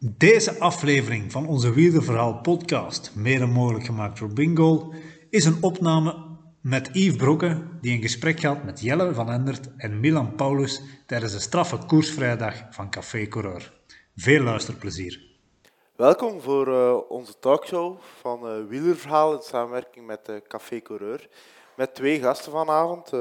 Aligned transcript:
Deze 0.00 0.58
aflevering 0.58 1.32
van 1.32 1.46
onze 1.46 1.72
Wielerverhaal 1.72 2.40
podcast, 2.40 3.12
mede 3.14 3.46
mogelijk 3.46 3.84
gemaakt 3.84 4.18
door 4.18 4.32
Bingo, 4.32 4.92
is 5.30 5.44
een 5.44 5.62
opname 5.62 6.36
met 6.60 6.90
Yves 6.92 7.16
Brokke, 7.16 7.62
die 7.80 7.96
een 7.96 8.02
gesprek 8.02 8.42
had 8.42 8.64
met 8.64 8.80
Jelle 8.80 9.14
van 9.14 9.30
Endert 9.30 9.76
en 9.76 10.00
Milan 10.00 10.34
Paulus 10.34 10.82
tijdens 11.06 11.32
de 11.32 11.40
straffe 11.40 11.78
koersvrijdag 11.86 12.54
van 12.70 12.90
Café 12.90 13.26
Coureur. 13.26 13.80
Veel 14.14 14.42
luisterplezier. 14.42 15.36
Welkom 15.96 16.40
voor 16.40 16.68
uh, 16.68 16.98
onze 17.08 17.38
talkshow 17.38 17.98
van 18.20 18.46
uh, 18.46 18.68
Wielerverhaal 18.68 19.34
in 19.34 19.42
samenwerking 19.42 20.06
met 20.06 20.28
uh, 20.28 20.36
Café 20.48 20.80
Coureur. 20.80 21.28
Met 21.76 21.94
twee 21.94 22.20
gasten 22.20 22.52
vanavond. 22.52 23.12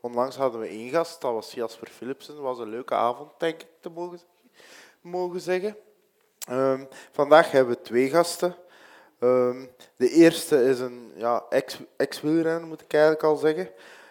onlangs 0.00 0.36
hadden 0.36 0.60
we 0.60 0.66
één 0.66 0.90
gast, 0.90 1.20
dat 1.20 1.32
was 1.32 1.52
Jasper 1.52 1.88
Philipsen. 1.88 2.34
Het 2.34 2.42
was 2.42 2.58
een 2.58 2.68
leuke 2.68 2.94
avond, 2.94 3.30
denk 3.38 3.62
ik, 3.62 3.68
te 3.80 3.90
mogen 5.02 5.40
zeggen. 5.40 5.76
Um, 6.50 6.88
vandaag 7.12 7.50
hebben 7.50 7.74
we 7.74 7.82
twee 7.82 8.08
gasten. 8.08 8.54
Um, 9.20 9.70
de 9.96 10.10
eerste 10.10 10.64
is 10.64 10.80
een 10.80 11.12
ja, 11.16 11.44
ex-wielrenner, 11.96 12.66
moet 12.66 12.80
ik 12.80 12.92
eigenlijk 12.92 13.22
al 13.22 13.36
zeggen, 13.36 13.70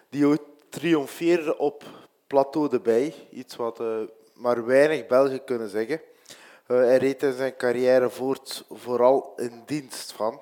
die 0.09 0.27
ooit 0.27 0.41
triomfeerde 0.69 1.57
op 1.57 1.83
Plateau 2.27 2.69
de 2.69 2.79
Bij. 2.79 3.13
Iets 3.29 3.55
wat 3.55 3.79
uh, 3.79 3.99
maar 4.33 4.65
weinig 4.65 5.07
Belgen 5.07 5.43
kunnen 5.43 5.69
zeggen. 5.69 6.01
Uh, 6.67 6.77
hij 6.77 6.97
reed 6.97 7.23
in 7.23 7.33
zijn 7.33 7.55
carrière 7.57 8.09
voort 8.09 8.65
vooral 8.69 9.33
in 9.37 9.63
dienst 9.65 10.11
van. 10.11 10.41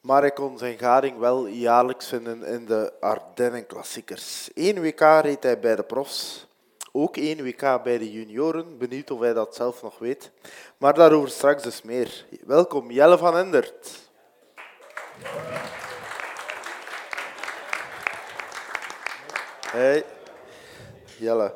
Maar 0.00 0.20
hij 0.20 0.30
kon 0.30 0.58
zijn 0.58 0.78
gading 0.78 1.18
wel 1.18 1.46
jaarlijks 1.46 2.06
vinden 2.06 2.44
in 2.44 2.66
de 2.66 2.92
Ardennen-klassiekers. 3.00 4.50
Eén 4.54 4.80
WK 4.80 5.00
reed 5.00 5.42
hij 5.42 5.58
bij 5.60 5.76
de 5.76 5.82
profs. 5.82 6.48
Ook 6.92 7.16
één 7.16 7.44
WK 7.44 7.82
bij 7.82 7.98
de 7.98 8.12
junioren. 8.12 8.78
Benieuwd 8.78 9.10
of 9.10 9.20
hij 9.20 9.32
dat 9.32 9.54
zelf 9.54 9.82
nog 9.82 9.98
weet. 9.98 10.30
Maar 10.76 10.94
daarover 10.94 11.30
straks 11.30 11.62
dus 11.62 11.82
meer. 11.82 12.24
Welkom, 12.46 12.90
Jelle 12.90 13.18
van 13.18 13.36
Endert. 13.36 14.08
Hey, 19.66 20.04
Jelle. 21.18 21.54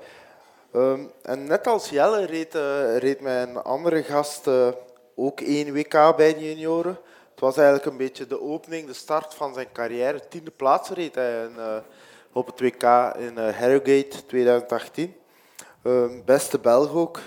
Um, 0.75 1.11
en 1.23 1.45
net 1.45 1.67
als 1.67 1.89
Jelle 1.89 2.25
reed, 2.25 2.55
reed 2.99 3.21
mijn 3.21 3.57
andere 3.57 4.03
gast 4.03 4.47
uh, 4.47 4.69
ook 5.15 5.41
één 5.41 5.73
WK 5.73 6.17
bij 6.17 6.35
de 6.35 6.49
junioren. 6.49 6.99
Het 7.31 7.41
was 7.41 7.57
eigenlijk 7.57 7.87
een 7.87 7.97
beetje 7.97 8.27
de 8.27 8.41
opening, 8.41 8.87
de 8.87 8.93
start 8.93 9.35
van 9.35 9.55
zijn 9.55 9.73
carrière. 9.73 10.29
Tiende 10.29 10.51
plaats 10.51 10.91
reed 10.91 11.15
hij 11.15 11.49
uh, 11.57 11.77
op 12.33 12.47
het 12.47 12.61
WK 12.61 12.83
in 13.19 13.39
Harrogate 13.39 14.27
2018. 14.27 15.23
Um, 15.87 16.23
beste 16.25 16.59
Belg 16.59 16.93
ook. 16.93 17.21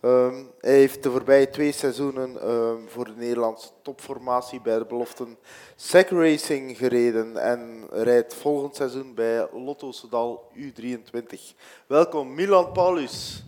Um, 0.00 0.50
hij 0.60 0.72
heeft 0.72 1.02
de 1.02 1.10
voorbije 1.10 1.50
twee 1.50 1.72
seizoenen 1.72 2.50
um, 2.50 2.88
voor 2.88 3.04
de 3.04 3.14
Nederlandse 3.16 3.68
topformatie 3.82 4.60
bij 4.60 4.78
de 4.78 4.84
beloften 4.84 5.38
Sec 5.76 6.08
Racing 6.08 6.76
gereden 6.76 7.36
en 7.36 7.86
rijdt 7.90 8.34
volgend 8.34 8.76
seizoen 8.76 9.14
bij 9.14 9.48
Lotto 9.52 9.92
Soudal 9.92 10.52
U23. 10.54 11.38
Welkom 11.86 12.34
Milan 12.34 12.72
Paulus. 12.72 13.44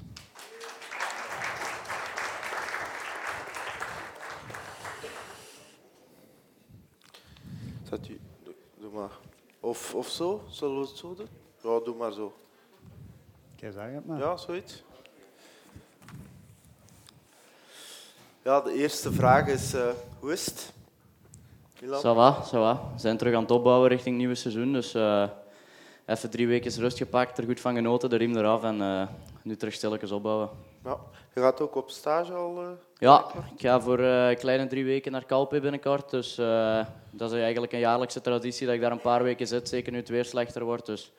Zet 7.90 8.08
u, 8.08 8.20
doe 8.78 8.90
maar. 8.92 9.18
Of, 9.60 9.94
of 9.94 10.08
zo, 10.08 10.42
zullen 10.48 10.80
we 10.80 10.86
het 10.86 10.96
zo 10.96 11.14
doen? 11.14 11.28
Ja, 11.62 11.80
doe 11.80 11.94
maar 11.96 12.12
zo. 12.12 12.32
Het 13.60 14.06
maar. 14.06 14.18
Ja, 14.18 14.36
zoiets. 14.36 14.82
Ja, 18.42 18.60
de 18.60 18.72
eerste 18.72 19.12
vraag 19.12 19.46
is, 19.46 19.74
uh, 19.74 19.88
hoe 20.18 20.32
is 20.32 20.46
het? 20.46 20.72
Ça 21.84 22.14
va, 22.14 22.44
ça 22.44 22.58
va. 22.58 22.90
We 22.94 23.00
zijn 23.00 23.16
terug 23.16 23.34
aan 23.34 23.42
het 23.42 23.50
opbouwen 23.50 23.88
richting 23.88 24.08
het 24.08 24.18
nieuwe 24.18 24.34
seizoen. 24.34 24.72
Dus 24.72 24.94
uh, 24.94 25.28
even 26.06 26.30
drie 26.30 26.46
weken 26.46 26.72
rust 26.72 26.98
gepakt, 26.98 27.38
er 27.38 27.44
goed 27.44 27.60
van 27.60 27.74
genoten, 27.74 28.10
de 28.10 28.16
riem 28.16 28.36
eraf 28.36 28.62
en 28.62 28.76
uh, 28.76 29.02
nu 29.42 29.56
terug 29.56 29.74
stilletjes 29.74 30.10
opbouwen. 30.10 30.48
Ja. 30.84 30.96
Je 31.34 31.40
gaat 31.40 31.60
ook 31.60 31.74
op 31.74 31.90
stage 31.90 32.32
al? 32.32 32.78
ja, 32.98 33.24
ik 33.54 33.60
ga 33.60 33.80
voor 33.80 34.00
uh, 34.00 34.36
kleine 34.36 34.66
drie 34.66 34.84
weken 34.84 35.12
naar 35.12 35.26
Calpe 35.26 35.60
binnenkort. 35.60 36.10
Dus 36.10 36.34
dat 37.10 37.32
is 37.32 37.40
eigenlijk 37.40 37.72
een 37.72 37.78
jaarlijkse 37.78 38.20
traditie 38.20 38.66
dat 38.66 38.74
ik 38.74 38.80
daar 38.80 38.92
een 38.92 39.00
paar 39.00 39.22
weken 39.22 39.46
zit, 39.46 39.68
zeker 39.68 39.92
nu 39.92 39.98
het 39.98 40.08
weer 40.08 40.24
slechter 40.24 40.64
wordt. 40.64 40.86
Dus 40.86 41.12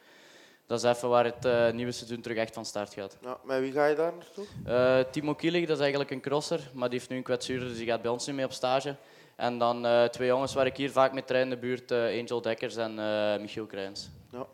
dat 0.71 0.83
is 0.83 0.89
even 0.89 1.09
waar 1.09 1.25
het 1.25 1.45
uh, 1.45 1.71
nieuwe 1.71 1.91
seizoen 1.91 2.21
terug 2.21 2.37
echt 2.37 2.53
van 2.53 2.65
start 2.65 2.93
gaat. 2.93 3.17
Ja, 3.21 3.37
met 3.43 3.59
wie 3.59 3.71
ga 3.71 3.85
je 3.85 3.95
daar 3.95 4.13
naartoe? 4.13 4.45
Uh, 4.67 5.11
Timo 5.11 5.33
Kielig, 5.33 5.61
dat 5.65 5.75
is 5.75 5.81
eigenlijk 5.81 6.11
een 6.11 6.21
crosser, 6.21 6.71
maar 6.73 6.89
die 6.89 6.97
heeft 6.97 7.11
nu 7.11 7.17
een 7.17 7.23
kwetsuur, 7.23 7.59
dus 7.59 7.77
die 7.77 7.85
gaat 7.85 8.01
bij 8.01 8.11
ons 8.11 8.25
niet 8.25 8.35
mee 8.35 8.45
op 8.45 8.51
stage. 8.51 8.95
En 9.35 9.57
dan 9.57 9.85
uh, 9.85 10.03
twee 10.03 10.27
jongens 10.27 10.53
waar 10.53 10.65
ik 10.65 10.77
hier 10.77 10.91
vaak 10.91 11.13
mee 11.13 11.23
train 11.23 11.43
in 11.43 11.49
de 11.49 11.57
buurt, 11.57 11.91
Angel 11.91 12.41
Dekkers 12.41 12.75
en 12.75 12.95
Michiel 13.41 13.65
Krijns. 13.65 14.09
Ja. 14.29 14.47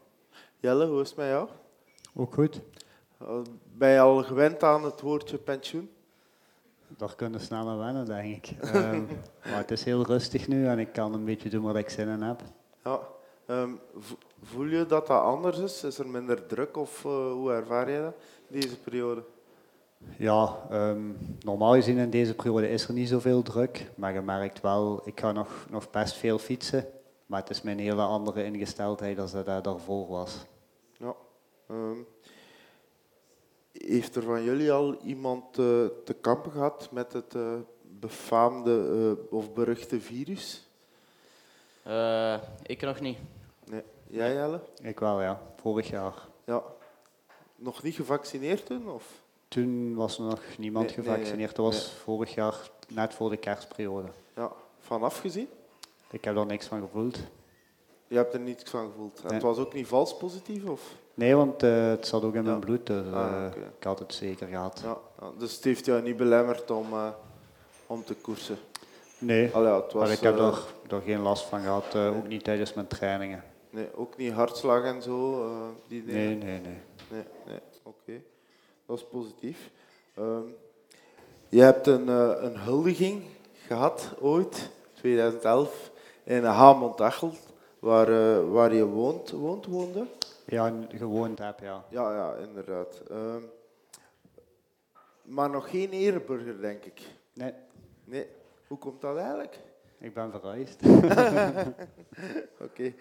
Jelle, 0.60 0.86
hoe 0.86 1.02
is 1.02 1.08
het 1.08 1.18
met 1.18 1.28
jou? 1.28 1.50
Ook 2.16 2.34
goed. 2.34 2.62
Ben 3.74 3.90
je 3.90 4.00
al 4.00 4.24
gewend 4.24 4.64
aan 4.64 4.84
het 4.84 5.02
woordje 5.02 5.38
pensioen? 5.38 5.90
Daar 6.88 7.16
kunnen 7.16 7.40
we 7.40 7.46
snel 7.46 7.70
aan 7.70 7.78
wennen, 7.78 8.06
denk 8.06 8.36
ik. 8.36 8.64
maar 9.50 9.58
het 9.58 9.72
is 9.72 9.84
heel 9.84 10.06
rustig 10.06 10.48
nu 10.48 10.68
en 10.68 10.80
ik 10.80 10.94
kan 10.94 11.14
een 11.14 11.26
beetje 11.26 11.50
doen 11.50 11.64
wat 11.64 11.76
ik 11.76 11.90
zin 11.90 12.08
in 12.08 12.22
heb. 12.22 12.42
Ja. 12.84 13.00
Um, 13.50 13.80
voel 14.42 14.66
je 14.66 14.86
dat 14.86 15.08
dat 15.08 15.22
anders 15.22 15.58
is? 15.58 15.84
Is 15.84 15.98
er 15.98 16.08
minder 16.08 16.46
druk 16.46 16.78
of 16.78 17.04
uh, 17.04 17.32
hoe 17.32 17.52
ervaar 17.52 17.90
je 17.90 18.02
dat 18.02 18.16
deze 18.48 18.80
periode? 18.80 19.24
Ja, 20.18 20.68
um, 20.72 21.18
normaal 21.40 21.74
gezien 21.74 21.98
in 21.98 22.10
deze 22.10 22.36
periode 22.36 22.70
is 22.70 22.88
er 22.88 22.94
niet 22.94 23.10
zoveel 23.10 23.42
druk. 23.42 23.92
Maar 23.96 24.14
je 24.14 24.22
merkt 24.22 24.62
wel, 24.62 25.02
ik 25.06 25.20
ga 25.20 25.32
nog, 25.32 25.66
nog 25.70 25.90
best 25.90 26.16
veel 26.16 26.38
fietsen. 26.38 26.86
Maar 27.26 27.40
het 27.40 27.50
is 27.50 27.62
mijn 27.62 27.80
hele 27.80 28.02
andere 28.02 28.44
ingesteldheid 28.44 29.18
dan 29.18 29.30
dat 29.44 29.64
daarvoor 29.64 30.08
was. 30.08 30.46
Ja. 30.98 31.16
Um, 31.72 32.08
heeft 33.72 34.16
er 34.16 34.24
van 34.24 34.44
jullie 34.44 34.72
al 34.72 34.96
iemand 35.04 35.44
uh, 35.58 35.86
te 36.04 36.16
kampen 36.22 36.52
gehad 36.52 36.90
met 36.92 37.14
het 37.14 37.34
uh, 37.36 37.54
befaamde 37.82 39.18
of 39.30 39.54
beruchte 39.54 40.02
virus? 40.02 40.62
ik 42.64 42.82
nog 42.82 43.00
niet. 43.00 43.18
Jij, 44.10 44.34
Jelle? 44.34 44.60
Ik 44.82 45.00
wel, 45.00 45.22
ja. 45.22 45.42
Vorig 45.56 45.90
jaar. 45.90 46.14
Ja. 46.44 46.64
Nog 47.56 47.84
niet 47.84 47.96
gevaccineerd 47.96 48.66
toen? 48.66 48.90
Of? 48.90 49.22
Toen 49.48 49.96
was 49.96 50.18
er 50.18 50.24
nog 50.24 50.42
niemand 50.58 50.92
gevaccineerd. 50.92 51.56
Dat 51.56 51.66
was 51.66 51.92
vorig 51.92 52.34
jaar, 52.34 52.70
net 52.88 53.14
voor 53.14 53.30
de 53.30 53.38
kerstperiode. 53.38 54.08
Ja. 54.36 54.52
Vanaf 54.80 55.20
gezien? 55.20 55.48
Ik 56.12 56.24
heb 56.24 56.38
er 56.38 56.46
niks 56.46 56.66
van 56.66 56.82
gevoeld. 56.82 57.20
Je 58.08 58.16
hebt 58.16 58.34
er 58.34 58.40
niets 58.40 58.70
van 58.70 58.86
gevoeld. 58.92 59.22
En 59.28 59.34
het 59.34 59.44
was 59.44 59.58
ook 59.58 59.74
niet 59.74 59.88
vals 59.88 60.18
positief? 60.18 60.66
Of? 60.66 60.96
Nee, 61.14 61.36
want 61.36 61.64
uh, 61.64 61.88
het 61.90 62.08
zat 62.08 62.24
ook 62.24 62.36
in 62.36 62.44
mijn 62.44 62.60
bloed. 62.60 62.86
Dus, 62.86 63.06
uh, 63.06 63.14
ah, 63.14 63.26
okay. 63.26 63.64
Ik 63.78 63.84
had 63.84 64.00
het 64.00 64.14
zeker 64.14 64.48
gehad. 64.48 64.82
Ja, 64.84 64.98
dus 65.38 65.56
het 65.56 65.64
heeft 65.64 65.86
jou 65.86 66.02
niet 66.02 66.18
belemmerd 66.18 66.72
om, 66.72 66.94
uh, 66.94 67.10
om 67.88 68.04
te 68.04 68.14
koersen? 68.14 68.58
Nee, 69.18 69.52
Allee, 69.54 69.74
het 69.74 69.94
was, 69.94 70.04
maar 70.04 70.12
ik 70.12 70.20
heb 70.20 70.40
er, 70.40 70.64
er 70.90 71.02
geen 71.02 71.22
last 71.22 71.46
van 71.46 71.62
gehad. 71.62 71.96
ook 71.96 72.28
niet 72.28 72.44
tijdens 72.44 72.74
mijn 72.74 72.88
trainingen. 72.88 73.44
Nee, 73.70 73.96
ook 73.96 74.18
niet 74.18 74.32
hartslag 74.32 74.84
en 74.84 75.02
zo? 75.02 75.46
Uh, 75.46 75.68
die 75.88 76.04
nee, 76.04 76.36
nee, 76.36 76.60
nee. 76.60 76.82
Nee, 77.12 77.24
nee. 77.46 77.60
oké. 77.84 77.98
Okay. 78.04 78.24
Dat 78.86 78.98
is 78.98 79.06
positief. 79.06 79.70
Um, 80.20 80.56
je 81.50 81.62
hebt 81.62 81.88
een, 81.88 82.08
uh, 82.08 82.34
een 82.40 82.58
huldiging 82.58 83.24
gehad 83.54 84.14
ooit, 84.20 84.70
2011, 84.94 85.92
in 86.24 86.44
Hamond-Achel, 86.44 87.34
waar, 87.80 88.10
uh, 88.10 88.52
waar 88.52 88.74
je 88.74 88.86
woont, 88.86 89.32
woont, 89.32 89.66
woonde? 89.66 90.06
Ja, 90.46 90.74
gewoond 90.90 91.40
heb, 91.40 91.60
ja. 91.60 91.86
Ja, 91.90 92.14
ja, 92.14 92.36
inderdaad. 92.36 93.02
Um, 93.12 93.50
maar 95.22 95.50
nog 95.50 95.70
geen 95.70 95.92
ereburger, 95.92 96.62
denk 96.62 96.84
ik. 96.84 97.02
Nee. 97.34 97.54
Nee. 98.04 98.28
Hoe 98.68 98.78
komt 98.78 99.02
dat 99.02 99.18
eigenlijk? 99.18 99.60
Ik 100.00 100.14
ben 100.14 100.32
verhuisd. 100.32 100.82
Oké. 102.68 102.94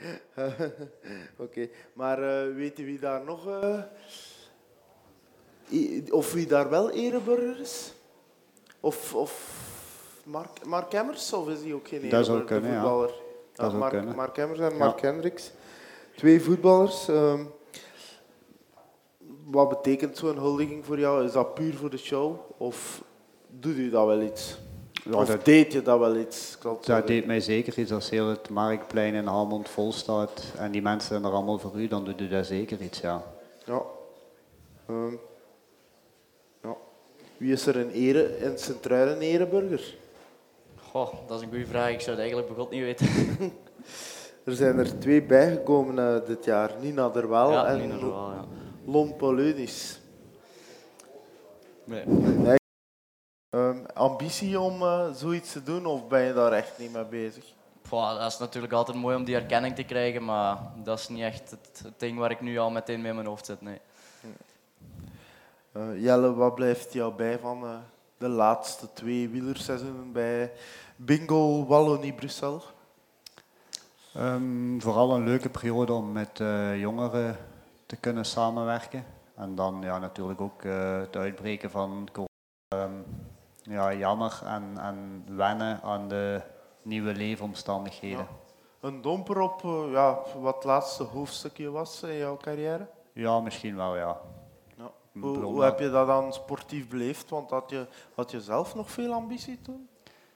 Oké. 1.44 1.68
Maar 1.92 2.18
uh, 2.22 2.54
weet 2.54 2.76
je 2.76 2.84
wie 2.84 2.98
daar 2.98 3.24
nog... 3.24 3.46
Uh, 3.46 3.82
of 6.10 6.32
wie 6.32 6.46
daar 6.46 6.70
wel 6.70 6.90
ereburger 6.90 7.60
is? 7.60 7.94
Of, 8.80 9.14
of 9.14 9.60
Mark, 10.24 10.64
Mark 10.64 10.92
Emmers? 10.92 11.32
Of 11.32 11.48
is 11.48 11.62
hij 11.62 11.72
ook 11.72 11.88
geen 11.88 12.00
ereburger? 12.00 12.18
Dat 12.18 12.26
zou 12.26 12.44
kunnen, 12.44 12.72
ja. 12.72 13.08
Dat 13.52 13.72
Mark, 13.72 13.92
kunnen. 13.92 14.14
Mark 14.14 14.36
Emmers 14.36 14.58
en 14.58 14.76
Mark 14.76 15.00
ja. 15.00 15.06
Hendricks. 15.06 15.52
Twee 16.16 16.42
voetballers. 16.42 17.08
Um, 17.08 17.52
wat 19.44 19.68
betekent 19.68 20.16
zo'n 20.16 20.38
huldiging 20.38 20.84
voor 20.84 20.98
jou? 20.98 21.24
Is 21.24 21.32
dat 21.32 21.54
puur 21.54 21.74
voor 21.74 21.90
de 21.90 21.96
show? 21.96 22.40
Of 22.56 23.02
doet 23.48 23.76
u 23.76 23.90
dat 23.90 24.06
wel 24.06 24.22
iets? 24.22 24.58
Ja, 25.10 25.16
of 25.16 25.26
dat, 25.26 25.44
deed 25.44 25.72
je 25.72 25.82
dat 25.82 25.98
wel 25.98 26.16
iets? 26.16 26.58
Dat 26.80 27.06
deed 27.06 27.26
mij 27.26 27.40
zeker 27.40 27.78
iets. 27.78 27.92
Als 27.92 28.10
heel 28.10 28.28
het 28.28 28.48
Marktplein 28.48 29.14
in 29.14 29.28
Almond 29.28 29.68
vol 29.68 29.92
staat 29.92 30.42
en 30.58 30.70
die 30.70 30.82
mensen 30.82 31.08
zijn 31.08 31.24
er 31.24 31.30
allemaal 31.30 31.58
voor 31.58 31.80
u, 31.80 31.88
dan 31.88 32.04
doet 32.04 32.20
u 32.20 32.28
daar 32.28 32.44
zeker 32.44 32.80
iets, 32.80 33.00
ja. 33.00 33.22
Ja. 33.64 33.82
Um, 34.90 35.20
ja. 36.62 36.76
Wie 37.36 37.52
is 37.52 37.66
er 37.66 37.76
in, 37.76 37.90
ere, 37.90 38.38
in 38.38 38.58
Sint-Truiden 38.58 39.20
ereburger? 39.20 39.94
Goh, 40.76 41.14
dat 41.26 41.38
is 41.38 41.44
een 41.44 41.50
goede 41.50 41.66
vraag. 41.66 41.90
Ik 41.90 42.00
zou 42.00 42.10
het 42.10 42.18
eigenlijk 42.18 42.48
begot 42.48 42.70
niet 42.70 42.82
weten. 42.82 43.06
Er 44.44 44.54
zijn 44.54 44.78
er 44.78 44.98
twee 44.98 45.22
bijgekomen 45.22 45.96
uh, 45.96 46.26
dit 46.26 46.44
jaar. 46.44 46.70
Nina 46.80 47.08
Derwel 47.08 47.50
ja, 47.50 47.66
en 47.66 47.78
Nina 47.78 47.98
Derwel, 47.98 48.30
ja. 48.30 48.44
Nee. 51.84 52.56
Ambitie 53.96 54.60
om 54.60 54.82
uh, 54.82 55.10
zoiets 55.12 55.52
te 55.52 55.62
doen 55.62 55.86
of 55.86 56.08
ben 56.08 56.22
je 56.22 56.32
daar 56.32 56.52
echt 56.52 56.78
niet 56.78 56.92
mee 56.92 57.04
bezig? 57.04 57.44
Boah, 57.88 58.18
dat 58.18 58.32
is 58.32 58.38
natuurlijk 58.38 58.72
altijd 58.72 58.96
mooi 58.96 59.16
om 59.16 59.24
die 59.24 59.34
erkenning 59.34 59.74
te 59.74 59.82
krijgen, 59.82 60.24
maar 60.24 60.58
dat 60.82 60.98
is 60.98 61.08
niet 61.08 61.22
echt 61.22 61.50
het, 61.50 61.80
het 61.84 62.00
ding 62.00 62.18
waar 62.18 62.30
ik 62.30 62.40
nu 62.40 62.58
al 62.58 62.70
meteen 62.70 63.00
mee 63.00 63.08
in 63.08 63.14
mijn 63.14 63.26
hoofd 63.26 63.46
zit. 63.46 63.60
Nee. 63.60 63.80
Uh, 65.72 66.02
Jelle, 66.02 66.34
wat 66.34 66.54
blijft 66.54 66.92
jou 66.92 67.14
bij 67.14 67.38
van 67.38 67.64
uh, 67.64 67.70
de 68.18 68.28
laatste 68.28 68.92
twee 68.92 69.28
wielerseizoenen 69.28 70.12
bij 70.12 70.52
Bingo 70.96 71.66
Wallonie 71.66 72.12
Brussel? 72.12 72.62
Um, 74.16 74.82
vooral 74.82 75.14
een 75.14 75.24
leuke 75.24 75.48
periode 75.48 75.92
om 75.92 76.12
met 76.12 76.38
uh, 76.38 76.80
jongeren 76.80 77.36
te 77.86 77.96
kunnen 77.96 78.24
samenwerken. 78.24 79.04
En 79.34 79.54
dan 79.54 79.78
ja, 79.82 79.98
natuurlijk 79.98 80.40
ook 80.40 80.62
het 81.00 81.16
uitbreken 81.16 81.70
van 81.70 82.08
corona. 82.12 82.34
Ja, 83.68 83.94
jammer 83.94 84.40
en, 84.44 84.78
en 84.78 85.24
wennen 85.36 85.80
aan 85.82 86.08
de 86.08 86.40
nieuwe 86.82 87.14
leefomstandigheden. 87.14 88.18
Ja. 88.18 88.88
Een 88.88 89.02
domper 89.02 89.40
op 89.40 89.62
uh, 89.62 89.92
ja, 89.92 90.18
wat 90.40 90.54
het 90.54 90.64
laatste 90.64 91.02
hoofdstukje 91.02 91.70
was 91.70 92.02
in 92.02 92.16
jouw 92.16 92.36
carrière? 92.36 92.86
Ja, 93.12 93.40
misschien 93.40 93.76
wel, 93.76 93.96
ja. 93.96 94.20
ja. 94.76 94.90
Hoe, 95.20 95.38
hoe, 95.38 95.62
heb 95.62 95.78
je 95.78 95.90
dat 95.90 96.06
dan 96.06 96.32
sportief 96.32 96.88
beleefd? 96.88 97.30
Want 97.30 97.50
had 97.50 97.70
je, 97.70 97.86
had 98.14 98.30
je 98.30 98.40
zelf 98.40 98.74
nog 98.74 98.90
veel 98.90 99.12
ambitie 99.12 99.60
toen? 99.60 99.88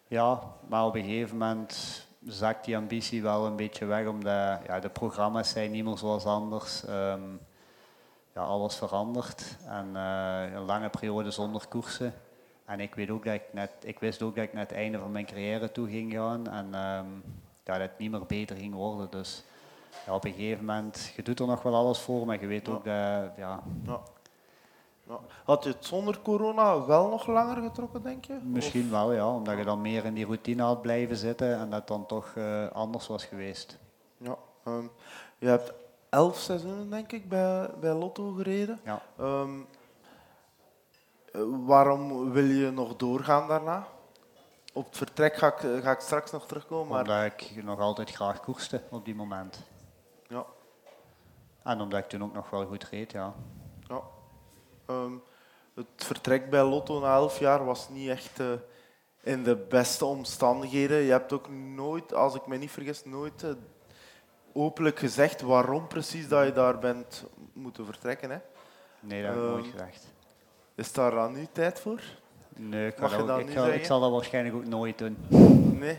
Ja, 0.07 0.41
maar 0.69 0.85
op 0.85 0.95
een 0.95 1.05
gegeven 1.05 1.37
moment 1.37 2.07
zakt 2.25 2.65
die 2.65 2.77
ambitie 2.77 3.23
wel 3.23 3.47
een 3.47 3.57
beetje 3.57 3.85
weg, 3.85 4.07
omdat 4.07 4.61
ja, 4.67 4.81
de 4.81 4.89
programma's 4.89 5.51
zijn 5.51 5.71
niet 5.71 5.85
meer 5.85 5.99
zoals 5.99 6.25
anders. 6.25 6.89
Um, 6.89 7.41
ja, 8.35 8.43
alles 8.43 8.77
verandert 8.77 9.57
en 9.67 9.89
uh, 9.95 10.53
een 10.53 10.65
lange 10.65 10.89
periode 10.89 11.31
zonder 11.31 11.67
koersen. 11.69 12.15
En 12.71 12.81
ik, 12.81 12.95
weet 12.95 13.11
ook 13.11 13.25
dat 13.25 13.35
ik, 13.35 13.43
net, 13.51 13.71
ik 13.83 13.99
wist 13.99 14.23
ook 14.23 14.35
dat 14.35 14.45
ik 14.45 14.53
naar 14.53 14.63
het 14.63 14.73
einde 14.73 14.99
van 14.99 15.13
mijn 15.13 15.27
carrière 15.27 15.73
toe 15.73 15.89
ging 15.89 16.13
gaan 16.13 16.47
en 16.47 16.65
um, 16.67 17.23
ja, 17.65 17.79
dat 17.79 17.81
het 17.81 17.99
niet 17.99 18.11
meer 18.11 18.27
beter 18.27 18.57
ging 18.57 18.75
worden. 18.75 19.11
Dus 19.11 19.45
ja, 20.07 20.15
op 20.15 20.25
een 20.25 20.33
gegeven 20.33 20.65
moment, 20.65 21.13
je 21.17 21.23
doet 21.23 21.41
er 21.41 21.47
nog 21.47 21.63
wel 21.63 21.75
alles 21.75 21.99
voor, 21.99 22.27
maar 22.27 22.41
je 22.41 22.47
weet 22.47 22.69
ook 22.69 22.85
dat... 22.85 22.95
Ja. 23.37 23.63
ja. 23.87 24.03
Ja. 25.07 25.21
Had 25.45 25.65
je 25.65 25.71
het 25.71 25.85
zonder 25.85 26.19
corona 26.23 26.87
wel 26.87 27.09
nog 27.09 27.27
langer 27.27 27.63
getrokken, 27.63 28.03
denk 28.03 28.25
je? 28.25 28.39
Misschien 28.43 28.85
of? 28.85 28.91
wel, 28.91 29.13
ja. 29.13 29.35
Omdat 29.35 29.59
je 29.59 29.65
dan 29.65 29.81
meer 29.81 30.05
in 30.05 30.15
die 30.15 30.25
routine 30.25 30.63
had 30.63 30.83
blijven 30.83 31.17
zitten 31.17 31.59
en 31.59 31.71
dat 31.71 31.89
dan 31.89 32.07
toch 32.07 32.35
uh, 32.39 32.71
anders 32.71 33.07
was 33.07 33.25
geweest. 33.25 33.79
Ja. 34.17 34.37
Um, 34.65 34.91
je 35.39 35.47
hebt 35.47 35.73
elf 36.09 36.39
seizoenen, 36.39 36.91
denk 36.91 37.13
ik, 37.13 37.29
bij, 37.29 37.71
bij 37.81 37.93
Lotto 37.93 38.33
gereden. 38.33 38.81
Ja. 38.85 39.03
Um, 39.21 39.67
waarom 41.67 42.33
wil 42.33 42.45
je 42.45 42.71
nog 42.71 42.97
doorgaan 42.97 43.49
daarna? 43.49 43.87
Op 44.73 44.87
het 44.87 44.97
vertrek 44.97 45.37
ga 45.37 45.47
ik, 45.47 45.83
ga 45.83 45.91
ik 45.91 46.01
straks 46.01 46.31
nog 46.31 46.47
terugkomen. 46.47 46.89
Maar... 46.89 47.01
Omdat 47.01 47.25
ik 47.25 47.65
nog 47.65 47.81
altijd 47.81 48.11
graag 48.11 48.41
koerste 48.41 48.83
op 48.91 49.05
die 49.05 49.15
moment. 49.15 49.63
Ja. 50.29 50.45
En 51.63 51.81
omdat 51.81 51.99
ik 52.01 52.09
toen 52.09 52.23
ook 52.23 52.33
nog 52.33 52.51
wel 52.51 52.67
goed 52.67 52.85
reed, 52.85 53.13
ja. 53.13 53.35
ja. 53.89 54.01
Um, 54.87 55.23
het 55.75 55.87
vertrek 55.97 56.51
bij 56.51 56.63
Lotto 56.63 57.01
na 57.01 57.15
elf 57.15 57.39
jaar 57.39 57.65
was 57.65 57.89
niet 57.89 58.09
echt 58.09 58.41
uh, 58.41 58.53
in 59.23 59.43
de 59.45 59.57
beste 59.57 60.05
omstandigheden. 60.05 60.99
Je 60.99 61.11
hebt 61.11 61.33
ook 61.33 61.49
nooit, 61.49 62.15
als 62.15 62.35
ik 62.35 62.47
me 62.47 62.57
niet 62.57 62.71
vergis, 62.71 63.05
nooit 63.05 63.43
uh, 63.43 63.51
openlijk 64.53 64.99
gezegd 64.99 65.41
waarom 65.41 65.87
precies 65.87 66.29
dat 66.29 66.45
je 66.45 66.53
daar 66.53 66.79
bent 66.79 67.25
moeten 67.53 67.85
vertrekken. 67.85 68.31
Hè? 68.31 68.39
Nee, 69.01 69.23
dat 69.23 69.35
heb 69.35 69.43
ik 69.43 69.49
um, 69.49 69.53
nooit 69.55 69.67
gezegd. 69.67 70.13
Is 70.81 70.93
daar 70.93 71.11
dan 71.11 71.33
nu 71.33 71.47
tijd 71.53 71.81
voor? 71.81 72.01
Nee, 72.57 72.87
ik, 72.87 73.01
Mag 73.01 73.19
ook, 73.19 73.39
ik, 73.39 73.51
ga, 73.51 73.67
ik, 73.67 73.85
zal 73.85 74.01
dat 74.01 74.11
waarschijnlijk 74.11 74.57
ook 74.57 74.67
nooit 74.67 74.99
doen. 74.99 75.17
Nee? 75.79 75.99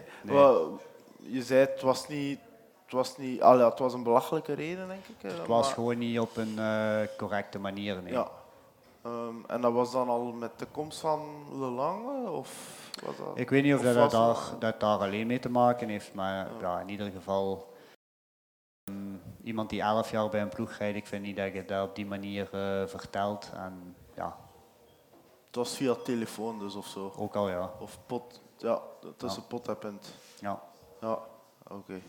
je 1.17 1.43
zei 1.43 1.59
het 1.59 1.81
was 1.81 2.07
niet... 2.07 2.39
Het 2.83 2.99
was, 2.99 3.17
niet, 3.17 3.39
ja, 3.39 3.69
het 3.69 3.79
was 3.79 3.93
een 3.93 4.03
belachelijke 4.03 4.53
reden, 4.53 4.87
denk 4.87 5.05
ik. 5.05 5.31
Het 5.31 5.47
was 5.47 5.65
maar... 5.65 5.73
gewoon 5.73 5.97
niet 5.97 6.19
op 6.19 6.37
een 6.37 6.55
uh, 6.57 6.99
correcte 7.17 7.59
manier. 7.59 8.01
Nee. 8.01 8.13
Ja. 8.13 8.27
Um, 9.05 9.43
en 9.47 9.61
dat 9.61 9.73
was 9.73 9.91
dan 9.91 10.09
al 10.09 10.23
met 10.23 10.59
de 10.59 10.65
komst 10.71 10.99
van 10.99 11.21
Le 11.59 11.65
Lange? 11.65 12.29
Of 12.29 12.79
was 13.05 13.17
dat, 13.17 13.27
ik 13.33 13.49
weet 13.49 13.63
niet 13.63 13.73
of, 13.73 13.79
of 13.79 13.85
dat, 13.85 13.95
dat, 13.95 14.11
daar, 14.11 14.59
dat 14.59 14.79
daar 14.79 14.97
alleen 14.97 15.27
mee 15.27 15.39
te 15.39 15.49
maken 15.49 15.89
heeft, 15.89 16.13
maar 16.13 16.35
ja. 16.35 16.49
ja 16.61 16.79
in 16.79 16.89
ieder 16.89 17.11
geval... 17.11 17.73
Um, 18.89 19.21
iemand 19.43 19.69
die 19.69 19.81
elf 19.81 20.11
jaar 20.11 20.29
bij 20.29 20.41
een 20.41 20.49
ploeg 20.49 20.71
rijdt, 20.71 20.97
ik 20.97 21.07
vind 21.07 21.23
niet 21.23 21.37
dat 21.37 21.53
je 21.53 21.65
dat 21.65 21.87
op 21.87 21.95
die 21.95 22.05
manier 22.05 22.49
uh, 22.53 22.87
vertelt. 22.87 23.51
En, 23.53 23.95
ja, 24.15 24.37
het 25.51 25.59
was 25.59 25.75
via 25.75 25.93
telefoon 25.93 26.59
dus 26.59 26.75
of 26.75 26.87
zo. 26.87 27.13
Ook 27.17 27.35
al 27.35 27.49
ja. 27.49 27.71
Of 27.79 27.97
pot, 28.05 28.41
ja, 28.57 28.81
tussen 29.17 29.41
ja. 29.41 29.47
pot 29.47 29.67
en 29.67 29.77
pint. 29.77 30.13
Ja. 30.39 30.61
Ja, 31.01 31.11
oké. 31.63 31.73
Okay. 31.73 32.03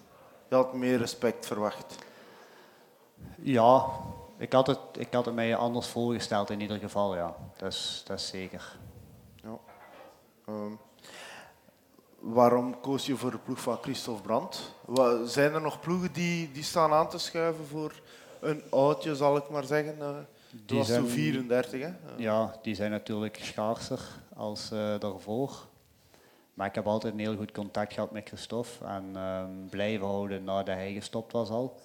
Je 0.49 0.55
had 0.55 0.73
meer 0.73 0.99
respect 0.99 1.47
verwacht. 1.47 1.94
Ja, 3.37 3.87
ik 4.37 4.53
had 4.53 4.67
het, 4.67 4.79
ik 4.93 5.12
had 5.12 5.25
het 5.25 5.35
mij 5.35 5.56
anders 5.56 5.89
voorgesteld 5.89 6.50
in 6.50 6.61
ieder 6.61 6.79
geval, 6.79 7.17
ja. 7.17 7.37
Dat 7.56 7.73
is, 7.73 8.03
dat 8.06 8.19
is 8.19 8.27
zeker. 8.27 8.79
Ja. 9.35 9.59
Um, 10.49 10.79
waarom 12.19 12.81
koos 12.81 13.06
je 13.06 13.17
voor 13.17 13.31
de 13.31 13.39
ploeg 13.39 13.61
van 13.61 13.79
Christophe 13.81 14.23
Brandt? 14.23 14.75
Zijn 15.25 15.55
er 15.55 15.61
nog 15.61 15.81
ploegen 15.81 16.12
die, 16.12 16.53
die 16.53 16.62
staan 16.62 16.93
aan 16.93 17.09
te 17.09 17.19
schuiven 17.19 17.67
voor 17.67 18.00
een 18.41 18.62
oudje, 18.71 19.17
zal 19.17 19.37
ik 19.37 19.49
maar 19.49 19.65
zeggen? 19.65 20.27
Die 20.66 20.78
was 20.78 20.88
zo 20.88 21.06
34, 21.06 21.81
hè? 21.81 21.93
Ja, 22.16 22.54
die 22.62 22.75
zijn 22.75 22.90
natuurlijk 22.90 23.38
schaarser 23.43 24.00
als 24.34 24.72
uh, 24.72 24.99
daarvoor. 24.99 25.66
Maar 26.54 26.66
ik 26.66 26.75
heb 26.75 26.87
altijd 26.87 27.12
een 27.12 27.19
heel 27.19 27.37
goed 27.37 27.52
contact 27.52 27.93
gehad 27.93 28.10
met 28.10 28.28
Christophe 28.28 28.84
en 28.84 29.12
uh, 29.14 29.44
blijven 29.70 30.06
houden 30.06 30.44
nadat 30.44 30.75
hij 30.75 30.93
gestopt 30.93 31.32
was 31.32 31.49
al. 31.49 31.81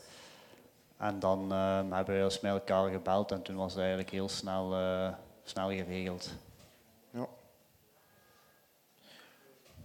En 0.97 1.19
dan 1.19 1.51
uh, 1.51 1.81
hebben 1.91 2.17
we 2.17 2.23
eens 2.23 2.39
met 2.39 2.51
elkaar 2.51 2.89
gebeld 2.89 3.31
en 3.31 3.41
toen 3.41 3.55
was 3.55 3.71
het 3.71 3.79
eigenlijk 3.79 4.09
heel 4.09 4.29
snel, 4.29 4.79
uh, 4.79 5.09
snel 5.43 5.69
geregeld. 5.69 6.29
Ja. 7.13 7.27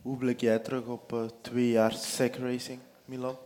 Hoe 0.03 0.17
blik 0.17 0.41
jij 0.41 0.59
terug 0.59 0.87
op 0.87 1.13
uh, 1.13 1.25
twee 1.41 1.71
jaar 1.71 1.93
SEC 1.93 2.37
Racing, 2.37 2.81
Milan? 3.05 3.37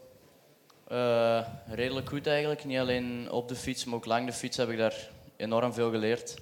redelijk 1.66 2.08
goed 2.08 2.26
eigenlijk. 2.26 2.64
Niet 2.64 2.78
alleen 2.78 3.30
op 3.30 3.48
de 3.48 3.54
fiets, 3.54 3.84
maar 3.84 3.94
ook 3.94 4.06
lang 4.06 4.26
de 4.26 4.32
fiets 4.32 4.56
heb 4.56 4.68
ik 4.68 4.78
daar 4.78 5.10
enorm 5.36 5.72
veel 5.72 5.90
geleerd. 5.90 6.34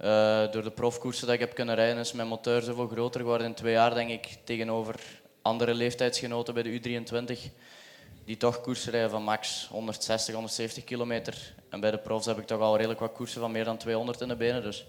Uh, 0.00 0.52
door 0.52 0.62
de 0.62 0.70
profkoersen 0.70 1.26
dat 1.26 1.34
ik 1.34 1.40
heb 1.40 1.54
kunnen 1.54 1.74
rijden 1.74 1.98
is 1.98 2.12
mijn 2.12 2.28
motor 2.28 2.62
zoveel 2.62 2.88
groter 2.88 3.20
geworden 3.20 3.46
in 3.46 3.54
twee 3.54 3.72
jaar, 3.72 3.94
denk 3.94 4.10
ik, 4.10 4.38
tegenover 4.44 5.00
andere 5.42 5.74
leeftijdsgenoten 5.74 6.54
bij 6.54 6.62
de 6.62 6.80
U23. 6.80 7.38
Die 8.24 8.36
toch 8.36 8.60
koersen 8.60 8.90
rijden 8.90 9.10
van 9.10 9.22
max 9.22 9.68
160, 9.70 10.34
170 10.34 10.84
kilometer. 10.84 11.54
En 11.68 11.80
bij 11.80 11.90
de 11.90 11.98
profs 11.98 12.26
heb 12.26 12.38
ik 12.38 12.46
toch 12.46 12.60
al 12.60 12.76
redelijk 12.76 13.00
wat 13.00 13.12
koersen 13.12 13.40
van 13.40 13.52
meer 13.52 13.64
dan 13.64 13.76
200 13.76 14.20
in 14.20 14.28
de 14.28 14.36
benen. 14.36 14.62
Dus 14.62 14.86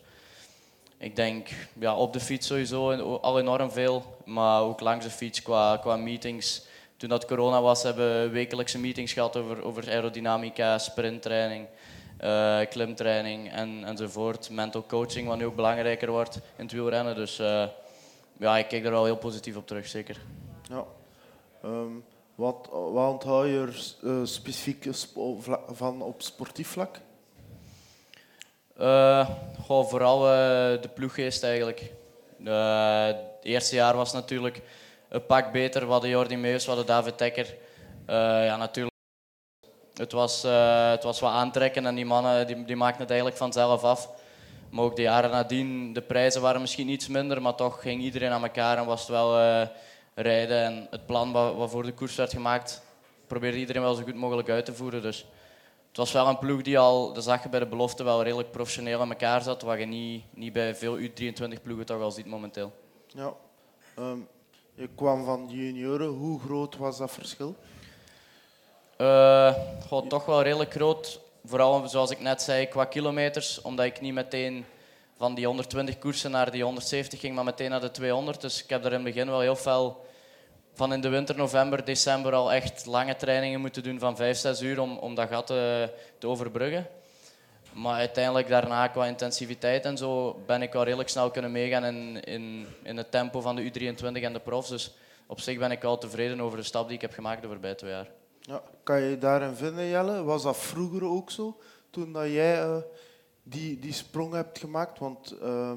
ik 0.98 1.15
denk 1.15 1.50
ja, 1.80 1.96
op 1.96 2.13
de 2.13 2.20
fiets 2.20 2.48
sowieso 2.48 2.92
al 3.18 3.39
enorm 3.39 3.72
veel, 3.72 4.18
maar 4.25 4.62
ook 4.62 4.80
langs 4.80 5.06
de 5.06 5.12
fiets 5.12 5.42
qua, 5.42 5.77
qua 5.77 5.96
meetings. 5.96 6.62
Toen 6.98 7.10
dat 7.10 7.25
corona 7.25 7.62
was, 7.62 7.84
hebben 7.84 8.22
we 8.22 8.30
wekelijkse 8.30 8.80
meetings 8.80 9.13
gehad 9.13 9.38
over, 9.38 9.63
over 9.63 9.89
aerodynamica, 9.89 10.77
sprinttraining 10.77 11.68
uh, 12.24 12.60
klimtraining 12.69 13.51
en, 13.51 13.84
enzovoort. 13.84 14.50
Mental 14.50 14.86
coaching, 14.88 15.27
wat 15.27 15.38
nu 15.38 15.45
ook 15.45 15.55
belangrijker 15.55 16.12
wordt 16.12 16.36
in 16.36 16.63
het 16.63 16.72
wielrennen. 16.72 17.15
Dus 17.15 17.39
uh, 17.39 17.63
ja, 18.38 18.57
ik 18.57 18.67
kijk 18.67 18.86
er 18.86 18.91
wel 18.91 19.05
heel 19.05 19.17
positief 19.17 19.55
op 19.55 19.67
terug, 19.67 19.88
zeker. 19.88 20.22
Ja. 20.69 20.84
Um, 21.65 22.03
wat, 22.36 22.69
wat 22.72 23.12
onthoud 23.12 23.45
je 23.45 23.60
er 23.60 24.10
uh, 24.10 24.25
specifiek 24.25 24.86
van 25.72 26.01
op 26.01 26.22
sportief 26.22 26.67
vlak? 26.67 27.00
goh, 29.62 29.88
vooral 29.88 30.19
de 30.81 30.89
ploeggeest 30.93 31.43
eigenlijk. 31.43 31.91
het 32.43 33.43
eerste 33.43 33.75
jaar 33.75 33.95
was 33.95 34.13
natuurlijk 34.13 34.62
een 35.10 35.25
pak 35.25 35.51
beter. 35.51 35.86
We 35.86 35.91
hadden 35.91 36.10
Jordi 36.10 36.38
Meus, 36.38 36.63
we 36.63 36.67
hadden 36.67 36.88
David 36.88 37.17
Tekker. 37.17 37.55
ja, 38.07 38.57
natuurlijk 38.57 38.94
het 39.97 40.11
was, 40.11 40.45
uh, 40.45 40.89
het 40.89 41.03
was 41.03 41.19
wat 41.19 41.31
aantrekken 41.31 41.85
en 41.85 41.95
die 41.95 42.05
mannen 42.05 42.47
die, 42.47 42.65
die 42.65 42.75
maakten 42.75 43.01
het 43.01 43.09
eigenlijk 43.09 43.39
vanzelf 43.39 43.83
af. 43.83 44.09
Maar 44.69 44.83
ook 44.83 44.95
de 44.95 45.01
jaren 45.01 45.31
nadien, 45.31 45.93
de 45.93 46.01
prijzen 46.01 46.41
waren 46.41 46.61
misschien 46.61 46.89
iets 46.89 47.07
minder, 47.07 47.41
maar 47.41 47.55
toch 47.55 47.81
ging 47.81 48.01
iedereen 48.01 48.31
aan 48.31 48.43
elkaar 48.43 48.77
en 48.77 48.85
was 48.85 48.99
het 48.99 49.09
wel 49.09 49.39
uh, 49.39 49.67
rijden. 50.13 50.63
En 50.63 50.87
het 50.89 51.05
plan 51.05 51.31
wat, 51.31 51.69
voor 51.71 51.83
de 51.83 51.93
koers 51.93 52.15
werd 52.15 52.33
gemaakt, 52.33 52.81
probeerde 53.27 53.57
iedereen 53.57 53.81
wel 53.81 53.93
zo 53.93 54.03
goed 54.03 54.15
mogelijk 54.15 54.49
uit 54.49 54.65
te 54.65 54.73
voeren. 54.73 55.01
Dus 55.01 55.25
het 55.87 55.97
was 55.97 56.11
wel 56.11 56.27
een 56.27 56.39
ploeg 56.39 56.61
die 56.61 56.79
al, 56.79 57.13
dat 57.13 57.23
zag 57.23 57.43
je 57.43 57.49
bij 57.49 57.59
de 57.59 57.67
belofte, 57.67 58.03
wel 58.03 58.23
redelijk 58.23 58.51
professioneel 58.51 59.01
aan 59.01 59.09
elkaar 59.09 59.41
zat, 59.41 59.61
wat 59.61 59.79
je 59.79 59.85
niet, 59.85 60.23
niet 60.33 60.53
bij 60.53 60.75
veel 60.75 60.97
U23-ploegen 60.97 61.85
toch 61.85 62.01
al 62.01 62.11
ziet 62.11 62.25
momenteel. 62.25 62.73
Ja. 63.07 63.33
Ehm, 63.95 64.19
je 64.73 64.89
kwam 64.95 65.25
van 65.25 65.47
junioren. 65.49 66.07
Hoe 66.07 66.39
groot 66.39 66.77
was 66.77 66.97
dat 66.97 67.11
verschil? 67.11 67.55
Uh, 68.97 69.53
toch 70.07 70.25
wel 70.25 70.41
redelijk 70.41 70.71
groot. 70.71 71.19
Vooral 71.45 71.87
zoals 71.87 72.11
ik 72.11 72.19
net 72.19 72.41
zei, 72.41 72.67
qua 72.67 72.85
kilometers. 72.85 73.61
Omdat 73.61 73.85
ik 73.85 74.01
niet 74.01 74.13
meteen 74.13 74.65
van 75.17 75.35
die 75.35 75.45
120 75.45 75.99
koersen 75.99 76.31
naar 76.31 76.51
die 76.51 76.63
170 76.63 77.19
ging, 77.19 77.35
maar 77.35 77.43
meteen 77.43 77.69
naar 77.69 77.81
de 77.81 77.91
200. 77.91 78.41
Dus 78.41 78.63
ik 78.63 78.69
heb 78.69 78.81
daar 78.81 78.91
in 78.91 79.05
het 79.05 79.13
begin 79.13 79.29
wel 79.29 79.39
heel 79.39 79.55
veel 79.55 80.05
van 80.73 80.93
in 80.93 81.01
de 81.01 81.09
winter, 81.09 81.35
november, 81.35 81.85
december 81.85 82.33
al 82.33 82.53
echt 82.53 82.85
lange 82.85 83.15
trainingen 83.15 83.59
moeten 83.59 83.83
doen 83.83 83.99
van 83.99 84.15
5, 84.15 84.37
6 84.37 84.61
uur 84.61 84.79
om, 84.79 84.97
om 84.97 85.15
dat 85.15 85.29
gat 85.29 85.47
te, 85.47 85.89
te 86.17 86.27
overbruggen. 86.27 86.87
Maar 87.73 87.97
uiteindelijk 87.97 88.47
daarna 88.47 88.87
qua 88.87 89.05
intensiviteit 89.05 89.85
en 89.85 89.97
zo 89.97 90.41
ben 90.45 90.61
ik 90.61 90.73
wel 90.73 90.83
redelijk 90.83 91.09
snel 91.09 91.31
kunnen 91.31 91.51
meegaan 91.51 91.85
in, 91.85 92.23
in, 92.23 92.67
in 92.83 92.97
het 92.97 93.11
tempo 93.11 93.41
van 93.41 93.55
de 93.55 93.71
U23 93.71 94.23
en 94.23 94.33
de 94.33 94.39
profs. 94.39 94.69
Dus 94.69 94.91
op 95.27 95.39
zich 95.39 95.57
ben 95.57 95.71
ik 95.71 95.81
wel 95.81 95.97
tevreden 95.97 96.41
over 96.41 96.57
de 96.57 96.63
stap 96.63 96.85
die 96.87 96.95
ik 96.95 97.01
heb 97.01 97.13
gemaakt 97.13 97.41
de 97.41 97.47
voorbije 97.47 97.75
twee 97.75 97.91
jaar. 97.91 98.07
Ja, 98.45 98.63
kan 98.83 99.01
je 99.01 99.17
daarin 99.17 99.55
vinden, 99.55 99.87
Jelle? 99.87 100.23
Was 100.23 100.43
dat 100.43 100.57
vroeger 100.57 101.03
ook 101.03 101.31
zo, 101.31 101.57
toen 101.89 102.13
dat 102.13 102.25
jij 102.25 102.65
uh, 102.65 102.77
die, 103.43 103.79
die 103.79 103.93
sprong 103.93 104.33
hebt 104.33 104.59
gemaakt? 104.59 104.99
Want 104.99 105.35
uh, 105.41 105.71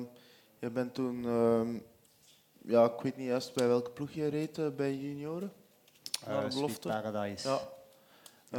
je 0.58 0.70
bent 0.70 0.94
toen, 0.94 1.24
uh, 1.24 1.80
ja, 2.62 2.84
ik 2.84 3.00
weet 3.00 3.16
niet 3.16 3.26
juist 3.26 3.54
bij 3.54 3.68
welke 3.68 3.90
ploeg 3.90 4.10
je 4.10 4.26
reed 4.26 4.58
uh, 4.58 4.66
bij 4.76 4.94
junioren? 4.94 5.52
Naar 6.26 6.48
de 6.48 6.54
belofte. 6.54 6.88
Paradise. 6.88 7.48
Ja. 7.48 7.60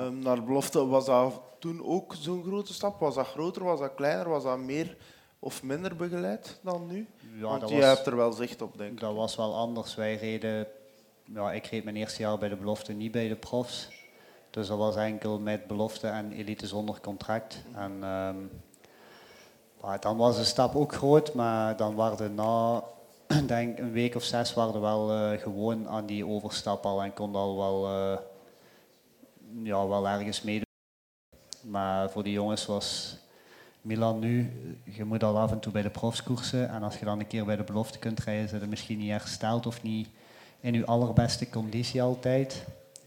Um, 0.02 0.20
naar 0.20 0.36
de 0.36 0.42
belofte, 0.42 0.86
was 0.86 1.06
dat 1.06 1.42
toen 1.60 1.86
ook 1.86 2.16
zo'n 2.20 2.44
grote 2.44 2.74
stap? 2.74 3.00
Was 3.00 3.16
dat 3.16 3.28
groter, 3.28 3.64
was 3.64 3.80
dat 3.80 3.96
kleiner, 3.96 4.30
was 4.30 4.44
dat 4.44 4.60
meer 4.60 4.98
of 5.40 5.64
minder 5.64 5.96
begeleid 5.96 6.60
dan 6.64 6.88
nu? 6.88 7.08
Ja, 7.36 7.42
Want 7.42 7.70
je 7.70 7.76
was, 7.76 7.86
hebt 7.86 8.06
er 8.06 8.16
wel 8.16 8.32
zicht 8.32 8.62
op, 8.62 8.78
denk 8.78 8.92
ik. 8.92 9.00
Dat 9.00 9.16
was 9.16 9.36
wel 9.36 9.56
anders. 9.56 9.96
Wij 9.96 10.16
reden, 10.16 10.68
ja, 11.24 11.52
ik 11.52 11.66
reed 11.66 11.84
mijn 11.84 11.96
eerste 11.96 12.22
jaar 12.22 12.38
bij 12.38 12.50
de 12.50 12.56
belofte 12.56 12.94
niet 12.94 13.12
bij 13.12 13.28
de 13.28 13.36
profs. 13.36 13.98
Dus 14.50 14.68
dat 14.68 14.78
was 14.78 14.96
enkel 14.96 15.40
met 15.40 15.68
belofte 15.68 16.08
en 16.08 16.32
elite 16.32 16.68
zonder 16.68 17.00
contract. 17.02 17.64
En 17.76 18.04
um, 18.04 18.50
dan 20.00 20.18
was 20.18 20.38
de 20.38 20.44
stap 20.44 20.76
ook 20.76 20.94
groot, 20.94 21.34
maar 21.34 21.78
dan 21.78 21.96
waren 21.96 22.36
na 22.36 22.84
denk 23.46 23.80
een 23.80 23.92
week 23.92 24.16
of 24.16 24.24
zes 24.24 24.54
waren 24.54 24.74
we 24.74 24.80
wel 24.80 25.32
uh, 25.34 25.40
gewoon 25.40 25.88
aan 25.88 26.06
die 26.06 26.26
overstap 26.26 26.86
al 26.86 27.04
en 27.04 27.14
kon 27.14 27.36
al 27.36 27.58
wel, 27.58 27.86
uh, 27.86 28.18
ja, 29.64 29.88
wel 29.88 30.08
ergens 30.08 30.42
meedoen. 30.42 30.68
Maar 31.62 32.10
voor 32.10 32.24
die 32.24 32.34
jongens 32.34 32.66
was 32.66 33.18
Milan 33.82 34.20
nu, 34.20 34.52
je 34.84 35.04
moet 35.04 35.24
al 35.24 35.40
af 35.40 35.52
en 35.52 35.60
toe 35.60 35.72
bij 35.72 35.82
de 35.82 35.90
profskoersen 35.90 36.70
en 36.70 36.84
als 36.84 36.98
je 36.98 37.06
dan 37.06 37.20
een 37.20 37.28
keer 37.28 37.46
bij 37.46 37.56
de 37.56 37.64
belofte 37.64 38.00
kunt 38.00 38.20
rijden, 38.20 38.50
zit 38.50 38.62
je 38.62 38.68
misschien 38.68 38.98
niet 38.98 39.10
hersteld 39.10 39.66
of 39.66 39.84
niet 39.84 40.10
in 40.60 40.74
je 40.74 40.86
allerbeste 40.86 41.50
conditie 41.50 42.02
altijd. 42.02 42.66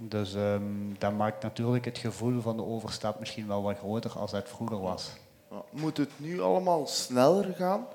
Dus 0.09 0.35
um, 0.35 0.97
dat 0.99 1.12
maakt 1.12 1.42
natuurlijk 1.42 1.85
het 1.85 1.99
gevoel 1.99 2.40
van 2.40 2.56
de 2.56 2.64
overstap 2.64 3.18
misschien 3.18 3.47
wel 3.47 3.62
wat 3.62 3.78
groter 3.78 4.18
als 4.18 4.32
het 4.32 4.49
vroeger 4.49 4.80
was. 4.80 5.11
Moet 5.71 5.97
het 5.97 6.11
nu 6.16 6.40
allemaal 6.40 6.87
sneller 6.87 7.54
gaan? 7.54 7.87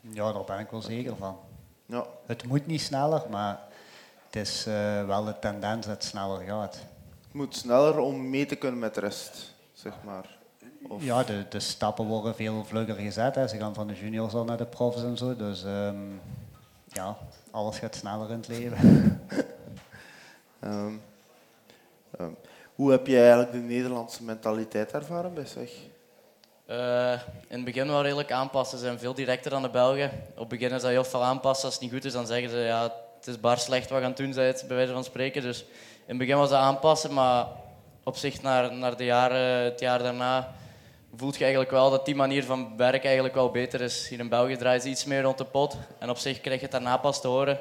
Ja, 0.00 0.32
daar 0.32 0.44
ben 0.44 0.58
ik 0.58 0.70
wel 0.70 0.82
zeker 0.82 1.16
van. 1.16 1.36
Ja. 1.86 2.06
Het 2.26 2.46
moet 2.46 2.66
niet 2.66 2.80
sneller, 2.80 3.22
maar 3.30 3.60
het 4.26 4.36
is 4.36 4.66
uh, 4.66 5.06
wel 5.06 5.24
de 5.24 5.38
tendens 5.38 5.86
dat 5.86 5.94
het 5.94 6.04
sneller 6.04 6.40
gaat. 6.40 6.74
Het 7.22 7.32
moet 7.32 7.56
sneller 7.56 7.98
om 7.98 8.30
mee 8.30 8.46
te 8.46 8.56
kunnen 8.56 8.78
met 8.78 8.94
de 8.94 9.00
rest, 9.00 9.54
zeg 9.72 9.92
maar. 10.04 10.36
Of... 10.88 11.04
Ja, 11.04 11.22
de, 11.22 11.46
de 11.48 11.60
stappen 11.60 12.06
worden 12.06 12.34
veel 12.34 12.64
vlugger 12.64 12.94
gezet. 12.94 13.34
Hè. 13.34 13.48
Ze 13.48 13.56
gaan 13.56 13.74
van 13.74 13.86
de 13.86 13.94
juniors 13.94 14.34
al 14.34 14.44
naar 14.44 14.56
de 14.56 14.66
profs 14.66 15.02
en 15.02 15.16
zo. 15.16 15.36
Dus 15.36 15.64
um, 15.64 16.20
ja, 16.86 17.16
alles 17.50 17.78
gaat 17.78 17.94
sneller 17.94 18.30
in 18.30 18.36
het 18.36 18.48
leven. 18.48 18.78
Um, 20.64 21.02
um, 22.20 22.36
hoe 22.74 22.90
heb 22.90 23.06
je 23.06 23.18
eigenlijk 23.18 23.52
de 23.52 23.58
Nederlandse 23.58 24.22
mentaliteit 24.22 24.92
ervaren 24.92 25.34
bij 25.34 25.46
zich? 25.46 25.72
Uh, 26.70 27.12
in 27.48 27.56
het 27.56 27.64
begin 27.64 27.86
wel 27.86 28.02
redelijk 28.02 28.32
aanpassen. 28.32 28.78
Ze 28.78 28.84
zijn 28.84 28.98
veel 28.98 29.14
directer 29.14 29.50
dan 29.50 29.62
de 29.62 29.70
Belgen. 29.70 30.10
Op 30.30 30.38
het 30.38 30.48
begin 30.48 30.72
is 30.72 30.82
dat 30.82 30.90
heel 30.90 31.04
veel 31.04 31.24
aanpassen. 31.24 31.64
Als 31.64 31.74
het 31.74 31.82
niet 31.82 31.92
goed 31.92 32.04
is, 32.04 32.12
dan 32.12 32.26
zeggen 32.26 32.50
ze 32.50 32.56
ja, 32.56 32.82
het 33.16 33.26
is 33.26 33.40
bar 33.40 33.58
slecht 33.58 33.90
wat 33.90 34.02
gaan 34.02 34.14
doen, 34.14 34.34
bij 34.34 34.54
wijze 34.68 34.92
van 34.92 35.04
spreken. 35.04 35.42
Dus 35.42 35.60
in 35.60 35.68
het 36.06 36.18
begin 36.18 36.36
was 36.36 36.50
dat 36.50 36.58
aanpassen, 36.58 37.14
maar 37.14 37.46
op 38.04 38.16
zich 38.16 38.42
naar, 38.42 38.74
naar 38.74 38.96
de 38.96 39.04
jaren, 39.04 39.64
het 39.64 39.80
jaar 39.80 39.98
daarna 39.98 40.54
voelt 41.16 41.34
je 41.34 41.40
eigenlijk 41.40 41.70
wel 41.70 41.90
dat 41.90 42.04
die 42.04 42.14
manier 42.14 42.44
van 42.44 42.76
werken 42.76 43.04
eigenlijk 43.04 43.34
wel 43.34 43.50
beter 43.50 43.80
is. 43.80 44.08
Hier 44.08 44.18
in 44.18 44.28
België 44.28 44.56
draait 44.56 44.82
ze 44.82 44.88
iets 44.88 45.04
meer 45.04 45.22
rond 45.22 45.38
de 45.38 45.44
pot 45.44 45.76
en 45.98 46.10
op 46.10 46.18
zich 46.18 46.40
krijg 46.40 46.58
je 46.58 46.62
het 46.62 46.72
daarna 46.72 46.96
pas 46.96 47.20
te 47.20 47.28
horen 47.28 47.58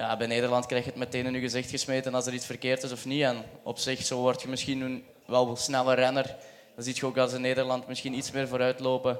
ja, 0.00 0.16
bij 0.16 0.26
Nederland 0.26 0.66
krijg 0.66 0.84
je 0.84 0.90
het 0.90 0.98
meteen 0.98 1.26
in 1.26 1.32
je 1.32 1.40
gezicht 1.40 1.70
gesmeten 1.70 2.14
als 2.14 2.26
er 2.26 2.32
iets 2.32 2.46
verkeerd 2.46 2.82
is 2.82 2.92
of 2.92 3.04
niet. 3.04 3.22
En 3.22 3.44
op 3.62 3.78
zich, 3.78 4.04
zo 4.04 4.18
word 4.20 4.42
je 4.42 4.48
misschien 4.48 5.04
wel 5.26 5.48
een 5.48 5.56
snelle 5.56 5.94
renner. 5.94 6.36
Dan 6.74 6.84
zie 6.84 6.94
je 6.96 7.06
ook 7.06 7.18
als 7.18 7.32
in 7.32 7.40
Nederland 7.40 7.88
misschien 7.88 8.14
iets 8.14 8.30
meer 8.30 8.48
vooruit 8.48 8.80
lopen. 8.80 9.18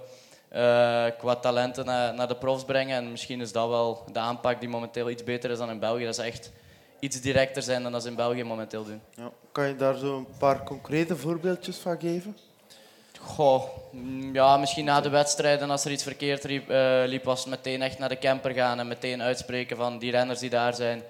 Uh, 0.52 1.06
qua 1.18 1.36
talenten 1.40 1.84
naar, 1.84 2.14
naar, 2.14 2.28
de 2.28 2.36
profs 2.36 2.64
brengen. 2.64 2.96
En 2.96 3.10
misschien 3.10 3.40
is 3.40 3.52
dat 3.52 3.68
wel 3.68 4.04
de 4.12 4.18
aanpak 4.18 4.60
die 4.60 4.68
momenteel 4.68 5.10
iets 5.10 5.24
beter 5.24 5.50
is 5.50 5.58
dan 5.58 5.70
in 5.70 5.78
België. 5.78 6.04
Dat 6.04 6.14
ze 6.14 6.22
echt 6.22 6.50
iets 7.00 7.20
directer 7.20 7.62
zijn 7.62 7.82
dan 7.82 7.92
dat 7.92 8.02
ze 8.02 8.08
in 8.08 8.14
België 8.14 8.44
momenteel 8.44 8.84
doen. 8.84 9.00
Ja. 9.14 9.30
Kan 9.52 9.68
je 9.68 9.76
daar 9.76 9.96
zo 9.96 10.16
een 10.16 10.26
paar 10.38 10.62
concrete 10.62 11.16
voorbeeldjes 11.16 11.76
van 11.76 12.00
geven? 12.00 12.36
Goh, 13.22 13.62
mm, 13.90 14.34
ja, 14.34 14.56
misschien 14.56 14.84
na 14.84 15.00
de 15.00 15.08
wedstrijden, 15.08 15.70
als 15.70 15.84
er 15.84 15.90
iets 15.90 16.02
verkeerd 16.02 16.44
liep, 16.44 16.70
uh, 16.70 17.02
liep, 17.06 17.24
was 17.24 17.46
meteen 17.46 17.82
echt 17.82 17.98
naar 17.98 18.08
de 18.08 18.18
camper 18.18 18.50
gaan 18.50 18.78
en 18.78 18.88
meteen 18.88 19.22
uitspreken 19.22 19.76
van 19.76 19.98
die 19.98 20.10
renners 20.10 20.38
die 20.38 20.50
daar 20.50 20.74
zijn. 20.74 21.02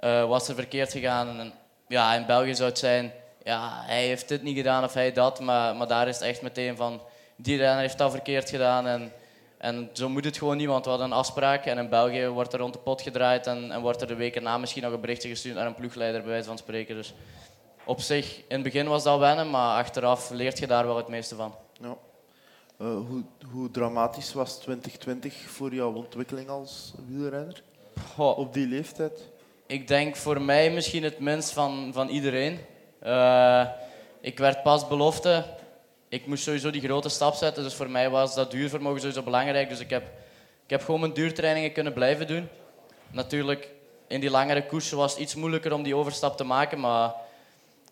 Uh, 0.00 0.24
was 0.24 0.48
er 0.48 0.54
verkeerd 0.54 0.92
gegaan? 0.92 1.40
En, 1.40 1.52
ja, 1.88 2.14
in 2.14 2.26
België 2.26 2.54
zou 2.54 2.68
het 2.68 2.78
zijn, 2.78 3.12
ja, 3.44 3.82
hij 3.86 4.06
heeft 4.06 4.28
dit 4.28 4.42
niet 4.42 4.56
gedaan 4.56 4.84
of 4.84 4.94
hij 4.94 5.12
dat, 5.12 5.40
maar, 5.40 5.76
maar 5.76 5.86
daar 5.86 6.08
is 6.08 6.14
het 6.14 6.24
echt 6.24 6.42
meteen 6.42 6.76
van, 6.76 7.00
die 7.36 7.56
renner 7.56 7.80
heeft 7.80 7.98
dat 7.98 8.10
verkeerd 8.10 8.50
gedaan. 8.50 8.86
En, 8.86 9.12
en 9.58 9.90
zo 9.92 10.08
moet 10.08 10.24
het 10.24 10.38
gewoon 10.38 10.56
niet, 10.56 10.66
want 10.66 10.84
we 10.84 10.90
hadden 10.90 11.10
een 11.10 11.16
afspraak 11.16 11.64
en 11.64 11.78
in 11.78 11.88
België 11.88 12.26
wordt 12.26 12.52
er 12.52 12.58
rond 12.58 12.72
de 12.72 12.78
pot 12.78 13.02
gedraaid 13.02 13.46
en, 13.46 13.70
en 13.70 13.80
wordt 13.80 14.00
er 14.00 14.06
de 14.06 14.14
weken 14.14 14.42
na 14.42 14.58
misschien 14.58 14.82
nog 14.82 14.92
een 14.92 15.00
berichtje 15.00 15.28
gestuurd 15.28 15.54
naar 15.54 15.66
een 15.66 15.74
ploegleider, 15.74 16.20
bij 16.20 16.30
wijze 16.30 16.48
van 16.48 16.58
spreken. 16.58 16.94
Dus 16.94 17.14
op 17.84 18.00
zich, 18.00 18.36
in 18.36 18.44
het 18.48 18.62
begin 18.62 18.86
was 18.86 19.02
dat 19.02 19.18
wennen, 19.18 19.50
maar 19.50 19.78
achteraf 19.78 20.30
leert 20.30 20.58
je 20.58 20.66
daar 20.66 20.86
wel 20.86 20.96
het 20.96 21.08
meeste 21.08 21.34
van. 21.34 21.54
Ja. 21.80 21.96
Uh, 22.80 22.88
hoe, 23.08 23.22
hoe, 23.52 23.70
dramatisch 23.70 24.32
was 24.32 24.58
2020 24.58 25.34
voor 25.34 25.74
jouw 25.74 25.92
ontwikkeling 25.92 26.48
als 26.48 26.92
wielrenner? 27.06 27.62
Goh, 28.14 28.38
op 28.38 28.52
die 28.54 28.66
leeftijd? 28.66 29.28
Ik 29.66 29.88
denk 29.88 30.16
voor 30.16 30.40
mij 30.40 30.70
misschien 30.70 31.02
het 31.02 31.18
minst 31.18 31.50
van, 31.50 31.90
van 31.92 32.08
iedereen. 32.08 32.58
Uh, 33.02 33.66
ik 34.20 34.38
werd 34.38 34.62
pas 34.62 34.88
belofte. 34.88 35.44
Ik 36.08 36.26
moest 36.26 36.42
sowieso 36.42 36.70
die 36.70 36.80
grote 36.80 37.08
stap 37.08 37.34
zetten, 37.34 37.62
dus 37.62 37.74
voor 37.74 37.90
mij 37.90 38.10
was 38.10 38.34
dat 38.34 38.50
duurvermogen 38.50 39.00
sowieso 39.00 39.22
belangrijk. 39.22 39.68
Dus 39.68 39.80
ik 39.80 39.90
heb, 39.90 40.02
ik 40.64 40.70
heb 40.70 40.82
gewoon 40.82 41.00
mijn 41.00 41.12
duurtrainingen 41.12 41.72
kunnen 41.72 41.92
blijven 41.92 42.26
doen. 42.26 42.48
Natuurlijk, 43.10 43.68
in 44.06 44.20
die 44.20 44.30
langere 44.30 44.66
koersen 44.66 44.96
was 44.96 45.12
het 45.12 45.20
iets 45.20 45.34
moeilijker 45.34 45.72
om 45.72 45.82
die 45.82 45.96
overstap 45.96 46.36
te 46.36 46.44
maken, 46.44 46.80
maar 46.80 47.14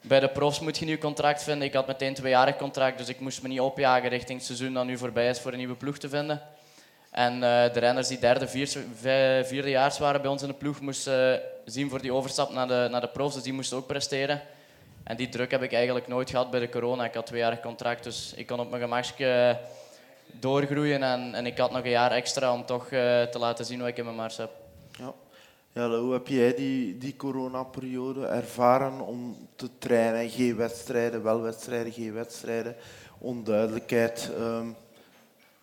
bij 0.02 0.20
de 0.20 0.28
profs 0.28 0.60
moet 0.60 0.78
je 0.78 0.84
nieuw 0.84 0.98
contract 0.98 1.42
vinden. 1.42 1.68
Ik 1.68 1.74
had 1.74 1.86
meteen 1.86 2.08
een 2.08 2.14
tweejarig 2.14 2.56
contract, 2.56 2.98
dus 2.98 3.08
ik 3.08 3.20
moest 3.20 3.42
me 3.42 3.48
niet 3.48 3.60
opjagen 3.60 4.08
richting 4.08 4.38
het 4.38 4.46
seizoen 4.46 4.74
dat 4.74 4.84
nu 4.84 4.98
voorbij 4.98 5.28
is 5.28 5.40
voor 5.40 5.52
een 5.52 5.58
nieuwe 5.58 5.74
ploeg 5.74 5.98
te 5.98 6.08
vinden. 6.08 6.42
En 7.10 7.34
uh, 7.34 7.40
de 7.40 7.78
renners 7.80 8.08
die 8.08 8.18
derde, 8.18 8.48
vierde, 8.48 9.42
vierdejaars 9.44 9.98
waren 9.98 10.22
bij 10.22 10.30
ons 10.30 10.42
in 10.42 10.48
de 10.48 10.54
ploeg, 10.54 10.80
moesten 10.80 11.32
uh, 11.32 11.38
zien 11.64 11.90
voor 11.90 12.02
die 12.02 12.12
overstap 12.12 12.52
naar 12.52 12.68
de, 12.68 12.88
naar 12.90 13.00
de 13.00 13.08
profs, 13.08 13.34
dus 13.34 13.42
die 13.42 13.52
moesten 13.52 13.76
ook 13.76 13.86
presteren. 13.86 14.42
En 15.04 15.16
die 15.16 15.28
druk 15.28 15.50
heb 15.50 15.62
ik 15.62 15.72
eigenlijk 15.72 16.08
nooit 16.08 16.30
gehad 16.30 16.50
bij 16.50 16.60
de 16.60 16.68
corona. 16.68 17.04
Ik 17.04 17.14
had 17.14 17.26
tweejarig 17.26 17.60
contract, 17.60 18.04
dus 18.04 18.32
ik 18.36 18.46
kon 18.46 18.60
op 18.60 18.70
mijn 18.70 18.82
gemakje 18.82 19.58
doorgroeien 20.26 21.02
en, 21.02 21.34
en 21.34 21.46
ik 21.46 21.58
had 21.58 21.70
nog 21.70 21.84
een 21.84 21.90
jaar 21.90 22.10
extra 22.10 22.52
om 22.52 22.66
toch 22.66 22.88
te 22.88 23.36
laten 23.38 23.64
zien 23.64 23.78
wat 23.78 23.88
ik 23.88 23.96
in 23.96 24.04
mijn 24.04 24.16
mars 24.16 24.36
heb. 24.36 24.50
Ja. 24.98 25.12
Ja, 25.74 25.98
hoe 25.98 26.12
heb 26.12 26.26
jij 26.26 26.54
die, 26.54 26.98
die 26.98 27.16
coronaperiode 27.16 28.26
ervaren 28.26 29.00
om 29.00 29.48
te 29.56 29.68
trainen? 29.78 30.30
Geen 30.30 30.56
wedstrijden, 30.56 31.22
wel 31.22 31.40
wedstrijden, 31.40 31.92
geen 31.92 32.12
wedstrijden. 32.12 32.76
Onduidelijkheid. 33.18 34.30
Um, 34.38 34.76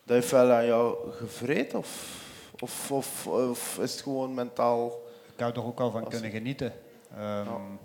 dat 0.04 0.16
heeft 0.16 0.32
wel 0.32 0.52
aan 0.52 0.66
jou 0.66 1.12
gevreed? 1.12 1.74
Of, 1.74 2.22
of, 2.60 2.92
of, 2.92 3.28
of, 3.28 3.80
is 3.82 3.92
het 3.92 4.02
gewoon 4.02 4.34
mentaal... 4.34 4.88
Ik 5.26 5.34
zou 5.38 5.54
er 5.54 5.66
ook 5.66 5.80
al 5.80 5.92
van 5.92 6.08
kunnen 6.08 6.32
genieten. 6.32 6.74
Um, 7.20 7.80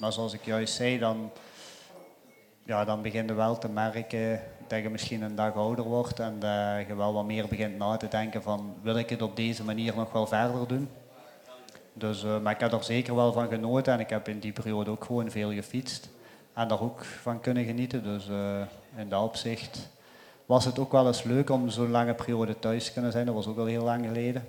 Maar 0.00 0.12
zoals 0.12 0.32
ik 0.32 0.44
juist 0.44 0.74
zei, 0.74 0.98
dan, 0.98 1.30
ja, 2.64 2.84
dan 2.84 3.02
begin 3.02 3.26
je 3.26 3.34
wel 3.34 3.58
te 3.58 3.68
merken 3.68 4.42
dat 4.68 4.82
je 4.82 4.88
misschien 4.88 5.22
een 5.22 5.34
dag 5.34 5.54
ouder 5.54 5.84
wordt 5.84 6.20
en 6.20 6.38
dat 6.38 6.86
je 6.86 6.94
wel 6.96 7.12
wat 7.12 7.24
meer 7.24 7.48
begint 7.48 7.78
na 7.78 7.96
te 7.96 8.08
denken 8.08 8.42
van 8.42 8.74
wil 8.82 8.96
ik 8.96 9.10
het 9.10 9.22
op 9.22 9.36
deze 9.36 9.64
manier 9.64 9.94
nog 9.96 10.12
wel 10.12 10.26
verder 10.26 10.68
doen? 10.68 10.88
Dus, 11.98 12.24
uh, 12.24 12.40
maar 12.40 12.52
ik 12.52 12.60
heb 12.60 12.72
er 12.72 12.84
zeker 12.84 13.14
wel 13.14 13.32
van 13.32 13.48
genoten 13.48 13.92
en 13.92 14.00
ik 14.00 14.10
heb 14.10 14.28
in 14.28 14.38
die 14.38 14.52
periode 14.52 14.90
ook 14.90 15.04
gewoon 15.04 15.30
veel 15.30 15.52
gefietst. 15.52 16.08
en 16.52 16.68
daar 16.68 16.80
ook 16.80 17.04
van 17.04 17.40
kunnen 17.40 17.64
genieten. 17.64 18.02
Dus 18.02 18.28
uh, 18.28 18.60
in 18.96 19.08
dat 19.08 19.22
opzicht 19.22 19.88
was 20.46 20.64
het 20.64 20.78
ook 20.78 20.92
wel 20.92 21.06
eens 21.06 21.22
leuk 21.22 21.50
om 21.50 21.68
zo'n 21.68 21.90
lange 21.90 22.14
periode 22.14 22.58
thuis 22.58 22.84
te 22.84 22.92
kunnen 22.92 23.12
zijn. 23.12 23.26
Dat 23.26 23.34
was 23.34 23.46
ook 23.46 23.58
al 23.58 23.64
heel 23.64 23.84
lang 23.84 24.06
geleden. 24.06 24.48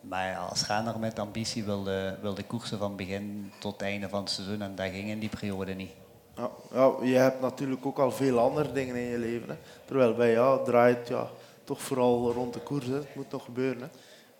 Maar 0.00 0.26
ja, 0.26 0.44
als 0.44 0.66
renner 0.66 0.98
met 0.98 1.18
ambitie 1.18 1.64
wilde, 1.64 2.16
wilde 2.20 2.42
koersen 2.42 2.78
van 2.78 2.96
begin 2.96 3.52
tot 3.58 3.82
einde 3.82 4.08
van 4.08 4.20
het 4.20 4.30
seizoen 4.30 4.62
en 4.62 4.74
dat 4.74 4.90
ging 4.90 5.08
in 5.08 5.18
die 5.18 5.28
periode 5.28 5.74
niet. 5.74 5.90
Ja, 6.36 6.50
ja, 6.72 6.92
je 7.02 7.14
hebt 7.14 7.40
natuurlijk 7.40 7.86
ook 7.86 7.98
al 7.98 8.10
veel 8.10 8.38
andere 8.38 8.72
dingen 8.72 8.96
in 8.96 9.08
je 9.08 9.18
leven. 9.18 9.48
Hè. 9.48 9.54
Terwijl 9.84 10.14
bij 10.14 10.32
jou 10.32 10.64
draait 10.64 11.08
ja, 11.08 11.28
toch 11.64 11.82
vooral 11.82 12.32
rond 12.32 12.54
de 12.54 12.60
koers. 12.60 12.86
Hè. 12.86 12.94
Het 12.94 13.14
moet 13.14 13.30
nog 13.30 13.44
gebeuren. 13.44 13.82
Hè. 13.82 13.88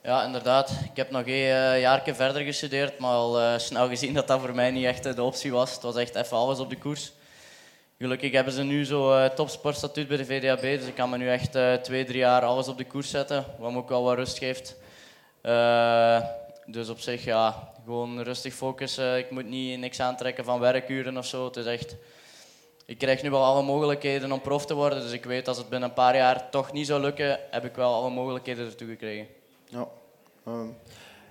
Ja, 0.04 0.24
inderdaad. 0.24 0.70
Ik 0.70 0.96
heb 0.96 1.10
nog 1.10 1.22
een 1.26 1.28
uh, 1.28 1.80
jaar 1.80 2.02
verder 2.04 2.42
gestudeerd, 2.42 2.98
maar 2.98 3.10
al 3.10 3.40
uh, 3.40 3.58
snel 3.58 3.88
gezien 3.88 4.14
dat 4.14 4.26
dat 4.26 4.40
voor 4.40 4.54
mij 4.54 4.70
niet 4.70 4.84
echt 4.84 5.16
de 5.16 5.22
optie 5.22 5.52
was. 5.52 5.72
Het 5.72 5.82
was 5.82 5.96
echt 5.96 6.14
even 6.14 6.36
alles 6.36 6.58
op 6.58 6.70
de 6.70 6.78
koers. 6.78 7.12
Gelukkig 7.98 8.32
hebben 8.32 8.52
ze 8.52 8.62
nu 8.62 8.84
zo 8.84 9.16
uh, 9.16 9.24
topsportstatuut 9.24 10.08
bij 10.08 10.16
de 10.16 10.24
VDAB, 10.24 10.60
dus 10.60 10.86
ik 10.86 10.94
kan 10.94 11.10
me 11.10 11.16
nu 11.16 11.28
echt 11.28 11.58
twee, 11.82 12.04
drie 12.04 12.18
jaar 12.18 12.42
alles 12.42 12.68
op 12.68 12.78
de 12.78 12.84
koers 12.84 13.10
zetten, 13.10 13.44
wat 13.58 13.72
me 13.72 13.78
ook 13.78 13.88
wel 13.88 14.02
wat 14.02 14.14
rust 14.14 14.38
geeft. 14.38 14.76
dus 16.66 16.88
op 16.88 17.00
zich, 17.00 17.24
ja, 17.24 17.72
gewoon 17.84 18.20
rustig 18.22 18.54
focussen. 18.54 19.18
Ik 19.18 19.30
moet 19.30 19.48
niet 19.48 19.78
niks 19.78 20.00
aantrekken 20.00 20.44
van 20.44 20.60
werkuren 20.60 21.16
of 21.16 21.26
zo. 21.26 21.44
Het 21.44 21.56
is 21.56 21.66
echt... 21.66 21.96
Ik 22.86 22.98
krijg 22.98 23.22
nu 23.22 23.30
wel 23.30 23.44
alle 23.44 23.62
mogelijkheden 23.62 24.32
om 24.32 24.40
prof 24.40 24.66
te 24.66 24.74
worden, 24.74 25.00
dus 25.00 25.12
ik 25.12 25.24
weet 25.24 25.48
als 25.48 25.56
het 25.56 25.68
binnen 25.68 25.88
een 25.88 25.94
paar 25.94 26.16
jaar 26.16 26.50
toch 26.50 26.72
niet 26.72 26.86
zou 26.86 27.00
lukken, 27.00 27.38
heb 27.50 27.64
ik 27.64 27.74
wel 27.74 27.94
alle 27.94 28.10
mogelijkheden 28.10 28.66
ertoe 28.66 28.88
gekregen. 28.88 29.41
Ja. 29.72 29.88
Um, 30.48 30.76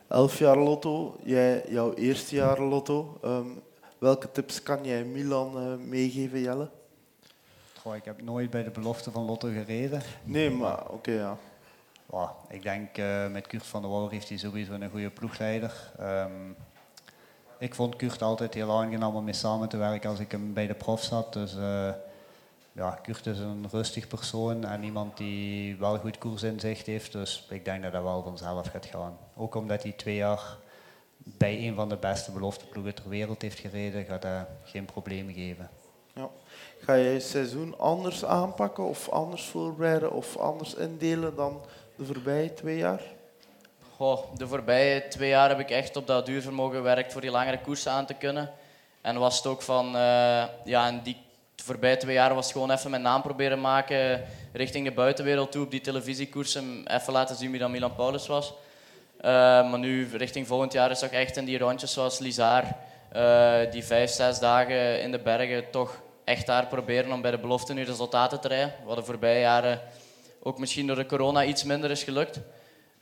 elf 0.08 0.40
jaar 0.40 0.58
lotto, 0.58 1.18
jij, 1.24 1.64
jouw 1.70 1.94
eerste 1.94 2.36
jaar 2.36 2.62
lotto. 2.62 3.20
Um, 3.26 3.62
welke 3.98 4.32
tips 4.32 4.64
kan 4.64 4.84
jij 4.84 5.04
Milan 5.04 5.68
uh, 5.68 5.76
meegeven, 5.88 6.40
Jelle? 6.40 6.70
Goh, 7.80 7.96
ik 7.96 8.06
heb 8.06 8.22
nooit 8.22 8.50
bij 8.50 8.64
de 8.64 8.70
belofte 8.70 9.12
van 9.12 9.26
lotto 9.26 9.48
gereden. 9.48 10.02
Nee, 10.24 10.50
maar 10.50 10.82
oké, 10.82 10.94
okay, 10.94 11.16
ja. 11.16 11.38
Ik 12.50 12.64
denk 12.64 12.98
uh, 12.98 13.28
met 13.28 13.48
Kurt 13.48 13.66
van 13.66 13.82
der 13.82 13.92
Wal 13.92 14.10
heeft 14.10 14.30
hij 14.30 14.38
sowieso 14.38 14.74
een 14.74 14.90
goede 14.90 15.10
ploegleider. 15.10 15.92
Um, 16.00 16.56
ik 17.60 17.76
vond 17.76 17.96
Kurt 17.96 18.22
altijd 18.22 18.54
heel 18.54 18.72
aangenaam 18.72 19.16
om 19.16 19.24
mee 19.24 19.34
samen 19.34 19.70
te 19.70 19.78
werken 19.78 20.10
als 20.10 20.20
ik 20.20 20.32
hem 20.32 20.54
bij 20.54 20.68
de 20.68 20.74
prof 20.74 21.02
zat. 21.02 21.34
Dus 21.34 21.56
uh, 21.56 21.90
ja, 22.72 23.00
Kurt 23.02 23.26
is 23.26 23.40
een 23.40 23.68
rustig 23.72 24.08
persoon 24.08 24.66
en 24.66 24.84
iemand 24.84 25.18
die 25.18 25.76
wel 25.76 25.98
goed 25.98 26.18
koersinzicht 26.18 26.86
heeft. 26.86 27.12
Dus 27.12 27.48
ik 27.50 27.66
denk 27.66 27.84
dat 27.84 27.92
dat 27.92 28.04
wel 28.04 28.24
vanzelf 28.24 28.68
gaat 28.68 28.86
gaan. 28.86 29.18
Ook 29.36 29.56
omdat 29.56 29.84
hij 29.84 29.92
twee 29.92 30.16
jaar 30.16 30.58
bij 31.24 31.68
een 31.68 31.76
van 31.76 31.90
de 31.90 31.98
beste 31.98 32.32
belofteploegen 32.32 32.96
ter 32.96 33.10
wereld 33.10 33.42
heeft 33.42 33.60
gereden, 33.60 34.06
gaat 34.06 34.22
dat 34.22 34.48
geen 34.64 34.86
problemen 34.86 35.34
geven. 35.34 35.70
Ja. 36.16 36.30
Ga 36.80 36.94
je 36.94 37.10
het 37.10 37.24
seizoen 37.24 37.80
anders 37.80 38.26
aanpakken 38.26 38.84
of 38.84 39.10
anders 39.10 39.46
voorbereiden 39.46 40.12
of 40.12 40.38
anders 40.38 40.74
indelen 40.74 41.36
dan 41.36 41.62
de 41.96 42.06
voorbije 42.06 42.54
twee 42.54 42.78
jaar? 42.78 43.02
Goh, 43.96 44.36
de 44.38 44.48
voorbije 44.48 45.08
twee 45.08 45.30
jaar 45.30 45.50
heb 45.50 45.60
ik 45.60 45.70
echt 45.70 45.96
op 45.96 46.08
dat 46.08 46.26
duurvermogen 46.26 46.76
gewerkt 46.76 47.12
voor 47.12 47.22
die 47.22 47.32
langere 47.32 47.62
koersen 47.62 47.92
aan 47.92 48.06
te 48.06 48.14
kunnen. 48.14 48.52
En 49.02 49.20
was 49.20 49.38
het 49.38 49.46
ook 49.46 49.62
van, 49.62 49.86
uh, 49.86 50.44
ja, 50.64 50.88
en 50.88 51.02
die 51.04 51.18
de 51.62 51.68
voorbije 51.68 51.98
twee 51.98 52.16
jaar 52.16 52.36
was 52.36 52.52
gewoon 52.52 52.72
even 52.72 52.90
mijn 52.90 53.02
naam 53.02 53.22
proberen 53.22 53.62
maken 53.62 54.24
richting 54.54 54.86
de 54.86 54.92
buitenwereld 54.92 55.52
toe 55.52 55.64
op 55.64 55.72
die 55.72 55.82
televisiekoersen. 55.82 56.88
Even 56.88 57.14
laten 57.14 57.36
zien 57.36 57.52
wie 57.52 57.60
dan 57.60 57.72
Milan 57.72 57.96
Paulus 57.96 58.28
was. 58.28 58.54
Uh, 59.18 59.26
maar 59.70 59.80
nu, 59.80 60.10
richting 60.18 60.48
volgend 60.48 60.74
jaar, 60.74 60.92
is 60.92 61.04
ook 61.04 61.12
echt 61.12 61.38
in 61.38 61.46
die 61.46 61.58
rondjes 61.58 61.94
zoals 61.94 62.20
Lizar, 62.20 62.64
uh, 63.16 63.72
die 63.72 63.84
vijf, 63.84 64.10
zes 64.10 64.40
dagen 64.40 65.02
in 65.02 65.12
de 65.12 65.20
bergen, 65.20 65.72
toch 65.72 66.02
echt 66.24 66.46
daar 66.46 66.68
proberen 66.68 67.12
om 67.12 67.22
bij 67.22 67.32
de 67.32 67.38
belofte 67.38 67.74
nu 67.74 67.84
resultaten 67.84 68.40
te 68.40 68.48
rijden. 68.48 68.74
Wat 68.86 68.96
de 68.96 69.04
voorbije 69.04 69.40
jaren 69.40 69.82
ook 70.44 70.60
misschien 70.60 70.88
door 70.88 70.96
de 70.96 71.06
corona 71.06 71.44
iets 71.44 71.64
minder 71.64 71.92
is 71.92 72.04
gelukt. 72.04 72.40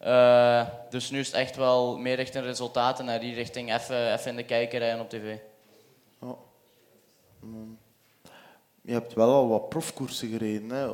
Uh, 0.04 0.68
dus 0.90 1.10
nu 1.10 1.20
is 1.20 1.28
het 1.28 1.36
echt 1.36 1.56
wel 1.56 1.98
meer 1.98 2.16
richting 2.16 2.44
resultaten 2.44 3.06
naar 3.06 3.20
die 3.20 3.34
richting 3.34 3.74
even, 3.74 4.14
even 4.14 4.32
in 4.32 4.36
de 4.36 4.44
kijker 4.44 4.80
rijden 4.80 5.02
op 5.02 5.10
tv. 5.10 5.36
Oh. 6.20 6.38
Je 8.82 8.92
hebt 8.92 9.14
wel 9.14 9.30
al 9.30 9.48
wat 9.48 9.70
profkoersen 9.70 10.30
gereden. 10.30 10.70
Hè? 10.70 10.88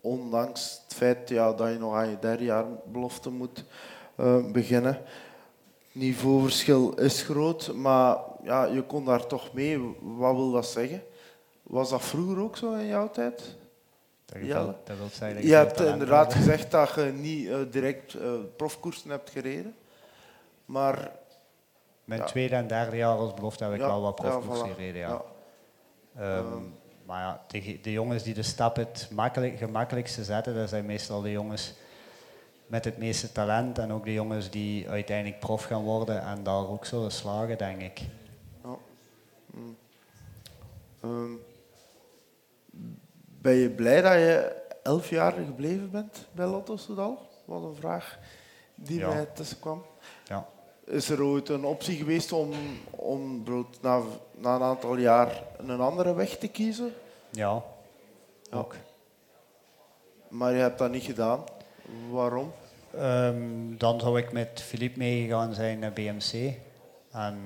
Ondanks 0.00 0.80
het 0.84 0.94
feit 0.94 1.28
ja, 1.28 1.52
dat 1.52 1.72
je 1.72 1.78
nog 1.78 1.94
aan 1.94 2.10
je 2.10 2.18
derde 2.18 2.44
jaar 2.44 2.64
belofte 2.84 3.30
moet 3.30 3.64
uh, 4.16 4.50
beginnen. 4.52 4.98
Niveauverschil 5.92 6.94
is 6.94 7.22
groot, 7.22 7.72
maar 7.74 8.18
ja, 8.42 8.64
je 8.64 8.82
kon 8.82 9.04
daar 9.04 9.26
toch 9.26 9.52
mee. 9.52 9.94
Wat 10.00 10.34
wil 10.34 10.50
dat 10.50 10.66
zeggen? 10.66 11.02
Was 11.62 11.90
dat 11.90 12.02
vroeger 12.02 12.38
ook 12.38 12.56
zo 12.56 12.72
in 12.72 12.86
jouw 12.86 13.10
tijd? 13.10 13.56
Dat, 14.24 14.42
ja. 14.42 14.64
dat 14.84 14.96
wil 14.96 15.08
zeggen 15.08 15.34
dat 15.34 15.44
je, 15.44 15.54
hebt 15.54 15.80
inderdaad 15.80 16.34
gezegd 16.34 16.70
dat 16.70 16.94
je 16.94 17.02
niet 17.02 17.46
uh, 17.46 17.56
direct 17.70 18.14
uh, 18.14 18.32
profkoersen 18.56 19.10
hebt 19.10 19.30
gereden. 19.30 19.76
Maar... 20.64 21.10
Mijn 22.04 22.20
ja. 22.20 22.26
tweede 22.26 22.54
en 22.54 22.66
derde 22.66 22.96
jaar 22.96 23.16
als 23.16 23.34
belofte 23.34 23.64
heb 23.64 23.72
ik 23.72 23.80
ja, 23.80 23.86
wel 23.86 24.00
wat 24.00 24.14
profkoersen 24.14 24.68
gereden, 24.68 25.00
ja. 25.00 25.22
Um, 26.20 26.74
maar 27.06 27.20
ja, 27.20 27.44
de, 27.46 27.78
de, 27.82 27.92
jongens 27.92 28.22
die 28.22 28.34
de 28.34 28.42
stap 28.42 28.76
het 28.76 29.08
makkelijk, 29.12 29.58
gemakkelijkste 29.58 30.24
zetten, 30.24 30.54
dat 30.54 30.68
zijn 30.68 30.86
meestal 30.86 31.20
de 31.20 31.30
jongens 31.30 31.74
met 32.66 32.84
het 32.84 32.98
meeste 32.98 33.32
talent 33.32 33.78
en 33.78 33.92
ook 33.92 34.04
de 34.04 34.12
jongens 34.12 34.50
die 34.50 34.88
uiteindelijk 34.88 35.40
prof 35.40 35.64
gaan 35.64 35.82
worden 35.82 36.22
en 36.22 36.42
daar 36.42 36.68
ook 36.68 36.86
zullen 36.86 37.12
slagen, 37.12 37.58
denk 37.58 37.80
ik. 37.80 38.00
Ja. 38.62 38.76
Mm. 39.46 39.76
Um, 41.04 41.40
ben 43.24 43.54
je 43.54 43.70
blij 43.70 44.02
dat 44.02 44.12
je 44.12 44.62
elf 44.82 45.10
jaar 45.10 45.32
gebleven 45.32 45.90
bent 45.90 46.26
bij 46.32 46.46
Lotto 46.46 46.76
Soudal? 46.76 47.28
Wat 47.44 47.62
een 47.62 47.74
vraag 47.74 48.18
die 48.74 48.98
ja. 48.98 49.08
mij 49.08 49.24
tussen 49.24 49.60
kwam. 49.60 49.84
Ja. 50.24 50.46
Is 50.86 51.10
er 51.10 51.22
ooit 51.22 51.48
een 51.48 51.64
optie 51.64 51.96
geweest 51.96 52.32
om, 52.32 52.50
om 52.90 53.42
na, 53.80 54.02
na 54.34 54.54
een 54.54 54.62
aantal 54.62 54.96
jaar 54.96 55.42
een 55.56 55.80
andere 55.80 56.14
weg 56.14 56.38
te 56.38 56.48
kiezen? 56.48 56.92
Ja, 57.30 57.62
ook. 58.50 58.76
Maar 60.28 60.52
je 60.52 60.60
hebt 60.60 60.78
dat 60.78 60.90
niet 60.90 61.02
gedaan. 61.02 61.44
Waarom? 62.10 62.52
Um, 63.00 63.78
dan 63.78 64.00
zou 64.00 64.18
ik 64.18 64.32
met 64.32 64.62
Philippe 64.62 64.98
meegegaan 64.98 65.54
zijn 65.54 65.78
naar 65.78 65.92
BMC. 65.92 66.52
En 67.10 67.38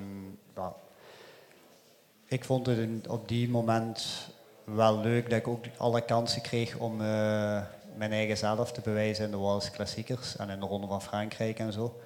ik 2.25 2.43
vond 2.43 2.65
het 2.65 3.07
op 3.07 3.27
die 3.27 3.49
moment 3.49 4.29
wel 4.63 4.99
leuk 4.99 5.29
dat 5.29 5.39
ik 5.39 5.47
ook 5.47 5.65
alle 5.77 6.01
kansen 6.01 6.41
kreeg 6.41 6.77
om 6.77 7.01
uh, 7.01 7.61
mijn 7.95 8.11
eigen 8.11 8.37
zelf 8.37 8.71
te 8.71 8.81
bewijzen 8.81 9.25
in 9.25 9.31
de 9.31 9.37
Wals 9.37 9.71
Klassiekers 9.71 10.35
en 10.35 10.49
in 10.49 10.59
de 10.59 10.65
Ronde 10.65 10.87
van 10.87 11.01
Frankrijk 11.01 11.59
en 11.59 11.73
zo. 11.73 11.99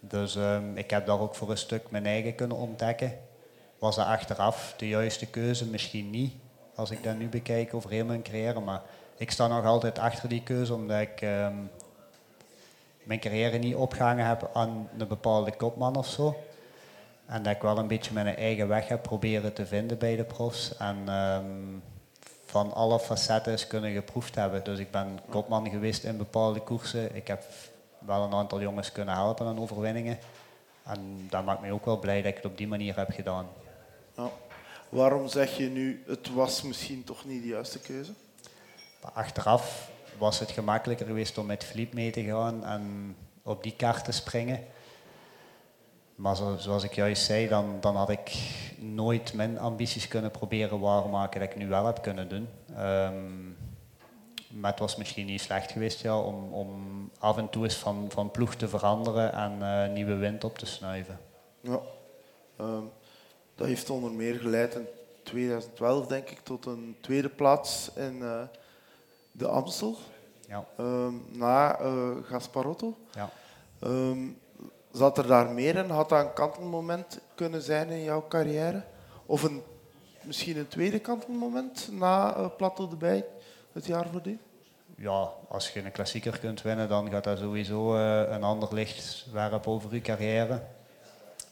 Dus 0.00 0.34
um, 0.34 0.76
ik 0.76 0.90
heb 0.90 1.06
daar 1.06 1.20
ook 1.20 1.34
voor 1.34 1.50
een 1.50 1.58
stuk 1.58 1.90
mijn 1.90 2.06
eigen 2.06 2.34
kunnen 2.34 2.56
ontdekken. 2.56 3.18
Was 3.78 3.96
dat 3.96 4.06
achteraf 4.06 4.74
de 4.76 4.88
juiste 4.88 5.26
keuze? 5.26 5.66
Misschien 5.66 6.10
niet, 6.10 6.32
als 6.74 6.90
ik 6.90 7.02
dat 7.02 7.16
nu 7.16 7.28
bekijk 7.28 7.74
over 7.74 7.90
heel 7.90 8.04
mijn 8.04 8.22
carrière. 8.22 8.60
Maar 8.60 8.82
ik 9.16 9.30
sta 9.30 9.46
nog 9.46 9.64
altijd 9.64 9.98
achter 9.98 10.28
die 10.28 10.42
keuze, 10.42 10.74
omdat 10.74 11.00
ik 11.00 11.20
um, 11.20 11.70
mijn 13.02 13.20
carrière 13.20 13.58
niet 13.58 13.74
opgehangen 13.74 14.26
heb 14.26 14.50
aan 14.52 14.88
een 14.98 15.08
bepaalde 15.08 15.56
kopman 15.56 15.96
of 15.96 16.06
zo. 16.06 16.36
En 17.26 17.42
dat 17.42 17.54
ik 17.54 17.62
wel 17.62 17.78
een 17.78 17.88
beetje 17.88 18.12
mijn 18.12 18.36
eigen 18.36 18.68
weg 18.68 18.88
heb 18.88 19.02
proberen 19.02 19.52
te 19.52 19.66
vinden 19.66 19.98
bij 19.98 20.16
de 20.16 20.24
profs. 20.24 20.76
En 20.76 21.08
um, 21.08 21.82
van 22.44 22.74
alle 22.74 22.98
facetten 22.98 23.68
kunnen 23.68 23.92
geproefd 23.92 24.34
hebben. 24.34 24.64
Dus 24.64 24.78
ik 24.78 24.90
ben 24.90 25.18
kopman 25.28 25.70
geweest 25.70 26.04
in 26.04 26.16
bepaalde 26.16 26.60
koersen. 26.60 27.16
Ik 27.16 27.26
heb 27.26 27.44
wel 28.08 28.22
een 28.22 28.32
aantal 28.32 28.60
jongens 28.60 28.92
kunnen 28.92 29.14
helpen 29.14 29.46
aan 29.46 29.60
overwinningen. 29.60 30.18
En 30.84 31.26
dat 31.30 31.44
maakt 31.44 31.60
mij 31.60 31.72
ook 31.72 31.84
wel 31.84 31.98
blij 31.98 32.22
dat 32.22 32.30
ik 32.30 32.36
het 32.36 32.44
op 32.44 32.56
die 32.56 32.68
manier 32.68 32.96
heb 32.96 33.10
gedaan. 33.10 33.46
Ja. 34.16 34.30
Waarom 34.88 35.28
zeg 35.28 35.56
je 35.56 35.68
nu, 35.68 36.02
het 36.06 36.32
was 36.32 36.62
misschien 36.62 37.04
toch 37.04 37.24
niet 37.24 37.42
de 37.42 37.48
juiste 37.48 37.78
keuze? 37.78 38.12
Achteraf 39.12 39.90
was 40.18 40.38
het 40.38 40.50
gemakkelijker 40.50 41.06
geweest 41.06 41.38
om 41.38 41.46
met 41.46 41.64
Philippe 41.64 41.94
mee 41.94 42.10
te 42.10 42.24
gaan 42.24 42.64
en 42.64 43.16
op 43.42 43.62
die 43.62 43.74
kaart 43.76 44.04
te 44.04 44.12
springen. 44.12 44.64
Maar 46.14 46.36
zoals 46.36 46.84
ik 46.84 46.94
juist 46.94 47.24
zei, 47.24 47.48
dan, 47.48 47.76
dan 47.80 47.96
had 47.96 48.10
ik 48.10 48.36
nooit 48.78 49.34
mijn 49.34 49.58
ambities 49.58 50.08
kunnen 50.08 50.30
proberen 50.30 50.80
waarmaken 50.80 51.40
dat 51.40 51.50
ik 51.50 51.56
nu 51.56 51.68
wel 51.68 51.86
heb 51.86 52.02
kunnen 52.02 52.28
doen. 52.28 52.48
Um, 52.78 53.57
maar 54.48 54.70
het 54.70 54.80
was 54.80 54.96
misschien 54.96 55.26
niet 55.26 55.40
slecht 55.40 55.72
geweest 55.72 56.00
ja, 56.00 56.20
om, 56.20 56.52
om 56.52 57.10
af 57.18 57.36
en 57.36 57.50
toe 57.50 57.64
eens 57.64 57.76
van, 57.76 58.06
van 58.08 58.30
ploeg 58.30 58.54
te 58.54 58.68
veranderen 58.68 59.32
en 59.32 59.58
uh, 59.60 59.94
nieuwe 59.94 60.14
wind 60.14 60.44
op 60.44 60.58
te 60.58 60.66
snuiven. 60.66 61.20
Ja, 61.60 61.80
um, 62.60 62.90
dat 63.54 63.66
heeft 63.66 63.90
onder 63.90 64.10
meer 64.10 64.34
geleid 64.34 64.74
in 64.74 64.86
2012, 65.22 66.06
denk 66.06 66.30
ik, 66.30 66.38
tot 66.38 66.66
een 66.66 66.96
tweede 67.00 67.28
plaats 67.28 67.90
in 67.94 68.18
uh, 68.18 68.42
de 69.32 69.48
Amstel. 69.48 69.96
Ja. 70.48 70.64
Um, 70.80 71.26
na 71.30 71.80
uh, 71.80 72.10
Gasparotto. 72.22 72.96
Ja. 73.12 73.30
Um, 73.84 74.38
zat 74.92 75.18
er 75.18 75.26
daar 75.26 75.50
meer 75.50 75.76
in? 75.76 75.90
Had 75.90 76.08
dat 76.08 76.24
een 76.24 76.32
kantelmoment 76.32 77.20
kunnen 77.34 77.62
zijn 77.62 77.88
in 77.88 78.02
jouw 78.02 78.24
carrière? 78.28 78.82
Of 79.26 79.42
een 79.42 79.62
misschien 80.22 80.56
een 80.56 80.68
tweede 80.68 80.98
kantelmoment 80.98 81.88
na 81.92 82.36
uh, 82.36 82.46
Plateau 82.56 82.90
de 82.90 82.96
Bij 82.96 83.24
het 83.78 83.86
jaar 83.86 84.06
voordien? 84.12 84.40
Ja, 84.96 85.30
als 85.48 85.70
je 85.70 85.84
een 85.84 85.92
klassieker 85.92 86.38
kunt 86.38 86.62
winnen, 86.62 86.88
dan 86.88 87.10
gaat 87.10 87.24
dat 87.24 87.38
sowieso 87.38 87.96
uh, 87.96 88.30
een 88.30 88.42
ander 88.42 88.74
licht 88.74 89.26
werpen 89.32 89.72
over 89.72 89.94
je 89.94 90.00
carrière. 90.00 90.62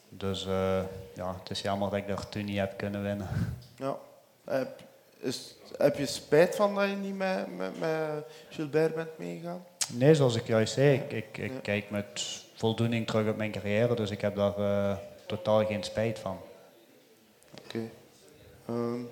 Dus 0.09 0.47
uh, 0.47 0.83
ja, 1.15 1.37
het 1.39 1.51
is 1.51 1.61
jammer 1.61 1.91
dat 1.91 1.99
ik 1.99 2.09
dat 2.09 2.31
toen 2.31 2.45
niet 2.45 2.59
heb 2.59 2.77
kunnen 2.77 3.03
winnen. 3.03 3.29
Ja. 3.77 3.97
Heb, 4.45 4.83
is, 5.19 5.55
heb 5.79 5.97
je 5.97 6.07
spijt 6.07 6.57
van 6.57 6.75
dat 6.75 6.89
je 6.89 6.97
niet 6.97 7.17
met, 7.17 7.57
met, 7.57 7.79
met 7.79 8.25
Gilbert 8.49 8.95
bent 8.95 9.19
meegegaan? 9.19 9.65
Nee, 9.93 10.15
zoals 10.15 10.35
ik 10.35 10.47
juist 10.47 10.73
zei, 10.73 10.95
ik, 10.95 11.13
ik, 11.13 11.39
ik 11.39 11.53
ja. 11.53 11.59
kijk 11.63 11.91
met 11.91 12.45
voldoening 12.55 13.07
terug 13.07 13.29
op 13.29 13.37
mijn 13.37 13.53
carrière, 13.53 13.95
dus 13.95 14.11
ik 14.11 14.21
heb 14.21 14.37
daar 14.37 14.59
uh, 14.59 14.97
totaal 15.27 15.67
geen 15.67 15.83
spijt 15.83 16.19
van. 16.19 16.39
Oké. 17.65 17.77
Okay. 17.77 17.91
Um, 18.69 19.09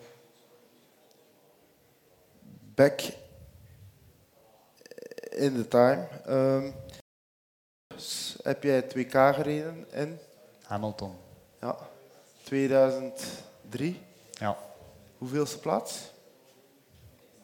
back 2.75 3.01
in 5.31 5.55
the 5.55 5.69
time. 5.69 6.09
Um, 6.29 6.75
heb 8.43 8.63
jij 8.63 8.75
het 8.75 8.95
WK 8.95 9.35
gereden 9.35 9.87
in? 9.93 10.19
Hamilton. 10.63 11.17
Ja. 11.61 11.77
2003? 12.43 14.01
Ja. 14.31 14.57
Hoeveelste 15.19 15.59
plaats? 15.59 16.13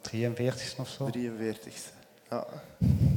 43 0.00 0.78
of 0.78 0.88
zo. 0.88 1.10
43ste. 1.16 1.92
Ja. 2.30 2.46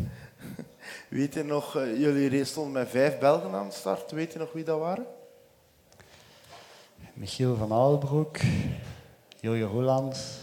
Weet 1.09 1.33
je 1.33 1.43
nog, 1.43 1.77
uh, 1.77 1.99
jullie 1.99 2.45
stonden 2.45 2.73
met 2.73 2.89
vijf 2.89 3.19
Belgen 3.19 3.53
aan 3.53 3.67
de 3.67 3.73
start. 3.73 4.11
Weet 4.11 4.33
je 4.33 4.39
nog 4.39 4.51
wie 4.51 4.63
dat 4.63 4.79
waren? 4.79 5.05
Michiel 7.13 7.55
van 7.55 7.71
Aalbroek, 7.71 8.37
Jojo 9.39 9.67
Roelands, 9.67 10.42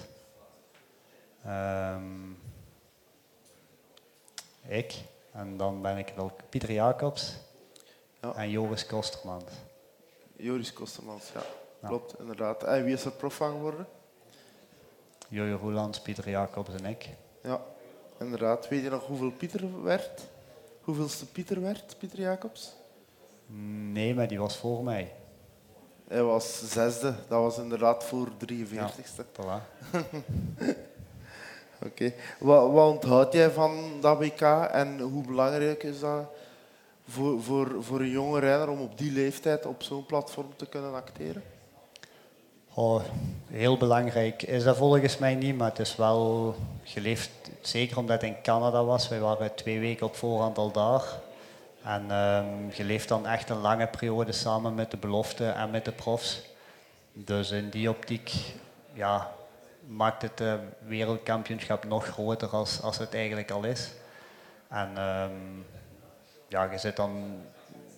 um, 1.46 2.38
ik, 4.66 4.94
en 5.32 5.56
dan 5.56 5.82
ben 5.82 5.96
ik 5.96 6.12
wel 6.16 6.32
Pieter 6.48 6.72
Jacobs 6.72 7.36
ja. 8.20 8.34
en 8.34 8.50
Joris 8.50 8.86
Kostermans. 8.86 9.44
Joris 10.36 10.72
Kostermans, 10.72 11.30
ja. 11.34 11.42
ja. 11.82 11.88
Klopt, 11.88 12.18
inderdaad. 12.18 12.62
En 12.62 12.84
wie 12.84 12.94
is 12.94 13.04
er 13.04 13.12
prof 13.12 13.34
van 13.34 13.50
geworden? 13.50 13.86
Jojo 15.28 15.56
Roelands, 15.56 16.00
Pieter 16.00 16.28
Jacobs 16.28 16.74
en 16.74 16.84
ik. 16.84 17.08
Ja, 17.42 17.64
inderdaad. 18.18 18.68
Weet 18.68 18.82
je 18.82 18.90
nog 18.90 19.06
hoeveel 19.06 19.30
Pieter 19.30 19.82
werd? 19.82 20.28
Hoeveelste 20.80 21.26
Pieter 21.26 21.60
werd, 21.60 21.98
Pieter 21.98 22.20
Jacobs? 22.20 22.74
Nee, 23.92 24.14
maar 24.14 24.28
die 24.28 24.38
was 24.38 24.56
voor 24.56 24.84
mij. 24.84 25.14
Hij 26.08 26.22
was 26.22 26.70
zesde. 26.72 27.14
Dat 27.28 27.40
was 27.42 27.58
inderdaad 27.58 28.04
voor 28.04 28.28
43ste. 28.28 28.72
Ja, 28.72 28.90
voilà. 29.32 29.60
Oké. 31.84 32.12
Wat, 32.38 32.72
wat 32.72 32.92
onthoud 32.92 33.32
jij 33.32 33.50
van 33.50 34.00
dat 34.00 34.18
WK 34.18 34.40
en 34.70 35.00
hoe 35.00 35.26
belangrijk 35.26 35.82
is 35.82 36.00
dat 36.00 36.24
voor, 37.08 37.42
voor, 37.42 37.76
voor 37.80 38.00
een 38.00 38.10
jonge 38.10 38.40
renner 38.40 38.68
om 38.68 38.80
op 38.80 38.98
die 38.98 39.12
leeftijd 39.12 39.66
op 39.66 39.82
zo'n 39.82 40.06
platform 40.06 40.48
te 40.56 40.66
kunnen 40.66 40.94
acteren? 40.94 41.42
Oh, 42.74 43.02
heel 43.46 43.76
belangrijk 43.76 44.42
is 44.42 44.64
dat 44.64 44.76
volgens 44.76 45.18
mij 45.18 45.34
niet, 45.34 45.56
maar 45.56 45.68
het 45.68 45.78
is 45.78 45.96
wel 45.96 46.54
geleefd, 46.84 47.30
zeker 47.60 47.98
omdat 47.98 48.22
in 48.22 48.36
Canada 48.42 48.84
was. 48.84 49.08
Wij 49.08 49.20
waren 49.20 49.54
twee 49.54 49.80
weken 49.80 50.06
op 50.06 50.16
voorhand 50.16 50.58
al 50.58 50.70
daar. 50.70 51.04
En 51.82 52.10
um, 52.10 52.70
je 52.72 52.84
leeft 52.84 53.08
dan 53.08 53.26
echt 53.26 53.50
een 53.50 53.60
lange 53.60 53.86
periode 53.86 54.32
samen 54.32 54.74
met 54.74 54.90
de 54.90 54.96
belofte 54.96 55.48
en 55.48 55.70
met 55.70 55.84
de 55.84 55.92
profs. 55.92 56.42
Dus 57.12 57.50
in 57.50 57.70
die 57.70 57.90
optiek 57.90 58.32
ja, 58.92 59.30
maakt 59.90 60.22
het 60.22 60.40
uh, 60.40 60.54
wereldkampioenschap 60.78 61.84
nog 61.84 62.06
groter 62.06 62.48
als, 62.48 62.82
als 62.82 62.98
het 62.98 63.14
eigenlijk 63.14 63.50
al 63.50 63.64
is. 63.64 63.90
En 64.68 65.02
um, 65.02 65.66
ja, 66.48 66.64
je 66.70 66.78
zit 66.78 66.96
dan 66.96 67.42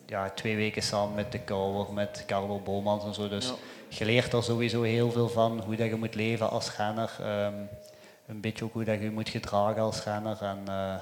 ja, 0.06 0.30
twee 0.30 0.56
weken 0.56 0.82
samen 0.82 1.14
met 1.14 1.32
de 1.32 1.38
Kouwer, 1.38 1.92
met 1.92 2.24
Carlo 2.26 2.58
Bomans 2.58 3.04
en 3.04 3.14
zo. 3.14 3.28
Dus 3.28 3.46
ja. 3.46 3.54
je 3.88 4.04
leert 4.04 4.32
er 4.32 4.42
sowieso 4.42 4.82
heel 4.82 5.10
veel 5.10 5.28
van 5.28 5.60
hoe 5.60 5.76
dat 5.76 5.88
je 5.88 5.96
moet 5.96 6.14
leven 6.14 6.50
als 6.50 6.76
renner. 6.76 7.10
Um, 7.20 7.68
een 8.26 8.40
beetje 8.40 8.64
ook 8.64 8.72
hoe 8.72 8.84
dat 8.84 9.00
je 9.00 9.10
moet 9.10 9.28
gedragen 9.28 9.82
als 9.82 10.04
renner. 10.04 10.42
En 10.42 10.58
uh, 10.68 10.94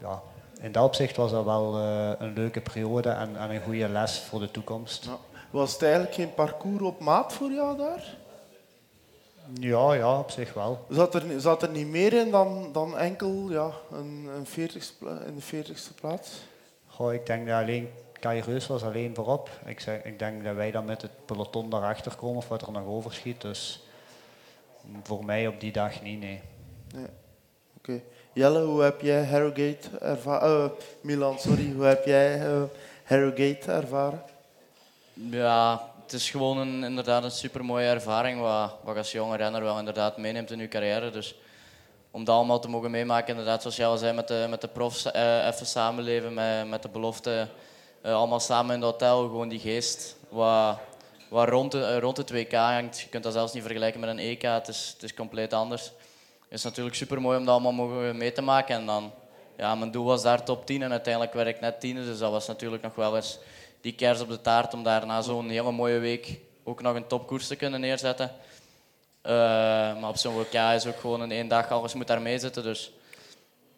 ja, 0.00 0.22
in 0.60 0.72
dat 0.72 0.84
opzicht 0.84 1.16
was 1.16 1.30
dat 1.30 1.44
wel 1.44 1.78
uh, 1.78 2.10
een 2.18 2.32
leuke 2.32 2.60
periode 2.60 3.08
en, 3.08 3.36
en, 3.36 3.50
een 3.50 3.62
goede 3.62 3.88
les 3.88 4.18
voor 4.18 4.40
de 4.40 4.50
toekomst. 4.50 5.04
Ja. 5.04 5.16
Was 5.50 5.72
het 5.72 5.82
eigenlijk 5.82 6.14
geen 6.14 6.34
parcours 6.34 6.82
op 6.82 7.00
maat 7.00 7.32
voor 7.32 7.50
jou 7.50 7.76
daar? 7.76 8.20
Ja, 9.60 9.92
ja, 9.92 10.18
op 10.18 10.30
zich 10.30 10.54
wel. 10.54 10.84
Zat 10.88 11.14
er, 11.14 11.40
zat 11.40 11.62
er 11.62 11.70
niet 11.70 11.86
meer 11.86 12.12
in 12.12 12.30
dan, 12.30 12.68
dan 12.72 12.98
enkel 12.98 13.50
ja, 13.50 13.70
een, 13.92 14.28
een 14.36 14.46
40 14.46 14.92
in 15.26 15.36
de 15.36 15.64
40ste 15.64 16.00
plaats? 16.00 16.40
Goh, 16.86 17.12
ik 17.12 17.26
denk 17.26 17.46
dat 17.46 17.62
alleen 17.62 17.88
Kai 18.20 18.40
Reus 18.40 18.66
was 18.66 18.82
alleen 18.82 19.14
voorop. 19.14 19.50
Ik, 19.64 19.80
zeg, 19.80 20.02
ik 20.02 20.18
denk 20.18 20.44
dat 20.44 20.54
wij 20.54 20.70
dan 20.70 20.84
met 20.84 21.02
het 21.02 21.10
peloton 21.26 21.70
daarachter 21.70 22.14
komen 22.14 22.36
of 22.36 22.48
wat 22.48 22.62
er 22.62 22.72
nog 22.72 22.86
overschiet. 22.86 23.40
Dus 23.40 23.82
voor 25.02 25.24
mij 25.24 25.46
op 25.46 25.60
die 25.60 25.72
dag 25.72 26.02
niet, 26.02 26.20
nee. 26.20 26.40
nee. 26.94 27.04
Oké. 27.04 27.10
Okay. 27.78 28.02
Jelle, 28.32 28.64
hoe 28.64 28.82
heb 28.82 29.00
jij 29.00 29.24
Harrogate 29.24 29.98
ervaren? 30.00 30.64
Uh, 30.64 30.70
Milan, 31.00 31.38
sorry. 31.38 31.72
Hoe 31.72 31.84
heb 31.84 32.04
jij 32.04 32.46
uh, 32.46 32.62
Harrogate 33.04 33.72
ervaren? 33.72 34.22
Ja, 35.14 35.91
het 36.12 36.20
is 36.20 36.30
gewoon 36.30 36.58
een, 36.58 36.84
inderdaad 36.84 37.24
een 37.24 37.30
supermooie 37.30 37.88
ervaring 37.88 38.40
wat, 38.40 38.74
wat 38.82 38.96
als 38.96 39.12
jonge 39.12 39.36
renner 39.36 39.62
wel 39.62 39.78
inderdaad 39.78 40.16
meeneemt 40.16 40.50
in 40.50 40.58
je 40.58 40.68
carrière. 40.68 41.10
Dus 41.10 41.34
om 42.10 42.24
dat 42.24 42.34
allemaal 42.36 42.58
te 42.58 42.68
mogen 42.68 42.90
meemaken, 42.90 43.28
inderdaad, 43.28 43.60
zoals 43.60 43.76
jij 43.76 43.86
al 43.86 43.96
zei, 43.96 44.12
met 44.12 44.28
de, 44.28 44.46
met 44.50 44.60
de 44.60 44.68
profs 44.68 45.06
uh, 45.06 45.46
even 45.46 45.66
samenleven, 45.66 46.34
met, 46.34 46.68
met 46.68 46.82
de 46.82 46.88
belofte, 46.88 47.48
uh, 48.06 48.14
allemaal 48.14 48.40
samen 48.40 48.74
in 48.74 48.80
het 48.80 48.90
hotel, 48.90 49.20
gewoon 49.20 49.48
die 49.48 49.58
geest 49.58 50.16
wat, 50.28 50.78
wat 51.28 51.48
rond, 51.48 51.72
de, 51.72 52.00
rond 52.00 52.16
het 52.16 52.30
WK 52.30 52.52
hangt. 52.52 53.00
Je 53.00 53.08
kunt 53.08 53.22
dat 53.22 53.32
zelfs 53.32 53.52
niet 53.52 53.62
vergelijken 53.62 54.00
met 54.00 54.08
een 54.08 54.18
EK, 54.18 54.42
het 54.42 54.68
is, 54.68 54.90
het 54.94 55.02
is 55.02 55.14
compleet 55.14 55.52
anders. 55.52 55.84
Het 55.84 56.58
is 56.58 56.62
natuurlijk 56.62 56.96
super 56.96 57.20
mooi 57.20 57.38
om 57.38 57.44
dat 57.44 57.54
allemaal 57.54 57.86
mogen 57.86 58.16
mee 58.16 58.32
te 58.32 58.42
maken. 58.42 58.74
En 58.74 58.86
dan, 58.86 59.12
ja, 59.56 59.74
mijn 59.74 59.90
doel 59.90 60.04
was 60.04 60.22
daar 60.22 60.44
top 60.44 60.66
10 60.66 60.82
en 60.82 60.90
uiteindelijk 60.90 61.34
werd 61.34 61.48
ik 61.48 61.60
net 61.60 61.80
tiende, 61.80 62.04
dus 62.04 62.18
dat 62.18 62.30
was 62.30 62.46
natuurlijk 62.46 62.82
nog 62.82 62.94
wel 62.94 63.16
eens 63.16 63.38
die 63.82 63.94
kers 63.94 64.20
op 64.20 64.28
de 64.28 64.40
taart 64.40 64.74
om 64.74 64.82
daar 64.82 65.06
na 65.06 65.20
zo'n 65.20 65.48
hele 65.48 65.72
mooie 65.72 65.98
week 65.98 66.38
ook 66.62 66.82
nog 66.82 66.94
een 66.94 67.06
topkoers 67.06 67.46
te 67.46 67.56
kunnen 67.56 67.80
neerzetten. 67.80 68.30
Uh, 69.22 69.30
maar 70.00 70.08
op 70.08 70.16
zo'n 70.16 70.34
WK 70.34 70.52
is 70.52 70.86
ook 70.86 71.00
gewoon 71.00 71.22
in 71.22 71.30
één 71.30 71.48
dag 71.48 71.70
alles 71.70 71.94
moet 71.94 72.06
daar 72.06 72.22
mee 72.22 72.38
zitten. 72.38 72.62
Dus 72.62 72.92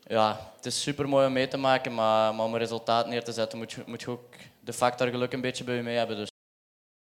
ja, 0.07 0.53
het 0.57 0.67
is 0.67 0.83
super 0.83 1.09
mooi 1.09 1.27
om 1.27 1.33
mee 1.33 1.49
te 1.49 1.57
maken, 1.57 1.95
maar, 1.95 2.35
maar 2.35 2.47
om 2.47 2.53
een 2.53 2.59
resultaat 2.59 3.07
neer 3.07 3.25
te 3.25 3.33
zetten 3.33 3.59
moet 3.59 3.73
je, 3.73 3.83
moet 3.87 4.01
je 4.03 4.11
ook 4.11 4.35
de 4.61 4.73
factor 4.73 5.09
geluk 5.09 5.33
een 5.33 5.41
beetje 5.41 5.65
bij 5.65 5.75
je 5.75 5.83
mee 5.83 5.97
hebben. 5.97 6.17
Dus 6.17 6.27
ik 6.27 6.35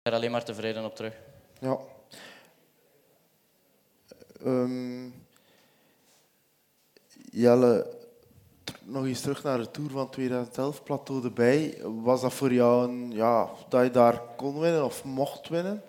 ben 0.03 0.12
er 0.12 0.19
alleen 0.19 0.31
maar 0.31 0.45
tevreden 0.45 0.85
op 0.85 0.97
terug. 0.97 1.15
Ja. 1.61 1.77
Um, 4.45 5.15
Jelle, 7.31 7.87
nog 8.83 9.05
eens 9.05 9.20
terug 9.20 9.42
naar 9.42 9.59
de 9.59 9.70
Tour 9.70 9.90
van 9.90 10.11
2011, 10.11 10.83
Plateau 10.83 11.25
erbij. 11.25 11.79
Was 11.83 12.20
dat 12.20 12.33
voor 12.33 12.53
jou 12.53 12.88
een, 12.88 13.11
ja, 13.12 13.48
dat 13.68 13.83
je 13.83 13.90
daar 13.90 14.22
kon 14.37 14.59
winnen 14.59 14.85
of 14.85 15.05
mocht 15.05 15.48
winnen? 15.48 15.83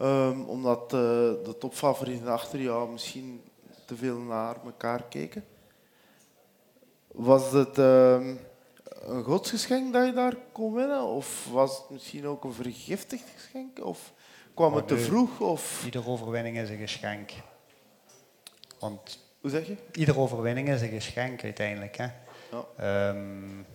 Um, 0.00 0.44
omdat 0.44 0.82
uh, 0.82 0.90
de 0.90 1.54
topfavorieten 1.58 2.28
achter 2.28 2.60
jou 2.60 2.90
misschien 2.92 3.42
te 3.86 3.96
veel 3.96 4.18
naar 4.18 4.56
elkaar 4.64 5.02
keken? 5.02 5.44
Was 7.12 7.52
het 7.52 7.78
um, 7.78 8.40
een 9.00 9.24
godsgeschenk 9.24 9.92
dat 9.92 10.06
je 10.06 10.12
daar 10.12 10.36
kon 10.52 10.74
winnen? 10.74 11.02
Of 11.02 11.48
was 11.52 11.78
het 11.78 11.90
misschien 11.90 12.26
ook 12.26 12.44
een 12.44 12.52
vergiftigd 12.52 13.28
geschenk? 13.36 13.84
Of 13.84 14.12
kwam 14.54 14.74
het 14.74 14.88
te 14.88 14.98
vroeg? 14.98 15.40
Of? 15.40 15.84
Iedere 15.84 16.08
overwinning 16.08 16.58
is 16.58 16.70
een 16.70 16.78
geschenk. 16.78 17.32
Want 18.78 19.29
Hoe 19.40 19.50
zeg 19.50 19.66
je? 19.66 19.76
Iedere 19.92 20.18
overwinning 20.18 20.68
is 20.68 20.80
een 20.80 20.88
geschenk 20.88 21.42
uiteindelijk. 21.42 21.96
Hè? 21.96 22.08
Ja. 22.50 23.08
Um, 23.08 23.66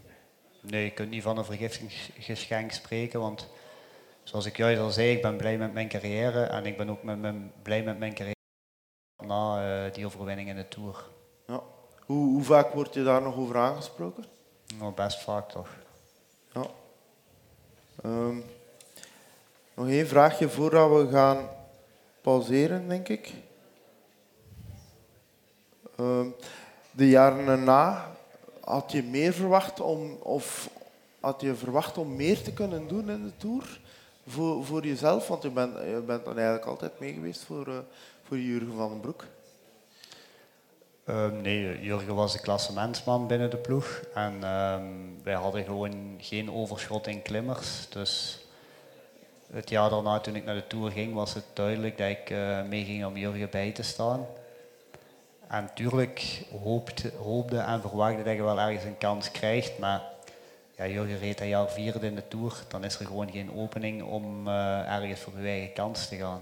nee, 0.61 0.83
je 0.83 0.91
kunt 0.91 1.09
niet 1.09 1.23
van 1.23 1.37
een 1.37 1.45
vergiftigingsgeschenk 1.45 2.71
spreken, 2.71 3.19
want 3.19 3.47
zoals 4.23 4.45
ik 4.45 4.57
juist 4.57 4.81
al 4.81 4.91
zei, 4.91 5.11
ik 5.11 5.21
ben 5.21 5.37
blij 5.37 5.57
met 5.57 5.73
mijn 5.73 5.87
carrière 5.87 6.43
en 6.43 6.65
ik 6.65 6.77
ben 6.77 6.89
ook 6.89 7.03
met 7.03 7.19
mijn, 7.19 7.51
blij 7.61 7.83
met 7.83 7.99
mijn 7.99 8.13
carrière 8.13 8.33
na 9.17 9.85
uh, 9.85 9.93
die 9.93 10.05
overwinning 10.05 10.49
in 10.49 10.55
de 10.55 10.67
Tour. 10.67 11.03
Ja. 11.47 11.61
Hoe, 12.05 12.27
hoe, 12.27 12.43
vaak 12.43 12.73
word 12.73 12.93
je 12.93 13.03
daar 13.03 13.21
nog 13.21 13.37
over 13.37 13.57
aangesproken? 13.57 14.25
Nou, 14.77 14.93
best 14.93 15.21
vaak 15.21 15.49
toch. 15.49 15.69
Ja. 16.53 16.65
Um, 18.05 18.43
nog 19.73 19.87
één 19.87 20.07
vraagje 20.07 20.49
voordat 20.49 20.89
we 20.89 21.07
gaan 21.11 21.49
pauzeren, 22.21 22.87
denk 22.87 23.07
ik. 23.07 23.33
Um, 25.99 26.35
de 26.91 27.09
jaren 27.09 27.47
erna, 27.47 28.11
had 28.63 28.91
je 28.91 29.03
meer 29.03 29.33
verwacht 29.33 29.79
om, 29.79 30.17
of 30.21 30.69
had 31.19 31.41
je 31.41 31.55
verwacht 31.55 31.97
om 31.97 32.15
meer 32.15 32.41
te 32.41 32.53
kunnen 32.53 32.87
doen 32.87 33.09
in 33.09 33.23
de 33.23 33.37
Tour 33.37 33.79
voor, 34.27 34.65
voor 34.65 34.85
jezelf? 34.85 35.27
Want 35.27 35.43
je 35.43 35.49
bent, 35.49 35.73
je 35.73 36.03
bent 36.05 36.25
dan 36.25 36.35
eigenlijk 36.35 36.65
altijd 36.65 36.99
mee 36.99 37.13
geweest 37.13 37.43
voor, 37.43 37.67
uh, 37.67 37.77
voor 38.23 38.37
Jurgen 38.37 38.75
van 38.75 38.89
den 38.89 38.99
Broek. 38.99 39.25
Um, 41.09 41.41
nee, 41.41 41.81
Jurgen 41.81 42.15
was 42.15 42.33
de 42.33 42.39
klassementsman 42.39 43.27
binnen 43.27 43.49
de 43.49 43.57
ploeg. 43.57 44.01
En 44.13 44.33
um, 44.33 45.19
wij 45.23 45.33
hadden 45.33 45.63
gewoon 45.63 46.15
geen 46.17 46.51
overschot 46.51 47.07
in 47.07 47.21
klimmers. 47.21 47.89
Dus 47.89 48.39
het 49.51 49.69
jaar 49.69 49.89
daarna, 49.89 50.19
toen 50.19 50.35
ik 50.35 50.45
naar 50.45 50.55
de 50.55 50.67
Tour 50.67 50.91
ging, 50.91 51.13
was 51.13 51.33
het 51.33 51.45
duidelijk 51.53 51.97
dat 51.97 52.09
ik 52.09 52.29
uh, 52.29 52.63
meeging 52.63 53.05
om 53.05 53.17
Jurgen 53.17 53.49
bij 53.49 53.71
te 53.71 53.83
staan. 53.83 54.25
En 55.55 55.63
natuurlijk 55.63 56.41
hoopte, 56.63 57.11
hoopte 57.17 57.57
en 57.57 57.81
verwachtte 57.81 58.23
dat 58.23 58.35
je 58.35 58.43
wel 58.43 58.59
ergens 58.59 58.83
een 58.83 58.97
kans 58.97 59.31
krijgt. 59.31 59.79
Maar 59.79 60.01
ja, 60.77 60.87
Jurgen 60.87 61.19
reed 61.19 61.37
dat 61.37 61.47
jaar 61.47 61.69
vierde 61.69 62.05
in 62.05 62.15
de 62.15 62.27
Tour. 62.27 62.63
Dan 62.67 62.83
is 62.83 62.99
er 62.99 63.05
gewoon 63.05 63.31
geen 63.31 63.51
opening 63.51 64.03
om 64.03 64.47
uh, 64.47 64.93
ergens 64.93 65.19
voor 65.19 65.33
je 65.39 65.47
eigen 65.47 65.73
kans 65.73 66.07
te 66.07 66.15
gaan. 66.15 66.41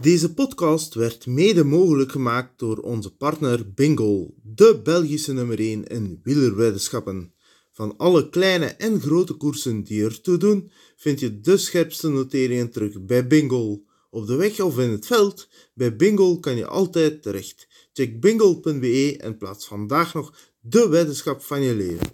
Deze 0.00 0.34
podcast 0.34 0.94
werd 0.94 1.26
mede 1.26 1.64
mogelijk 1.64 2.12
gemaakt 2.12 2.58
door 2.58 2.78
onze 2.78 3.16
partner 3.16 3.72
Bingo, 3.72 4.34
de 4.42 4.80
Belgische 4.84 5.32
nummer 5.32 5.58
1 5.58 5.84
in 5.84 6.20
wielerweddenschappen. 6.22 7.34
Van 7.72 7.96
alle 7.96 8.28
kleine 8.28 8.66
en 8.66 9.00
grote 9.00 9.34
koersen 9.34 9.82
die 9.82 10.04
ertoe 10.04 10.36
doen, 10.36 10.70
vind 10.96 11.20
je 11.20 11.40
de 11.40 11.56
scherpste 11.56 12.08
noteringen 12.08 12.70
terug 12.70 13.04
bij 13.04 13.26
Bingo. 13.26 13.82
Op 14.10 14.26
de 14.26 14.36
weg 14.36 14.60
of 14.60 14.78
in 14.78 14.90
het 14.90 15.06
veld, 15.06 15.48
bij 15.74 15.96
Bingo 15.96 16.38
kan 16.38 16.56
je 16.56 16.66
altijd 16.66 17.22
terecht. 17.22 17.68
Check 17.92 18.20
bingo.be 18.20 19.16
en 19.20 19.36
plaats 19.36 19.66
vandaag 19.66 20.14
nog 20.14 20.34
de 20.60 20.88
weddenschap 20.88 21.42
van 21.42 21.62
je 21.62 21.74
leven. 21.74 22.06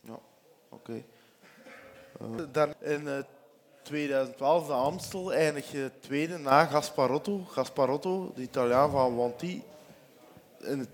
Ja, 0.00 0.20
oké. 0.70 0.74
Okay. 0.74 1.04
Uh, 2.22 2.52
dan 2.52 2.74
in 2.80 3.02
uh, 3.04 3.18
2012 3.82 4.66
de 4.66 4.72
Amstel 4.72 5.32
eindig 5.32 5.70
je 5.70 5.90
tweede 6.00 6.38
na 6.38 6.64
Gasparotto. 6.64 7.44
Gasparotto, 7.44 8.32
de 8.34 8.42
Italiaan 8.42 8.90
van 8.90 9.16
Wanti, 9.16 9.62
in 10.60 10.78
het, 10.78 10.88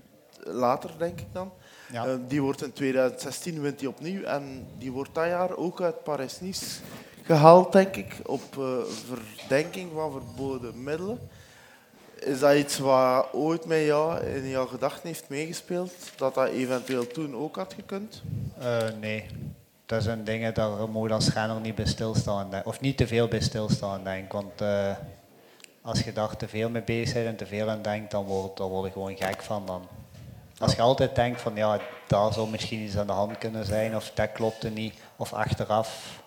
later 0.44 0.90
denk 0.98 1.20
ik 1.20 1.32
dan. 1.32 1.52
Ja. 1.92 2.06
Uh, 2.06 2.14
die 2.28 2.42
wordt 2.42 2.62
in 2.62 2.72
2016 2.72 3.60
wint 3.60 3.80
hij 3.80 3.88
opnieuw 3.88 4.22
en 4.22 4.68
die 4.78 4.92
wordt 4.92 5.14
dat 5.14 5.26
jaar 5.26 5.56
ook 5.56 5.80
uit 5.80 6.02
Paris-Nice 6.02 6.80
gehaald, 7.22 7.72
denk 7.72 7.96
ik, 7.96 8.16
op 8.26 8.56
uh, 8.58 8.64
verdenking 9.38 9.90
van 9.94 10.12
verboden 10.12 10.82
middelen. 10.82 11.18
Is 12.14 12.40
dat 12.40 12.54
iets 12.54 12.78
wat 12.78 13.32
ooit 13.32 13.66
met 13.66 13.84
jou 13.84 14.20
in 14.24 14.48
jouw 14.48 14.66
gedachten 14.66 15.06
heeft 15.06 15.28
meegespeeld? 15.28 15.92
Dat 16.16 16.34
dat 16.34 16.48
eventueel 16.48 17.06
toen 17.06 17.36
ook 17.36 17.56
had 17.56 17.74
gekund? 17.74 18.22
Uh, 18.62 18.78
nee. 19.00 19.26
Dat 19.86 20.02
zijn 20.02 20.24
dingen, 20.24 20.54
moet 20.90 21.08
je 21.08 21.14
als 21.14 21.32
renner 21.32 21.60
niet 21.60 21.74
bij 21.74 21.86
stilstaan. 21.86 22.64
Of 22.64 22.80
niet 22.80 22.96
te 22.96 23.06
veel 23.06 23.28
bij 23.28 23.40
stilstaan, 23.40 24.04
denk. 24.04 24.32
Want 24.32 24.62
uh, 24.62 24.92
als 25.82 26.00
je 26.00 26.12
daar 26.12 26.36
te 26.36 26.48
veel 26.48 26.70
mee 26.70 26.82
bezig 26.82 27.14
bent 27.14 27.26
en 27.26 27.36
te 27.36 27.46
veel 27.46 27.68
aan 27.68 27.82
denkt, 27.82 28.10
dan 28.10 28.24
word, 28.24 28.56
dan 28.56 28.68
word 28.68 28.86
je 28.86 28.92
gewoon 28.92 29.16
gek 29.16 29.42
van. 29.42 29.66
Dan. 29.66 29.88
Als 30.58 30.74
je 30.74 30.82
altijd 30.82 31.14
denkt 31.14 31.40
van 31.40 31.54
ja, 31.54 31.80
daar 32.06 32.32
zou 32.32 32.48
misschien 32.48 32.80
iets 32.80 32.96
aan 32.96 33.06
de 33.06 33.12
hand 33.12 33.38
kunnen 33.38 33.64
zijn, 33.64 33.96
of 33.96 34.10
dat 34.14 34.32
klopte 34.32 34.70
niet, 34.70 34.94
of 35.16 35.32
achteraf, 35.32 36.19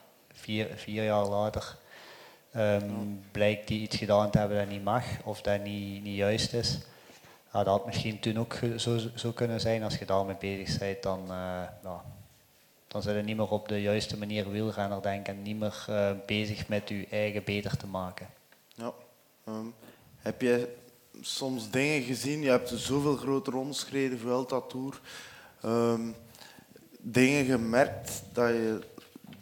vier, 0.43 0.67
vier 0.75 1.03
jaar 1.03 1.25
later, 1.25 1.75
um, 2.55 3.23
blijkt 3.31 3.67
die 3.67 3.81
iets 3.81 3.95
gedaan 3.95 4.31
te 4.31 4.37
hebben 4.37 4.57
dat 4.57 4.69
niet 4.69 4.83
mag, 4.83 5.05
of 5.23 5.41
dat 5.41 5.63
niet, 5.63 6.03
niet 6.03 6.15
juist 6.15 6.53
is. 6.53 6.79
Ja, 7.53 7.63
dat 7.63 7.77
had 7.77 7.85
misschien 7.85 8.19
toen 8.19 8.39
ook 8.39 8.59
zo, 8.77 8.99
zo 9.15 9.31
kunnen 9.31 9.59
zijn. 9.59 9.83
Als 9.83 9.97
je 9.97 10.05
daarmee 10.05 10.35
bezig 10.39 10.79
bent, 10.79 11.03
dan, 11.03 11.21
uh, 11.21 11.61
nou, 11.83 11.99
dan 12.87 13.01
zit 13.01 13.15
je 13.15 13.21
niet 13.21 13.37
meer 13.37 13.49
op 13.49 13.67
de 13.67 13.81
juiste 13.81 14.17
manier 14.17 14.51
wielrenner 14.51 15.01
denken 15.01 15.33
en 15.33 15.41
niet 15.41 15.59
meer 15.59 15.85
uh, 15.89 16.11
bezig 16.25 16.67
met 16.67 16.89
je 16.89 17.07
eigen 17.09 17.43
beter 17.43 17.77
te 17.77 17.87
maken. 17.87 18.27
Ja. 18.75 18.93
Um, 19.47 19.73
heb 20.17 20.41
je 20.41 20.75
soms 21.21 21.69
dingen 21.69 22.01
gezien. 22.01 22.41
Je 22.41 22.49
hebt 22.49 22.69
zoveel 22.75 23.15
grote 23.15 23.51
rondes 23.51 23.83
gereden, 23.83 24.19
Vuelta 24.19 24.61
Tour. 24.61 24.99
Um, 25.65 26.15
dingen 26.99 27.45
gemerkt 27.45 28.23
dat 28.33 28.49
je 28.49 28.79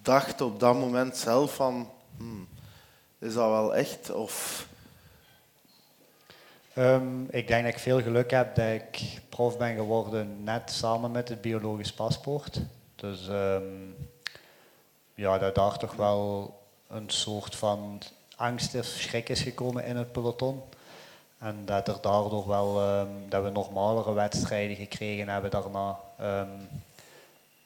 dacht 0.02 0.42
op 0.42 0.60
dat 0.60 0.76
moment 0.76 1.18
zelf 1.18 1.56
van... 1.56 1.90
Hmm, 2.18 2.48
is 3.20 3.34
dat 3.34 3.50
wel 3.50 3.76
echt? 3.76 4.12
Of... 4.12 4.68
Um, 6.76 7.28
ik 7.30 7.48
denk 7.48 7.64
dat 7.64 7.74
ik 7.74 7.80
veel 7.80 8.02
geluk 8.02 8.32
heb 8.32 8.56
dat 8.56 8.66
ik 8.66 9.22
prof 9.30 9.58
ben 9.58 9.76
geworden 9.76 10.44
net 10.44 10.72
samen 10.72 11.12
met 11.12 11.30
het 11.30 11.42
biologisch 11.42 11.94
paspoort. 11.94 12.62
Dus 12.96 13.28
um, 13.28 13.96
ja, 15.14 15.38
dat 15.38 15.56
daar 15.56 15.78
toch 15.78 15.96
wel 15.96 16.54
een 16.88 17.10
soort 17.10 17.56
van 17.56 18.02
angst 18.36 18.76
of 18.76 18.86
schrik 18.86 19.30
is 19.30 19.42
gekomen 19.42 19.86
in 19.86 19.96
het 19.96 20.12
peloton. 20.12 20.62
En 21.38 21.66
dat 21.66 21.88
er 21.88 21.98
daardoor 22.02 22.48
wel, 22.48 23.00
um, 23.00 23.30
dat 23.30 23.44
we 23.44 23.50
normalere 23.50 24.14
wedstrijden 24.14 24.76
gekregen 24.76 25.30
hebben 25.30 25.52
daarna. 25.52 26.00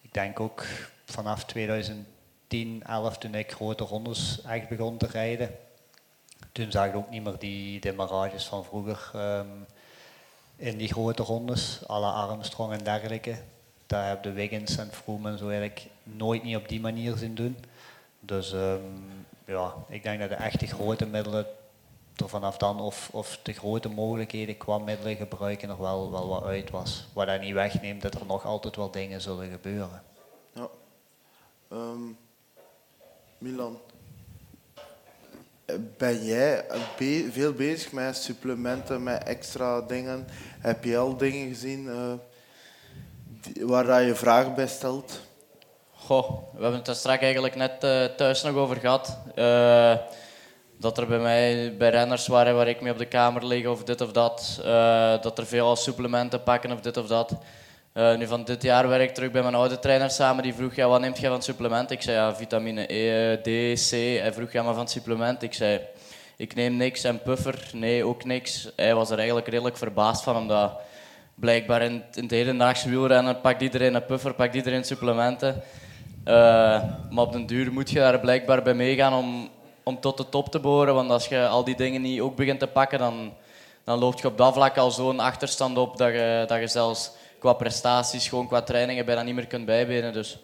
Ik 0.01 0.13
denk 0.13 0.39
ook 0.39 0.65
vanaf 1.06 1.46
2010, 1.46 2.84
11 2.84 3.18
toen 3.18 3.36
ik 3.36 3.52
grote 3.52 3.84
rondes 3.84 4.41
echt 4.41 4.70
begon 4.70 4.98
te 4.98 5.08
rijden. 5.08 5.56
Toen 6.52 6.72
zag 6.72 6.88
ik 6.88 6.96
ook 6.96 7.10
niet 7.10 7.24
meer 7.24 7.39
die 7.39 7.80
demarages 7.80 8.46
van 8.46 8.65
vroeger 8.65 9.12
um, 9.15 9.65
in 10.56 10.78
die 10.78 10.88
grote 10.88 11.24
rondes, 11.24 11.80
alle 11.88 12.08
Armstrong 12.08 12.74
en 12.74 12.84
dergelijke. 12.84 13.38
Daar 13.88 14.08
hebben 14.08 14.24
de 14.24 14.32
Wiggins 14.32 14.78
en 14.78 14.91
Froome 14.91 15.30
en 15.30 15.38
zo 15.38 15.48
eigenlijk 15.48 15.88
nooit 16.04 16.44
niet 16.44 16.56
op 16.56 16.68
die 16.68 16.80
manier 16.80 17.15
zien 17.15 17.36
doen. 17.36 17.58
Dus 18.20 18.56
ja, 19.46 19.74
ik 19.88 20.04
denk 20.04 20.20
dat 20.20 20.30
de 20.30 20.36
echte 20.36 20.68
grote 20.68 21.06
middelen 21.06 21.46
er 22.15 22.30
vanaf 22.30 22.58
dan 22.58 22.80
of, 22.80 23.10
of 23.12 23.39
de 23.44 23.54
grote 23.54 23.89
mogelijkheden 23.89 24.58
qua 24.58 24.78
middelen 24.78 25.15
gebruiken 25.15 25.68
nog 25.68 25.78
wel, 25.78 26.12
wel 26.12 26.28
wat 26.28 26.44
uit 26.44 26.70
was. 26.70 27.08
Wat 27.13 27.28
dat 27.28 27.41
niet 27.41 27.54
wegneemt 27.54 28.02
dat 28.02 28.13
er 28.13 28.26
nog 28.26 28.46
altijd 28.46 28.76
wel 28.76 28.91
dingen 28.91 29.22
zullen 29.22 29.52
gebeuren. 29.52 30.04
Um, 31.71 32.17
Milan, 33.38 33.80
ben 35.97 36.25
jij 36.25 36.65
veel 37.32 37.54
bezig 37.54 37.91
met 37.91 38.17
supplementen, 38.17 39.04
met 39.04 39.23
extra 39.23 39.82
dingen? 39.82 40.28
Heb 40.60 40.84
je 40.84 40.97
al 40.97 41.17
dingen 41.17 41.47
gezien 41.47 41.86
uh, 41.86 42.13
waar 43.67 44.01
je 44.01 44.15
vragen 44.15 44.56
bij 44.56 44.67
stelt? 44.67 45.19
Goh, 45.93 46.30
we 46.30 46.62
hebben 46.62 46.80
het 46.80 46.88
er 46.88 46.95
straks 46.95 47.21
eigenlijk 47.21 47.56
net 47.56 47.84
uh, 47.84 48.06
thuis 48.06 48.43
nog 48.43 48.56
over 48.56 48.75
gehad. 48.75 49.17
Dat 50.78 50.97
er 50.97 51.08
bij 51.08 51.19
mij 51.19 51.75
bij 51.78 51.89
renners 51.89 52.28
waren 52.28 52.56
waar 52.56 52.67
ik 52.67 52.82
mee 52.82 52.91
op 52.91 52.97
de 52.97 53.06
kamer 53.08 53.45
lig 53.45 53.67
of 53.67 53.84
dit 53.84 54.01
of 54.01 54.12
dat, 54.12 54.60
dat 55.21 55.38
er 55.38 55.45
veel 55.45 55.75
supplementen 55.75 56.43
pakken 56.43 56.71
of 56.71 56.82
dit 56.82 56.97
of 56.97 57.08
dat. 57.08 57.32
Uh, 57.97 58.15
nu 58.15 58.27
van 58.27 58.43
dit 58.43 58.63
jaar 58.63 58.88
werk 58.88 59.10
ik 59.10 59.13
terug 59.13 59.31
bij 59.31 59.41
mijn 59.41 59.55
oude 59.55 59.79
trainer 59.79 60.10
samen. 60.10 60.43
Die 60.43 60.53
vroeg, 60.53 60.75
ja, 60.75 60.88
wat 60.88 60.99
neemt 60.99 61.19
jij 61.19 61.29
van 61.29 61.41
supplement? 61.41 61.91
Ik 61.91 62.01
zei, 62.01 62.17
ja, 62.17 62.36
vitamine 62.36 62.93
E, 62.93 63.38
D, 63.38 63.79
C. 63.89 63.91
Hij 63.91 64.34
vroeg, 64.34 64.51
ja, 64.51 64.63
maar 64.63 64.73
van 64.73 64.88
supplement? 64.88 65.43
Ik 65.43 65.53
zei, 65.53 65.79
ik 66.38 66.55
neem 66.55 66.77
niks. 66.77 67.03
En 67.03 67.21
puffer? 67.21 67.69
Nee, 67.73 68.05
ook 68.05 68.23
niks. 68.23 68.69
Hij 68.75 68.95
was 68.95 69.10
er 69.10 69.17
eigenlijk 69.17 69.47
redelijk 69.47 69.77
verbaasd 69.77 70.23
van, 70.23 70.36
omdat 70.36 70.71
blijkbaar 71.36 71.81
in, 71.81 72.03
in 72.13 72.21
het 72.23 72.31
hedendaagse 72.31 72.89
wielrennen 72.89 73.41
pakt 73.41 73.62
iedereen 73.62 73.95
een 73.95 74.05
puffer, 74.05 74.34
pakt 74.34 74.55
iedereen 74.55 74.84
supplementen. 74.84 75.63
Uh, 76.27 76.34
maar 77.10 77.23
op 77.23 77.31
den 77.31 77.45
duur 77.45 77.71
moet 77.71 77.89
je 77.89 77.99
daar 77.99 78.19
blijkbaar 78.19 78.62
bij 78.62 78.73
meegaan 78.73 79.13
om, 79.13 79.49
om 79.84 79.99
tot 79.99 80.17
de 80.17 80.29
top 80.29 80.49
te 80.49 80.60
boren. 80.60 80.93
Want 80.93 81.10
als 81.10 81.27
je 81.27 81.47
al 81.47 81.63
die 81.63 81.75
dingen 81.75 82.01
niet 82.01 82.21
ook 82.21 82.36
begint 82.36 82.60
te 82.60 82.67
pakken, 82.67 82.99
dan, 82.99 83.34
dan 83.84 83.99
loop 83.99 84.19
je 84.19 84.27
op 84.27 84.38
dat 84.38 84.53
vlak 84.53 84.77
al 84.77 84.91
zo'n 84.91 85.19
achterstand 85.19 85.77
op 85.77 85.97
dat 85.97 86.12
je, 86.12 86.43
dat 86.47 86.60
je 86.60 86.67
zelfs 86.67 87.12
qua 87.39 87.54
prestaties, 87.54 88.28
gewoon 88.28 88.48
qua 88.48 88.62
trainingen, 88.62 89.06
bijna 89.06 89.21
niet 89.21 89.36
meer 89.36 89.48
kunt 89.48 89.65
bijbenen. 89.65 90.13
Dus 90.13 90.39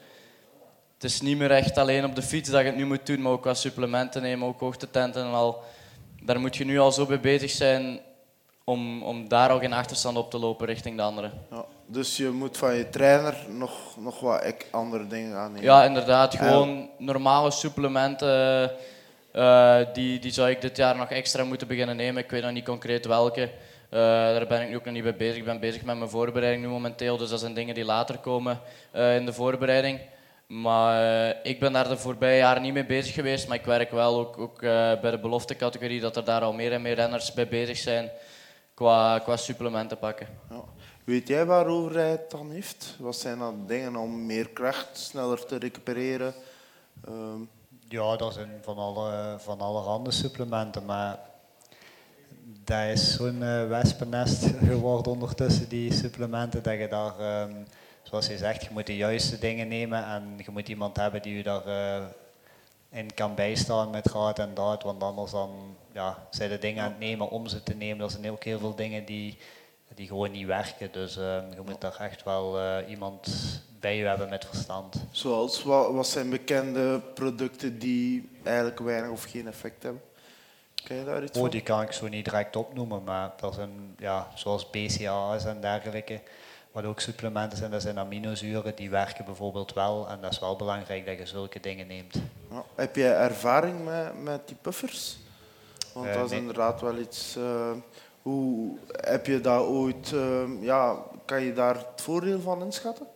het 0.93 1.04
is 1.04 1.21
niet 1.21 1.38
meer 1.38 1.51
echt 1.51 1.77
alleen 1.77 2.06
op 2.06 2.15
de 2.15 2.21
fiets 2.21 2.49
dat 2.49 2.60
je 2.60 2.65
het 2.65 2.75
nu 2.75 2.86
moet 2.86 3.06
doen, 3.06 3.21
maar 3.21 3.32
ook 3.32 3.41
qua 3.41 3.54
supplementen 3.54 4.21
nemen, 4.21 4.47
ook 4.47 4.60
hoogtetenten 4.60 5.23
en 5.23 5.34
al. 5.34 5.63
Daar 6.21 6.39
moet 6.39 6.56
je 6.56 6.65
nu 6.65 6.80
al 6.80 6.91
zo 6.91 7.06
mee 7.06 7.19
bezig 7.19 7.49
zijn 7.49 7.99
om, 8.63 9.04
om 9.04 9.27
daar 9.27 9.49
al 9.49 9.60
geen 9.60 9.73
achterstand 9.73 10.17
op 10.17 10.32
te 10.32 10.39
lopen 10.39 10.67
richting 10.67 10.97
de 10.97 11.01
anderen. 11.01 11.32
Ja, 11.51 11.65
dus 11.86 12.17
je 12.17 12.30
moet 12.30 12.58
van 12.58 12.75
je 12.75 12.89
trainer 12.89 13.36
nog, 13.49 13.71
nog 13.97 14.19
wat 14.19 14.54
andere 14.71 15.08
dingen 15.08 15.38
aannemen? 15.38 15.63
Ja, 15.63 15.84
inderdaad. 15.84 16.36
Gewoon 16.36 16.89
normale 16.97 17.51
supplementen 17.51 18.71
uh, 19.36 19.77
die, 19.93 20.19
die 20.19 20.32
zou 20.32 20.49
ik 20.49 20.62
dit 20.62 20.77
jaar 20.77 20.95
nog 20.95 21.10
extra 21.10 21.43
moeten 21.43 21.67
beginnen 21.67 21.95
nemen. 21.95 22.23
Ik 22.23 22.30
weet 22.30 22.43
nog 22.43 22.51
niet 22.51 22.65
concreet 22.65 23.06
welke. 23.06 23.51
Uh, 23.93 23.99
daar 23.99 24.47
ben 24.47 24.62
ik 24.62 24.69
nu 24.69 24.75
ook 24.75 24.86
nog 24.86 24.93
niet 24.93 25.04
mee 25.04 25.13
bezig. 25.13 25.38
Ik 25.38 25.45
ben 25.45 25.60
bezig 25.60 25.84
met 25.84 25.97
mijn 25.97 26.10
voorbereiding 26.10 26.63
nu 26.63 26.69
momenteel. 26.69 27.17
Dus 27.17 27.30
dat 27.30 27.39
zijn 27.39 27.54
dingen 27.54 27.75
die 27.75 27.86
later 27.86 28.17
komen 28.17 28.60
uh, 28.95 29.15
in 29.15 29.25
de 29.25 29.34
voorbereiding. 29.34 29.99
Maar 30.47 31.36
ik 31.43 31.60
ben 31.60 31.73
daar 31.73 31.88
de 31.88 31.97
voorbije 31.97 32.38
jaren 32.38 32.62
niet 32.62 32.73
mee 32.73 32.86
bezig 32.86 33.13
geweest. 33.13 33.47
Maar 33.47 33.58
ik 33.58 33.65
werk 33.65 33.91
wel 33.91 34.19
ook, 34.19 34.38
ook 34.38 34.60
bij 35.01 35.12
de 35.12 35.19
beloftecategorie 35.19 36.01
dat 36.01 36.15
er 36.15 36.23
daar 36.23 36.41
al 36.41 36.54
meer 36.54 36.73
en 36.73 36.82
meer 36.82 36.95
renners 36.95 37.34
bij 37.34 37.47
bezig 37.47 37.77
zijn 37.77 38.12
qua, 38.73 39.19
qua 39.19 39.38
supplementen 39.38 39.97
pakken. 39.97 40.27
Ja. 40.49 40.63
Weet 41.04 41.27
jij 41.27 41.45
waarover 41.45 41.95
hij 41.95 42.10
het 42.10 42.32
dan 42.32 42.51
heeft? 42.51 42.95
Wat 42.99 43.15
zijn 43.15 43.39
dan 43.39 43.63
dingen 43.67 43.95
om 43.95 44.25
meer 44.25 44.49
kracht, 44.49 44.97
sneller 44.97 45.45
te 45.45 45.58
recupereren? 45.58 46.34
Ehm, 47.06 47.41
Ja, 47.88 48.15
dat 48.15 48.34
zijn 48.34 48.60
van 48.62 48.77
alle, 48.77 49.36
van 49.39 49.62
allerhande 49.62 50.12
supplementen, 50.12 50.86
maar 50.86 51.19
dat 52.63 52.89
is 52.89 53.15
zo'n 53.15 53.41
uh, 53.41 53.67
wespennest 53.67 54.43
geworden 54.69 55.11
ondertussen, 55.11 55.69
die 55.69 55.93
supplementen, 55.93 56.63
dat 56.63 56.79
je 56.79 56.87
daar, 56.87 57.19
ehm, 57.19 57.53
zoals 58.03 58.27
je 58.27 58.37
zegt, 58.37 58.63
je 58.63 58.69
moet 58.71 58.85
de 58.85 58.95
juiste 58.95 59.39
dingen 59.39 59.67
nemen 59.67 60.05
en 60.05 60.23
je 60.45 60.51
moet 60.51 60.67
iemand 60.67 60.97
hebben 60.97 61.21
die 61.21 61.35
je 61.35 61.43
daar 61.43 61.67
uh, 61.67 62.05
in 62.91 63.13
kan 63.13 63.35
bijstaan 63.35 63.89
met 63.89 64.11
raad 64.11 64.39
en 64.39 64.53
daad, 64.53 64.83
want 64.83 65.03
anders 65.03 65.31
dan, 65.31 65.75
ja, 65.91 66.27
zijn 66.29 66.49
de 66.49 66.59
dingen 66.59 66.83
aan 66.83 66.89
het 66.89 66.99
nemen 66.99 67.29
om 67.29 67.47
ze 67.47 67.63
te 67.63 67.73
nemen. 67.73 68.05
Er 68.05 68.11
zijn 68.11 68.31
ook 68.31 68.43
heel 68.43 68.59
veel 68.59 68.75
dingen 68.75 69.05
die, 69.05 69.37
die 69.95 70.07
gewoon 70.07 70.31
niet 70.31 70.47
werken, 70.47 70.91
dus 70.91 71.17
uh, 71.17 71.23
je 71.23 71.61
moet 71.65 71.81
daar 71.81 71.99
echt 71.99 72.23
wel 72.23 72.59
uh, 72.59 72.89
iemand 72.89 73.27
bij 73.79 73.97
je 73.97 74.05
hebben 74.05 74.29
met 74.29 74.45
verstand. 74.45 74.95
Zoals, 75.11 75.63
wat 75.63 76.07
zijn 76.07 76.29
bekende 76.29 77.01
producten 77.13 77.79
die 77.79 78.29
eigenlijk 78.43 78.79
weinig 78.79 79.09
of 79.09 79.23
geen 79.23 79.47
effect 79.47 79.83
hebben? 79.83 80.01
Kan 80.83 80.95
je 80.95 81.03
daar 81.03 81.23
iets 81.23 81.37
oh, 81.37 81.49
die 81.49 81.61
kan 81.61 81.81
ik 81.81 81.91
zo 81.91 82.07
niet 82.07 82.25
direct 82.25 82.55
opnoemen, 82.55 83.03
maar 83.03 83.31
dat 83.39 83.53
zijn, 83.53 83.95
ja, 83.97 84.27
zoals 84.35 84.69
BCAA's 84.69 85.45
en 85.45 85.61
dergelijke, 85.61 86.21
wat 86.71 86.83
ook 86.83 86.99
supplementen 86.99 87.57
zijn, 87.57 87.71
dat 87.71 87.81
zijn 87.81 87.99
aminozuren, 87.99 88.75
die 88.75 88.89
werken 88.89 89.25
bijvoorbeeld 89.25 89.73
wel 89.73 90.07
en 90.09 90.21
dat 90.21 90.31
is 90.31 90.39
wel 90.39 90.55
belangrijk 90.55 91.05
dat 91.05 91.17
je 91.17 91.25
zulke 91.25 91.59
dingen 91.59 91.87
neemt. 91.87 92.15
Ja, 92.49 92.63
heb 92.75 92.95
jij 92.95 93.15
ervaring 93.15 93.85
met, 93.85 94.23
met 94.23 94.47
die 94.47 94.57
puffers? 94.61 95.17
Want 95.93 96.07
uh, 96.07 96.13
dat 96.13 96.25
is 96.25 96.29
nee. 96.29 96.39
inderdaad 96.39 96.81
wel 96.81 96.97
iets... 96.97 97.35
Uh, 97.37 97.71
hoe 98.21 98.77
heb 98.91 99.25
je 99.25 99.41
daar 99.41 99.61
ooit... 99.61 100.11
Uh, 100.11 100.43
ja, 100.59 100.97
kan 101.25 101.41
je 101.41 101.53
daar 101.53 101.75
het 101.75 102.01
voordeel 102.01 102.39
van 102.39 102.63
inschatten? 102.63 103.07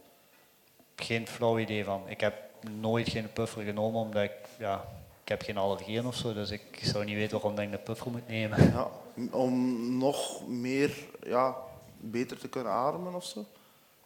Geen 0.95 1.28
flauw 1.28 1.60
idee 1.60 1.84
van. 1.84 2.04
Ik 2.08 2.21
heb 2.21 2.34
nooit 2.80 3.10
geen 3.10 3.34
puffer 3.34 3.63
genomen, 3.63 4.01
omdat 4.01 4.23
ik... 4.23 4.32
Ja, 4.58 4.86
ik 5.26 5.32
heb 5.32 5.42
geen 5.42 5.58
allergieën 5.58 6.06
of 6.06 6.16
zo, 6.16 6.34
dus 6.34 6.52
ik 6.52 6.80
zou 6.82 7.06
niet 7.06 7.16
weten 7.16 7.40
waarom 7.40 7.60
ik 7.60 7.72
een 7.72 7.84
puffer 7.84 8.12
moet 8.12 8.28
nemen. 8.28 8.72
Ja, 8.72 8.90
om 9.32 9.98
nog 9.98 10.48
meer, 10.48 10.98
ja, 11.24 11.56
beter 11.98 12.38
te 12.38 12.48
kunnen 12.48 12.72
ademen 12.72 13.14
of 13.14 13.24
zo? 13.24 13.46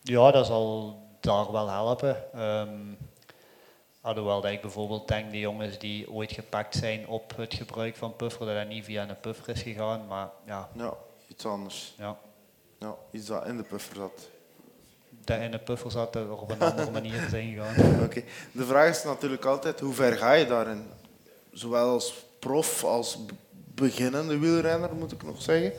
Ja, 0.02 0.32
dat 0.32 0.46
zal 0.46 0.98
daar 1.20 1.52
wel 1.52 1.70
helpen. 1.70 2.42
Um, 2.42 2.98
alhoewel 4.02 4.42
dat 4.42 4.52
ik 4.52 4.62
bijvoorbeeld 4.62 5.08
denk, 5.08 5.32
de 5.32 5.40
jongens 5.40 5.80
die 5.80 6.12
ooit 6.12 6.32
gepakt 6.32 6.76
zijn 6.76 7.08
op 7.08 7.34
het 7.36 7.54
gebruik 7.54 7.96
van 7.96 8.16
puffer, 8.16 8.46
dat 8.46 8.56
dat 8.56 8.68
niet 8.68 8.86
via 8.86 9.10
een 9.10 9.20
puffer 9.20 9.50
is 9.50 9.62
gegaan, 9.62 10.08
maar 10.08 10.30
ja. 10.46 10.70
Ja, 10.74 10.94
iets 11.28 11.46
anders. 11.46 11.94
Ja. 11.98 12.18
Ja, 12.78 12.96
iets 13.12 13.26
dat 13.26 13.46
in 13.46 13.58
de 13.58 13.64
puffer 13.64 13.96
zat. 13.96 14.30
Dat 15.24 15.40
in 15.40 15.52
de 15.52 15.60
puffer 15.60 15.92
zat, 15.92 16.16
er 16.16 16.32
op 16.32 16.52
een 16.52 16.62
andere 16.72 16.92
manier 16.92 17.28
zijn 17.30 17.54
gegaan. 17.54 18.04
Oké. 18.04 18.24
De 18.52 18.66
vraag 18.66 18.90
is 18.90 19.04
natuurlijk 19.04 19.46
altijd, 19.46 19.80
hoe 19.80 19.94
ver 19.94 20.18
ga 20.18 20.32
je 20.34 20.46
daarin? 20.46 20.98
Zowel 21.52 21.90
als 21.90 22.14
prof 22.40 22.84
als 22.84 23.18
beginnende 23.76 24.38
wielrenner, 24.38 24.96
moet 24.96 25.12
ik 25.12 25.24
nog 25.24 25.42
zeggen 25.42 25.74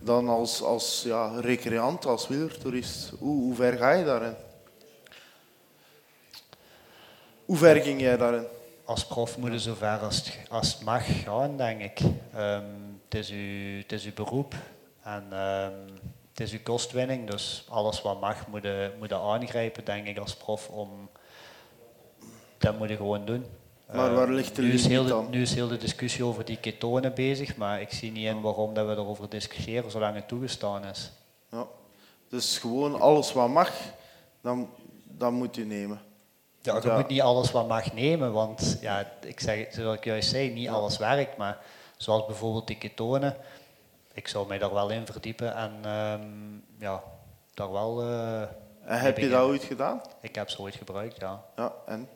dan 0.00 0.28
als, 0.28 0.62
als 0.62 1.02
ja, 1.06 1.40
recreant, 1.40 2.06
als 2.06 2.28
wielertoerist? 2.28 3.12
Hoe, 3.18 3.54
ver 3.54 3.76
ga 3.76 3.92
je 3.92 4.04
daarin? 4.04 4.34
Hoe 7.44 7.56
ver 7.56 7.76
ging 7.76 8.00
jij 8.00 8.16
daarin? 8.16 8.46
Als 8.84 9.06
prof 9.06 9.38
moet 9.38 9.52
je 9.52 9.60
zo 9.60 9.74
ver 9.74 9.98
als 9.98 10.16
het, 10.16 10.38
als 10.50 10.78
mag 10.78 11.22
gaan, 11.22 11.56
denk 11.56 11.80
ik. 11.80 12.00
Um, 12.36 13.00
het, 13.04 13.14
is 13.14 13.30
uw, 13.30 13.78
het 13.78 13.92
is 13.92 14.04
uw 14.04 14.12
beroep 14.14 14.54
en 15.02 15.38
um, 15.38 15.98
het 16.30 16.40
is 16.40 16.52
uw 16.52 16.62
kostwinning. 16.62 17.30
Dus 17.30 17.64
alles 17.68 18.02
wat 18.02 18.20
mag, 18.20 18.46
moet 18.46 18.62
je, 18.62 18.92
moet 18.98 19.08
je 19.08 19.18
aangrijpen, 19.18 19.84
denk 19.84 20.06
ik, 20.06 20.18
als 20.18 20.36
prof. 20.36 20.68
Om, 20.68 21.10
dat 22.58 22.78
moet 22.78 22.88
je 22.88 22.96
gewoon 22.96 23.24
doen. 23.24 23.46
Maar 23.92 24.14
waar 24.14 24.28
ligt 24.28 24.56
de 24.56 24.62
nu 24.62 24.72
is, 24.72 24.86
heel 24.86 25.04
de, 25.04 25.24
nu 25.30 25.42
is 25.42 25.54
heel 25.54 25.68
de 25.68 25.76
discussie 25.76 26.24
over 26.24 26.44
die 26.44 26.56
ketonen 26.56 27.14
bezig, 27.14 27.56
maar 27.56 27.80
ik 27.80 27.92
zie 27.92 28.12
niet 28.12 28.26
in 28.26 28.40
waarom 28.40 28.74
dat 28.74 28.86
we 28.86 28.92
erover 28.92 29.28
discussiëren 29.28 29.90
zolang 29.90 30.14
het 30.14 30.28
toegestaan 30.28 30.84
is. 30.84 31.12
Ja. 31.50 31.66
Dus 32.28 32.58
gewoon 32.58 33.00
alles 33.00 33.32
wat 33.32 33.48
mag, 33.48 33.72
dan, 34.40 34.70
dan 35.04 35.34
moet 35.34 35.54
je 35.54 35.64
nemen. 35.64 36.00
Ja, 36.62 36.76
je 36.76 36.88
ja. 36.88 36.96
moet 36.96 37.08
niet 37.08 37.20
alles 37.20 37.50
wat 37.50 37.68
mag 37.68 37.92
nemen, 37.92 38.32
want 38.32 38.78
ja, 38.80 39.12
ik 39.20 39.40
zeg, 39.40 39.66
zoals 39.70 39.96
ik 39.96 40.04
juist 40.04 40.28
zei, 40.28 40.52
niet 40.52 40.68
alles 40.68 40.98
werkt, 40.98 41.36
maar 41.36 41.58
zoals 41.96 42.26
bijvoorbeeld 42.26 42.66
die 42.66 42.78
ketonen, 42.78 43.36
ik 44.12 44.28
zou 44.28 44.48
mij 44.48 44.58
daar 44.58 44.74
wel 44.74 44.90
in 44.90 45.06
verdiepen 45.06 45.54
en 45.54 45.90
um, 45.90 46.64
ja, 46.78 47.02
daar 47.54 47.72
wel... 47.72 48.02
Uh, 48.02 48.40
en 48.84 49.00
heb 49.00 49.18
je 49.18 49.28
dat 49.28 49.42
ooit 49.42 49.64
gedaan? 49.64 50.00
Ik 50.20 50.34
heb 50.34 50.50
ze 50.50 50.60
ooit 50.60 50.74
gebruikt, 50.74 51.20
ja. 51.20 51.44
Ja, 51.56 51.72
en? 51.86 52.08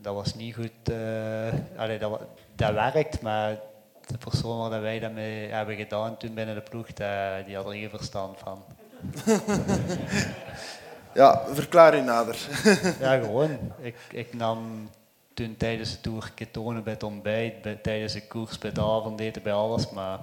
Dat 0.00 0.14
was 0.14 0.34
niet 0.34 0.54
goed. 0.54 0.90
Uh, 0.90 1.52
allee, 1.76 1.98
dat, 1.98 2.20
dat 2.54 2.72
werkt, 2.72 3.20
maar 3.20 3.56
de 4.06 4.18
persoon 4.18 4.68
waar 4.70 4.80
wij 4.80 4.98
dat 4.98 5.12
mee 5.12 5.48
hebben 5.48 5.76
gedaan 5.76 6.16
toen 6.16 6.34
binnen 6.34 6.54
de 6.54 6.70
ploeg, 6.70 6.86
dat, 6.86 7.46
die 7.46 7.56
had 7.56 7.66
er 7.66 7.72
geen 7.72 7.90
verstand 7.90 8.38
van. 8.38 8.64
ja, 11.14 11.44
verklaar 11.52 11.96
je 11.96 12.02
nader. 12.02 12.36
ja, 13.00 13.18
gewoon. 13.18 13.58
Ik, 13.78 13.96
ik 14.10 14.34
nam 14.34 14.90
toen 15.34 15.56
tijdens 15.56 15.90
de 15.90 16.00
tour 16.00 16.32
ketonen 16.34 16.84
bij 16.84 16.92
het 16.92 17.02
ontbijt, 17.02 17.62
bij, 17.62 17.74
tijdens 17.74 18.12
de 18.12 18.26
koers, 18.26 18.58
bij 18.58 18.70
het 18.70 18.78
avondeten, 18.78 19.42
bij 19.42 19.52
alles, 19.52 19.90
maar 19.90 20.18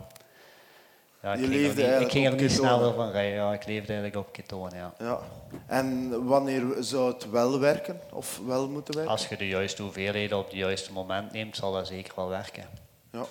ja, 1.26 1.34
je 1.34 1.48
leefde 1.48 1.84
er 1.84 2.00
niet, 2.00 2.08
ik 2.08 2.12
ging 2.12 2.26
er 2.26 2.36
niet 2.36 2.52
sneller 2.52 2.94
van 2.94 3.12
rijden. 3.12 3.36
Ja, 3.36 3.54
ik 3.54 3.66
leefde 3.66 3.94
eigenlijk 3.94 4.28
op 4.28 4.34
ketonen, 4.34 4.78
ja. 4.78 4.94
Ja. 5.00 5.20
En 5.68 6.26
wanneer 6.26 6.64
zou 6.80 7.14
het 7.14 7.30
wel 7.30 7.60
werken? 7.60 8.00
Of 8.12 8.42
wel 8.46 8.70
moeten 8.70 8.94
werken? 8.94 9.12
Als 9.12 9.28
je 9.28 9.38
de 9.38 9.48
juiste 9.48 9.82
hoeveelheden 9.82 10.38
op 10.38 10.46
het 10.46 10.56
juiste 10.56 10.92
moment 10.92 11.32
neemt, 11.32 11.56
zal 11.56 11.72
dat 11.72 11.88
zeker 11.88 12.14
wel 12.16 12.30
werken. 12.30 12.64
Ja. 13.12 13.26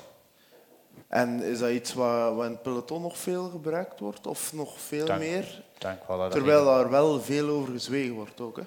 En 1.09 1.43
is 1.43 1.59
dat 1.59 1.71
iets 1.71 1.95
wat, 1.95 2.35
wat 2.35 2.45
in 2.45 2.51
het 2.51 2.63
peloton 2.63 3.03
nog 3.03 3.19
veel 3.19 3.49
gebruikt 3.49 4.01
wordt? 4.01 4.27
Of 4.27 4.53
nog 4.53 4.81
veel 4.81 5.19
meer? 5.19 5.63
Dank 5.79 6.07
wel 6.09 6.19
dat 6.19 6.31
Terwijl 6.31 6.65
daar 6.65 6.91
wel 6.91 7.21
veel 7.21 7.49
over 7.49 7.73
gezwegen 7.73 8.15
wordt 8.15 8.41
ook. 8.41 8.57
Hè? 8.57 8.63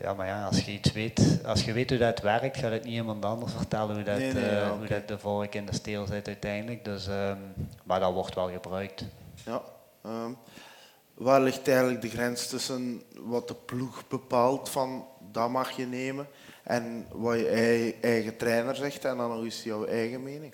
Ja, 0.00 0.14
maar 0.14 0.26
ja, 0.26 0.44
als 0.46 0.64
je 0.64 0.72
iets 0.72 0.92
weet, 0.92 1.38
als 1.46 1.64
je 1.64 1.72
weet 1.72 1.90
hoe 1.90 1.98
dat 1.98 2.20
werkt, 2.20 2.56
gaat 2.56 2.70
het 2.72 2.84
niet 2.84 2.94
iemand 2.94 3.24
anders 3.24 3.52
vertellen 3.52 3.94
hoe 3.94 4.04
dat, 4.04 4.18
Nee, 4.18 4.32
nee, 4.32 4.44
eh, 4.48 4.70
hoe 4.70 4.86
dat 4.86 5.08
de 5.08 5.18
volk 5.18 5.54
in 5.54 5.66
de 5.66 5.74
steel 5.74 6.06
zit 6.06 6.26
uiteindelijk. 6.26 6.84
Dus, 6.84 7.06
ehm, 7.06 7.38
maar 7.84 8.00
dat 8.00 8.12
wordt 8.12 8.34
wel 8.34 8.50
gebruikt. 8.50 9.04
Ja. 9.44 9.62
Ehm, 10.04 10.30
waar 11.14 11.40
ligt 11.40 11.68
eigenlijk 11.68 12.00
de 12.02 12.08
grens 12.08 12.46
tussen 12.46 13.02
wat 13.20 13.48
de 13.48 13.54
ploeg 13.54 14.08
bepaalt 14.08 14.68
van 14.68 15.06
dat 15.32 15.50
mag 15.50 15.70
je 15.70 15.86
nemen 15.86 16.26
en 16.62 17.06
wat 17.12 17.38
je 17.38 17.48
ei- 17.48 17.94
eigen 18.00 18.36
trainer 18.36 18.76
zegt 18.76 19.04
en 19.04 19.16
dan 19.16 19.28
nog 19.30 19.44
eens 19.44 19.62
jouw 19.62 19.86
eigen 19.86 20.22
mening? 20.22 20.52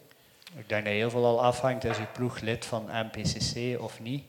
Ik 0.57 0.69
denk 0.69 0.85
dat 0.85 0.93
heel 0.93 1.11
veel 1.11 1.25
al 1.27 1.43
afhangt, 1.45 1.85
is 1.85 1.97
je 1.97 2.07
ploeg 2.13 2.41
lid 2.41 2.65
van 2.65 2.85
MPCC 2.93 3.81
of 3.81 4.01
niet. 4.01 4.25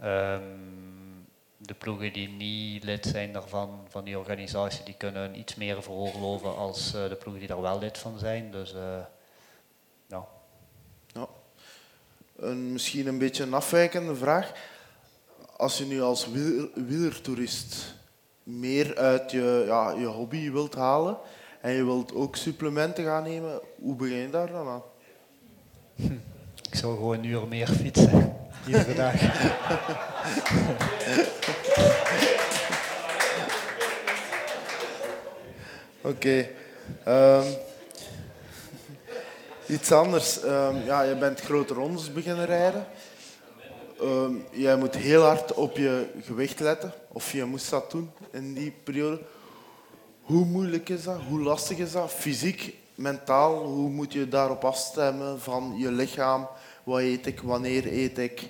Ehm, 0.00 0.40
de 1.70 1.76
ploegen 1.76 2.12
die 2.12 2.28
niet 2.28 2.84
lid 2.84 3.06
zijn 3.06 3.32
daarvan, 3.32 3.80
van 3.88 4.04
die 4.04 4.18
organisatie, 4.18 4.84
die 4.84 4.94
kunnen 4.94 5.38
iets 5.38 5.54
meer 5.54 5.82
veroorloven 5.82 6.56
als 6.56 6.94
eh, 6.94 7.08
de 7.08 7.14
ploegen 7.14 7.38
die 7.38 7.48
daar 7.48 7.60
wel 7.60 7.78
lid 7.78 7.98
van 7.98 8.18
zijn. 8.18 8.50
Dus 8.50 8.74
eh, 8.74 8.98
ja. 10.06 10.26
Ja. 11.06 11.26
Een, 12.36 12.72
misschien 12.72 13.06
een 13.06 13.18
beetje 13.18 13.42
een 13.42 13.54
afwijkende 13.54 14.14
vraag. 14.14 14.52
Als 15.56 15.78
je 15.78 15.84
nu 15.84 16.02
als 16.02 16.26
wiel- 16.26 16.68
wielertoerist 16.74 17.94
meer 18.42 18.96
uit 18.96 19.30
je, 19.30 19.64
ja, 19.66 19.90
je 19.90 20.06
hobby 20.06 20.50
wilt 20.50 20.74
halen 20.74 21.18
en 21.60 21.72
je 21.72 21.84
wilt 21.84 22.14
ook 22.14 22.36
supplementen 22.36 23.04
gaan 23.04 23.22
nemen, 23.22 23.60
hoe 23.80 23.94
begin 23.94 24.16
je 24.16 24.30
daar 24.30 24.50
dan 24.52 24.68
aan? 24.68 24.82
Ik 26.70 26.74
zou 26.74 26.96
gewoon 26.96 27.18
een 27.18 27.24
uur 27.24 27.48
meer 27.48 27.68
fietsen, 27.68 28.36
iedere 28.66 28.94
dag. 28.94 29.14
Oké. 36.02 36.48
Ehm, 37.04 37.46
iets 39.66 39.92
anders. 39.92 40.42
Ehm, 40.42 40.76
ja, 40.84 41.02
je 41.02 41.16
bent 41.16 41.40
grote 41.40 41.74
rondes 41.74 42.12
beginnen 42.12 42.46
rijden. 42.46 42.86
Ehm, 44.00 44.32
jij 44.50 44.76
moet 44.76 44.96
heel 44.96 45.22
hard 45.22 45.54
op 45.54 45.76
je 45.76 46.06
gewicht 46.22 46.60
letten. 46.60 46.92
Of 47.08 47.32
je 47.32 47.44
moest 47.44 47.70
dat 47.70 47.90
doen 47.90 48.10
in 48.32 48.54
die 48.54 48.74
periode. 48.84 49.20
Hoe 50.22 50.44
moeilijk 50.44 50.88
is 50.88 51.02
dat? 51.02 51.20
Hoe 51.28 51.40
lastig 51.40 51.78
is 51.78 51.92
dat? 51.92 52.10
Fysiek, 52.10 52.74
mentaal, 52.94 53.64
hoe 53.64 53.88
moet 53.90 54.12
je 54.12 54.28
daarop 54.28 54.64
afstemmen 54.64 55.40
van 55.40 55.74
je 55.78 55.92
lichaam? 55.92 56.48
Wat 56.84 56.98
eet 56.98 57.26
ik? 57.26 57.40
Wanneer 57.40 57.86
eet 57.86 58.18
ik? 58.18 58.48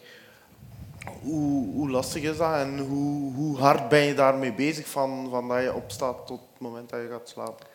Hoe, 1.22 1.90
lastig 1.90 2.22
is 2.22 2.36
dat 2.36 2.54
en 2.54 2.78
hoe, 2.78 3.34
hoe 3.34 3.58
hard 3.58 3.88
ben 3.88 4.00
je 4.00 4.14
daarmee 4.14 4.52
bezig 4.52 4.86
van, 4.86 5.26
van 5.30 5.48
dat 5.48 5.62
je 5.62 5.74
opstaat 5.74 6.26
tot 6.26 6.40
het 6.52 6.60
moment 6.60 6.90
dat 6.90 7.00
je 7.00 7.08
gaat 7.08 7.28
slapen? 7.28 7.66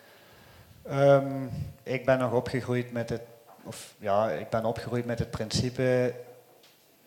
Ehm, 0.83 1.45
ik 1.83 2.05
ben 2.05 2.19
nog 2.19 2.33
opgegroeid 2.33 2.91
met 2.91 3.09
het, 3.09 3.21
of 3.63 3.93
ja, 3.97 4.29
ik 4.29 4.49
ben 4.49 4.65
opgegroeid 4.65 5.05
met 5.05 5.19
het 5.19 5.31
principe 5.31 6.13